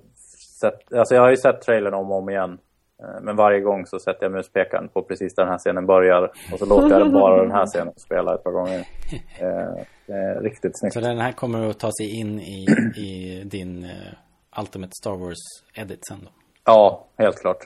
sett. 0.60 0.94
Alltså 0.94 1.16
jag 1.16 1.22
har 1.22 1.30
ju 1.30 1.38
sett 1.38 1.62
trailern 1.62 1.94
om 1.94 2.12
och 2.12 2.18
om 2.18 2.30
igen. 2.30 2.58
Eh, 3.04 3.22
Men 3.22 3.36
varje 3.36 3.60
gång 3.60 3.86
så 3.86 4.00
sätter 4.00 4.24
jag 4.24 4.32
muspekaren 4.32 4.88
på 4.88 5.02
precis 5.02 5.36
där 5.36 5.44
den 5.44 5.52
här 5.52 5.60
scenen 5.60 5.86
börjar. 5.86 6.32
Och 6.54 6.60
så 6.60 6.66
låter 6.66 7.00
jag 7.00 7.12
bara 7.12 7.42
den 7.42 7.52
här 7.52 7.66
scenen 7.66 7.94
spela 7.98 8.36
ett 8.36 8.44
par 8.44 8.52
gånger. 8.52 8.88
Eh, 10.08 10.42
riktigt 10.42 10.80
snyggt. 10.80 10.94
Så 10.94 11.00
den 11.00 11.18
här 11.18 11.32
kommer 11.32 11.70
att 11.70 11.80
ta 11.80 11.92
sig 12.00 12.20
in 12.20 12.40
i, 12.40 12.66
i 12.98 13.44
din 13.46 13.84
eh, 13.84 14.60
Ultimate 14.60 14.92
Star 15.02 15.16
Wars 15.18 15.38
edit 15.74 16.00
sen 16.08 16.18
då. 16.24 16.30
Ja, 16.66 17.06
helt 17.18 17.40
klart. 17.42 17.58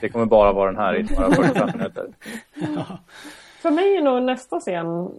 Det 0.00 0.08
kommer 0.08 0.26
bara 0.26 0.52
vara 0.52 0.70
den 0.70 0.80
här 0.80 0.96
i 0.96 1.02
några 1.02 1.30
45 1.30 1.70
minuter. 1.78 2.06
För 3.62 3.70
mig 3.70 3.96
är 3.96 4.02
nog 4.02 4.22
nästa 4.22 4.60
scen 4.60 5.10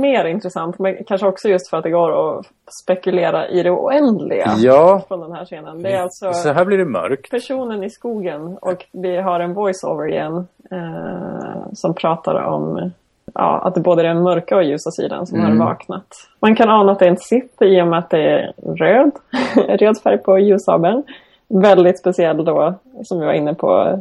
mer 0.00 0.24
intressant. 0.24 0.78
Men 0.78 1.04
kanske 1.06 1.26
också 1.26 1.48
just 1.48 1.70
för 1.70 1.76
att 1.76 1.82
det 1.82 1.90
går 1.90 2.38
att 2.38 2.46
spekulera 2.82 3.48
i 3.48 3.62
det 3.62 3.70
oändliga 3.70 4.52
Ja, 4.58 5.02
från 5.08 5.20
den 5.20 5.32
här 5.32 5.44
scenen. 5.44 5.82
Det 5.82 5.92
är 5.92 6.02
alltså 6.02 6.32
så 6.32 6.52
här 6.52 6.64
blir 6.64 6.78
det 6.78 6.84
mörkt. 6.84 7.30
personen 7.30 7.84
i 7.84 7.90
skogen 7.90 8.58
och 8.62 8.84
vi 8.92 9.16
har 9.16 9.40
en 9.40 9.54
voice-over 9.54 10.08
igen 10.08 10.46
eh, 10.70 11.72
som 11.72 11.94
pratar 11.94 12.34
om 12.44 12.90
ja, 13.34 13.58
att 13.64 13.74
det 13.74 13.80
både 13.80 14.02
är 14.02 14.06
den 14.08 14.22
mörka 14.22 14.56
och 14.56 14.64
ljusa 14.64 14.90
sidan 14.90 15.26
som 15.26 15.38
Mm. 15.40 15.60
har 15.60 15.66
vaknat. 15.66 16.06
Man 16.40 16.56
kan 16.56 16.68
ana 16.70 16.92
att 16.92 16.98
det 16.98 17.04
är 17.04 17.10
en 17.10 17.16
Sith 17.16 17.62
i 17.62 17.82
och 17.82 17.86
med 17.86 17.98
att 17.98 18.10
det 18.10 18.30
är 18.30 18.52
röd, 18.76 19.10
röd 19.80 19.98
färg 20.02 20.18
på 20.18 20.38
ljussabeln. 20.38 21.02
Väldigt 21.48 21.98
speciell 21.98 22.44
då, 22.44 22.74
som 23.04 23.20
vi 23.20 23.26
var 23.26 23.32
inne 23.32 23.54
på, 23.54 23.98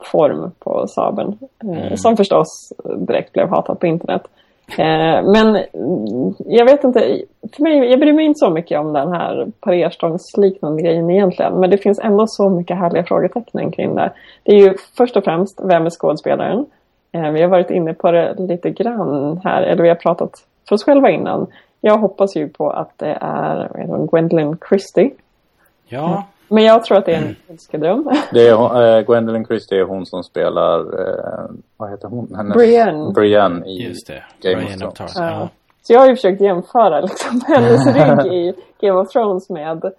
form 0.00 0.50
på 0.58 0.86
sabeln. 0.86 1.38
Eh, 1.64 1.94
Som 1.94 2.16
förstås 2.16 2.72
direkt 2.96 3.32
blev 3.32 3.48
hatad 3.48 3.80
på 3.80 3.86
internet. 3.86 4.22
Eh, 4.70 5.22
men 5.24 5.56
mm, 5.56 6.34
jag 6.38 6.64
vet 6.64 6.84
inte, 6.84 7.00
för 7.56 7.62
mig, 7.62 7.90
jag 7.90 8.00
bryr 8.00 8.12
mig 8.12 8.24
inte 8.24 8.38
så 8.38 8.50
mycket 8.50 8.80
om 8.80 8.92
den 8.92 9.12
här 9.12 9.46
parerstångsliknande 9.60 10.82
grejen 10.82 11.10
egentligen. 11.10 11.60
Men 11.60 11.70
det 11.70 11.78
finns 11.78 11.98
ändå 11.98 12.24
så 12.26 12.48
mycket 12.48 12.76
härliga 12.76 13.04
frågetecken 13.04 13.72
kring 13.72 13.94
det. 13.94 14.12
Det 14.42 14.52
är 14.52 14.58
ju 14.58 14.74
först 14.96 15.16
och 15.16 15.24
främst, 15.24 15.60
vem 15.64 15.86
är 15.86 15.90
skådespelaren? 15.90 16.66
Eh, 17.12 17.30
vi 17.30 17.42
har 17.42 17.48
varit 17.48 17.70
inne 17.70 17.94
på 17.94 18.10
det 18.10 18.34
lite 18.38 18.70
grann 18.70 19.40
här, 19.44 19.62
eller 19.62 19.82
vi 19.82 19.88
har 19.88 19.96
pratat 19.96 20.30
för 20.68 20.74
oss 20.74 20.84
själva 20.84 21.10
innan. 21.10 21.46
Jag 21.80 21.98
hoppas 21.98 22.36
ju 22.36 22.48
på 22.48 22.70
att 22.70 22.92
det 22.96 23.18
är 23.20 23.68
Gwendolyn 24.10 24.58
Christie. 24.68 25.10
Ja, 25.86 26.24
Men 26.48 26.64
jag 26.64 26.84
tror 26.84 26.98
att 26.98 27.06
det 27.06 27.12
är 27.12 27.18
en 27.18 27.36
önskedröm. 27.50 28.10
Det 28.32 28.48
är, 28.48 28.54
hon- 28.54 28.82
eh, 28.82 29.00
Gwendolyn 29.00 29.44
Christie 29.44 29.80
är 29.80 29.84
hon 29.84 30.06
som 30.06 30.22
spelar, 30.24 30.78
eh, 30.80 31.50
vad 31.76 31.90
heter 31.90 32.08
hon? 32.08 32.34
Hennes, 32.36 32.54
Brienne. 32.54 33.12
Brienne 33.12 33.66
i 33.66 33.88
just 33.88 34.06
det. 34.06 34.22
Game 34.50 34.64
of 34.64 34.68
Brian 34.68 34.88
of 34.88 34.94
Thrones. 34.94 35.16
Ja. 35.16 35.48
Så 35.82 35.92
jag 35.92 36.00
har 36.00 36.08
ju 36.08 36.16
försökt 36.16 36.40
jämföra 36.40 37.00
liksom, 37.00 37.40
hennes 37.46 37.86
rygg 38.26 38.32
i 38.32 38.54
Game 38.80 39.00
of 39.00 39.08
Thrones 39.08 39.50
med 39.50 39.92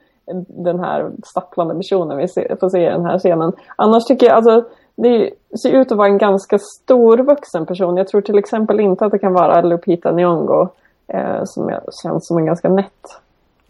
den 0.48 0.80
här 0.80 1.10
stapplande 1.26 1.76
personen 1.76 2.18
vi 2.18 2.28
får 2.60 2.70
se 2.70 2.82
i 2.82 2.90
den 2.90 3.06
här 3.06 3.20
scenen. 3.20 3.52
Annars 3.76 4.06
tycker 4.06 4.28
jag, 4.28 4.36
alltså, 4.36 4.64
det 4.96 5.30
ser 5.62 5.72
ut 5.72 5.92
att 5.92 5.98
vara 5.98 6.08
en 6.08 6.18
ganska 6.18 6.60
storvuxen 6.60 7.66
person. 7.66 7.98
Jag 7.98 8.08
tror 8.08 8.22
till 8.22 8.38
exempel 8.38 8.80
inte 8.80 9.06
att 9.06 9.12
det 9.12 9.20
kan 9.20 9.34
vara 9.34 9.62
Lupita 9.62 10.12
Nyong'o 10.12 10.68
eh, 11.08 11.42
som 11.44 11.70
jag, 11.70 11.82
känns 12.04 12.28
som 12.28 12.38
en 12.38 12.46
ganska 12.46 12.70
nätt. 12.70 13.22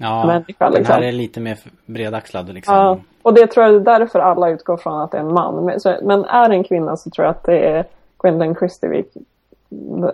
Ja, 0.01 0.25
Människa, 0.25 0.65
den 0.65 0.73
liksom. 0.73 0.95
här 0.95 1.03
är 1.03 1.11
lite 1.11 1.39
mer 1.39 1.59
bredaxlad 1.85 2.53
liksom. 2.53 2.75
Ja, 2.75 2.99
och 3.21 3.33
det 3.33 3.47
tror 3.47 3.65
jag 3.65 3.75
är 3.75 3.79
därför 3.79 4.19
alla 4.19 4.49
utgår 4.49 4.77
från 4.77 5.01
att 5.01 5.11
det 5.11 5.17
är 5.17 5.21
en 5.21 5.33
man. 5.33 5.65
Men, 5.65 5.79
så, 5.79 5.95
men 6.03 6.25
är 6.25 6.49
det 6.49 6.55
en 6.55 6.63
kvinna 6.63 6.97
så 6.97 7.09
tror 7.09 7.25
jag 7.25 7.31
att 7.31 7.43
det 7.43 7.59
är 7.59 7.85
Gwendolyn 8.17 8.55
Christie 8.55 9.03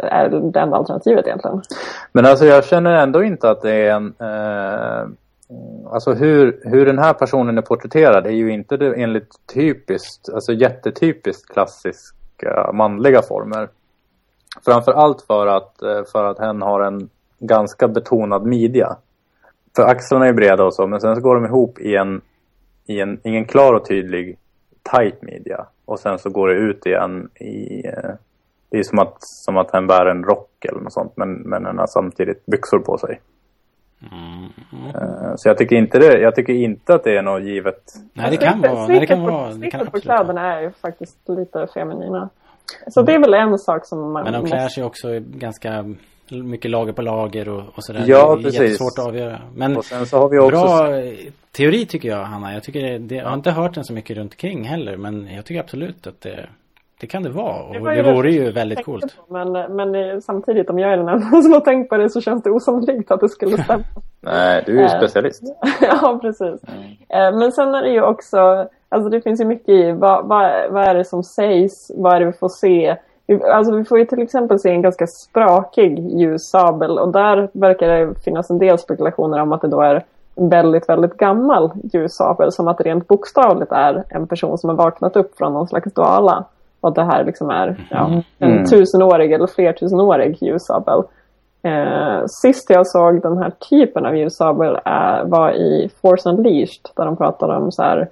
är 0.03 0.29
det 0.29 0.59
enda 0.59 0.77
alternativet 0.77 1.27
egentligen. 1.27 1.61
Men 2.11 2.25
alltså 2.25 2.45
jag 2.45 2.65
känner 2.65 2.91
ändå 2.91 3.23
inte 3.23 3.49
att 3.49 3.61
det 3.61 3.71
är 3.71 3.91
en... 3.91 4.13
Eh, 4.19 5.07
alltså 5.93 6.13
hur, 6.13 6.61
hur 6.63 6.85
den 6.85 6.99
här 6.99 7.13
personen 7.13 7.57
är 7.57 7.61
porträtterad 7.61 8.25
är 8.25 8.31
ju 8.31 8.51
inte 8.51 8.77
det 8.77 8.93
enligt 9.01 9.47
typiskt, 9.53 10.29
alltså 10.33 10.53
jättetypiskt 10.53 11.49
klassiska 11.53 12.71
manliga 12.73 13.21
former. 13.21 13.69
Framför 14.65 14.91
allt 14.91 15.21
för 15.21 15.47
att, 15.47 15.81
eh, 15.81 16.03
för 16.11 16.23
att 16.23 16.39
hen 16.39 16.61
har 16.61 16.81
en 16.81 17.09
ganska 17.39 17.87
betonad 17.87 18.45
midja. 18.45 18.95
För 19.75 19.83
axlarna 19.83 20.27
är 20.27 20.33
breda 20.33 20.63
och 20.63 20.75
så, 20.75 20.87
men 20.87 21.01
sen 21.01 21.15
så 21.15 21.21
går 21.21 21.35
de 21.35 21.45
ihop 21.45 21.79
i 21.79 21.95
en, 21.95 22.21
i 22.85 22.99
en, 22.99 23.19
i 23.23 23.35
en 23.35 23.45
klar 23.45 23.73
och 23.73 23.87
tydlig 23.87 24.37
tight 24.91 25.21
midja. 25.21 25.65
Och 25.85 25.99
sen 25.99 26.19
så 26.19 26.29
går 26.29 26.47
det 26.47 26.55
ut 26.55 26.85
igen 26.85 27.29
i... 27.39 27.87
Eh, 27.87 28.11
det 28.69 28.77
är 28.79 28.83
som 28.83 28.99
att, 28.99 29.15
som 29.19 29.57
att 29.57 29.71
han 29.71 29.87
bär 29.87 30.05
en 30.05 30.23
rock 30.23 30.65
eller 30.65 30.79
något 30.79 30.93
sånt, 30.93 31.13
men, 31.17 31.33
men 31.33 31.65
han 31.65 31.77
har 31.77 31.87
samtidigt 31.87 32.45
byxor 32.45 32.79
på 32.79 32.97
sig. 32.97 33.21
Eh, 34.95 35.35
Så 35.35 35.49
jag 35.49 35.57
tycker, 35.57 35.75
inte 35.75 35.99
det, 35.99 36.19
jag 36.19 36.35
tycker 36.35 36.53
inte 36.53 36.95
att 36.95 37.03
det 37.03 37.17
är 37.17 37.21
något 37.21 37.43
givet. 37.43 37.81
Nej, 38.13 38.31
det 38.31 38.37
kan 38.37 38.61
vara. 38.61 38.87
Nej, 38.87 38.99
det 38.99 39.05
kan 39.05 39.23
vara. 39.23 39.53
Det 39.53 39.71
kan 39.71 39.87
på 39.87 39.99
kläderna 39.99 40.55
är 40.55 40.61
ju 40.61 40.71
faktiskt 40.71 41.29
lite 41.29 41.67
feminina. 41.73 42.29
Så 42.87 43.01
det 43.01 43.13
är 43.13 43.19
väl 43.19 43.33
en 43.33 43.57
sak 43.59 43.85
som 43.85 44.11
man 44.11 44.23
Men 44.23 44.33
de 44.33 44.39
måste... 44.39 44.57
klär 44.57 44.67
sig 44.67 44.83
också 44.83 45.07
ganska 45.19 45.85
mycket 46.29 46.71
lager 46.71 46.93
på 46.93 47.01
lager 47.01 47.49
och, 47.49 47.63
och 47.75 47.83
sådär. 47.83 48.03
Ja, 48.07 48.35
det 48.35 48.41
är 48.41 48.43
precis. 48.43 48.59
jättesvårt 48.61 48.99
att 48.99 49.07
avgöra. 49.07 49.39
Men 49.55 49.77
Och 49.77 49.85
sen 49.85 50.05
så 50.05 50.17
har 50.17 50.29
vi 50.29 50.39
också... 50.39 50.49
bra 50.51 50.87
teori 51.51 51.85
tycker 51.85 52.09
jag, 52.09 52.23
Hanna. 52.23 52.53
Jag, 52.53 52.63
tycker 52.63 52.81
det, 52.81 52.97
det, 52.97 53.15
jag 53.15 53.25
har 53.25 53.33
inte 53.33 53.51
hört 53.51 53.73
den 53.75 53.83
så 53.83 53.93
mycket 53.93 54.17
runt 54.17 54.33
omkring 54.33 54.63
heller. 54.63 54.97
Men 54.97 55.27
jag 55.35 55.45
tycker 55.45 55.59
absolut 55.61 56.07
att 56.07 56.21
det, 56.21 56.49
det 56.99 57.07
kan 57.07 57.23
det 57.23 57.29
vara. 57.29 57.63
Och 57.63 57.75
var 57.75 57.89
det, 57.91 57.97
ju 57.97 58.03
det 58.03 58.13
vore 58.13 58.31
ju 58.31 58.51
väldigt 58.51 58.85
coolt. 58.85 59.17
på, 59.27 59.33
Men, 59.33 59.51
men 59.75 59.95
eh, 59.95 60.19
samtidigt, 60.19 60.69
om 60.69 60.79
jag 60.79 60.93
är 60.93 60.97
den 60.97 61.07
enda 61.09 61.41
som 61.41 61.53
har 61.53 61.59
tänkt 61.59 61.89
på 61.89 61.97
det 61.97 62.09
så 62.09 62.21
känns 62.21 62.43
det 62.43 62.51
osannolikt 62.51 63.11
att 63.11 63.19
det 63.19 63.29
skulle 63.29 63.63
stämma. 63.63 63.83
Nej, 64.21 64.63
du 64.65 64.71
är 64.71 64.81
ju 64.81 64.83
Eh. 64.83 64.97
specialist. 64.97 65.43
ja, 65.81 66.19
precis. 66.21 66.63
Eh, 67.09 67.37
Men 67.37 67.51
sen 67.51 67.75
är 67.75 67.81
det 67.81 67.91
ju 67.91 68.01
också, 68.01 68.67
alltså 68.89 69.09
det 69.09 69.21
finns 69.21 69.41
ju 69.41 69.45
mycket 69.45 69.69
i 69.69 69.91
vad, 69.91 70.27
vad, 70.27 70.71
vad 70.71 70.83
är 70.83 70.95
det 70.95 71.05
som 71.05 71.23
sägs, 71.23 71.91
vad 71.95 72.15
är 72.15 72.19
det 72.19 72.25
vi 72.25 72.33
får 72.33 72.49
se. 72.49 72.95
Vi, 73.27 73.43
alltså 73.43 73.75
vi 73.75 73.83
får 73.83 73.99
ju 73.99 74.05
till 74.05 74.21
exempel 74.21 74.59
se 74.59 74.69
en 74.69 74.81
ganska 74.81 75.07
sprakig 75.07 75.99
ljussabel 76.19 76.99
och 76.99 77.11
där 77.11 77.49
verkar 77.53 77.87
det 77.87 78.23
finnas 78.23 78.49
en 78.49 78.59
del 78.59 78.79
spekulationer 78.79 79.41
om 79.41 79.51
att 79.51 79.61
det 79.61 79.67
då 79.67 79.81
är 79.81 80.03
en 80.35 80.49
väldigt, 80.49 80.89
väldigt 80.89 81.17
gammal 81.17 81.71
ljussabel 81.93 82.51
som 82.51 82.67
att 82.67 82.77
det 82.77 82.83
rent 82.83 83.07
bokstavligt 83.07 83.71
är 83.71 84.03
en 84.09 84.27
person 84.27 84.57
som 84.57 84.69
har 84.69 84.77
vaknat 84.77 85.15
upp 85.15 85.37
från 85.37 85.53
någon 85.53 85.67
slags 85.67 85.93
dvala. 85.93 86.45
Och 86.81 86.89
att 86.89 86.95
det 86.95 87.03
här 87.03 87.23
liksom 87.23 87.49
är 87.49 87.87
ja, 87.89 88.21
en 88.39 88.51
Mm. 88.51 88.65
tusenårig 88.65 89.31
eller 89.31 89.47
flertusenårig 89.47 90.37
ljussabel. 90.41 91.03
Eh, 91.63 92.23
sist 92.27 92.69
jag 92.69 92.87
såg 92.87 93.21
den 93.21 93.37
här 93.37 93.51
typen 93.69 94.05
av 94.05 94.15
ljussabel 94.15 94.75
eh, 94.85 95.23
var 95.25 95.51
i 95.51 95.89
Force 96.01 96.29
Unleashed 96.29 96.89
där 96.95 97.05
de 97.05 97.17
pratade 97.17 97.55
om 97.55 97.71
så 97.71 97.81
här 97.83 98.07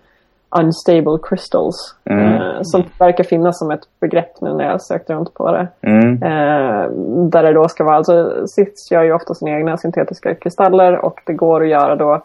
unstable 0.60 1.18
crystals. 1.24 1.96
Mm. 2.06 2.42
Eh, 2.42 2.62
som 2.62 2.84
verkar 3.00 3.24
finnas 3.24 3.60
som 3.60 3.72
ett 3.72 3.84
begrepp 4.00 4.42
nu 4.42 4.54
när 4.54 4.66
jag 4.66 4.82
sökte 4.82 5.14
runt 5.14 5.34
på 5.34 5.52
det. 5.52 5.68
Mm. 5.82 6.24
Eh, 6.24 6.90
där 7.30 7.44
det 7.44 7.54
då 7.54 7.68
ska 7.68 7.84
vara, 7.84 7.96
alltså 7.96 8.48
Sith 8.48 8.94
gör 8.94 9.04
ju 9.04 9.14
ofta 9.14 9.34
sina 9.34 9.52
egna 9.52 9.78
syntetiska 9.78 10.36
kristaller 10.36 11.06
och 11.06 11.22
det 11.26 11.34
går 11.34 11.64
att 11.64 11.70
göra 11.70 11.96
då 11.96 12.22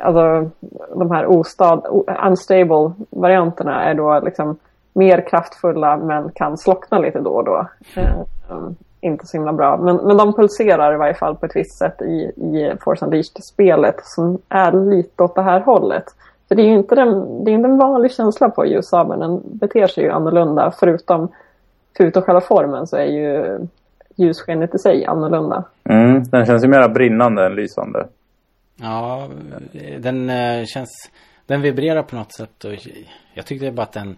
alltså 0.00 0.50
de 0.94 1.10
här 1.10 1.26
ostad, 1.26 1.86
o- 1.90 2.04
unstable 2.26 2.92
varianterna 3.10 3.84
är 3.84 3.94
då 3.94 4.20
liksom 4.20 4.56
mer 4.92 5.28
kraftfulla 5.28 5.96
men 5.96 6.30
kan 6.30 6.58
slockna 6.58 6.98
lite 6.98 7.20
då 7.20 7.30
och 7.30 7.44
då. 7.44 7.66
Eh, 7.96 8.20
um, 8.50 8.76
inte 9.00 9.26
så 9.26 9.36
himla 9.36 9.52
bra. 9.52 9.76
Men, 9.76 9.96
men 9.96 10.16
de 10.16 10.32
pulserar 10.34 10.94
i 10.94 10.96
varje 10.96 11.14
fall 11.14 11.36
på 11.36 11.46
ett 11.46 11.56
visst 11.56 11.78
sätt 11.78 12.02
i, 12.02 12.32
i 12.36 12.72
Force 12.80 13.04
Unleashed-spelet 13.04 13.96
som 14.02 14.38
är 14.48 14.72
lite 14.72 15.22
åt 15.22 15.34
det 15.34 15.42
här 15.42 15.60
hållet. 15.60 16.04
För 16.48 16.54
det 16.54 16.62
är 16.62 16.66
ju 16.66 16.74
inte, 16.74 16.94
den, 16.94 17.44
det 17.44 17.50
är 17.50 17.52
inte 17.52 17.68
en 17.68 17.78
vanlig 17.78 18.12
känsla 18.12 18.48
på 18.50 18.66
ljussabeln. 18.66 19.20
Den 19.20 19.42
beter 19.44 19.86
sig 19.86 20.04
ju 20.04 20.10
annorlunda. 20.10 20.72
Förutom, 20.80 21.28
förutom 21.96 22.22
själva 22.22 22.40
formen 22.40 22.86
så 22.86 22.96
är 22.96 23.06
ju 23.06 23.58
ljusskenet 24.16 24.74
i 24.74 24.78
sig 24.78 25.06
annorlunda. 25.06 25.64
Mm, 25.84 26.22
den 26.22 26.46
känns 26.46 26.64
ju 26.64 26.68
mera 26.68 26.88
brinnande 26.88 27.46
än 27.46 27.54
lysande. 27.54 28.06
Ja, 28.80 29.28
den 29.98 30.30
eh, 30.30 30.64
känns... 30.64 31.10
Den 31.46 31.62
vibrerar 31.62 32.02
på 32.02 32.16
något 32.16 32.32
sätt 32.32 32.64
och 32.64 32.72
jag 33.34 33.46
tyckte 33.46 33.72
bara 33.72 33.82
att 33.82 33.92
den... 33.92 34.16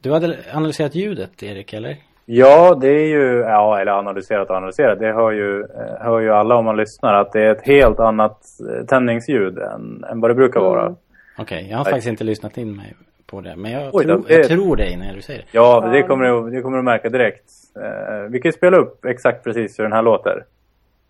Du 0.00 0.12
hade 0.12 0.36
analyserat 0.54 0.94
ljudet, 0.94 1.42
Erik, 1.42 1.72
eller? 1.72 1.96
Ja, 2.24 2.74
det 2.80 2.88
är 2.88 3.06
ju, 3.06 3.38
ja 3.38 3.80
eller 3.80 3.92
analyserat 3.92 4.50
och 4.50 4.56
analyserat. 4.56 4.98
Det 4.98 5.12
hör 5.12 5.30
ju, 5.32 5.66
hör 6.00 6.20
ju 6.20 6.30
alla 6.30 6.54
om 6.54 6.64
man 6.64 6.76
lyssnar 6.76 7.14
att 7.14 7.32
det 7.32 7.46
är 7.46 7.52
ett 7.52 7.66
helt 7.66 8.00
annat 8.00 8.38
eh, 8.70 8.86
tändningsljud 8.86 9.58
än, 9.58 10.04
än 10.10 10.20
vad 10.20 10.30
det 10.30 10.34
brukar 10.34 10.60
vara. 10.60 10.82
Mm. 10.82 10.96
Okej, 11.38 11.66
jag 11.70 11.78
har 11.78 11.84
faktiskt 11.84 12.06
inte 12.06 12.24
lyssnat 12.24 12.58
in 12.58 12.76
mig 12.76 12.94
på 13.26 13.40
det. 13.40 13.56
Men 13.56 13.72
jag, 13.72 13.94
Oj 13.94 14.04
då, 14.04 14.14
tror, 14.14 14.28
det- 14.28 14.34
jag 14.34 14.46
tror 14.48 14.76
dig 14.76 14.96
när 14.96 15.14
du 15.14 15.22
säger 15.22 15.38
det. 15.40 15.46
Ja, 15.52 15.80
det 15.92 16.02
kommer, 16.02 16.24
du, 16.24 16.50
det 16.50 16.62
kommer 16.62 16.76
du 16.76 16.82
märka 16.82 17.08
direkt. 17.08 17.44
Eh, 17.76 18.30
vi 18.30 18.40
kan 18.40 18.48
ju 18.48 18.52
spela 18.52 18.76
upp 18.76 19.04
exakt 19.04 19.44
precis 19.44 19.78
hur 19.78 19.84
den 19.84 19.92
här 19.92 20.02
låter. 20.02 20.44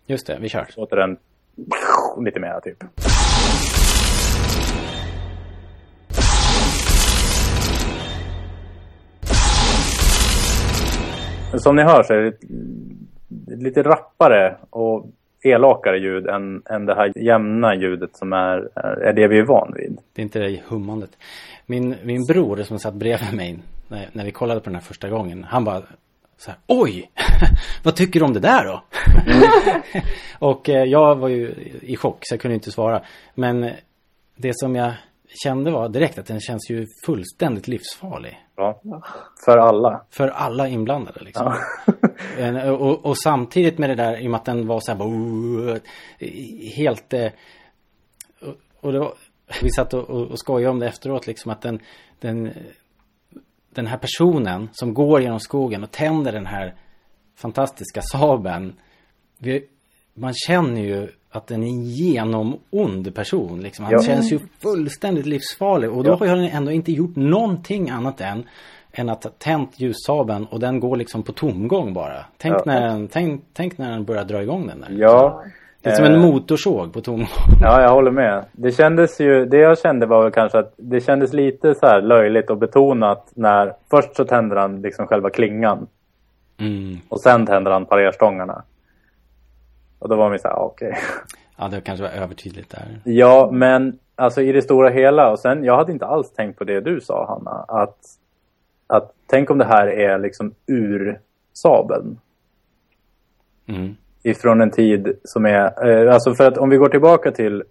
Just 0.05 0.27
det, 0.27 0.37
vi 0.41 0.49
kör. 0.49 0.67
Låter 0.77 0.95
den 0.97 1.17
lite 2.25 2.39
mer 2.39 2.59
typ. 2.59 2.83
Som 11.57 11.75
ni 11.75 11.81
hör 11.83 12.03
så 12.03 12.13
är 12.13 12.33
det 13.29 13.55
lite 13.55 13.83
rappare 13.83 14.55
och 14.69 15.05
elakare 15.43 15.97
ljud 15.99 16.27
än, 16.27 16.61
än 16.65 16.85
det 16.85 16.95
här 16.95 17.11
jämna 17.15 17.75
ljudet 17.75 18.15
som 18.15 18.33
är, 18.33 18.69
är, 19.03 19.13
det 19.13 19.27
vi 19.27 19.39
är 19.39 19.45
van 19.45 19.73
vid. 19.75 19.97
Det 20.13 20.21
är 20.21 20.23
inte 20.23 20.39
det 20.39 20.61
hummandet. 20.67 21.17
Min, 21.65 21.95
min 22.03 22.25
bror 22.25 22.63
som 22.63 22.79
satt 22.79 22.93
bredvid 22.93 23.33
mig 23.33 23.59
när, 23.87 24.09
när 24.13 24.25
vi 24.25 24.31
kollade 24.31 24.59
på 24.59 24.65
den 24.65 24.75
här 24.75 24.81
första 24.81 25.09
gången. 25.09 25.43
Han 25.43 25.63
bara 25.63 25.81
så 26.37 26.51
här, 26.51 26.59
oj! 26.67 27.11
Vad 27.83 27.95
tycker 27.95 28.19
du 28.19 28.25
om 28.25 28.33
det 28.33 28.39
där 28.39 28.65
då? 28.65 28.83
och 30.47 30.69
eh, 30.69 30.83
jag 30.83 31.15
var 31.15 31.29
ju 31.29 31.53
i 31.81 31.95
chock 31.95 32.17
så 32.21 32.33
jag 32.33 32.41
kunde 32.41 32.55
inte 32.55 32.71
svara. 32.71 33.01
Men 33.35 33.71
det 34.35 34.51
som 34.55 34.75
jag 34.75 34.93
kände 35.43 35.71
var 35.71 35.89
direkt 35.89 36.17
att 36.17 36.25
den 36.25 36.39
känns 36.39 36.69
ju 36.69 36.87
fullständigt 37.05 37.67
livsfarlig. 37.67 38.39
Ja. 38.55 38.81
För 39.45 39.57
alla. 39.57 40.05
För 40.09 40.27
alla 40.27 40.67
inblandade 40.67 41.19
liksom. 41.23 41.53
Ja. 42.39 42.71
Och, 42.71 43.05
och 43.05 43.17
samtidigt 43.17 43.77
med 43.77 43.89
det 43.89 43.95
där, 43.95 44.17
i 44.21 44.27
och 44.27 44.31
med 44.31 44.37
att 44.37 44.45
den 44.45 44.67
var 44.67 44.79
så 44.79 44.91
här 44.91 44.99
bara, 44.99 45.79
helt... 46.75 47.13
eh, 47.13 47.31
Och, 48.41 48.55
och 48.81 48.91
det 48.93 48.99
var, 48.99 49.13
vi 49.61 49.69
satt 49.71 49.93
och, 49.93 50.09
och, 50.09 50.31
och 50.31 50.39
skojade 50.39 50.71
om 50.71 50.79
det 50.79 50.87
efteråt, 50.87 51.27
liksom 51.27 51.51
att 51.51 51.61
den, 51.61 51.79
den, 52.19 52.53
den 53.75 53.87
här 53.87 53.97
personen 53.97 54.69
som 54.71 54.93
går 54.93 55.21
genom 55.21 55.39
skogen 55.39 55.83
och 55.83 55.91
tänder 55.91 56.31
den 56.31 56.45
här 56.45 56.75
fantastiska 57.35 58.01
sabeln. 58.01 58.75
Vi, 59.37 59.67
man 60.13 60.33
känner 60.33 60.81
ju 60.81 61.09
att 61.35 61.47
den 61.47 61.63
är 61.63 61.67
en 61.67 61.83
genomond 61.83 63.15
person. 63.15 63.59
Liksom. 63.61 63.85
Han 63.85 63.91
Ja. 63.93 64.01
känns 64.01 64.31
ju 64.33 64.39
fullständigt 64.61 65.25
livsfarlig. 65.25 65.91
Och 65.91 66.03
då 66.03 66.11
Ja. 66.11 66.15
har 66.15 66.27
han 66.27 66.39
ändå 66.43 66.71
inte 66.71 66.91
gjort 66.91 67.15
någonting 67.15 67.89
annat 67.89 68.21
än 68.21 68.43
än 68.95 69.09
att 69.09 69.39
tänt 69.39 69.79
ljussabeln 69.79 70.45
och 70.45 70.59
den 70.59 70.79
går 70.79 70.95
liksom 70.97 71.23
på 71.23 71.31
tomgång 71.31 71.93
bara. 71.93 72.25
Tänk, 72.37 72.55
Ja. 72.55 72.61
när, 72.65 72.81
den, 72.81 73.07
tänk, 73.07 73.43
tänk 73.53 73.77
när 73.77 73.91
den 73.91 74.05
börjar 74.05 74.23
dra 74.23 74.41
igång 74.41 74.67
den 74.67 74.81
där. 74.81 74.87
Ja. 74.91 75.43
Det 75.81 75.89
är 75.89 75.95
som 75.95 76.05
en 76.05 76.13
Eh, 76.13 76.19
motorsåg 76.21 76.93
på 76.93 77.01
tomgång. 77.01 77.27
Ja, 77.61 77.81
jag 77.81 77.89
håller 77.89 78.11
med. 78.11 78.45
Det 78.51 78.71
kändes 78.71 79.21
ju, 79.21 79.45
det 79.45 79.57
jag 79.57 79.79
kände 79.79 80.05
var 80.05 80.23
väl 80.23 80.31
kanske 80.31 80.59
att 80.59 80.73
det 80.77 81.01
kändes 81.01 81.33
lite 81.33 81.75
så 81.75 81.85
här 81.85 82.01
löjligt 82.01 82.49
och 82.49 82.57
betonat 82.57 83.31
när 83.35 83.73
först 83.91 84.15
så 84.15 84.25
tänder 84.25 84.55
han 84.55 84.81
liksom 84.81 85.07
själva 85.07 85.29
klingan 85.29 85.87
Mm. 86.59 86.97
och 87.09 87.21
sen 87.21 87.45
tänder 87.45 87.71
han 87.71 87.85
parerstångarna. 87.85 88.63
Och 90.03 90.09
då 90.09 90.15
var 90.15 90.29
man 90.29 90.39
så 90.39 90.47
här, 90.47 90.59
okej. 90.59 90.97
Ja, 91.57 91.67
det 91.67 91.81
kanske 91.81 92.03
var 92.03 92.23
övertydligt 92.23 92.69
där. 92.69 93.01
Ja, 93.03 93.49
men 93.51 93.99
alltså 94.15 94.41
i 94.41 94.51
det 94.51 94.61
stora 94.61 94.89
hela 94.89 95.31
och 95.31 95.39
sen, 95.39 95.63
jag 95.63 95.77
hade 95.77 95.91
inte 95.91 96.05
alls 96.05 96.31
tänkt 96.31 96.57
på 96.57 96.63
det 96.63 96.81
du 96.81 97.01
sa 97.01 97.25
Hanna, 97.27 97.65
att, 97.81 97.97
att 98.87 99.11
tänk 99.27 99.49
om 99.49 99.57
det 99.57 99.65
här 99.65 99.87
är 99.87 100.19
liksom 100.19 100.53
ur 100.67 101.19
sabeln. 101.53 102.19
Mm. 103.67 103.95
ifrån 104.23 104.61
en 104.61 104.71
tid 104.71 105.19
som 105.23 105.45
är, 105.45 105.87
eh, 105.87 106.13
alltså 106.13 106.33
för 106.33 106.47
att 106.47 106.57
om 106.57 106.69
vi 106.69 106.77
går 106.77 106.89
tillbaka 106.89 107.31
till 107.31 107.63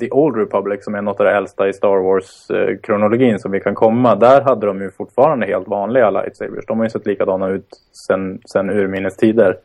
The 0.00 0.10
Old 0.10 0.36
Republic 0.36 0.84
som 0.84 0.94
är 0.94 1.02
något 1.02 1.20
av 1.20 1.26
det 1.26 1.32
äldsta 1.32 1.68
i 1.68 1.72
Star 1.72 1.96
Wars-kronologin 1.96 3.38
som 3.38 3.52
vi 3.52 3.60
kan 3.60 3.74
komma. 3.74 4.14
Där 4.14 4.40
hade 4.40 4.66
de 4.66 4.80
ju 4.80 4.90
fortfarande 4.90 5.46
helt 5.46 5.68
vanliga 5.68 6.10
lightsabers. 6.10 6.66
De 6.66 6.78
har 6.78 6.86
ju 6.86 6.90
sett 6.90 7.06
likadana 7.06 7.48
ut 7.48 7.68
sen, 8.06 8.40
sen 8.52 8.70
urminnes 8.70 9.16
tider. 9.16 9.58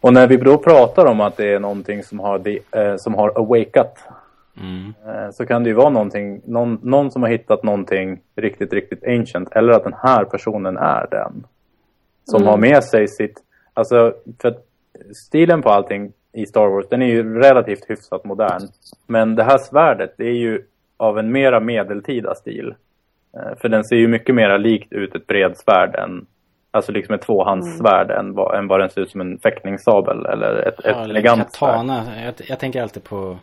Och 0.00 0.12
när 0.12 0.26
vi 0.28 0.36
då 0.36 0.58
pratar 0.58 1.06
om 1.06 1.20
att 1.20 1.36
det 1.36 1.54
är 1.54 1.60
någonting 1.60 2.02
som 2.02 2.20
har, 2.20 2.38
de, 2.38 2.60
eh, 2.72 2.94
som 2.96 3.14
har 3.14 3.38
awakat 3.38 3.98
Mm. 4.60 4.94
eh, 5.06 5.30
så 5.30 5.46
kan 5.46 5.62
det 5.62 5.68
ju 5.70 5.74
vara 5.76 5.90
någonting, 5.90 6.40
någon, 6.44 6.78
någon 6.82 7.10
som 7.10 7.22
har 7.22 7.30
hittat 7.30 7.62
någonting 7.62 8.20
riktigt, 8.36 8.72
riktigt 8.72 9.04
ancient. 9.06 9.48
Eller 9.52 9.72
att 9.72 9.84
den 9.84 9.94
här 10.02 10.24
personen 10.24 10.76
är 10.76 11.06
den. 11.10 11.46
Som 12.24 12.46
har 12.46 12.56
med 12.56 12.84
sig 12.84 13.08
sitt, 13.08 13.38
alltså 13.74 14.14
för 14.42 14.48
att 14.48 14.66
stilen 15.26 15.62
på 15.62 15.68
allting 15.68 16.12
i 16.32 16.46
Star 16.46 16.66
Wars, 16.66 16.88
den 16.88 17.02
är 17.02 17.06
ju 17.06 17.38
relativt 17.40 17.90
hyfsat 17.90 18.24
modern. 18.24 18.60
Men 19.06 19.34
det 19.36 19.42
här 19.44 19.58
svärdet, 19.58 20.14
det 20.16 20.24
är 20.24 20.38
ju 20.38 20.62
av 20.96 21.18
en 21.18 21.32
mera 21.32 21.60
medeltida 21.60 22.34
stil. 22.34 22.74
Eh, 23.36 23.58
För 23.60 23.68
den 23.68 23.84
ser 23.84 23.96
ju 23.96 24.08
mycket 24.08 24.34
mera 24.34 24.56
likt 24.56 24.92
ut 24.92 25.14
ett 25.14 25.26
bredsvärd 25.26 25.94
än, 25.94 26.26
alltså 26.70 26.92
liksom 26.92 27.14
ett 27.14 27.22
tvåhandssvärd 27.22 28.10
än, 28.10 28.34
vad, 28.34 28.58
än 28.58 28.68
vad 28.68 28.80
den 28.80 28.90
ser 28.90 29.00
ut 29.00 29.10
som 29.10 29.20
en 29.20 29.38
fäktningssabel 29.38 30.26
eller 30.26 30.68
ett, 30.68 30.78
ett 30.78 30.84
Ja, 30.84 30.90
eller 30.90 31.04
elegant 31.14 31.52
svärd. 31.54 31.70
katana. 31.70 32.24
Jag, 32.24 32.34
jag 32.48 32.58
tänker 32.58 32.82
alltid 32.82 33.04
på 33.04 33.38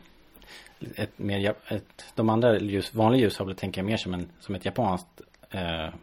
ett 0.95 1.11
mer, 1.19 1.37
ja- 1.37 1.53
ett, 1.75 2.05
de 2.15 2.29
andra 2.29 2.57
ljus, 2.57 2.93
vanliga 2.95 3.21
ljussablar 3.21 3.53
tänker 3.55 3.81
jag 3.81 3.85
mer 3.85 3.97
som, 3.97 4.13
en, 4.13 4.27
som 4.39 4.55
ett 4.55 4.65
japanskt 4.65 5.21
eh, 5.51 5.93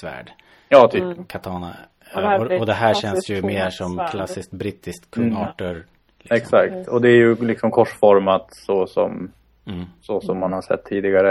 svärd. 0.00 0.30
Ja, 0.68 0.88
typ. 0.88 1.28
Katana. 1.28 1.76
Och 2.14 2.20
det 2.22 2.28
här 2.28 2.40
och, 2.54 2.60
och 2.60 2.66
det 2.66 2.72
här 2.72 2.90
ett 2.90 2.96
känns 2.96 3.30
ju 3.30 3.42
mer 3.42 3.70
som 3.70 3.86
tvåhandssvärd. 3.92 4.10
klassiskt 4.10 4.50
brittiskt 4.50 5.10
kung 5.10 5.24
Mm. 5.24 5.36
Arthur. 5.36 5.84
liksom. 6.18 6.36
Exakt. 6.36 6.88
Och 6.88 7.00
det 7.02 7.08
är 7.08 7.16
ju 7.16 7.34
liksom 7.36 7.70
korsformat 7.70 8.46
så 8.50 8.86
som, 8.86 9.32
Mm. 9.66 9.84
så 10.00 10.20
som 10.20 10.38
man 10.38 10.52
har 10.52 10.62
sett 10.62 10.84
tidigare. 10.84 11.30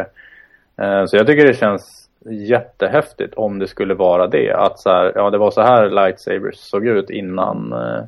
Eh, 0.82 1.06
Så 1.06 1.18
jag 1.18 1.28
tycker 1.28 1.46
det 1.48 1.54
känns 1.54 2.07
jättehäftigt 2.26 3.34
om 3.34 3.60
det 3.60 3.68
skulle 3.68 3.94
vara 3.94 4.28
det. 4.28 4.54
Att 4.54 4.80
så 4.80 4.90
här, 4.90 5.12
ja 5.16 5.30
det 5.30 5.38
var 5.38 5.52
så 5.52 5.62
här 5.62 5.90
lightsabers 5.90 6.56
såg 6.56 6.88
ut 6.88 7.10
innan, 7.10 7.74
eh, 7.74 8.04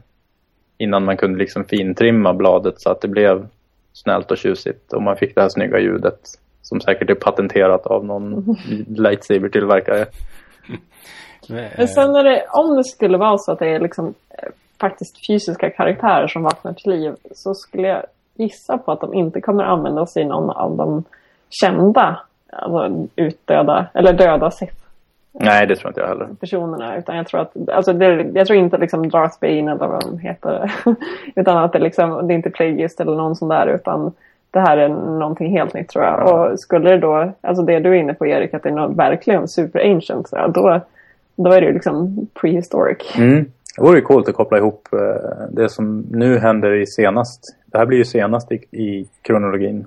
innan 0.77 1.05
man 1.05 1.17
kunde 1.17 1.39
liksom 1.39 1.65
fintrimma 1.65 2.33
bladet 2.33 2.81
så 2.81 2.91
att 2.91 3.01
det 3.01 3.07
blev 3.07 3.47
snällt 3.93 4.31
och 4.31 4.37
tjusigt. 4.37 4.93
Och 4.93 5.01
man 5.01 5.15
fick 5.15 5.35
det 5.35 5.41
här 5.41 5.49
snygga 5.49 5.79
ljudet 5.79 6.19
som 6.61 6.81
säkert 6.81 7.09
är 7.09 7.15
patenterat 7.15 7.87
av 7.87 8.05
någon 8.05 8.43
lightsaber-tillverkare. 8.87 10.01
Eh, 11.49 11.69
Men 11.77 11.87
sen 11.87 12.15
är 12.15 12.23
det, 12.23 12.45
om 12.51 12.75
det 12.75 12.83
skulle 12.83 13.17
vara 13.17 13.37
så 13.37 13.51
att 13.51 13.59
det 13.59 13.75
är 13.75 13.79
liksom 13.79 14.13
eh, 14.29 14.49
faktiskt 14.79 15.27
fysiska 15.27 15.69
karaktärer 15.69 16.27
som 16.27 16.43
vaknar 16.43 16.73
till 16.73 16.91
liv 16.91 17.15
så 17.31 17.53
skulle 17.53 17.87
jag 17.87 18.05
gissa 18.35 18.77
på 18.77 18.91
att 18.91 19.01
de 19.01 19.13
inte 19.13 19.41
kommer 19.41 19.63
använda 19.63 20.05
sig 20.05 20.25
någon 20.25 20.49
av 20.49 20.77
de 20.77 21.03
kända, 21.49 22.19
alltså 22.51 23.07
utdöda, 23.15 23.85
eller 23.93 24.13
döda 24.13 24.51
Sith 24.51 24.79
Nej, 25.33 25.67
det 25.67 25.75
tror 25.75 25.89
inte 25.89 26.01
jag 26.01 26.07
heller. 26.07 26.27
personerna. 26.39 26.97
Utan 26.97 27.17
jag 27.17 27.27
tror 27.27 27.41
att, 27.41 27.69
alltså 27.69 27.93
det, 27.93 28.31
jag 28.33 28.47
tror 28.47 28.59
inte 28.59 28.77
liksom 28.77 29.09
Darth 29.09 29.39
Bane 29.41 29.71
eller 29.71 29.87
vad 29.87 30.01
de 30.01 30.19
heter. 30.19 30.73
utan 31.35 31.57
att 31.57 31.73
det 31.73 31.79
liksom, 31.79 32.27
det 32.27 32.33
är 32.33 32.35
inte 32.35 32.49
Plagueist 32.49 32.99
eller 32.99 33.15
någon 33.15 33.35
sån 33.35 33.49
där 33.49 33.67
utan 33.67 34.11
det 34.51 34.59
här 34.59 34.77
är 34.77 34.89
någonting 34.89 35.51
helt 35.51 35.73
nytt 35.73 35.89
tror 35.89 36.05
jag. 36.05 36.33
Och 36.33 36.59
skulle 36.59 36.89
det 36.89 36.97
då, 36.97 37.31
alltså 37.41 37.63
det 37.63 37.79
du 37.79 37.89
är 37.89 37.93
inne 37.99 38.13
på 38.13 38.27
Erik, 38.27 38.53
att 38.53 38.63
det 38.63 38.69
är 38.69 38.73
något 38.73 38.97
verkligen 38.97 39.47
super 39.47 39.79
ancient, 39.93 40.29
så 40.29 40.47
då, 40.47 40.81
då 41.35 41.51
är 41.51 41.61
det 41.61 41.67
ju 41.67 41.73
liksom 41.73 42.27
prehistoric. 42.41 43.17
Mm. 43.17 43.45
Det 43.75 43.81
vore 43.81 43.95
ju 43.95 44.01
coolt 44.01 44.29
att 44.29 44.35
koppla 44.35 44.57
ihop 44.57 44.87
eh, 44.93 44.99
det 45.51 45.69
som 45.69 46.05
nu 46.11 46.37
händer 46.37 46.73
i 46.73 46.85
senast. 46.85 47.55
Det 47.65 47.77
här 47.77 47.85
blir 47.85 47.97
ju 47.97 48.05
senast 48.05 48.51
i, 48.51 48.55
i 48.55 49.07
kronologin. 49.21 49.85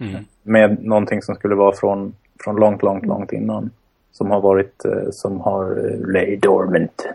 Mm. 0.00 0.24
Med 0.46 0.84
någonting 0.84 1.22
som 1.22 1.34
skulle 1.34 1.54
vara 1.54 1.76
från, 1.76 2.14
från 2.44 2.56
långt, 2.56 2.82
långt, 2.82 3.06
långt 3.06 3.32
innan. 3.32 3.70
Som 4.12 4.30
har 4.30 4.40
varit, 4.40 4.84
eh, 4.84 5.06
som 5.10 5.40
har 5.40 5.62
eh, 5.62 6.12
lay 6.12 6.36
dormant. 6.36 7.06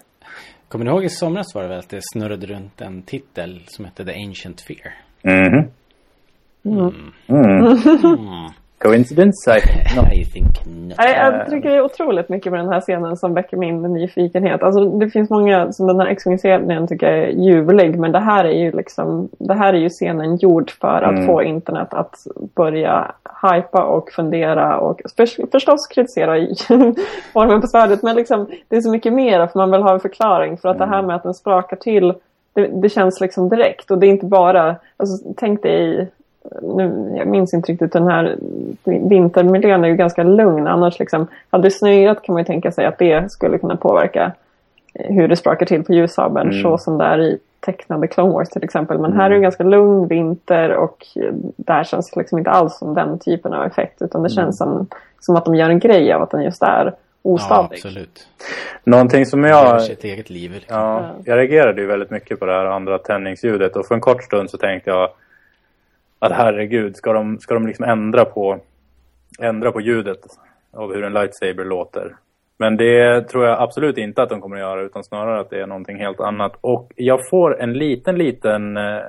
Kommer 0.68 0.86
du 0.86 0.92
ihåg 0.92 1.04
i 1.04 1.10
somras 1.10 1.56
var 1.56 1.62
det 1.62 1.70
väl 1.70 1.80
att 1.80 1.90
det 1.90 2.00
snurrade 2.14 2.46
runt 2.46 2.82
en 2.82 3.02
titel 3.02 3.62
som 3.68 3.86
hette 3.86 4.06
The 4.06 4.12
Ancient 4.12 4.62
Fear? 4.62 4.94
Mhm. 5.24 5.70
Coincidence? 8.80 9.58
I 9.58 9.62
think 9.62 9.96
not. 9.96 10.14
I 10.14 10.26
think 10.26 10.66
not. 10.66 10.98
Nej, 10.98 11.16
jag 11.16 11.50
tycker 11.50 11.70
det 11.70 11.76
är 11.76 11.82
otroligt 11.82 12.30
mycket 12.30 12.52
med 12.52 12.62
den 12.62 12.70
här 12.70 12.82
scenen 12.82 13.18
som 13.18 13.34
väcker 13.34 13.58
min 13.58 13.82
nyfikenhet. 13.82 14.64
Alltså, 14.64 14.86
det 14.86 15.10
finns 15.10 15.30
många, 15.30 15.72
som 15.72 15.88
den 15.88 16.00
här 16.00 16.08
X-Wing-scenen 16.08 16.88
tycker 16.88 17.08
jag 17.08 17.18
är 17.18 17.30
ljuvlig. 17.30 18.00
Men 18.00 18.12
det 18.12 18.20
här 18.20 18.46
är 18.46 18.60
ju 18.60 18.72
liksom, 18.72 19.30
det 19.40 19.54
här 19.54 19.74
är 19.74 19.78
ju 19.78 19.90
scenen 19.90 20.38
gjord 20.38 20.72
för 20.72 21.02
att 21.02 21.26
få 21.26 21.44
internet 21.44 21.94
att 21.94 22.16
börja 22.56 23.12
hypa 23.42 23.84
och 23.84 24.12
fundera 24.12 24.80
och 24.80 25.02
för, 25.18 25.52
förstås 25.52 25.88
kritisera 25.88 26.38
i 26.38 26.56
formen 27.34 27.62
på 27.62 27.68
svärdet. 27.68 28.04
Men 28.04 28.16
liksom, 28.16 28.48
det 28.68 28.76
är 28.76 28.82
så 28.82 28.92
mycket 28.92 29.14
mer 29.14 29.48
för 29.48 29.60
man 29.60 29.72
vill 29.72 29.82
ha 29.82 29.94
en 29.94 30.00
förklaring. 30.00 30.58
För 30.58 30.70
att 30.70 30.78
det 30.78 30.86
här 30.86 31.02
med 31.02 31.16
att 31.16 31.24
den 31.24 31.34
sprakar 31.34 31.78
till, 31.78 32.14
det, 32.54 32.68
det 32.82 32.90
känns 32.90 33.22
liksom 33.22 33.50
direkt. 33.50 33.92
Och 33.92 33.98
det 33.98 34.08
är 34.08 34.12
inte 34.12 34.26
bara, 34.26 34.76
alltså, 34.98 35.34
tänk 35.38 35.64
dig 35.64 36.10
nu, 36.62 37.14
jag 37.18 37.28
minns 37.28 37.54
inte 37.54 37.72
riktigt 37.72 37.94
den 37.94 38.08
här 38.08 38.36
vintermiljön 39.10 39.84
är 39.84 39.88
ju 39.88 39.96
ganska 39.96 40.24
lugn. 40.24 40.68
Annars 40.68 41.00
liksom, 41.00 41.28
hade 41.50 41.64
det 41.64 41.72
snöat 41.72 42.22
kan 42.22 42.34
man 42.34 42.42
ju 42.42 42.46
tänka 42.46 42.72
sig 42.72 42.86
att 42.86 42.98
det 42.98 43.32
skulle 43.32 43.58
kunna 43.58 43.76
påverka 43.76 44.32
eh, 44.94 45.14
hur 45.16 45.28
det 45.28 45.36
sprakar 45.36 45.66
till 45.66 45.84
på 45.84 45.94
ljussabeln. 45.94 46.62
Så 46.62 46.78
som 46.78 46.98
det 46.98 47.04
är 47.06 47.20
i 47.20 47.38
tecknade 47.60 48.08
Clone 48.08 48.34
Wars 48.34 48.50
till 48.50 48.64
exempel. 48.64 49.00
Men 49.00 49.14
här 49.14 49.26
är 49.26 49.30
det 49.30 49.36
en 49.36 49.42
ganska 49.42 49.64
lugn 49.64 50.08
vinter 50.08 50.76
och 50.76 51.08
eh, 51.16 51.34
där 51.58 51.84
känns 51.84 52.12
det 52.12 52.20
liksom 52.20 52.38
inte 52.38 52.52
alls 52.52 52.78
som 52.78 52.94
den 52.94 53.20
typen 53.20 53.54
av 53.54 53.66
effekt. 53.66 54.02
Utan 54.02 54.24
det 54.24 54.30
känns 54.30 54.58
som, 54.58 54.88
som 55.20 55.36
att 55.36 55.46
de 55.46 55.56
gör 55.56 55.70
en 55.70 55.80
grej 55.80 56.14
av 56.14 56.22
att 56.22 56.32
den 56.32 56.44
just 56.44 56.64
är 56.64 56.94
Ja, 57.22 57.32
ostadig. 57.32 57.76
absolut. 57.76 58.28
Någonting 58.84 59.26
som 59.26 59.44
jag... 59.44 59.82
sitt 59.82 60.04
eget 60.04 60.30
liv. 60.30 60.52
Liksom. 60.52 60.78
Ja, 60.78 61.10
jag 61.26 61.38
reagerade 61.38 61.82
ju 61.82 61.88
väldigt 61.88 62.10
mycket 62.10 62.40
på 62.40 62.46
det 62.46 62.52
här 62.52 62.66
andra 62.66 62.98
tändningsljudet 62.98 63.76
och 63.76 63.86
för 63.86 63.96
en 63.96 64.02
kort 64.02 64.24
stund 64.24 64.50
så 64.50 64.58
tänkte 64.58 64.90
jag 64.90 65.10
att 66.20 66.32
herregud, 66.32 66.96
ska 66.96 67.14
de, 67.14 67.40
ska 67.40 67.54
de 67.54 67.68
liksom 67.68 67.86
ändra 67.86 68.26
på, 68.26 68.60
ändra 69.40 69.72
på 69.72 69.82
ljudet 69.82 70.20
av 70.74 70.94
hur 70.94 71.04
en 71.04 71.14
lightsaber 71.14 71.66
låter? 71.66 72.16
Men 72.58 72.78
det 72.78 73.28
tror 73.28 73.46
jag 73.46 73.62
absolut 73.62 73.98
inte 73.98 74.24
att 74.24 74.30
de 74.30 74.42
kommer 74.42 74.56
att 74.56 74.62
göra 74.62 74.82
utan 74.82 75.04
snarare 75.04 75.40
att 75.40 75.50
det 75.50 75.62
är 75.62 75.68
någonting 75.68 75.98
helt 75.98 76.20
annat. 76.20 76.54
Och 76.62 76.92
jag 76.96 77.30
får 77.30 77.62
en 77.62 77.74
liten, 77.74 78.18
liten 78.18 78.78
eh, 78.78 79.02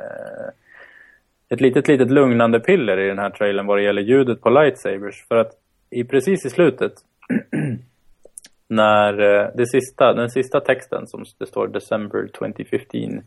ett 1.49 1.61
litet, 1.61 1.89
litet 1.89 2.11
lugnande 2.11 2.61
piller 2.61 2.99
i 3.01 3.09
den 3.09 3.19
här 3.19 3.31
trailern 3.31 3.67
vad 3.67 3.79
det 3.79 3.83
gäller 3.83 4.03
ljudet 4.03 4.41
på 4.41 4.51
lightsabers. 4.51 5.27
För 5.29 5.37
att 5.37 5.53
i, 5.91 6.05
precis 6.05 6.47
i 6.47 6.51
slutet 6.51 6.93
när 8.69 9.13
eh, 9.13 9.51
det 9.55 9.67
sista, 9.67 10.13
den 10.13 10.31
sista 10.31 10.61
texten 10.61 11.07
som 11.07 11.25
det 11.39 11.47
står 11.47 11.69
December 11.69 12.29
2015 12.39 13.23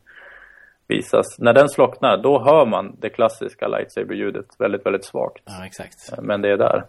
visas. 0.87 1.39
När 1.39 1.53
den 1.53 1.69
slocknar, 1.69 2.17
då 2.17 2.43
hör 2.45 2.65
man 2.65 2.95
det 2.99 3.09
klassiska 3.09 3.67
lightsaber-ljudet 3.67 4.45
väldigt, 4.59 4.85
väldigt 4.85 5.05
svagt. 5.05 5.43
Ja, 5.45 5.65
exakt. 5.65 5.95
Men 6.21 6.41
det 6.41 6.49
är 6.49 6.57
där. 6.57 6.83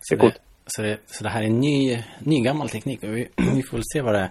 Så 0.00 0.16
Det 0.16 0.22
är 0.22 0.28
det, 0.28 0.34
så, 0.66 0.82
det, 0.82 0.98
så 1.06 1.24
det 1.24 1.30
här 1.30 1.42
är 1.42 1.48
ny, 1.48 2.04
ny 2.18 2.40
gammal 2.40 2.68
teknik. 2.68 2.98
Vi, 3.02 3.28
vi 3.54 3.62
får 3.62 3.76
väl 3.76 3.84
se 3.94 4.02
vad 4.02 4.14
det, 4.14 4.30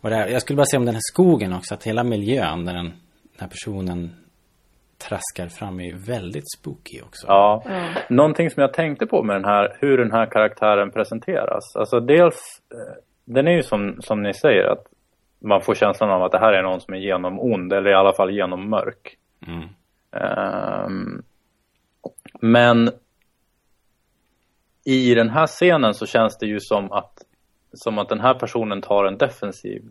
vad 0.00 0.12
det 0.12 0.16
är. 0.16 0.28
Jag 0.28 0.42
skulle 0.42 0.56
bara 0.56 0.66
se 0.66 0.76
om 0.76 0.84
den 0.84 0.94
här 0.94 1.12
skogen 1.12 1.52
också. 1.52 1.74
Att 1.74 1.84
hela 1.84 2.04
miljön 2.04 2.64
där 2.64 2.74
den, 2.74 2.84
den 2.84 3.40
här 3.40 3.48
personen 3.48 4.10
traskar 5.08 5.48
fram 5.48 5.80
är 5.80 5.84
ju 5.84 5.96
väldigt 5.96 6.52
spooky 6.58 7.00
också. 7.00 7.26
Ja. 7.26 7.62
Någonting 8.08 8.50
som 8.50 8.60
jag 8.60 8.72
tänkte 8.72 9.06
på 9.06 9.22
med 9.22 9.36
den 9.36 9.44
här, 9.44 9.76
hur 9.80 9.98
den 9.98 10.12
här 10.12 10.26
karaktären 10.26 10.90
presenteras. 10.90 11.76
Alltså 11.76 12.00
dels, 12.00 12.40
eh, 12.74 13.02
den 13.24 13.46
är 13.46 13.52
ju 13.52 13.62
som, 13.62 13.96
som 14.00 14.22
ni 14.22 14.34
säger 14.34 14.64
att 14.64 14.84
man 15.44 15.60
får 15.60 15.74
känslan 15.74 16.10
av 16.10 16.22
att 16.22 16.32
det 16.32 16.38
här 16.38 16.52
är 16.52 16.62
någon 16.62 16.80
som 16.80 16.94
är 16.94 16.98
genom 16.98 17.40
ond 17.40 17.72
eller 17.72 17.90
i 17.90 17.94
alla 17.94 18.12
fall 18.12 18.30
genom 18.30 18.70
mörk. 18.70 19.16
Mm. 19.46 19.68
Ehm, 20.12 21.22
men 22.40 22.90
i 24.84 25.14
den 25.14 25.30
här 25.30 25.46
scenen 25.46 25.94
så 25.94 26.06
känns 26.06 26.38
det 26.38 26.46
ju 26.46 26.60
som 26.60 26.92
att, 26.92 27.12
som 27.72 27.98
att 27.98 28.08
den 28.08 28.20
här 28.20 28.34
personen 28.34 28.82
tar 28.82 29.04
en 29.04 29.18
defensiv. 29.18 29.82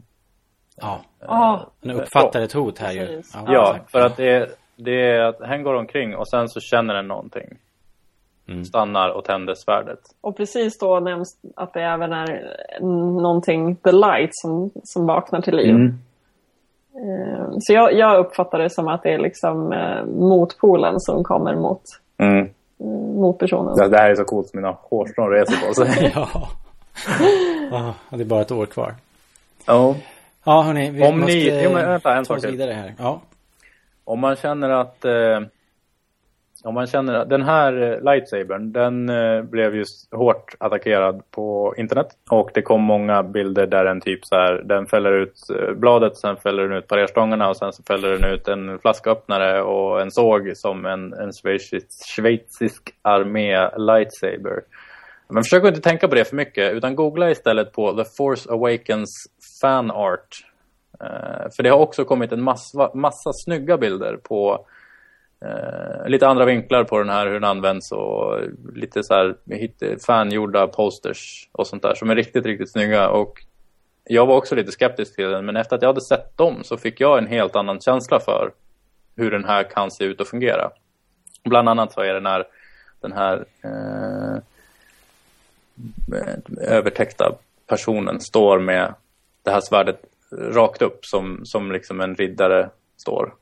Ja, 0.82 1.02
Ja, 1.20 1.72
den 1.82 1.92
uppfattar 1.92 2.42
ett 2.42 2.54
hot 2.54 2.80
här 2.80 2.92
ju. 2.92 3.22
Ja, 3.48 3.76
exakt. 3.76 3.92
för 3.92 4.00
att 4.00 4.18
det 4.18 4.30
är, 4.30 4.50
det 4.76 5.12
är 5.12 5.20
att 5.22 5.48
hen 5.48 5.64
går 5.64 5.74
omkring 5.74 6.16
och 6.16 6.28
sen 6.30 6.50
så 6.50 6.60
känner 6.60 6.94
den 6.94 7.08
någonting. 7.08 7.58
Mm. 8.48 8.66
Stannar 8.66 9.10
och 9.10 9.26
tänder 9.26 9.54
svärdet. 9.56 10.00
Och 10.22 10.38
precis 10.38 10.80
då 10.80 11.00
nämns 11.00 11.38
att 11.56 11.74
det 11.74 11.82
även 11.82 12.14
är 12.14 12.44
någonting, 13.22 13.76
the 13.76 13.92
light, 13.92 14.30
som, 14.32 14.72
som 14.84 15.06
vaknar 15.06 15.42
till 15.42 15.56
liv. 15.56 15.70
Mm. 15.76 16.00
Eh, 16.96 17.46
Så 17.60 17.74
jag, 17.74 17.94
jag 17.94 18.20
uppfattar 18.20 18.60
det 18.60 18.70
som 18.70 18.88
att 18.88 19.04
det 19.04 19.14
är 19.14 19.20
liksom 19.20 19.74
eh, 19.74 20.06
motpolen 20.06 21.00
som 21.00 21.24
kommer 21.24 21.56
mot, 21.56 21.82
Mm. 22.18 22.50
mot 23.22 23.40
personen. 23.40 23.76
Det, 23.76 23.90
det 23.90 23.98
här 23.98 24.10
är 24.10 24.16
så 24.16 24.24
coolt, 24.24 24.54
mina 24.54 24.78
hårstrån 24.82 25.30
reser 25.30 25.68
på 25.68 25.74
sig. 25.74 26.12
ja. 26.16 26.28
ja. 27.72 27.94
och 28.10 28.18
Det 28.18 28.24
är 28.24 28.28
bara 28.28 28.42
ett 28.42 28.52
år 28.52 28.66
kvar. 28.66 28.96
ja. 29.68 29.96
Ja, 30.46 30.62
hörni. 30.62 30.90
Vi 30.92 31.08
Om 31.08 31.20
måste 31.20 31.34
ni- 31.36 31.62
jo, 31.64 31.72
men 31.74 31.90
vänta, 31.90 32.16
en 32.16 32.26
ta 32.26 32.34
oss 32.36 32.44
vidare 32.46 32.72
här. 32.72 32.94
Ja. 33.00 33.22
Om 34.04 34.20
man 34.20 34.36
känner 34.36 34.70
att 34.70 35.06
eh, 35.06 35.40
om 36.64 36.74
man 36.74 36.88
känner 36.88 37.26
den 37.26 37.42
här 37.42 37.82
eh, 37.82 38.14
lightsabern, 38.14 38.72
den 38.72 39.10
eh, 39.10 39.42
blev 39.42 39.76
just 39.76 40.14
hårt 40.14 40.56
attackerad 40.58 41.22
på 41.32 41.74
internet. 41.78 42.08
Och 42.30 42.50
det 42.54 42.62
kom 42.62 42.82
många 42.82 43.24
bilder 43.24 43.68
där 43.68 43.86
den 43.86 44.02
typ 44.02 44.20
så 44.24 44.36
här, 44.36 44.64
den 44.66 44.86
fäller 44.86 45.12
ut 45.12 45.34
eh, 45.50 45.74
bladet, 45.74 46.18
sen 46.18 46.38
fäller 46.38 46.64
den 46.64 46.78
ut 46.78 46.88
parerstångarna 46.88 47.50
och 47.50 47.58
sen 47.58 47.74
så 47.74 47.84
fäller 47.84 48.10
den 48.10 48.34
ut 48.34 48.48
en 48.48 48.80
flasköppnare 48.80 49.62
och 49.62 50.02
en 50.02 50.12
såg 50.12 50.52
som 50.56 50.86
en, 50.86 51.14
en 51.14 51.34
schweizisk, 51.34 51.88
schweizisk 52.16 52.94
armé 53.02 53.70
lightsaber. 53.78 54.62
Men 55.30 55.44
försök 55.44 55.66
inte 55.66 55.82
tänka 55.82 56.08
på 56.08 56.16
det 56.16 56.26
för 56.26 56.36
mycket, 56.36 56.74
utan 56.74 56.96
googla 56.96 57.32
istället 57.32 57.72
på 57.72 57.92
The 57.94 58.04
Force 58.18 58.52
Awakens 58.52 59.10
fan 59.62 59.92
art. 59.92 60.28
För 61.56 61.64
det 61.64 61.70
har 61.70 61.78
också 61.78 62.06
kommit 62.06 62.32
en 62.32 62.44
massa, 62.44 62.92
massa 62.94 63.32
snygga 63.46 63.78
bilder 63.78 64.18
på 64.18 64.66
eh, 65.44 66.10
lite 66.10 66.28
andra 66.28 66.46
vinklar 66.46 66.84
på 66.84 67.00
den 67.00 67.10
här, 67.10 67.26
hur 67.26 67.34
den 67.34 67.44
används 67.44 67.92
och 67.92 68.40
lite 68.74 69.04
så 69.04 69.14
här 69.14 69.36
fangjorda 70.06 70.68
posters 70.68 71.50
och 71.52 71.68
sånt 71.68 71.84
där 71.84 71.96
som 71.96 72.10
är 72.10 72.16
riktigt, 72.16 72.46
riktigt 72.46 72.72
snygga. 72.72 73.10
Och 73.10 73.46
jag 74.04 74.26
var 74.26 74.36
också 74.36 74.56
lite 74.56 74.72
skeptisk 74.72 75.16
till 75.16 75.30
den, 75.30 75.46
men 75.46 75.56
efter 75.56 75.76
att 75.76 75.82
jag 75.82 75.90
hade 75.90 76.02
sett 76.02 76.38
dem 76.38 76.64
så 76.64 76.78
fick 76.78 77.02
jag 77.02 77.18
en 77.18 77.28
helt 77.28 77.56
annan 77.56 77.80
känsla 77.80 78.20
för 78.20 78.52
hur 79.16 79.32
den 79.32 79.46
här 79.46 79.64
kan 79.64 79.92
se 79.92 80.04
ut 80.04 80.22
och 80.22 80.28
fungera. 80.28 80.72
Bland 81.44 81.70
annat 81.70 81.94
så 81.94 82.02
är 82.02 82.14
den 82.14 82.26
här, 82.26 82.46
den 83.02 83.12
här 83.12 83.46
eh, 83.64 84.38
övertäckta 86.62 87.36
personen 87.68 88.20
står 88.20 88.60
med 88.60 88.94
det 89.44 89.52
här 89.52 89.62
svärdet 89.62 90.02
rakt 90.32 90.82
upp 90.82 91.06
som, 91.06 91.46
som 91.46 91.72
liksom 91.72 92.02
en 92.02 92.16
riddare 92.16 92.70
står 92.98 93.34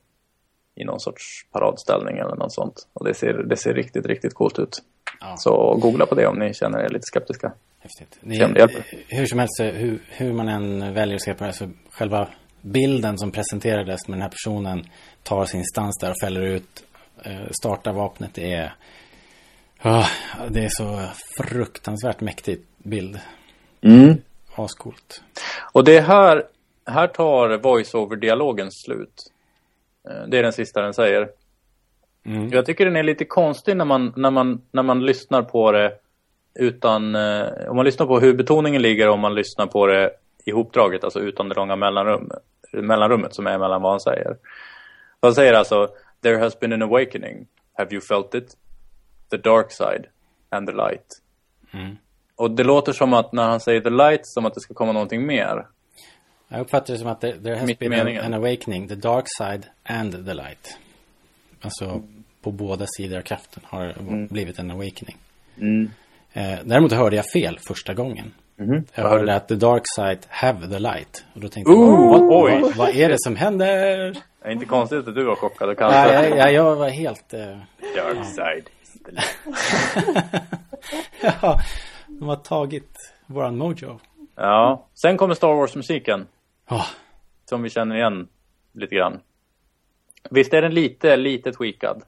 i 0.76 0.84
någon 0.84 1.00
sorts 1.00 1.24
paradställning 1.52 2.18
eller 2.18 2.36
något 2.36 2.54
sånt. 2.54 2.88
Och 2.94 3.06
det 3.06 3.14
ser, 3.14 3.34
det 3.34 3.58
ser 3.58 3.74
riktigt, 3.74 4.06
riktigt 4.06 4.34
coolt 4.34 4.60
ut. 4.60 4.84
Ja. 5.20 5.36
Så 5.38 5.78
googla 5.82 6.06
på 6.06 6.16
det 6.16 6.28
om 6.28 6.40
ni 6.40 6.54
känner 6.54 6.80
er 6.80 6.90
lite 6.90 7.06
skeptiska. 7.06 7.54
Häftigt. 7.80 8.20
Se 8.38 8.46
om 8.46 8.54
det 8.54 8.60
hjälper. 8.60 8.86
hur 9.08 9.26
som 9.26 9.40
helst, 9.40 9.60
hur, 9.60 10.00
hur 10.10 10.34
man 10.34 10.48
än 10.48 10.94
väljer 10.94 11.16
att 11.16 11.22
se 11.22 11.34
på 11.34 11.44
det, 11.44 11.54
så 11.54 11.70
själva 11.92 12.28
bilden 12.62 13.18
som 13.18 13.32
presenterades 13.32 14.08
med 14.08 14.18
den 14.18 14.22
här 14.22 14.30
personen 14.30 14.86
tar 15.24 15.46
sin 15.46 15.66
stans 15.66 15.98
där 16.02 16.10
och 16.10 16.20
fäller 16.24 16.42
ut, 16.42 16.84
eh, 17.26 17.50
startar 17.62 17.94
vapnet. 17.94 18.34
Det 18.34 18.54
är, 18.54 18.74
ah, 19.82 20.08
det 20.50 20.66
är 20.66 20.70
så 20.70 21.00
fruktansvärt 21.38 22.22
mäktig 22.22 22.62
bild. 22.78 23.20
Ascoolt. 24.56 25.24
Och 25.74 25.84
det 25.84 25.98
är 25.98 26.02
här, 26.02 26.44
här 26.86 27.08
tar 27.08 27.58
voice-over-dialogen 27.58 28.68
slut. 28.72 29.32
Eh, 30.10 30.28
Det 30.28 30.38
är 30.38 30.44
den 30.44 30.54
sista 30.54 30.82
den 30.82 30.94
säger. 30.94 31.30
Mm. 32.26 32.50
Jag 32.50 32.66
tycker 32.66 32.86
den 32.86 32.96
är 32.96 33.04
lite 33.04 33.26
konstig 33.26 33.78
när 33.78 33.86
man, 33.86 34.14
när 34.16 34.32
man, 34.32 34.62
när 34.72 34.84
man 34.84 35.06
lyssnar 35.06 35.42
på 35.44 35.72
det 35.72 35.94
utan, 36.60 37.16
eh, 37.16 37.70
om 37.70 37.76
man 37.76 37.86
lyssnar 37.86 38.06
på 38.06 38.20
hur 38.20 38.34
betoningen 38.34 38.82
ligger 38.82 39.10
om 39.10 39.20
man 39.20 39.36
lyssnar 39.36 39.68
på 39.68 39.88
det 39.88 40.12
ihopdraget, 40.46 41.04
alltså 41.04 41.20
utan 41.20 41.50
det 41.50 41.56
långa 41.56 41.76
mellanrum, 41.76 42.32
mellanrummet 42.74 43.36
som 43.36 43.48
är 43.48 43.58
mellan 43.58 43.82
vad 43.82 43.92
han 43.92 44.00
säger. 44.00 44.38
Han 45.22 45.34
säger 45.34 45.54
alltså, 45.54 45.90
there 46.22 46.38
has 46.38 46.60
been 46.60 46.74
an 46.74 46.82
awakening. 46.82 47.48
Have 47.74 47.92
you 47.92 48.02
felt 48.02 48.36
it? 48.36 48.58
The 49.32 49.38
dark 49.38 49.72
side 49.72 50.06
and 50.50 50.68
the 50.68 50.74
light. 50.74 51.22
Mm. 51.74 51.98
Och 52.36 52.52
det 52.52 52.64
låter 52.64 52.94
som 52.94 53.14
att 53.14 53.34
när 53.34 53.44
han 53.44 53.60
säger 53.60 53.82
the 53.82 53.90
light, 53.90 54.26
som 54.26 54.46
att 54.46 54.54
det 54.54 54.62
ska 54.62 54.74
komma 54.74 54.92
någonting 54.92 55.26
mer. 55.26 55.68
Jag 56.54 56.62
uppfattar 56.62 56.94
det 56.94 57.00
som 57.00 57.08
att 57.08 57.22
there, 57.22 57.56
has 57.56 57.68
Mitt 57.68 57.80
been 57.80 57.90
meningen. 57.92 58.26
an 58.26 58.34
awakening, 58.34 58.88
the 58.88 58.96
dark 58.96 59.26
side 59.38 59.66
and 59.84 60.12
the 60.26 60.34
light. 60.34 60.78
Alltså 61.62 62.02
på 62.42 62.52
båda 62.52 62.86
sidor 62.98 63.18
av 63.18 63.22
kraften 63.22 63.64
har 63.66 63.94
blivit 64.34 64.60
en 64.60 64.72
awakening. 64.72 65.18
Eh, 66.34 66.60
däremot 66.64 66.92
hörde 66.92 67.16
jag 67.16 67.26
fel 67.26 67.60
första 67.68 67.94
gången. 67.94 68.34
Jag 68.96 69.04
Vad 69.04 69.12
hörde 69.12 69.36
att 69.36 69.48
the 69.48 69.56
dark 69.56 69.84
side 69.96 70.20
have 70.30 70.68
the 70.68 70.80
light. 70.80 71.26
Och 71.34 71.42
då 71.42 71.48
tänkte 71.48 71.72
Ooh, 71.72 71.90
jag, 71.90 72.28
vad, 72.28 72.44
oj. 72.44 72.60
vad, 72.62 72.76
vad 72.76 72.90
är 72.96 73.10
det 73.10 73.20
som 73.20 73.36
händer? 73.36 73.68
Det 74.42 74.48
är 74.48 74.52
inte 74.52 74.66
konstigt 74.66 75.08
att 75.08 75.16
du 75.16 75.24
var 75.26 75.36
chockad 75.36 75.70
och 75.70 75.76
Ja, 75.82 75.92
kanske. 75.92 76.30
jag, 76.30 76.38
jag, 76.38 76.54
jag 76.54 76.76
var 76.76 76.90
helt... 76.90 77.34
Eh, 77.34 77.58
Dark 77.96 78.26
side. 78.26 78.70
ja, 81.42 81.60
de 82.08 82.28
har 82.28 82.36
tagit 82.36 82.92
våran 83.26 83.58
mojo. 83.58 84.00
Ja, 84.36 84.88
sen 85.02 85.18
kommer 85.18 85.34
Star 85.36 85.54
Wars-musiken. 85.54 86.28
Ja, 86.72 86.86
Som 87.50 87.64
vi 87.64 87.70
känner 87.70 87.96
igen 87.96 88.28
lite 88.74 88.96
grann. 88.96 89.20
Visst 90.30 90.54
är 90.54 90.62
den 90.62 90.74
lite, 90.74 91.18
lite 91.18 91.52
tweakad? 91.52 92.04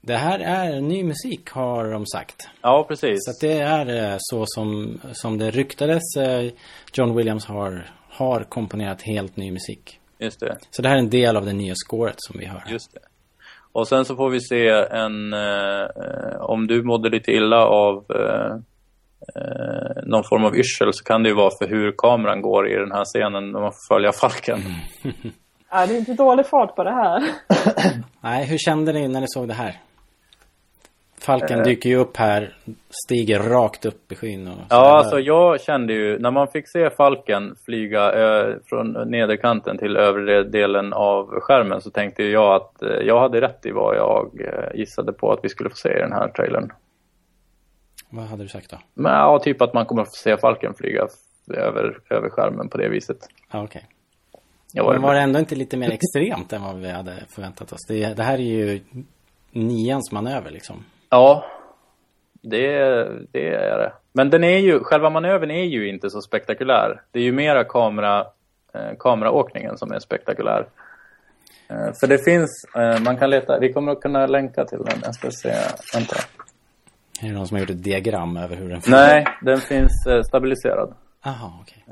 det 0.00 0.16
här 0.16 0.38
är 0.38 0.80
ny 0.80 1.04
musik 1.04 1.50
har 1.50 1.90
de 1.90 2.06
sagt. 2.06 2.48
Ja, 2.62 2.84
precis. 2.88 3.18
Så 3.20 3.46
det 3.46 3.58
är 3.58 4.12
eh, 4.12 4.16
så 4.18 4.44
som, 4.46 4.98
som 5.12 5.38
det 5.38 5.50
ryktades. 5.50 6.02
eh, 6.16 6.52
John 6.92 7.16
Williams 7.16 7.46
har, 7.46 7.90
har 8.08 8.40
komponerat 8.44 9.02
helt 9.02 9.36
ny 9.36 9.52
musik. 9.52 10.00
Just 10.18 10.40
det. 10.40 10.58
Så 10.70 10.82
det 10.82 10.88
här 10.88 10.96
är 10.96 11.00
en 11.00 11.10
del 11.10 11.36
av 11.36 11.44
det 11.46 11.52
nya 11.52 11.74
scoret 11.76 12.14
som 12.18 12.38
vi 12.38 12.46
hör. 12.46 12.62
Just 12.68 12.94
det. 12.94 13.00
Och 13.72 13.88
sen 13.88 14.04
så 14.04 14.16
får 14.16 14.30
vi 14.30 14.40
se 14.40 14.68
en... 14.90 15.32
Eh, 15.32 15.82
eh, 15.82 16.40
om 16.40 16.66
du 16.66 16.82
mådde 16.82 17.10
lite 17.10 17.32
illa 17.32 17.66
av 17.66 18.04
eh, 18.10 18.56
eh, 19.36 20.02
någon 20.06 20.24
form 20.24 20.44
av 20.44 20.56
yrsel 20.56 20.92
så 20.92 21.04
kan 21.04 21.22
det 21.22 21.28
ju 21.28 21.34
vara 21.34 21.50
för 21.58 21.68
hur 21.68 21.92
kameran 21.98 22.42
går 22.42 22.68
i 22.68 22.74
den 22.74 22.92
här 22.92 23.04
scenen 23.04 23.52
när 23.52 23.60
man 23.60 23.72
får 23.72 23.94
följa 23.94 24.12
Falken. 24.12 24.58
Ja, 25.70 25.86
det 25.86 25.94
är 25.94 25.98
inte 25.98 26.14
dålig 26.14 26.46
fart 26.46 26.76
på 26.76 26.84
det 26.84 26.90
här. 26.90 27.22
Nej, 28.20 28.46
hur 28.46 28.58
kände 28.58 28.92
ni 28.92 29.08
när 29.08 29.20
ni 29.20 29.26
såg 29.28 29.48
det 29.48 29.54
här? 29.54 29.76
Falken 31.20 31.58
Eh. 31.58 31.64
dyker 31.64 31.88
ju 31.90 31.96
upp 31.96 32.16
här, 32.16 32.56
stiger 33.04 33.38
rakt 33.38 33.84
upp 33.86 34.12
i 34.12 34.14
skyn 34.14 34.48
och 34.48 34.54
så 34.54 34.60
Ja, 34.70 34.98
alltså 34.98 35.18
jag 35.18 35.60
kände 35.60 35.92
ju, 35.92 36.18
när 36.18 36.30
man 36.30 36.48
fick 36.48 36.68
se 36.68 36.90
Falken 36.90 37.54
flyga 37.64 38.12
ö, 38.12 38.54
från 38.66 39.10
nederkanten 39.10 39.78
till 39.78 39.96
övre 39.96 40.42
delen 40.44 40.92
av 40.92 41.26
skärmen 41.40 41.80
så 41.80 41.90
tänkte 41.90 42.22
jag 42.22 42.54
att 42.54 42.82
eh, 42.82 42.88
jag 43.06 43.20
hade 43.20 43.40
rätt 43.40 43.66
i 43.66 43.70
vad 43.70 43.96
jag 43.96 44.40
eh, 44.40 44.78
gissade 44.78 45.12
på 45.12 45.32
att 45.32 45.40
vi 45.42 45.48
skulle 45.48 45.70
få 45.70 45.76
se 45.76 45.88
i 45.96 46.00
den 46.00 46.12
här 46.12 46.28
trailern. 46.28 46.70
Vad 48.10 48.24
hade 48.24 48.42
du 48.42 48.48
sagt 48.48 48.70
då? 48.70 48.78
Men 48.94 49.12
ja, 49.12 49.38
typ 49.38 49.62
att 49.62 49.74
man 49.74 49.86
kommer 49.86 50.02
att 50.02 50.08
få 50.08 50.22
se 50.22 50.36
Falken 50.36 50.74
flyga 50.74 51.06
över, 51.54 52.00
över 52.10 52.30
skärmen 52.30 52.68
på 52.68 52.78
det 52.78 52.88
viset. 52.88 53.16
Ja, 53.50 53.64
okej. 53.64 53.86
Jag 54.72 54.84
var 54.84 54.92
Men 54.92 55.02
var 55.02 55.14
det 55.14 55.20
ändå 55.20 55.38
inte 55.38 55.54
lite 55.54 55.76
mer 55.76 55.90
extremt 55.90 56.52
än 56.52 56.62
vad 56.62 56.76
vi 56.76 56.90
hade 56.90 57.24
förväntat 57.28 57.72
oss? 57.72 57.86
Det, 57.88 58.14
det 58.14 58.22
här 58.22 58.34
är 58.34 58.42
ju 58.42 58.80
nians 59.52 60.12
manöver 60.12 60.50
liksom. 60.50 60.84
Ja, 61.10 61.44
det, 62.42 62.68
det 63.32 63.54
är 63.54 63.78
det. 63.78 63.92
Men 64.12 64.30
den 64.30 64.44
är 64.44 64.58
ju, 64.58 64.80
själva 64.80 65.10
manövern 65.10 65.50
är 65.50 65.64
ju 65.64 65.88
inte 65.88 66.10
så 66.10 66.20
spektakulär. 66.20 67.02
Det 67.10 67.18
är 67.18 67.22
ju 67.22 67.32
mera 67.32 67.64
kamera, 67.64 68.26
eh, 68.74 68.96
kameraåkningen 68.98 69.78
som 69.78 69.92
är 69.92 69.98
spektakulär. 69.98 70.66
Eh, 71.68 71.92
för 72.00 72.06
det 72.06 72.18
finns, 72.18 72.64
eh, 72.76 73.00
man 73.00 73.16
kan 73.16 73.30
leta, 73.30 73.58
vi 73.58 73.72
kommer 73.72 73.92
att 73.92 74.00
kunna 74.00 74.26
länka 74.26 74.64
till 74.64 74.78
den. 74.78 74.98
Jag 75.04 75.14
ska 75.14 75.30
se, 75.30 75.54
vänta. 75.94 76.16
Är 77.20 77.28
det 77.28 77.34
någon 77.34 77.46
som 77.48 77.54
har 77.54 77.60
gjort 77.60 77.70
ett 77.70 77.84
diagram 77.84 78.36
över 78.36 78.56
hur 78.56 78.68
den 78.68 78.80
Nej, 78.88 79.26
den 79.42 79.60
finns 79.60 80.06
eh, 80.06 80.22
stabiliserad. 80.22 80.94
Aha, 81.22 81.58
okej. 81.62 81.84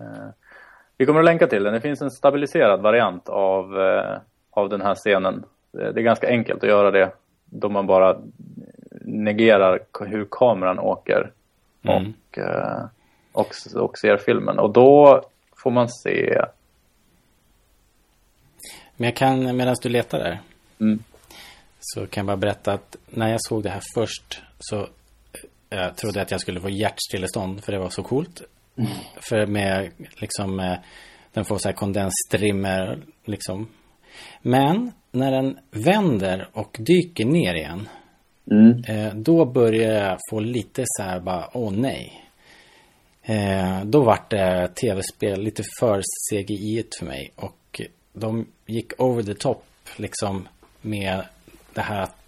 Vi 0.97 1.07
kommer 1.07 1.21
att 1.21 1.25
länka 1.27 1.47
till 1.47 1.63
den. 1.63 1.73
Det 1.73 1.81
finns 1.81 2.03
en 2.03 2.11
stabiliserad 2.11 2.81
variant 2.81 3.29
av, 3.29 3.81
eh, 3.81 4.19
av 4.51 4.69
den 4.69 4.81
här 4.81 4.95
scenen. 4.95 5.45
Eh, 5.79 5.89
Det 5.93 6.01
är 6.01 6.05
ganska 6.05 6.29
enkelt 6.29 6.63
att 6.63 6.69
göra 6.69 6.91
det. 6.91 7.13
Då 7.45 7.69
man 7.69 7.87
bara 7.87 8.17
negerar 9.01 9.81
hur 10.07 10.27
kameran 10.31 10.79
åker. 10.79 11.31
Mm. 11.83 12.13
Och, 12.31 12.39
eh, 12.39 12.85
och, 13.33 13.53
och 13.75 13.99
ser 13.99 14.17
filmen. 14.17 14.59
Och 14.59 14.73
då 14.73 15.23
får 15.63 15.71
man 15.71 15.89
se... 15.89 16.45
Men 18.97 19.05
jag 19.05 19.17
kan, 19.17 19.57
medan 19.57 19.77
du 19.83 19.89
letar 19.89 20.19
där, 20.19 20.39
Mm. 20.81 20.99
så 21.81 22.07
kan 22.07 22.21
jag 22.21 22.27
bara 22.27 22.37
berätta 22.37 22.73
att 22.73 22.97
när 23.11 23.29
jag 23.31 23.39
såg 23.43 23.63
det 23.63 23.71
här 23.71 23.83
först 23.95 24.43
så 24.59 24.77
eh, 24.81 24.87
jag 25.69 25.97
trodde 25.97 26.19
jag 26.19 26.25
att 26.25 26.31
jag 26.31 26.41
skulle 26.41 26.61
få 26.61 26.71
hjärtstillestånd 26.71 27.65
för 27.65 27.73
det 27.73 27.79
var 27.79 27.91
så 27.91 28.03
coolt. 28.03 28.43
För 29.17 29.47
med 29.47 29.91
liksom, 30.21 30.61
eh, 30.61 30.77
den 31.33 31.45
får 31.45 31.59
så 31.59 31.69
här 31.69 31.77
kondensstrimmer 31.77 32.99
liksom. 33.25 33.69
Men 34.43 34.93
när 35.11 35.31
den 35.31 35.59
vänder 35.71 36.49
och 36.53 36.77
dyker 36.81 37.25
ner 37.25 37.55
igen, 37.55 37.89
eh, 38.89 39.15
då 39.15 39.45
börjar 39.45 40.05
jag 40.05 40.19
få 40.31 40.41
lite 40.41 40.85
så 40.87 41.03
här 41.03 41.21
bara, 41.21 41.51
åh 41.53 41.73
nej. 41.73 42.23
Eh, 43.23 43.85
då 43.85 44.03
vart 44.03 44.31
det 44.31 44.69
tv-spel 44.69 45.43
lite 45.43 45.63
för 45.81 46.03
CGI 46.31 46.85
för 46.99 47.07
mig 47.07 47.33
och 47.37 47.81
de 48.13 48.47
gick 48.67 49.01
over 49.01 49.23
the 49.23 49.35
top 49.35 49.65
liksom 49.97 50.49
med 50.81 51.23
det 51.75 51.81
här 51.81 52.03
att 52.03 52.26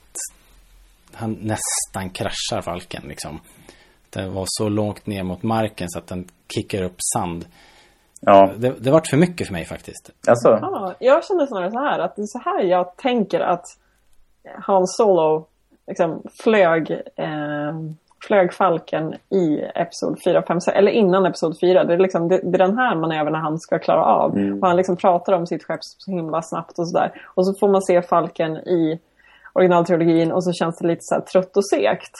han 1.18 1.32
nästan 1.32 2.10
kraschar 2.10 2.60
Falken 2.62 3.02
liksom. 3.08 3.40
Det 4.10 4.28
var 4.28 4.44
så 4.46 4.68
långt 4.68 5.06
ner 5.06 5.22
mot 5.22 5.42
marken 5.42 5.88
så 5.90 5.98
att 5.98 6.06
den 6.06 6.24
kickar 6.54 6.82
upp 6.82 6.96
sand. 7.14 7.44
Ja, 8.20 8.52
Det, 8.56 8.74
det 8.80 8.90
vart 8.90 9.06
för 9.06 9.16
mycket 9.16 9.46
för 9.46 9.52
mig 9.52 9.64
faktiskt. 9.64 10.10
alltså. 10.28 10.48
Ja, 10.48 10.94
jag 10.98 11.24
känner 11.24 11.46
snarare 11.46 11.70
så 11.70 11.78
här 11.78 11.98
att 11.98 12.16
det 12.16 12.22
är 12.22 12.26
så 12.26 12.38
här 12.38 12.62
jag 12.62 12.96
tänker 12.96 13.40
att 13.40 13.64
Han 14.58 14.86
Solo 14.86 15.46
liksom 15.86 16.22
flög, 16.42 16.90
eh, 17.16 17.74
flög 18.26 18.52
Falken 18.52 19.14
i 19.30 19.60
Episod 19.74 20.22
4, 20.24 20.42
5, 20.48 20.60
6, 20.60 20.76
eller 20.76 20.92
innan 20.92 21.26
Episod 21.26 21.60
4. 21.60 21.84
Det 21.84 21.94
är, 21.94 21.98
liksom, 21.98 22.28
det, 22.28 22.40
det 22.42 22.56
är 22.56 22.66
den 22.68 22.78
här 22.78 22.96
manövern 22.96 23.34
han 23.34 23.58
ska 23.58 23.78
klara 23.78 24.04
av. 24.04 24.30
Och 24.60 24.66
han 24.68 24.76
liksom 24.76 24.96
pratar 24.96 25.32
om 25.32 25.46
sitt 25.46 25.64
skepp 25.64 25.78
så 25.82 26.10
himla 26.10 26.42
snabbt 26.42 26.78
och 26.78 26.88
sådär. 26.88 27.22
Och 27.24 27.46
så 27.46 27.54
får 27.54 27.68
man 27.68 27.82
se 27.82 28.02
Falken 28.02 28.56
i 28.56 29.00
originaltrilogin 29.58 30.32
och 30.32 30.44
så 30.44 30.52
känns 30.52 30.78
det 30.78 30.86
lite 30.88 31.00
så 31.02 31.14
här 31.14 31.22
trött 31.22 31.56
och 31.56 31.68
segt. 31.68 32.14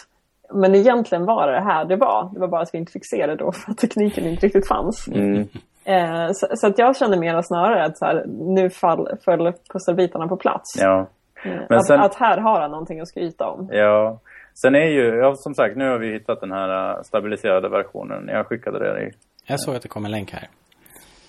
Men 0.55 0.75
egentligen 0.75 1.25
var 1.25 1.47
det 1.47 1.53
det 1.53 1.65
här 1.65 1.85
det 1.85 1.97
var. 1.97 2.31
Det 2.35 2.41
var 2.41 2.49
bara 2.49 2.63
att 2.63 2.75
vi 2.75 2.79
inte 2.79 2.93
fick 2.93 3.07
se 3.07 3.27
det 3.27 3.37
då 3.37 3.53
för 3.53 3.71
att 3.73 3.79
tekniken 3.79 4.25
inte 4.27 4.47
riktigt 4.47 4.69
fanns. 4.69 5.09
Mm. 5.09 5.49
Eh, 5.85 6.29
så, 6.33 6.47
så 6.55 6.67
att 6.67 6.79
jag 6.79 6.97
känner 6.97 7.19
mer 7.19 7.43
snarare 7.43 7.85
att 7.85 7.99
så 7.99 8.05
här, 8.05 8.25
nu 8.27 8.71
fall, 8.71 9.09
föll 9.25 9.53
pusselbitarna 9.73 10.29
på 10.29 10.37
plats. 10.37 10.81
Ja. 10.81 11.07
Eh, 11.45 11.53
Men 11.69 11.79
att, 11.79 11.87
sen- 11.87 12.01
att 12.01 12.15
här 12.15 12.39
har 12.39 12.61
han 12.61 12.71
någonting 12.71 13.01
att 13.01 13.09
skryta 13.09 13.47
om. 13.47 13.69
Ja. 13.73 14.19
Sen 14.55 14.75
är 14.75 14.89
ju, 14.89 15.17
ja, 15.17 15.33
som 15.37 15.55
sagt, 15.55 15.77
nu 15.77 15.89
har 15.91 15.99
vi 15.99 16.13
hittat 16.13 16.41
den 16.41 16.53
här 16.53 16.91
eh, 16.97 17.03
stabiliserade 17.03 17.69
versionen. 17.69 18.29
Jag 18.29 18.47
skickade 18.47 18.79
det 18.79 19.03
i 19.03 19.11
Jag 19.47 19.61
såg 19.61 19.75
att 19.77 19.83
det 19.83 19.89
kom 19.89 20.05
en 20.05 20.11
länk 20.11 20.33
här. 20.33 20.49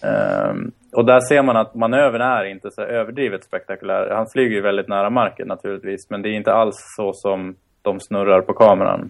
Ehm, 0.03 0.71
och 0.91 1.05
där 1.05 1.19
ser 1.19 1.43
man 1.43 1.57
att 1.57 1.75
manövern 1.75 2.21
är 2.21 2.45
inte 2.45 2.71
så 2.71 2.81
överdrivet 2.81 3.43
spektakulär. 3.43 4.09
Han 4.15 4.27
flyger 4.33 4.55
ju 4.55 4.61
väldigt 4.61 4.87
nära 4.87 5.09
marken 5.09 5.47
naturligtvis, 5.47 6.09
men 6.09 6.21
det 6.21 6.29
är 6.29 6.33
inte 6.33 6.53
alls 6.53 6.75
så 6.97 7.11
som 7.13 7.55
de 7.81 7.99
snurrar 7.99 8.41
på 8.41 8.53
kameran. 8.53 9.09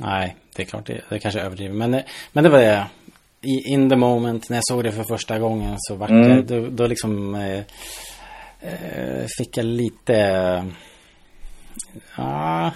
Nej, 0.00 0.36
det 0.56 0.62
är 0.62 0.66
klart 0.66 0.86
det, 0.86 1.00
det 1.08 1.18
kanske 1.18 1.40
är 1.40 1.44
överdrivet. 1.44 1.76
Men, 1.76 2.02
men 2.32 2.44
det 2.44 2.50
var 2.50 2.58
det. 2.58 2.86
I, 3.40 3.72
in 3.74 3.90
the 3.90 3.96
moment, 3.96 4.50
när 4.50 4.56
jag 4.56 4.64
såg 4.64 4.84
det 4.84 4.92
för 4.92 5.02
första 5.04 5.38
gången 5.38 5.74
så 5.78 5.94
vart 5.94 6.10
Mm. 6.10 6.30
jag, 6.30 6.46
då, 6.46 6.66
då 6.70 6.86
liksom 6.86 7.34
eh, 7.34 7.58
eh, 8.60 9.26
fick 9.38 9.56
jag 9.56 9.64
lite... 9.66 10.14
Ja, 12.16 12.70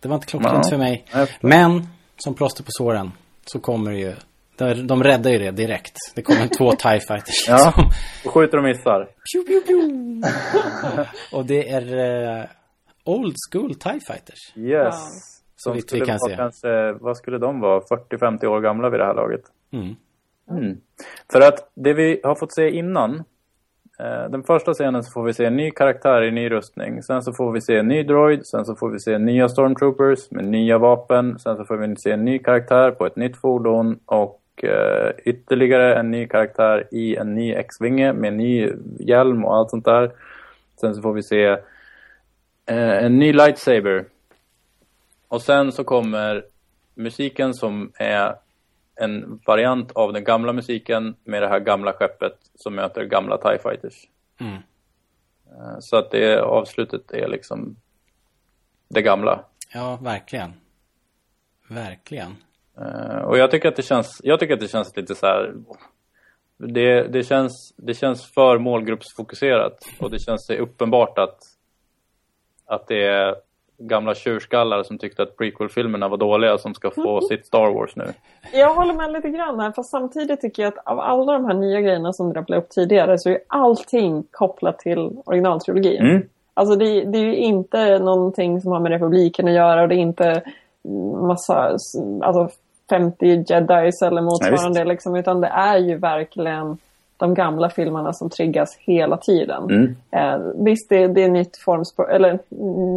det 0.00 0.08
var 0.08 0.14
inte 0.14 0.26
klockrent 0.26 0.64
Ja, 0.64 0.70
för 0.70 0.78
mig. 0.78 1.04
Men, 1.40 1.88
som 2.16 2.34
plåster 2.34 2.62
på 2.64 2.68
såren, 2.70 3.12
så 3.44 3.60
kommer 3.60 3.90
det 3.90 3.98
ju... 3.98 4.14
De, 4.60 4.86
de 4.86 5.02
räddar 5.02 5.30
ju 5.30 5.38
det 5.38 5.50
direkt. 5.50 5.96
Det 6.14 6.22
kommer 6.22 6.46
två 6.58 6.72
TIE 6.78 7.00
fighters. 7.00 7.48
Ja, 7.48 7.56
liksom. 7.66 7.84
och 8.24 8.32
skjuter 8.34 8.58
och 8.58 8.64
missar. 8.64 9.08
Pew, 9.32 9.46
pew, 9.46 9.66
pew. 9.66 10.22
Och 11.32 11.44
det 11.46 11.68
är 11.70 11.84
eh, 12.38 12.44
old 13.04 13.34
school 13.52 13.74
TIE 13.74 14.00
fighters. 14.00 14.56
Yes. 14.56 14.94
Så 15.56 15.70
Som 15.70 15.72
vitt 15.74 15.84
vi 15.84 15.88
skulle 15.88 16.06
kan 16.06 16.18
vara 16.20 16.30
se. 16.30 16.36
kanske, 16.36 16.92
vad 16.92 17.16
skulle 17.16 17.38
de 17.38 17.60
vara? 17.60 17.80
40-50 17.80 18.46
år 18.46 18.60
gamla 18.60 18.90
vid 18.90 19.00
det 19.00 19.06
här 19.06 19.14
laget. 19.14 19.42
Mm. 19.72 19.96
Mm. 20.50 20.76
För 21.32 21.40
att 21.40 21.70
det 21.74 21.92
vi 21.94 22.20
har 22.24 22.34
fått 22.34 22.54
se 22.54 22.70
innan, 22.70 23.14
eh, 24.00 24.30
den 24.30 24.42
första 24.42 24.74
scenen 24.74 25.02
så 25.04 25.12
får 25.12 25.24
vi 25.24 25.34
se 25.34 25.44
en 25.44 25.56
ny 25.56 25.70
karaktär 25.70 26.22
i 26.22 26.30
ny 26.30 26.50
rustning. 26.50 27.02
Sen 27.02 27.22
så 27.22 27.32
får 27.32 27.52
vi 27.52 27.60
se 27.60 27.76
en 27.76 27.88
ny 27.88 28.02
droid, 28.02 28.46
sen 28.46 28.64
så 28.64 28.74
får 28.76 28.90
vi 28.90 29.00
se 29.00 29.18
nya 29.18 29.48
stormtroopers 29.48 30.30
med 30.30 30.44
nya 30.44 30.78
vapen. 30.78 31.38
Sen 31.38 31.56
så 31.56 31.64
får 31.64 31.76
vi 31.76 31.96
se 31.96 32.10
en 32.10 32.24
ny 32.24 32.38
karaktär 32.38 32.90
på 32.90 33.06
ett 33.06 33.16
nytt 33.16 33.36
fordon 33.36 33.98
och 34.06 34.39
eh, 34.64 35.10
ytterligare 35.24 35.94
en 35.98 36.10
ny 36.10 36.26
karaktär 36.26 36.88
i 36.90 37.16
en 37.16 37.34
ny 37.34 37.52
X-vinge 37.54 38.12
med 38.12 38.32
ny 38.32 38.72
hjälm 38.98 39.44
och 39.44 39.56
allt 39.56 39.70
sånt 39.70 39.84
där. 39.84 40.12
Sen 40.80 40.94
så 40.94 41.02
får 41.02 41.12
vi 41.12 41.22
se 41.22 41.44
eh, 42.66 43.04
en 43.04 43.18
ny 43.18 43.32
lightsaber. 43.32 44.04
Och 45.28 45.42
sen 45.42 45.72
så 45.72 45.84
kommer 45.84 46.44
musiken 46.94 47.54
som 47.54 47.92
är 47.94 48.34
en 48.96 49.40
variant 49.46 49.92
av 49.92 50.12
den 50.12 50.24
gamla 50.24 50.52
musiken 50.52 51.16
med 51.24 51.42
det 51.42 51.48
här 51.48 51.60
gamla 51.60 51.92
skeppet 51.92 52.36
som 52.54 52.74
möter 52.74 53.04
gamla 53.04 53.38
TIE 53.38 53.58
Fighters. 53.58 54.08
Mm. 54.40 54.54
Eh, 55.46 55.78
Så 55.80 55.96
att 55.96 56.10
det 56.10 56.40
avslutet 56.40 57.12
är 57.12 57.28
liksom 57.28 57.76
det 58.88 59.02
gamla. 59.02 59.44
Ja, 59.74 59.98
verkligen. 60.02 60.52
Verkligen. 61.68 62.36
Eh, 62.80 63.22
Och 63.24 63.38
jag 63.38 63.50
tycker 63.50 63.68
att 63.68 63.76
det 63.76 63.82
känns, 63.82 64.20
jag 64.22 64.40
tycker 64.40 64.54
att 64.54 64.60
det 64.60 64.68
känns 64.68 64.96
lite 64.96 65.14
så 65.14 65.26
här. 65.26 65.54
Det, 66.58 67.02
det, 67.02 67.22
känns, 67.22 67.74
det 67.76 67.94
känns 67.94 68.32
för 68.34 68.58
målgruppsfokuserat 68.58 69.78
och 70.00 70.10
det 70.10 70.18
känns 70.18 70.50
uppenbart 70.50 71.18
att, 71.18 71.38
att 72.66 72.86
det 72.86 73.06
är 73.06 73.34
gamla 73.78 74.14
tjurskallar 74.14 74.82
som 74.82 74.98
tyckte 74.98 75.22
att 75.22 75.36
prequel-filmerna 75.36 76.08
var 76.08 76.16
dåliga 76.16 76.58
som 76.58 76.74
ska 76.74 76.90
få 76.90 77.20
sitt 77.28 77.46
Star 77.46 77.74
Wars 77.74 77.96
nu. 77.96 78.04
Jag 78.52 78.74
håller 78.74 78.94
med 78.94 79.12
lite 79.12 79.30
grann 79.30 79.60
här, 79.60 79.72
fast 79.72 79.90
samtidigt 79.90 80.40
tycker 80.40 80.62
jag 80.62 80.72
att 80.72 80.86
av 80.86 81.00
alla 81.00 81.32
de 81.32 81.44
här 81.44 81.54
nya 81.54 81.80
grejerna 81.80 82.12
som 82.12 82.34
rapplade 82.34 82.62
upp 82.62 82.68
tidigare 82.68 83.18
så 83.18 83.30
är 83.30 83.38
allting 83.46 84.24
kopplat 84.30 84.78
till 84.78 85.10
originaltrilogin. 85.24 86.00
Mm. 86.00 86.22
Alltså 86.54 86.76
det, 86.76 87.04
det 87.04 87.18
är 87.18 87.22
ju 87.22 87.36
inte 87.36 87.98
någonting 87.98 88.60
som 88.60 88.72
har 88.72 88.80
med 88.80 88.92
republiken 88.92 89.48
att 89.48 89.54
göra 89.54 89.82
och 89.82 89.88
det 89.88 89.94
är 89.94 89.98
inte 89.98 90.42
massa, 91.28 91.76
alltså 92.22 92.48
50 92.90 93.26
jedis 93.26 94.02
eller 94.02 94.22
motsvarande 94.22 94.84
liksom, 94.84 95.16
utan 95.16 95.40
det 95.40 95.48
är 95.48 95.78
ju 95.78 95.98
verkligen 95.98 96.78
de 97.20 97.34
gamla 97.34 97.70
filmerna 97.70 98.12
som 98.12 98.30
triggas 98.30 98.76
hela 98.78 99.16
tiden. 99.16 99.64
Mm. 99.64 99.96
Eh, 100.10 100.64
visst, 100.64 100.88
det, 100.88 101.06
det 101.06 101.24
är 101.24 101.28
nytt 101.28 101.56
formspråk, 101.64 102.10
eller 102.10 102.38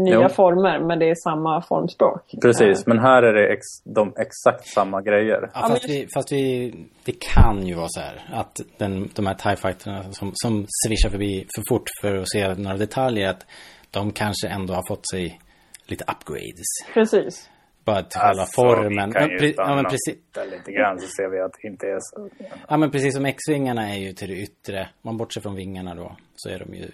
nya 0.03 0.21
Jo. 0.21 0.29
former, 0.29 0.79
men 0.79 0.99
det 0.99 1.09
är 1.09 1.15
samma 1.15 1.61
formspråk. 1.61 2.21
Precis, 2.41 2.87
men 2.87 2.99
här 2.99 3.23
är 3.23 3.33
det 3.33 3.53
ex, 3.53 3.61
de 3.83 4.13
exakt 4.17 4.67
samma 4.67 5.01
grejer. 5.01 5.49
Ja, 5.53 5.67
fast, 5.69 5.89
vi, 5.89 6.07
fast 6.13 6.31
vi, 6.31 6.73
det 7.05 7.15
kan 7.19 7.67
ju 7.67 7.75
vara 7.75 7.87
så 7.89 7.99
här 7.99 8.39
att 8.41 8.61
den, 8.77 9.09
de 9.15 9.27
här 9.27 9.33
TIE 9.33 9.55
fighterna 9.55 10.03
som, 10.03 10.31
som 10.33 10.65
svischar 10.85 11.09
förbi 11.09 11.45
för 11.55 11.63
fort 11.69 11.87
för 12.01 12.17
att 12.17 12.29
se 12.29 12.53
några 12.55 12.77
detaljer, 12.77 13.29
att 13.29 13.45
de 13.91 14.11
kanske 14.11 14.47
ändå 14.47 14.73
har 14.73 14.83
fått 14.87 15.09
sig 15.09 15.39
lite 15.87 16.03
upgrades. 16.03 16.93
Precis. 16.93 17.49
Bara 17.85 18.03
till 18.03 18.19
själva 18.19 18.45
formen. 18.55 18.99
Alltså, 18.99 19.19
Vi 19.19 19.27
kan 19.27 19.29
ju 19.31 19.37
pre- 19.37 19.53
ja, 19.57 19.75
men 19.75 19.83
precis, 19.85 20.15
lite 20.51 20.71
grann 20.71 20.99
så 20.99 21.07
ser 21.07 21.29
vi 21.31 21.39
att 21.39 21.51
det 21.61 21.67
inte 21.67 21.85
är 21.87 21.97
så. 21.99 22.29
ja, 22.69 22.77
men 22.77 22.91
precis 22.91 23.15
som 23.15 23.25
X-vingarna 23.25 23.89
är 23.89 23.99
ju 23.99 24.13
till 24.13 24.29
det 24.29 24.35
yttre. 24.35 24.89
Man 25.01 25.17
bortser 25.17 25.41
från 25.41 25.55
vingarna 25.55 25.95
då, 25.95 26.15
så 26.35 26.49
är 26.49 26.59
de 26.59 26.73
ju... 26.75 26.91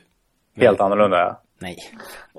Helt 0.58 0.80
annorlunda 0.80 1.18
ja. 1.18 1.42
Nej. 1.60 1.76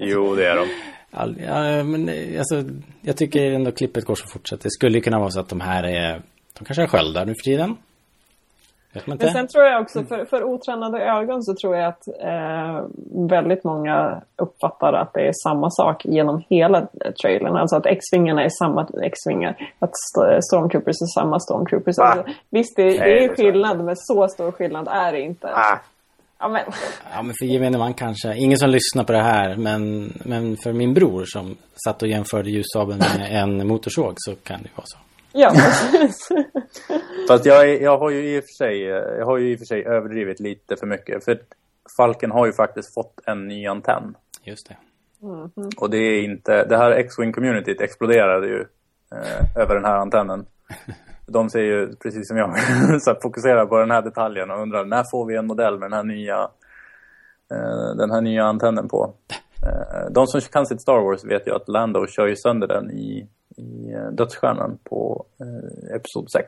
Jo, 0.00 0.34
det 0.34 0.46
är 0.46 0.56
de. 0.56 0.66
All, 1.10 1.36
ja, 1.40 1.84
men 1.84 2.08
alltså, 2.38 2.64
jag 3.00 3.16
tycker 3.16 3.52
ändå 3.52 3.72
klippet 3.72 4.04
går 4.04 4.14
så 4.14 4.26
fort 4.26 4.48
så 4.48 4.54
att 4.54 4.60
det 4.60 4.70
skulle 4.70 5.00
kunna 5.00 5.18
vara 5.18 5.30
så 5.30 5.40
att 5.40 5.48
de 5.48 5.60
här 5.60 5.84
är... 5.84 6.22
De 6.58 6.64
kanske 6.64 6.82
är 6.82 6.86
sköldar 6.86 7.26
nu 7.26 7.34
för 7.34 7.50
tiden. 7.50 7.76
Men 9.06 9.18
sen 9.18 9.46
tror 9.48 9.64
jag 9.64 9.82
också, 9.82 10.04
för, 10.04 10.24
för 10.24 10.44
otränade 10.44 11.00
ögon 11.04 11.42
så 11.42 11.54
tror 11.54 11.76
jag 11.76 11.86
att 11.88 12.08
eh, 12.08 12.84
väldigt 13.28 13.64
många 13.64 14.22
uppfattar 14.36 14.92
att 14.92 15.12
det 15.14 15.20
är 15.28 15.32
samma 15.48 15.70
sak 15.70 16.04
genom 16.04 16.42
hela 16.48 16.78
eh, 16.78 17.12
trailern. 17.22 17.56
Alltså 17.56 17.76
att 17.76 17.86
X-vingarna 17.86 18.44
är 18.44 18.48
samma 18.48 18.88
X-vingar. 19.02 19.72
Att 19.78 19.90
st- 19.90 20.42
Stormtroopers 20.42 20.96
är 21.02 21.20
samma 21.20 21.40
Stormtroopers. 21.40 21.98
Alltså, 21.98 22.24
visst, 22.50 22.76
det, 22.76 22.84
Nej, 22.84 22.98
det 22.98 23.24
är 23.24 23.36
skillnad, 23.36 23.84
men 23.84 23.96
så 23.96 24.28
stor 24.28 24.52
skillnad 24.52 24.88
är 24.90 25.12
det 25.12 25.20
inte. 25.20 25.48
Ah, 25.54 25.78
Ja, 26.42 26.48
men, 26.48 26.62
Ja, 27.14 27.22
men 27.22 27.34
för 27.38 27.46
gemene 27.46 27.78
man 27.78 27.94
kanske. 27.94 28.34
Ingen 28.36 28.58
som 28.58 28.70
lyssnar 28.70 29.04
på 29.04 29.12
det 29.12 29.22
här, 29.22 29.56
men, 29.56 30.12
men 30.24 30.56
för 30.56 30.72
min 30.72 30.94
bror 30.94 31.24
som 31.26 31.56
satt 31.84 32.02
och 32.02 32.08
jämförde 32.08 32.50
ljussabeln 32.50 32.98
med 33.18 33.42
en 33.42 33.66
motorsåg 33.66 34.12
så 34.16 34.34
kan 34.34 34.62
det 34.62 34.68
vara 34.76 34.84
så. 34.86 34.98
Ja, 35.32 35.50
precis. 35.50 36.28
Fast 37.28 37.46
jag, 37.46 37.82
jag 37.82 37.98
har 37.98 38.10
ju 38.10 38.36
i 38.36 38.40
och 38.40 38.44
för 38.44 38.52
sig, 38.52 38.82
jag 39.18 39.26
har 39.26 39.38
ju 39.38 39.52
i 39.52 39.54
och 39.54 39.58
för 39.58 39.66
sig 39.66 39.86
överdrivit 39.86 40.40
lite 40.40 40.76
för 40.76 40.86
mycket. 40.86 41.24
För 41.24 41.38
Falken 41.96 42.30
har 42.30 42.46
ju 42.46 42.52
faktiskt 42.52 42.94
fått 42.94 43.20
en 43.26 43.48
ny 43.48 43.66
antenn. 43.66 44.14
Just 44.44 44.68
det. 44.68 44.76
Och 45.76 45.90
det 45.90 45.98
är 45.98 46.22
inte, 46.22 46.64
det 46.64 46.76
här 46.76 46.90
X-Wing-communityt 46.90 47.82
exploderade 47.82 48.46
ju 48.46 48.60
eh, 49.12 49.62
över 49.62 49.74
den 49.74 49.84
här 49.84 49.96
antennen. 49.96 50.46
De 51.26 51.50
ser 51.50 51.60
ju, 51.60 51.96
precis 51.96 52.28
som 52.28 52.36
jag, 52.36 52.54
så 53.02 53.14
fokuserar 53.22 53.66
på 53.66 53.78
den 53.78 53.90
här 53.90 54.02
detaljen 54.02 54.50
och 54.50 54.62
undrar 54.62 54.84
när 54.84 55.04
får 55.10 55.26
vi 55.26 55.36
en 55.36 55.46
modell 55.46 55.78
med 55.78 55.90
den 55.90 55.96
här 55.96 56.04
nya, 56.04 56.48
eh, 57.50 57.96
den 57.96 58.10
här 58.10 58.20
nya 58.20 58.44
antennen 58.44 58.88
på. 58.88 59.14
Eh, 59.66 60.10
de 60.10 60.26
som 60.26 60.40
kan 60.40 60.66
sitt 60.66 60.80
Star 60.80 61.00
Wars 61.00 61.24
vet 61.24 61.46
ju 61.46 61.54
att 61.54 61.68
Lando 61.68 62.06
kör 62.06 62.26
ju 62.26 62.36
sönder 62.36 62.68
den 62.68 62.90
i, 62.90 63.28
i 63.56 63.92
eh, 63.92 64.06
Dödsstjärnan 64.12 64.78
på 64.84 65.24
eh, 65.40 65.96
Episod 65.96 66.30
6. 66.30 66.46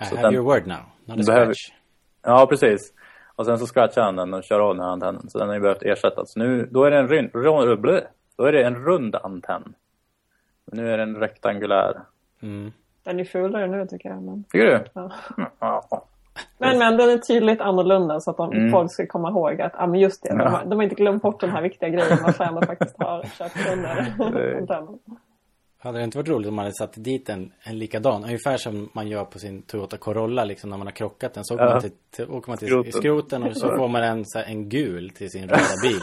I 0.00 0.04
Så 0.04 0.16
have 0.16 0.22
den- 0.22 0.34
your 0.34 0.44
word 0.44 0.66
now, 0.66 0.76
not 1.04 1.18
a 1.18 1.22
Behöver- 1.26 1.44
scratch. 1.54 1.78
Ja, 2.22 2.46
precis. 2.46 2.92
Och 3.36 3.46
sen 3.46 3.58
så 3.58 3.66
scratchar 3.66 4.02
han 4.02 4.16
den 4.16 4.34
och 4.34 4.44
kör 4.44 4.60
av 4.60 4.74
den 4.74 4.84
här 4.84 4.90
antennen. 4.92 5.30
Så 5.30 5.38
den 5.38 5.48
har 5.48 5.54
ju 5.54 5.60
behövt 5.60 5.82
ersättas. 5.82 6.36
Nu, 6.36 6.68
då 6.70 6.84
är 6.84 6.90
det 6.90 6.98
en, 6.98 7.08
ryn, 7.08 7.30
rund, 7.34 7.80
blö, 7.80 8.00
då 8.36 8.44
är 8.44 8.52
det 8.52 8.62
en 8.64 8.74
rund 8.84 9.16
antenn. 9.16 9.74
Men 10.66 10.84
nu 10.84 10.90
är 10.92 10.98
den 10.98 11.16
rektangulär. 11.16 12.00
Mm. 12.42 12.72
Den 13.04 13.20
är 13.20 13.24
fulare 13.24 13.66
nu 13.66 13.86
tycker 13.86 14.08
jag. 14.08 14.22
Men, 14.22 14.44
Tycker 14.44 14.64
du? 14.66 14.84
ja. 14.94 15.10
Mm, 15.38 15.50
Ja. 15.60 16.04
men, 16.58 16.78
men 16.78 16.96
den 16.96 17.10
är 17.10 17.18
tydligt 17.18 17.60
annorlunda 17.60 18.20
så 18.20 18.30
att 18.30 18.36
de, 18.36 18.52
Mm. 18.52 18.70
folk 18.70 18.92
ska 18.92 19.06
komma 19.06 19.28
ihåg 19.30 19.60
att 19.60 19.72
ah, 19.74 19.86
men 19.86 20.00
just 20.00 20.22
det, 20.22 20.28
de, 20.28 20.40
Ja. 20.40 20.48
har, 20.48 20.64
de 20.64 20.72
har 20.76 20.82
inte 20.82 20.94
glömt 20.94 21.22
bort 21.22 21.40
den 21.40 21.50
här 21.50 21.62
viktiga 21.62 21.88
grejen 21.88 22.18
varför 22.22 22.32
Fandom 22.44 22.62
faktiskt 22.66 22.94
har 23.02 23.22
köpt 23.22 23.58
sönder 23.58 24.14
antennen. 24.18 24.98
Hade 25.82 25.98
det 25.98 26.04
inte 26.04 26.18
varit 26.18 26.28
roligt 26.28 26.48
om 26.48 26.54
man 26.54 26.64
hade 26.64 26.74
satt 26.74 26.92
dit 27.04 27.28
en, 27.28 27.52
en 27.62 27.78
likadan? 27.78 28.24
Ungefär 28.24 28.56
som 28.56 28.90
man 28.92 29.08
gör 29.08 29.24
på 29.24 29.38
sin 29.38 29.62
Toyota 29.62 29.96
Corolla 29.96 30.44
liksom 30.44 30.70
när 30.70 30.76
man 30.76 30.86
har 30.86 30.92
krockat 30.92 31.34
den. 31.34 31.44
Så 31.44 31.54
åker 31.54 31.64
Ja. 31.64 31.70
man 31.70 31.80
till, 31.80 31.90
till, 32.10 32.30
åker 32.30 32.48
man 32.48 32.58
till 32.58 32.68
Skroten. 32.68 32.92
skroten 32.92 33.42
och 33.42 33.56
så 33.56 33.76
får 33.76 33.88
man 33.88 34.02
en, 34.02 34.24
så 34.26 34.38
här, 34.38 34.44
en 34.46 34.68
gul 34.68 35.10
till 35.10 35.30
sin 35.30 35.48
röda 35.48 35.64
bil. 35.82 36.00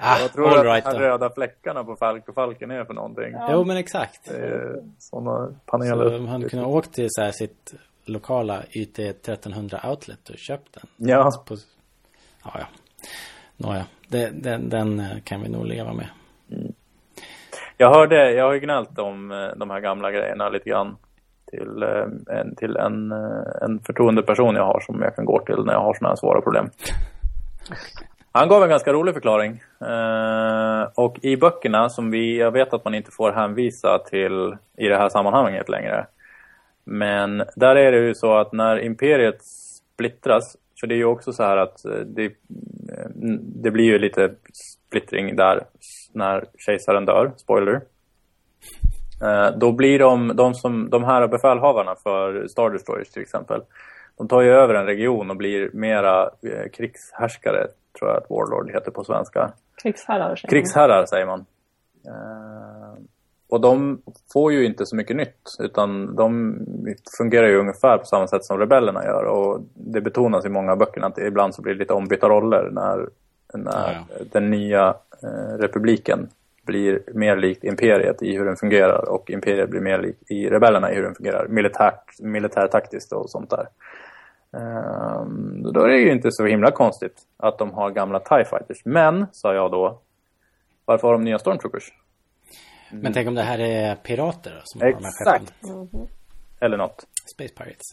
ah, 0.00 0.18
Vad 0.20 0.32
tror 0.32 0.58
att 0.58 0.64
right 0.64 0.84
de 0.84 0.98
röda 0.98 1.30
fläckarna 1.30 1.84
på 1.84 1.96
Falk 1.96 2.28
och 2.28 2.34
Falken 2.34 2.70
är 2.70 2.84
för 2.84 2.94
någonting? 2.94 3.34
Jo 3.50 3.64
men 3.64 3.76
exakt. 3.76 4.30
Sådana 4.98 5.46
Så 5.46 5.54
paneler. 5.66 6.18
man 6.18 6.28
hade 6.28 6.48
kunnat 6.48 6.66
åka 6.66 6.88
till 6.90 7.06
så 7.10 7.22
här, 7.22 7.32
sitt 7.32 7.74
lokala 8.04 8.62
YT 8.70 8.98
1300 8.98 9.80
outlet 9.90 10.28
och 10.28 10.38
köpt 10.38 10.72
den. 10.74 11.08
Ja, 11.08 11.30
På, 11.46 11.56
ja, 12.44 12.50
ja. 12.58 12.66
Nåja, 13.56 13.86
det, 14.08 14.30
den, 14.30 14.68
den 14.68 15.00
eh, 15.00 15.20
kan 15.24 15.42
vi 15.42 15.48
nog 15.48 15.66
leva 15.66 15.92
med 15.92 16.08
jag 17.82 17.90
hörde, 17.90 18.32
jag 18.32 18.44
har 18.44 18.52
ju 18.52 18.60
gnällt 18.60 18.98
om 18.98 19.32
eh, 19.32 19.48
de 19.56 19.70
här 19.70 19.80
gamla 19.80 20.10
grejerna 20.10 20.48
lite 20.48 20.70
grann. 20.70 20.96
Till, 21.50 21.82
eh, 21.82 22.38
en, 22.38 22.54
till 22.56 22.76
en, 22.76 23.12
eh, 23.12 23.62
en 23.62 23.80
förtroendeperson 23.80 24.54
jag 24.54 24.64
har 24.64 24.80
som 24.80 25.02
jag 25.02 25.16
kan 25.16 25.24
gå 25.24 25.40
till 25.40 25.64
när 25.64 25.72
jag 25.72 25.80
har 25.80 25.94
sådana 25.94 26.08
här 26.08 26.16
svåra 26.16 26.40
problem. 26.40 26.70
Han 28.32 28.48
gav 28.48 28.62
en 28.62 28.68
ganska 28.68 28.92
rolig 28.92 29.14
förklaring. 29.14 29.62
Eh, 29.80 30.88
och 30.94 31.18
i 31.22 31.36
böckerna 31.36 31.88
som 31.88 32.10
vi, 32.10 32.38
jag 32.38 32.50
vet 32.50 32.74
att 32.74 32.84
man 32.84 32.94
inte 32.94 33.10
får 33.10 33.32
hänvisa 33.32 33.98
till 33.98 34.56
i 34.76 34.88
det 34.88 34.96
här 34.96 35.08
sammanhanget 35.08 35.68
längre. 35.68 36.06
Men 36.84 37.42
där 37.56 37.76
är 37.76 37.92
det 37.92 37.98
ju 37.98 38.14
så 38.14 38.36
att 38.36 38.52
när 38.52 38.84
imperiet 38.84 39.42
splittras, 39.42 40.56
för 40.80 40.86
det 40.86 40.94
är 40.94 40.96
ju 40.96 41.04
också 41.04 41.32
så 41.32 41.42
här 41.42 41.56
att 41.56 41.82
det, 42.06 42.32
det 43.62 43.70
blir 43.70 43.84
ju 43.84 43.98
lite 43.98 44.34
splittring 44.88 45.36
där 45.36 45.64
när 46.12 46.44
kejsaren 46.58 47.04
dör, 47.04 47.32
spoiler. 47.36 47.80
Eh, 49.22 49.50
Då 49.56 49.72
blir 49.72 49.98
de, 49.98 50.36
de, 50.36 50.54
som, 50.54 50.90
de 50.90 51.04
här 51.04 51.28
befälhavarna 51.28 51.94
för 52.02 52.46
Star 52.48 52.70
Destroyers 52.70 53.08
till 53.10 53.22
exempel, 53.22 53.60
de 54.18 54.28
tar 54.28 54.40
ju 54.42 54.50
över 54.50 54.74
en 54.74 54.86
region 54.86 55.30
och 55.30 55.36
blir 55.36 55.70
mera 55.72 56.22
eh, 56.22 56.70
krigshärskare, 56.72 57.66
tror 57.98 58.10
jag 58.10 58.16
att 58.16 58.30
Warlord 58.30 58.70
heter 58.70 58.90
på 58.90 59.04
svenska. 59.04 59.52
Krigsherrar. 59.82 60.36
säger 60.36 60.46
man. 60.46 60.50
Krigsherrar 60.50 61.06
säger 61.06 61.26
man. 61.26 61.44
Eh, 62.06 63.02
och 63.52 63.60
de 63.60 64.02
får 64.32 64.52
ju 64.52 64.64
inte 64.64 64.86
så 64.86 64.96
mycket 64.96 65.16
nytt, 65.16 65.56
utan 65.58 66.16
de 66.16 66.56
fungerar 67.18 67.48
ju 67.48 67.56
ungefär 67.56 67.98
på 67.98 68.04
samma 68.04 68.28
sätt 68.28 68.44
som 68.44 68.58
rebellerna 68.58 69.04
gör. 69.04 69.24
Och 69.24 69.60
det 69.74 70.00
betonas 70.00 70.44
i 70.44 70.48
många 70.48 70.72
av 70.72 70.78
böckerna 70.78 71.06
att 71.06 71.14
det 71.14 71.26
ibland 71.26 71.54
så 71.54 71.62
blir 71.62 71.74
det 71.74 71.78
lite 71.78 71.92
ombytta 71.92 72.28
roller 72.28 72.70
när, 72.72 73.08
när 73.54 74.06
Ja, 74.10 74.24
den 74.32 74.50
nya 74.50 74.94
eh, 75.22 75.58
republiken 75.58 76.28
blir 76.62 77.02
mer 77.14 77.36
likt 77.36 77.64
imperiet 77.64 78.22
i 78.22 78.36
hur 78.36 78.44
den 78.44 78.56
fungerar 78.56 79.08
och 79.08 79.30
imperiet 79.30 79.70
blir 79.70 79.80
mer 79.80 79.98
likt 79.98 80.30
i 80.30 80.48
rebellerna 80.48 80.92
i 80.92 80.94
hur 80.94 81.02
den 81.02 81.14
fungerar 81.14 81.48
militärt, 81.48 82.20
militärtaktiskt 82.20 83.12
och 83.12 83.30
sånt 83.30 83.50
där. 83.50 83.66
Ehm, 84.56 85.62
då 85.72 85.80
är 85.80 85.88
det 85.88 85.98
ju 85.98 86.12
inte 86.12 86.32
så 86.32 86.46
himla 86.46 86.70
konstigt 86.70 87.22
att 87.36 87.58
de 87.58 87.70
har 87.70 87.90
gamla 87.90 88.18
TIE 88.18 88.44
Fighters. 88.44 88.84
Men, 88.84 89.26
sa 89.32 89.54
jag 89.54 89.70
då, 89.70 89.98
varför 90.84 91.08
har 91.08 91.14
de 91.14 91.24
nya 91.24 91.38
Stormtroopers? 91.38 91.92
Men 92.92 93.12
tänk 93.12 93.28
om 93.28 93.34
det 93.34 93.42
här 93.42 93.58
är 93.58 93.94
pirater 93.94 94.50
då, 94.50 94.60
som 94.64 94.80
har 94.80 94.88
de 94.88 95.04
här 95.04 95.10
Exakt. 95.10 95.54
skeppen. 95.60 96.08
Eller 96.60 96.76
något. 96.76 97.06
Space 97.34 97.54
Pirates. 97.54 97.86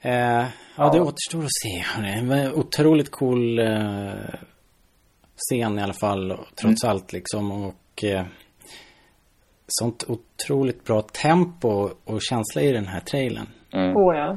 Eh, 0.00 0.46
ja, 0.76 0.90
det 0.92 1.00
återstår 1.00 1.42
att 1.44 1.54
se. 1.62 1.82
Hörni. 1.84 2.22
Men 2.22 2.54
Otroligt 2.54 3.10
cool 3.10 3.58
eh, 3.58 4.12
scen 5.36 5.78
i 5.78 5.82
alla 5.82 5.92
fall. 5.92 6.38
Trots 6.60 6.84
allt 6.84 7.12
liksom. 7.12 7.52
Och 7.52 8.04
eh, 8.04 8.24
sånt 9.66 10.04
otroligt 10.08 10.84
bra 10.84 11.02
tempo 11.02 11.88
och 12.04 12.18
känsla 12.20 12.62
i 12.62 12.72
den 12.72 12.86
här 12.86 13.00
trailern. 13.00 13.46
Oh, 13.72 14.16
ja. 14.16 14.36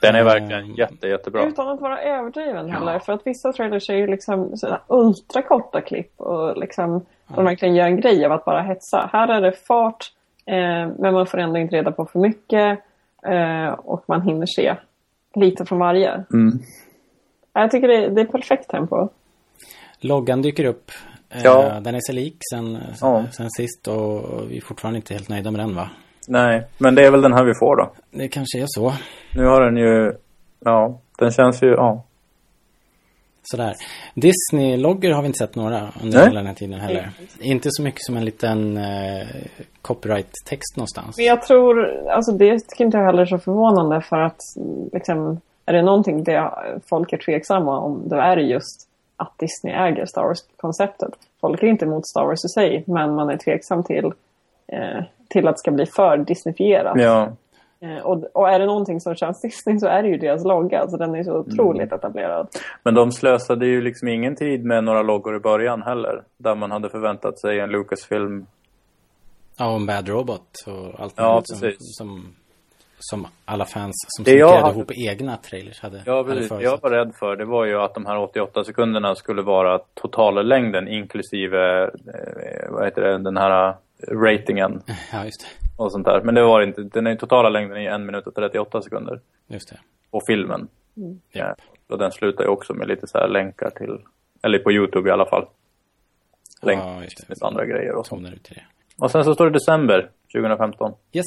Den 0.00 0.14
är 0.14 0.24
verkligen 0.24 0.74
jätte, 0.74 1.08
jättebra. 1.08 1.46
Utan 1.46 1.68
att 1.68 1.80
vara 1.80 2.02
överdriven 2.02 2.70
heller. 2.70 2.98
För 2.98 3.12
att 3.12 3.22
vissa 3.24 3.52
trailers 3.52 3.90
är 3.90 3.94
ju 3.94 4.06
liksom 4.06 4.54
ultrakorta 4.86 5.80
klipp 5.80 6.20
och 6.20 6.58
liksom 6.58 7.06
de 7.34 7.44
verkligen 7.44 7.74
gör 7.74 7.86
en 7.86 8.00
grej 8.00 8.24
av 8.24 8.32
att 8.32 8.44
bara 8.44 8.62
hetsa. 8.62 9.10
Här 9.12 9.28
är 9.28 9.40
det 9.40 9.52
fart 9.52 10.12
eh, 10.46 10.88
men 10.98 11.14
man 11.14 11.26
får 11.26 11.38
ändå 11.38 11.58
inte 11.58 11.76
reda 11.76 11.92
på 11.92 12.06
för 12.06 12.18
mycket 12.18 12.78
eh, 13.26 13.68
och 13.68 14.04
man 14.06 14.22
hinner 14.22 14.46
se 14.46 14.76
lite 15.34 15.64
från 15.64 15.78
varje. 15.78 16.24
Mm. 16.32 16.58
Jag 17.52 17.70
tycker 17.70 17.88
det 17.88 18.04
är, 18.04 18.10
det 18.10 18.20
är 18.20 18.24
perfekt 18.26 18.68
tempo. 18.70 19.08
Loggan 20.00 20.42
dyker 20.42 20.64
upp 20.64 20.90
Eh, 21.30 21.40
Ja. 21.44 21.80
Den 21.80 21.94
är 21.94 22.00
sig 22.00 22.14
lik 22.14 22.36
sen, 22.54 22.78
Ja. 23.00 23.24
sen 23.32 23.50
sist 23.50 23.88
och 23.88 24.22
vi 24.50 24.56
är 24.56 24.60
fortfarande 24.60 24.96
inte 24.96 25.14
helt 25.14 25.28
nöjda 25.28 25.50
med 25.50 25.60
den 25.60 25.74
va? 25.74 25.90
Nej, 26.28 26.64
men 26.78 26.94
det 26.94 27.06
är 27.06 27.10
väl 27.10 27.20
den 27.22 27.32
här 27.32 27.44
vi 27.44 27.52
får 27.60 27.76
då. 27.76 27.92
Det 28.10 28.28
kanske 28.28 28.58
är 28.60 28.64
så. 28.68 28.92
Nu 29.34 29.44
har 29.46 29.60
den 29.60 29.76
ju... 29.76 30.12
Ja, 30.60 31.00
den 31.18 31.30
känns 31.30 31.62
ju... 31.62 31.66
Ja. 31.68 32.04
Sådär. 33.50 33.74
Disney-loggor 34.14 35.10
har 35.10 35.22
vi 35.22 35.26
inte 35.26 35.38
sett 35.38 35.54
några 35.54 35.92
under 36.02 36.18
Nej. 36.18 36.26
hela 36.26 36.40
den 36.40 36.46
här 36.46 36.54
tiden 36.54 36.80
heller. 36.80 37.10
Inte 37.40 37.68
så 37.70 37.82
mycket 37.82 38.04
som 38.04 38.16
en 38.16 38.24
liten 38.24 38.76
eh, 38.76 39.26
copyright-text 39.82 40.76
någonstans. 40.76 41.16
Men 41.16 41.26
jag 41.26 41.42
tror, 41.42 42.06
alltså 42.08 42.32
det 42.32 42.58
tycker 42.68 42.84
inte 42.84 42.98
jag 42.98 43.04
heller 43.04 43.22
är 43.22 43.26
så 43.26 43.38
förvånande 43.38 44.00
för 44.00 44.16
att 44.16 44.40
liksom, 44.92 45.40
är 45.66 45.72
det 45.72 45.82
någonting 45.82 46.24
det 46.24 46.50
folk 46.90 47.12
är 47.12 47.16
tveksamma 47.16 47.78
om, 47.78 48.08
då 48.08 48.16
är 48.16 48.36
det 48.36 48.42
just 48.42 48.88
att 49.16 49.38
Disney 49.38 49.74
äger 49.74 50.06
Star 50.06 50.22
Wars-konceptet. 50.22 51.12
Folk 51.40 51.62
är 51.62 51.66
inte 51.66 51.84
emot 51.84 52.08
Star 52.08 52.24
Wars 52.24 52.44
i 52.44 52.48
sig, 52.48 52.84
men 52.86 53.14
man 53.14 53.30
är 53.30 53.36
tveksam 53.36 53.84
till, 53.84 54.12
eh, 54.66 55.04
till 55.28 55.48
att 55.48 55.54
det 55.54 55.58
ska 55.58 55.70
bli 55.70 55.86
för 55.86 56.16
Disneyfierat. 56.16 57.00
Ja. 57.00 57.32
Eh, 57.80 57.98
och, 58.06 58.24
och 58.36 58.48
är 58.48 58.58
det 58.58 58.66
någonting 58.66 59.00
som 59.00 59.14
känns 59.14 59.40
Disney 59.40 59.78
så 59.78 59.86
är 59.86 60.02
det 60.02 60.08
ju 60.08 60.16
deras 60.18 60.44
logga, 60.44 60.80
alltså 60.80 60.96
den 60.96 61.14
är 61.14 61.22
så 61.22 61.36
otroligt 61.38 61.82
Mm. 61.82 61.94
etablerad. 61.98 62.48
Men 62.82 62.94
de 62.94 63.12
slösade 63.12 63.66
ju 63.66 63.80
liksom 63.82 64.08
ingen 64.08 64.36
tid 64.36 64.64
med 64.64 64.84
några 64.84 65.02
loggor 65.02 65.36
i 65.36 65.40
början 65.40 65.82
heller. 65.82 66.22
Där 66.36 66.54
man 66.54 66.70
hade 66.70 66.90
förväntat 66.90 67.40
sig 67.40 67.60
en 67.60 67.70
Lucasfilm. 67.70 68.46
Ja, 69.58 69.70
och 69.70 69.76
en 69.76 69.86
Bad 69.86 70.08
Robot 70.08 70.50
och 70.66 71.00
allt 71.00 71.14
Ja, 71.16 71.40
som, 71.44 71.60
precis. 71.60 71.78
som, 71.80 72.34
som 72.98 73.26
alla 73.44 73.64
fans 73.64 73.94
som 74.16 74.24
Det 74.24 74.30
jag 74.32 74.48
snickrade 74.48 74.66
hade- 74.66 74.78
ihop 74.78 74.90
egna 75.10 75.36
trailers 75.36 75.80
hade, 75.82 76.02
Ja, 76.06 76.16
hade 76.16 76.28
precis. 76.28 76.48
Förutsett. 76.48 76.70
jag 76.72 76.78
var 76.82 76.90
rädd 76.90 77.12
för 77.18 77.36
det 77.36 77.44
var 77.44 77.64
ju 77.64 77.80
att 77.80 77.94
de 77.94 78.06
här 78.06 78.18
88 78.18 78.64
sekunderna 78.64 79.14
skulle 79.14 79.42
vara 79.42 79.78
totallängden 79.94 80.88
inklusive, 80.88 81.82
eh, 81.84 82.70
vad 82.70 82.84
heter 82.84 83.02
det, 83.02 83.18
den 83.18 83.36
här 83.36 83.74
ratingen 84.12 84.82
Ja, 85.12 85.24
just 85.24 85.40
det. 85.40 85.82
och 85.82 85.92
sånt 85.92 86.04
där. 86.06 86.20
Men 86.22 86.34
det 86.34 86.42
var 86.42 86.60
det 86.60 86.66
inte. 86.66 86.82
Den 86.82 87.06
är 87.06 87.16
totala 87.16 87.48
längden 87.48 87.76
i 87.82 87.84
en 87.86 88.06
minut 88.06 88.26
och 88.26 88.34
38 88.34 88.82
sekunder. 88.82 89.20
Just 89.46 89.68
det. 89.70 89.78
Och 90.10 90.22
filmen. 90.26 90.68
Ja. 90.94 91.14
Ja. 91.32 91.54
Och 91.88 91.98
den 91.98 92.12
slutar 92.12 92.44
ju 92.44 92.50
också 92.50 92.74
med 92.74 92.88
lite 92.88 93.06
så 93.06 93.18
här 93.18 93.28
länkar 93.28 93.70
till, 93.70 93.98
eller 94.42 94.58
på 94.58 94.72
Youtube 94.72 95.08
i 95.08 95.12
alla 95.12 95.26
fall. 95.26 95.46
Länkar 96.62 96.84
Ja, 96.88 97.02
just 97.02 97.16
till 97.16 97.26
det. 97.40 97.46
andra 97.46 97.66
grejer 97.66 97.94
och. 97.94 98.04
Tonar 98.04 98.32
ut 98.32 98.42
till 98.44 98.54
det. 98.54 98.64
Och 99.04 99.10
sen 99.10 99.24
så 99.24 99.34
står 99.34 99.44
det 99.44 99.52
december 99.52 100.10
2015. 100.34 100.92
Yes. 101.12 101.24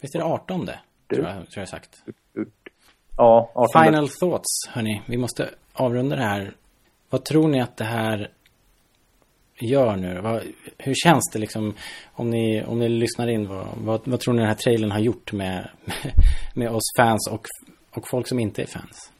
Visst 0.00 0.14
är 0.14 0.18
det 0.18 0.24
18 0.24 0.66
tror 0.66 1.24
jag, 1.26 1.32
tror 1.34 1.44
jag 1.54 1.68
sagt. 1.68 2.02
Ja, 3.16 3.50
18 3.54 3.84
Final 3.84 4.08
thoughts, 4.08 4.48
hörni. 4.68 5.02
Vi 5.06 5.16
måste 5.16 5.48
avrunda 5.72 6.16
det 6.16 6.22
här. 6.22 6.52
Vad 7.10 7.24
tror 7.24 7.48
ni 7.48 7.60
att 7.60 7.76
det 7.76 7.84
här 7.84 8.30
gör 9.66 9.96
nu? 9.96 10.20
Vad, 10.20 10.42
hur 10.78 10.94
känns 10.94 11.30
det 11.32 11.38
liksom 11.38 11.74
om 12.12 12.30
ni, 12.30 12.64
om 12.64 12.78
ni 12.78 12.88
lyssnar 12.88 13.28
in? 13.28 13.48
Vad, 13.48 13.66
vad, 13.76 14.00
vad 14.04 14.20
tror 14.20 14.34
ni 14.34 14.40
den 14.40 14.48
här 14.48 14.54
trailern 14.54 14.90
har 14.90 14.98
gjort 14.98 15.32
med, 15.32 15.68
med 16.54 16.70
oss 16.70 16.96
fans 16.98 17.30
och, 17.32 17.46
och 17.96 18.08
folk 18.08 18.28
som 18.28 18.38
inte 18.38 18.62
är 18.62 18.66
fans? 18.66 19.12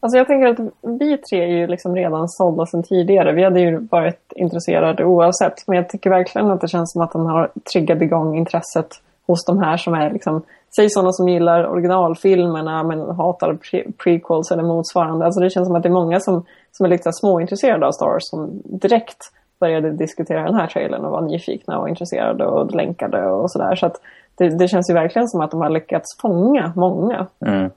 Alltså 0.00 0.18
jag 0.18 0.26
tänker 0.26 0.46
att 0.46 0.72
vi 1.00 1.18
tre 1.18 1.42
är 1.44 1.48
ju 1.48 1.66
liksom 1.66 1.96
redan 1.96 2.28
sålda 2.28 2.66
sedan 2.66 2.82
tidigare. 2.82 3.32
Vi 3.32 3.44
hade 3.44 3.60
ju 3.60 3.78
varit 3.90 4.32
intresserade 4.36 5.04
oavsett. 5.04 5.54
Men 5.66 5.76
jag 5.76 5.88
tycker 5.88 6.10
verkligen 6.10 6.50
att 6.50 6.60
det 6.60 6.68
känns 6.68 6.92
som 6.92 7.02
att 7.02 7.12
den 7.12 7.26
har 7.26 7.50
triggat 7.72 8.02
igång 8.02 8.36
intresset 8.36 8.88
hos 9.26 9.44
de 9.44 9.58
här 9.58 9.76
som 9.76 9.94
är 9.94 10.10
liksom, 10.10 10.42
säg 10.76 10.90
sådana 10.90 11.12
som 11.12 11.28
gillar 11.28 11.66
originalfilmerna 11.66 12.82
men 12.82 13.00
hatar 13.00 13.52
pre- 13.52 13.92
prequels 13.98 14.50
eller 14.50 14.62
motsvarande. 14.62 15.24
Alltså 15.24 15.40
det 15.40 15.50
känns 15.50 15.66
som 15.66 15.76
att 15.76 15.82
det 15.82 15.88
är 15.88 16.00
många 16.02 16.20
som, 16.20 16.44
som 16.72 16.86
är 16.86 16.90
lite 16.90 17.12
småintresserade 17.12 17.86
av 17.86 17.92
Star 17.92 18.06
Wars 18.06 18.22
som 18.22 18.62
direkt 18.64 19.18
började 19.60 19.90
diskutera 19.90 20.42
den 20.42 20.54
här 20.54 20.66
trailern 20.66 21.04
och 21.04 21.10
var 21.12 21.20
nyfikna 21.20 21.78
och 21.78 21.88
intresserade 21.88 22.46
och 22.46 22.74
länkade 22.74 23.26
och 23.26 23.50
sådär. 23.50 23.74
Så 23.74 23.86
att 23.86 24.00
det, 24.34 24.58
det 24.58 24.68
känns 24.68 24.90
ju 24.90 24.94
verkligen 24.94 25.28
som 25.28 25.40
att 25.40 25.50
de 25.50 25.60
har 25.60 25.70
lyckats 25.70 26.20
fånga 26.20 26.72
många. 26.76 27.26
Mm. 27.46 27.70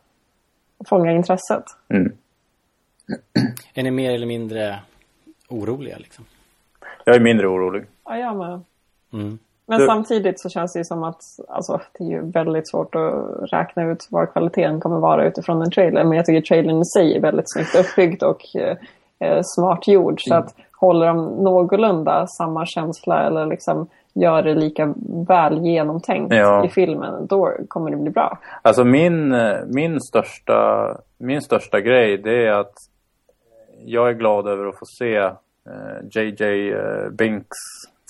Fånga 0.90 1.12
intresset. 1.12 1.64
Mm. 1.90 2.12
Är 3.74 3.84
ni 3.84 3.92
mer 3.92 4.14
eller 4.14 4.28
mindre 4.28 4.80
oroliga 5.50 5.98
liksom? 5.98 6.26
Jag 7.06 7.16
är 7.16 7.20
mindre 7.20 7.48
orolig. 7.48 7.86
Ja, 8.06 8.18
jag 8.18 8.36
med. 8.38 8.62
Mm. 9.14 9.40
Men 9.66 9.80
Du- 9.80 9.86
samtidigt 9.86 10.40
så 10.40 10.50
känns 10.50 10.74
det 10.74 10.80
ju 10.80 10.84
som 10.84 11.04
att 11.04 11.22
alltså, 11.48 11.82
det 11.98 12.04
är 12.04 12.08
ju 12.08 12.32
väldigt 12.32 12.70
svårt 12.70 12.96
att 12.96 13.14
räkna 13.54 13.84
ut 13.84 14.08
vad 14.10 14.32
kvaliteten 14.32 14.80
kommer 14.80 15.00
vara 15.00 15.26
utifrån 15.26 15.62
en 15.62 15.72
trailer. 15.72 16.04
Men 16.04 16.18
jag 16.18 16.26
tycker 16.26 16.42
trailern 16.42 16.82
i 16.82 16.86
sig 16.86 17.16
är 17.18 17.22
väldigt 17.22 17.46
snyggt 17.54 17.76
uppbyggd 17.76 18.24
och 18.24 18.56
eh, 18.56 18.78
eh, 19.20 19.40
smart 19.44 19.88
gjord. 19.88 20.22
Så 20.22 20.36
att 20.36 20.56
håller 20.80 21.08
de 21.08 21.44
någorlunda 21.44 22.28
samma 22.28 22.66
känsla 22.66 23.24
eller 23.24 23.46
liksom 23.46 23.88
gör 24.14 24.42
det 24.42 24.56
lika 24.56 24.94
väl 25.28 25.66
genomtänkt 25.66 26.34
Ja. 26.36 26.66
i 26.66 26.70
filmen, 26.70 27.28
då 27.28 27.52
kommer 27.68 27.92
det 27.92 27.98
bli 27.98 28.10
bra. 28.10 28.40
Alltså 28.62 28.84
min, 28.84 29.34
eh, 29.34 29.58
min, 29.68 30.02
största, 30.02 30.88
min 31.18 31.42
största 31.42 31.80
grej 31.82 32.18
det 32.18 32.48
är 32.48 32.52
att 32.52 32.74
jag 33.86 34.10
är 34.10 34.14
glad 34.14 34.48
över 34.48 34.66
att 34.66 34.80
få 34.80 34.86
se 34.86 35.16
eh, 35.16 35.34
JJ 36.12 36.72
eh, 36.74 37.10
Binks 37.12 37.58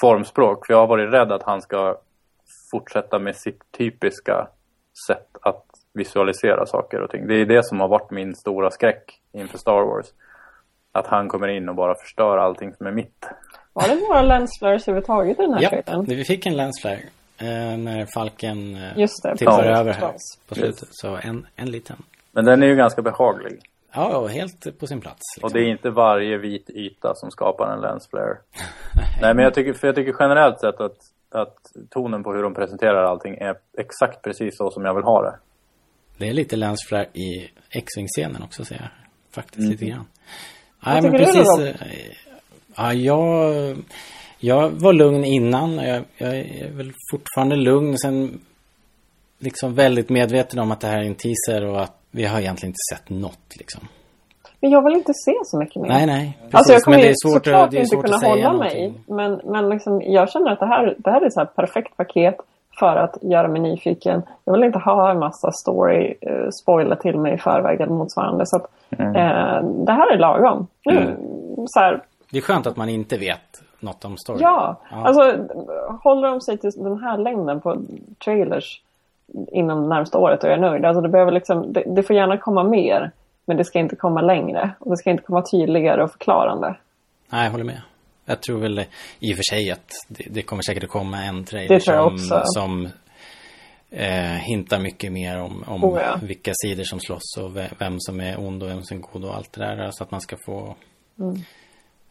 formspråk. 0.02 0.66
För 0.66 0.74
jag 0.74 0.80
har 0.80 0.88
varit 0.88 1.14
rädd 1.14 1.32
att 1.32 1.44
han 1.44 1.62
ska 1.62 1.96
fortsätta 2.72 3.20
med 3.20 3.36
sitt 3.36 3.62
typiska 3.78 4.48
sätt 5.08 5.28
att 5.42 5.66
visualisera 5.94 6.66
saker 6.66 7.02
och 7.02 7.10
ting. 7.10 7.28
Det 7.28 7.36
är 7.36 7.46
det 7.46 7.66
som 7.66 7.80
har 7.80 7.88
varit 7.88 8.12
min 8.12 8.36
stora 8.36 8.72
skräck 8.72 9.20
inför 9.32 9.58
Star 9.58 9.82
Wars. 9.82 10.06
Att 11.00 11.08
han 11.08 11.28
kommer 11.30 11.48
in 11.48 11.70
och 11.70 11.76
bara 11.76 11.96
förstör 11.96 12.38
allting 12.38 12.74
som 12.76 12.88
är 12.88 12.92
mitt. 12.92 13.26
Var 13.74 13.88
det 13.88 13.96
några 13.96 14.22
lensflares 14.22 14.88
överhuvudtaget 14.88 15.40
i 15.40 15.42
den 15.42 15.54
här 15.54 15.62
Ja, 15.62 15.70
trailern? 15.70 16.06
vi 16.06 16.24
fick 16.26 16.46
en 16.46 16.58
lensflare 16.58 17.00
eh, 17.38 17.78
när 17.78 18.06
Falken 18.14 18.76
eh, 18.76 18.98
Just 19.00 19.24
det, 19.24 19.38
tippar 19.38 19.58
precis. 19.58 19.78
över 19.80 19.94
här 19.94 20.14
på 20.48 20.56
slutet. 20.56 20.88
Så 20.92 21.16
en, 21.24 21.48
en 21.56 21.72
liten. 21.72 21.98
Men 22.32 22.46
den 22.46 22.64
är 22.64 22.68
ju 22.68 22.76
ganska 22.76 23.02
behaglig. 23.02 23.60
Ja, 23.94 24.10
ja, 24.12 24.28
helt 24.28 24.80
på 24.80 24.88
sin 24.88 25.02
plats. 25.02 25.20
Och 25.38 25.44
Liksom. 25.44 25.60
det 25.62 25.68
är 25.68 25.72
inte 25.72 25.90
varje 25.90 26.38
vit 26.38 26.70
yta 26.70 27.12
som 27.16 27.32
skapar 27.32 27.74
en 27.74 27.82
lens 27.82 28.08
flare. 28.10 28.38
Nej, 29.22 29.34
men 29.34 29.44
jag 29.44 29.54
tycker, 29.54 29.74
för 29.74 29.88
jag 29.88 29.96
tycker 29.96 30.16
generellt 30.20 30.60
sett 30.60 30.82
att, 30.82 30.98
att 31.32 31.58
tonen 31.90 32.24
på 32.24 32.34
hur 32.34 32.44
de 32.44 32.54
presenterar 32.54 33.04
allting 33.04 33.38
är 33.38 33.56
exakt 33.78 34.22
precis 34.22 34.58
så 34.58 34.72
som 34.72 34.86
jag 34.86 34.94
vill 34.96 35.04
ha 35.04 35.22
det. 35.22 35.36
Det 36.18 36.30
är 36.30 36.34
lite 36.34 36.56
lensflare 36.56 37.06
i 37.14 37.50
X-Wing-scenen 37.72 38.44
också, 38.44 38.66
ser 38.66 38.76
jag. 38.76 38.88
Faktiskt 39.32 39.58
Mm. 39.60 39.72
lite 39.72 39.86
grann. 39.86 40.06
Nej, 40.86 41.02
men 41.02 41.12
tycker 41.12 41.26
du 41.26 41.44
då, 41.44 41.58
precis. 41.58 41.82
Eh, 41.82 42.28
Ja, 42.78 42.94
jag, 42.94 43.76
jag 44.40 44.70
var 44.70 44.94
lugn 44.94 45.26
innan. 45.26 45.76
Jag, 45.76 46.04
jag 46.18 46.36
är 46.38 46.72
väl 46.72 46.92
fortfarande 47.12 47.56
lugn. 47.56 47.98
Sen 47.98 48.40
liksom 49.40 49.76
väldigt 49.76 50.10
medveten 50.10 50.60
om 50.60 50.72
att 50.72 50.82
det 50.82 50.88
här 50.88 51.00
är 51.00 51.04
en 51.06 51.16
teaser 51.16 51.66
och 51.66 51.82
att 51.82 51.98
vi 52.12 52.26
har 52.26 52.40
egentligen 52.40 52.70
inte 52.70 52.96
sett 52.96 53.10
något 53.10 53.56
liksom. 53.58 53.88
Men 54.60 54.72
jag 54.72 54.84
vill 54.84 54.94
inte 54.98 55.14
se 55.14 55.34
så 55.44 55.60
mycket 55.60 55.82
mer. 55.82 55.90
Nej, 55.90 56.06
nej. 56.06 56.38
Precis. 56.42 56.56
Alltså 56.56 56.74
jag 56.74 56.82
kommer 56.84 56.98
men 56.98 57.06
det 57.06 57.10
är 57.10 57.30
svårt, 57.30 57.34
såklart 57.34 57.72
det 57.72 57.78
är 57.78 57.80
inte 57.80 57.96
svårt 57.96 58.06
kunna 58.06 58.16
att 58.16 58.22
säga 58.22 58.48
hålla 58.48 58.58
mig. 58.58 58.76
någonting. 58.82 59.16
Men, 59.16 59.42
men 59.54 59.70
liksom, 59.70 60.02
jag 60.02 60.32
känner 60.32 60.52
att 60.52 60.60
det 60.60 60.68
här, 60.68 60.96
det 60.98 61.12
här 61.12 61.22
är 61.26 61.30
så 61.30 61.40
här 61.40 61.46
perfekt 61.48 61.98
paket 61.98 62.38
för 62.80 62.96
att 62.96 63.18
göra 63.22 63.48
mig 63.48 63.62
nyfiken. 63.62 64.22
Jag 64.46 64.54
vill 64.54 64.64
inte 64.64 64.80
ha 64.80 65.12
en 65.12 65.20
massa 65.20 65.52
story 65.52 66.14
uh, 66.30 66.50
spoila 66.50 66.96
till 66.96 67.20
mig 67.20 67.34
i 67.34 67.38
förväg 67.38 67.82
eller 67.82 67.94
motsvarande. 67.94 68.46
Så 68.46 68.56
att, 68.56 68.66
Mm. 68.90 69.16
eh, 69.16 69.64
det 69.86 69.92
här 69.92 70.12
är 70.14 70.18
lagom. 70.18 70.68
Nu, 70.86 71.16
så 71.68 71.80
här, 71.80 72.02
Det 72.32 72.38
är 72.38 72.42
skönt 72.42 72.68
att 72.68 72.78
man 72.78 72.90
inte 72.90 73.18
vet 73.18 73.62
något 73.80 74.06
om 74.06 74.18
storyn. 74.18 74.42
ja, 74.42 74.76
Ja. 74.92 75.08
alltså 75.08 75.22
håller 76.04 76.28
de 76.30 76.42
sig 76.42 76.58
till 76.58 76.72
den 76.76 77.00
här 77.04 77.18
längden 77.18 77.62
på 77.62 77.78
trailers 78.26 78.82
inom 79.52 79.90
närmsta 79.90 80.18
året 80.18 80.44
och 80.44 80.50
jag 80.50 80.58
är 80.58 80.62
nöjd. 80.62 80.86
Alltså 80.86 81.02
det, 81.02 81.10
behöver 81.10 81.32
liksom, 81.32 81.74
det, 81.74 81.84
det 81.88 82.04
får 82.04 82.16
gärna 82.16 82.38
komma 82.38 82.64
mer. 82.64 83.12
Men 83.46 83.58
det 83.58 83.66
ska 83.66 83.80
inte 83.80 83.96
komma 83.96 84.22
längre. 84.22 84.70
Och 84.80 84.90
det 84.90 84.98
ska 84.98 85.10
inte 85.10 85.24
komma 85.24 85.42
tydligare 85.42 86.04
och 86.04 86.12
förklarande. 86.12 86.76
Nej, 87.30 87.44
jag 87.46 87.52
håller 87.52 87.64
med. 87.64 87.82
Jag 88.30 88.42
tror 88.42 88.60
väl 88.60 88.80
i 89.20 89.34
och 89.34 89.36
för 89.36 89.44
sig 89.56 89.72
att 89.72 89.90
det, 90.08 90.24
det 90.30 90.42
kommer 90.42 90.62
säkert 90.64 90.84
att 90.84 90.90
komma 90.90 91.24
en 91.24 91.44
trailer 91.44 91.82
jag 91.86 92.20
som, 92.20 92.42
som 92.44 92.90
eh, 93.92 94.38
hintar 94.50 94.80
mycket 94.80 95.12
mer 95.12 95.42
om, 95.42 95.64
om 95.68 95.84
Oh, 95.84 96.00
ja. 96.02 96.20
vilka 96.24 96.52
sidor 96.56 96.84
som 96.84 97.00
slåss 97.00 97.38
och 97.40 97.58
ve- 97.58 97.70
vem 97.80 97.96
som 98.00 98.20
är 98.20 98.40
ond 98.40 98.64
och 98.64 98.70
vem 98.70 98.84
som 98.84 98.98
är 98.98 99.02
god 99.02 99.26
och 99.26 99.36
allt 99.36 99.54
det 99.54 99.62
där. 99.66 99.92
Så 99.92 100.04
att 100.04 100.12
man 100.12 100.22
ska 100.22 100.38
få 100.46 100.76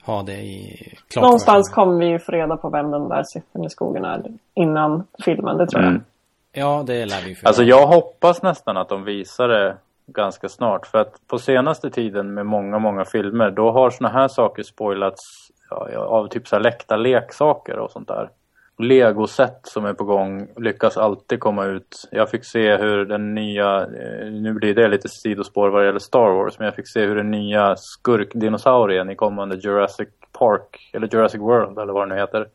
ha 0.02 0.22
det 0.22 0.40
i 0.42 0.76
klart 1.08 1.16
Mm. 1.16 1.24
Någonstans 1.26 1.70
kommer 1.74 1.98
vi 1.98 2.06
ju 2.06 2.18
få 2.18 2.32
reda 2.32 2.56
på 2.56 2.70
vem 2.70 2.90
den 2.90 3.08
där 3.08 3.22
siffran 3.24 3.64
i 3.64 3.70
skogen 3.70 4.04
är 4.04 4.22
innan 4.54 5.06
filmen, 5.24 5.56
det 5.58 5.66
tror 5.66 5.82
jag. 5.82 5.90
Mm. 5.90 6.04
Ja, 6.52 6.84
det 6.86 7.06
lär 7.06 7.24
vi 7.24 7.34
få 7.34 7.46
Alltså 7.48 7.62
jag 7.62 7.86
hoppas 7.86 8.42
nästan 8.42 8.76
att 8.76 8.88
de 8.88 9.04
visar 9.04 9.48
det 9.48 9.76
ganska 10.06 10.48
snart. 10.48 10.86
För 10.86 10.98
att 10.98 11.26
på 11.26 11.38
senaste 11.38 11.90
tiden 11.90 12.34
med 12.34 12.46
många, 12.46 12.78
många 12.78 13.04
filmer, 13.04 13.50
då 13.50 13.70
har 13.70 13.90
såna 13.90 14.08
här 14.08 14.28
saker 14.28 14.62
spoilats 14.62 15.22
ja, 15.70 15.98
av 15.98 16.28
typ 16.28 16.48
så 16.48 16.56
här 16.56 16.62
läckta 16.62 16.96
leksaker 16.96 17.78
och 17.78 17.90
sånt 17.90 18.08
där. 18.08 18.30
Lego-set 18.78 19.60
som 19.62 19.84
är 19.84 19.94
på 19.94 20.04
gång 20.04 20.48
lyckas 20.56 20.96
alltid 20.96 21.40
komma 21.40 21.64
ut. 21.64 22.08
Jag 22.10 22.30
fick 22.30 22.44
se 22.44 22.76
hur 22.76 23.04
den 23.04 23.34
nya, 23.34 23.82
eh, 23.82 24.30
nu 24.32 24.52
blir 24.52 24.74
det 24.74 24.88
lite 24.88 25.08
sidospår 25.08 25.68
vad 25.68 25.82
det 25.82 25.86
gäller 25.86 25.98
Star 25.98 26.30
Wars, 26.30 26.58
men 26.58 26.64
jag 26.64 26.74
fick 26.74 26.88
se 26.88 27.06
hur 27.06 27.16
den 27.16 27.30
nya 27.30 27.74
skurkdinosaurien 27.76 29.10
i 29.10 29.16
kommande 29.16 29.56
Jurassic 29.56 30.08
Park, 30.38 30.90
eller 30.92 31.08
Jurassic 31.12 31.40
World 31.40 31.78
eller 31.78 31.92
vad 31.92 32.08
det 32.08 32.14
nu 32.14 32.20
heter. 32.20 32.48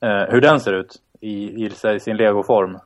Eh, 0.00 0.32
hur 0.32 0.40
den 0.40 0.60
ser 0.60 0.72
ut 0.72 0.96
i, 1.20 1.64
i, 1.64 1.72
i 1.94 2.00
sin 2.00 2.16
legoform. 2.16 2.78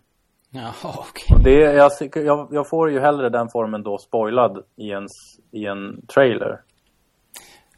Jaha, 0.55 0.73
okej. 0.99 1.37
Och 1.37 1.43
det, 1.43 1.61
jag, 1.61 1.91
jag, 2.15 2.49
jag 2.51 2.69
får 2.69 2.91
ju 2.91 3.01
hellre 3.01 3.29
den 3.29 3.49
formen 3.49 3.83
då 3.83 3.99
spoilad 3.99 4.65
i 4.77 4.91
en, 4.91 5.07
i 5.51 5.67
en 5.67 6.07
trailer. 6.07 6.61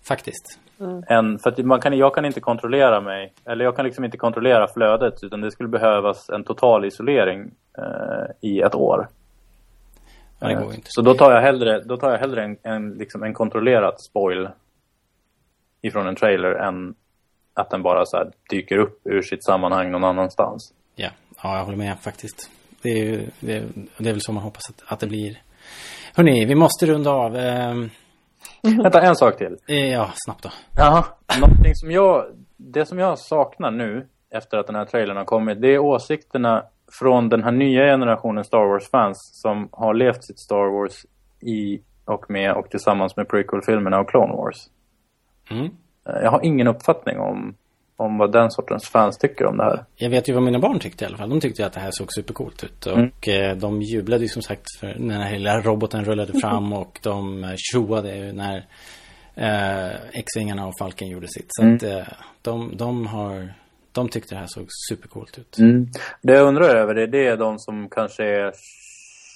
Faktiskt. 0.08 0.58
Än, 1.08 1.38
för 1.38 1.50
att 1.50 1.58
man 1.58 1.80
kan, 1.80 1.98
jag 1.98 2.14
kan 2.14 2.24
inte 2.24 2.40
kontrollera 2.40 3.00
mig, 3.00 3.32
eller 3.44 3.64
jag 3.64 3.76
kan 3.76 3.84
liksom 3.84 4.04
inte 4.04 4.16
kontrollera 4.16 4.68
flödet 4.68 5.14
utan 5.22 5.40
det 5.40 5.50
skulle 5.50 5.68
behövas 5.68 6.30
en 6.30 6.44
total 6.44 6.84
isolering 6.84 7.50
eh, 7.78 8.50
i 8.50 8.60
ett 8.60 8.74
år. 8.74 9.08
Ja, 10.38 10.48
det 10.48 10.54
går 10.54 10.70
ju 10.70 10.74
inte. 10.74 10.88
Så 10.90 11.02
då 11.02 11.14
tar 11.14 11.32
jag 11.32 11.40
hellre, 11.40 11.80
då 11.80 11.96
tar 11.96 12.10
jag 12.10 12.18
hellre 12.18 12.44
en, 12.44 12.56
en, 12.62 12.90
liksom 12.90 13.22
en 13.22 13.34
kontrollerad 13.34 13.94
spoil 14.00 14.48
ifrån 15.82 16.06
en 16.06 16.16
trailer 16.16 16.52
än 16.52 16.94
att 17.54 17.70
den 17.70 17.82
bara 17.82 18.06
så 18.06 18.16
här 18.16 18.30
dyker 18.50 18.78
upp 18.78 19.00
ur 19.04 19.22
sitt 19.22 19.44
sammanhang 19.44 19.90
någon 19.90 20.04
annanstans. 20.04 20.74
Ja, 20.94 21.08
ja 21.42 21.56
jag 21.56 21.64
håller 21.64 21.78
med 21.78 21.98
faktiskt. 21.98 22.50
Det 22.84 22.90
är, 22.90 23.04
ju, 23.04 23.26
det, 23.40 23.62
det 23.98 24.08
är 24.08 24.12
väl 24.12 24.20
så 24.20 24.32
man 24.32 24.42
hoppas 24.42 24.62
att, 24.70 24.92
att 24.92 25.00
det 25.00 25.06
blir. 25.06 25.38
Hörni, 26.16 26.44
vi 26.44 26.54
måste 26.54 26.86
runda 26.86 27.10
av. 27.10 27.36
Ehm, 27.36 27.90
Vänta, 28.62 29.02
en 29.02 29.16
sak 29.16 29.36
till. 29.38 29.56
eh, 29.68 29.92
ja, 29.92 30.10
snabbt 30.14 30.42
då. 30.42 30.50
Jaha. 30.76 31.04
Någonting 31.40 31.74
som 31.74 31.90
jag, 31.90 32.24
det 32.56 32.86
som 32.86 32.98
jag 32.98 33.18
saknar 33.18 33.70
nu 33.70 34.06
efter 34.30 34.58
att 34.58 34.66
den 34.66 34.76
här 34.76 34.84
trailern 34.84 35.16
har 35.16 35.24
kommit, 35.24 35.60
det 35.60 35.68
är 35.74 35.78
åsikterna 35.78 36.62
från 36.98 37.28
den 37.28 37.42
här 37.44 37.52
nya 37.52 37.84
generationen 37.84 38.44
Star 38.44 38.66
Wars-fans 38.66 39.18
som 39.42 39.68
har 39.72 39.94
levt 39.94 40.24
sitt 40.24 40.38
Star 40.38 40.80
Wars 40.80 41.06
i 41.40 41.80
och 42.04 42.30
med 42.30 42.52
och 42.52 42.70
tillsammans 42.70 43.16
med 43.16 43.28
prequel-filmerna 43.28 44.00
och 44.00 44.08
Clone 44.10 44.32
Wars. 44.32 44.56
Mm. 45.50 45.64
Eh, 46.08 46.22
Jag 46.22 46.30
har 46.30 46.40
ingen 46.44 46.66
uppfattning 46.66 47.18
om, 47.18 47.54
om 47.96 48.18
vad 48.18 48.32
den 48.32 48.50
sortens 48.50 48.88
fans 48.88 49.18
tycker 49.18 49.46
om 49.46 49.56
det 49.56 49.64
här. 49.64 49.84
Jag 49.96 50.10
vet 50.10 50.28
ju 50.28 50.32
vad 50.32 50.42
mina 50.42 50.58
barn 50.58 50.78
tyckte 50.78 51.04
i 51.04 51.06
alla 51.06 51.16
fall. 51.16 51.30
De 51.30 51.40
tyckte 51.40 51.66
att 51.66 51.72
det 51.72 51.80
här 51.80 51.90
såg 51.92 52.12
supercoolt 52.12 52.64
ut. 52.64 52.86
Och 52.86 53.28
eh, 53.28 53.56
de 53.56 53.82
jublade 53.82 54.22
ju 54.22 54.28
som 54.28 54.42
sagt 54.42 54.64
för 54.80 54.86
när 54.86 55.14
den 55.14 55.26
här 55.26 55.32
lilla 55.32 55.60
roboten 55.60 56.04
rullade 56.04 56.32
fram 56.40 56.72
och 56.72 56.98
de 57.02 57.44
eh, 57.44 57.50
tjoade 57.56 58.16
ju 58.16 58.32
när 58.32 58.56
eh, 59.34 59.94
X-vingarna 60.12 60.66
och 60.66 60.74
Falken 60.78 61.08
gjorde 61.08 61.28
sitt. 61.28 61.46
Så 61.48 61.74
att 61.74 61.82
eh, 61.82 62.12
de, 62.42 62.76
de 62.76 63.06
har 63.06 63.54
de 63.92 64.08
tyckte 64.08 64.34
det 64.34 64.38
här 64.38 64.46
såg 64.46 64.66
supercoolt 64.88 65.38
ut. 65.38 65.56
Det 66.22 66.32
jag 66.32 66.48
undrar 66.48 66.76
över 66.76 66.94
det, 66.94 67.06
det 67.06 67.26
är 67.26 67.36
de 67.36 67.58
som 67.58 67.88
kanske 67.88 68.24
är 68.24 68.52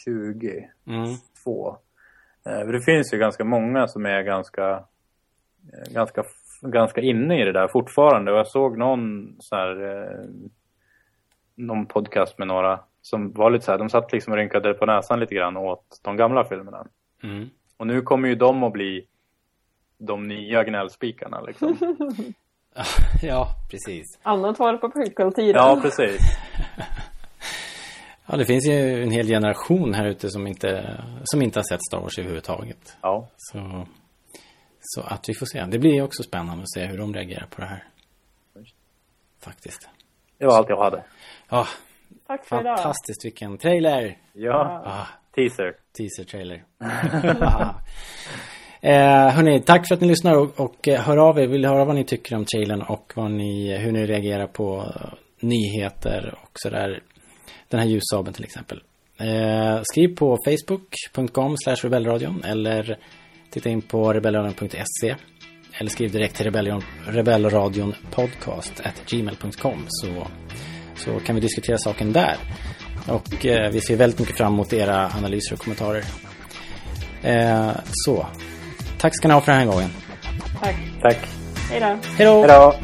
22. 0.05 0.49
Mm. 0.87 1.11
Eh, 2.47 2.67
för 2.67 2.73
det 2.73 2.83
finns 2.83 3.15
ju 3.15 3.19
ganska 3.19 3.45
många 3.45 3.89
som 3.89 4.07
är 4.07 4.23
ganska, 4.23 4.71
eh, 5.73 5.93
ganska, 5.93 6.23
ganska 6.61 7.01
inne 7.01 7.43
i 7.43 7.45
det 7.45 7.53
där 7.53 7.69
fortfarande. 7.69 8.33
Och 8.33 8.39
jag 8.39 8.47
såg 8.47 8.79
någon 8.79 9.37
så 9.39 9.57
här, 9.57 9.85
eh, 9.85 10.25
någon 11.55 11.87
podcast 11.87 12.39
med 12.39 12.49
några 12.49 12.81
som 13.03 13.33
var 13.33 13.51
lite 13.51 13.65
så 13.65 13.71
här, 13.71 13.79
de 13.79 13.89
satt 13.89 14.13
liksom 14.13 14.33
och 14.33 14.37
rynkade 14.37 14.75
på 14.75 14.87
näsan 14.87 15.21
lite 15.21 15.35
grann 15.35 15.57
åt 15.57 16.01
de 16.03 16.17
gamla 16.17 16.45
filmerna. 16.45 16.87
Mm. 17.23 17.49
Och 17.77 17.87
nu 17.87 18.03
kommer 18.03 18.29
ju 18.29 18.35
de 18.35 18.63
att 18.63 18.73
bli 18.73 19.07
de 19.99 20.29
nya 20.29 20.65
gnällspikarna 20.65 21.41
liksom. 21.41 21.77
Ja, 23.23 23.47
precis. 23.71 24.19
Annat 24.23 24.59
var 24.59 24.73
det 24.73 24.79
på 24.79 24.91
prequel-tiden. 24.91 25.55
Ja, 25.55 25.79
precis. 25.83 26.21
Ja, 28.31 28.37
det 28.37 28.45
finns 28.45 28.69
ju 28.69 29.03
en 29.03 29.11
hel 29.11 29.27
generation 29.27 29.95
här 29.95 30.07
ute 30.07 30.31
som 30.31 30.47
inte, 30.47 31.01
som 31.25 31.43
inte 31.43 31.59
har 31.59 31.65
sett 31.65 31.83
Star 31.83 32.01
Wars 32.01 32.19
överhuvudtaget. 32.19 32.97
Ja. 33.03 33.29
Så, 33.37 33.87
så 34.95 35.01
att 35.01 35.29
vi 35.29 35.35
får 35.35 35.47
se. 35.47 35.65
Det 35.65 35.79
blir 35.79 36.03
också 36.03 36.23
spännande 36.23 36.63
att 36.63 36.71
se 36.73 36.87
hur 36.87 36.99
de 36.99 37.15
reagerar 37.15 37.47
på 37.51 37.61
det 37.61 37.67
här. 37.67 37.85
Faktiskt. 39.41 39.89
Det 40.39 40.47
var 40.47 40.57
allt 40.59 40.69
jag 40.69 40.83
hade. 40.85 41.05
Ja, 41.49 41.67
Tack 42.27 42.47
för 42.47 42.61
idag. 42.61 42.77
fantastiskt 42.77 43.25
vilken 43.25 43.59
trailer! 43.59 44.19
Ja, 44.33 44.83
Ah, 44.87 45.07
teaser. 45.35 45.75
teaser-trailer. 45.99 46.65
eh, 48.81 49.31
hörni, 49.35 49.61
tack 49.61 49.89
för 49.89 49.95
att 49.95 50.01
ni 50.01 50.07
lyssnar 50.09 50.35
och, 50.39 50.61
och 50.61 50.89
eh, 50.89 51.01
hör 51.01 51.17
av 51.17 51.39
er. 51.39 51.47
Vill 51.47 51.65
höra 51.65 51.85
vad 51.85 51.95
ni 51.95 52.05
tycker 52.05 52.37
om 52.37 52.45
trailern 52.45 52.83
och 52.83 53.13
vad 53.17 53.31
ni, 53.31 53.77
hur 53.77 53.93
ni 53.93 54.07
reagerar 54.07 54.47
på 54.47 54.77
eh, 54.95 55.13
nyheter 55.41 56.39
och 56.43 56.51
sådär. 56.55 57.03
Den 57.69 57.81
här 57.81 57.87
ljussabeln 57.87 58.35
till 58.35 58.45
exempel. 58.45 58.83
Eh, 59.21 59.81
skriv 59.83 60.17
på 60.17 60.39
facebook.com 60.45 61.57
slash 61.57 61.77
rebellradion 61.77 62.45
eller 62.45 62.99
titta 63.51 63.69
in 63.69 63.83
på 63.83 64.13
rebellradion.se 64.13 65.17
eller 65.81 65.91
skriv 65.91 66.13
direkt 66.13 66.37
till 66.37 66.45
rebellion, 66.45 66.83
rebellradion 67.07 67.95
podcast 68.11 68.81
at 68.81 69.03
gmail.com 69.07 69.85
så, 69.89 70.27
så 70.97 71.21
kan 71.21 71.35
vi 71.35 71.41
diskutera 71.41 71.79
saken 71.79 72.13
där. 72.13 72.37
Och 73.07 73.47
eh, 73.47 73.71
vi 73.71 73.81
ser 73.81 73.97
väldigt 73.97 74.21
mycket 74.21 74.37
fram 74.37 74.53
emot 74.53 74.73
era 74.73 75.11
analyser 75.11 75.53
och 75.53 75.59
kommentarer. 75.59 76.05
Eh, 77.23 77.71
så, 77.93 78.27
tack 78.99 79.17
ska 79.17 79.29
ni 79.29 79.35
ha 79.35 79.41
för 79.41 79.53
den 79.53 79.61
här 79.61 79.69
gången. 79.69 79.91
Tack. 80.61 80.77
Tack. 81.03 81.19
Hej 81.71 81.81
då. 81.81 81.87
Hej 81.87 82.27
då! 82.27 82.41
Hej 82.41 82.49
då. 82.49 82.75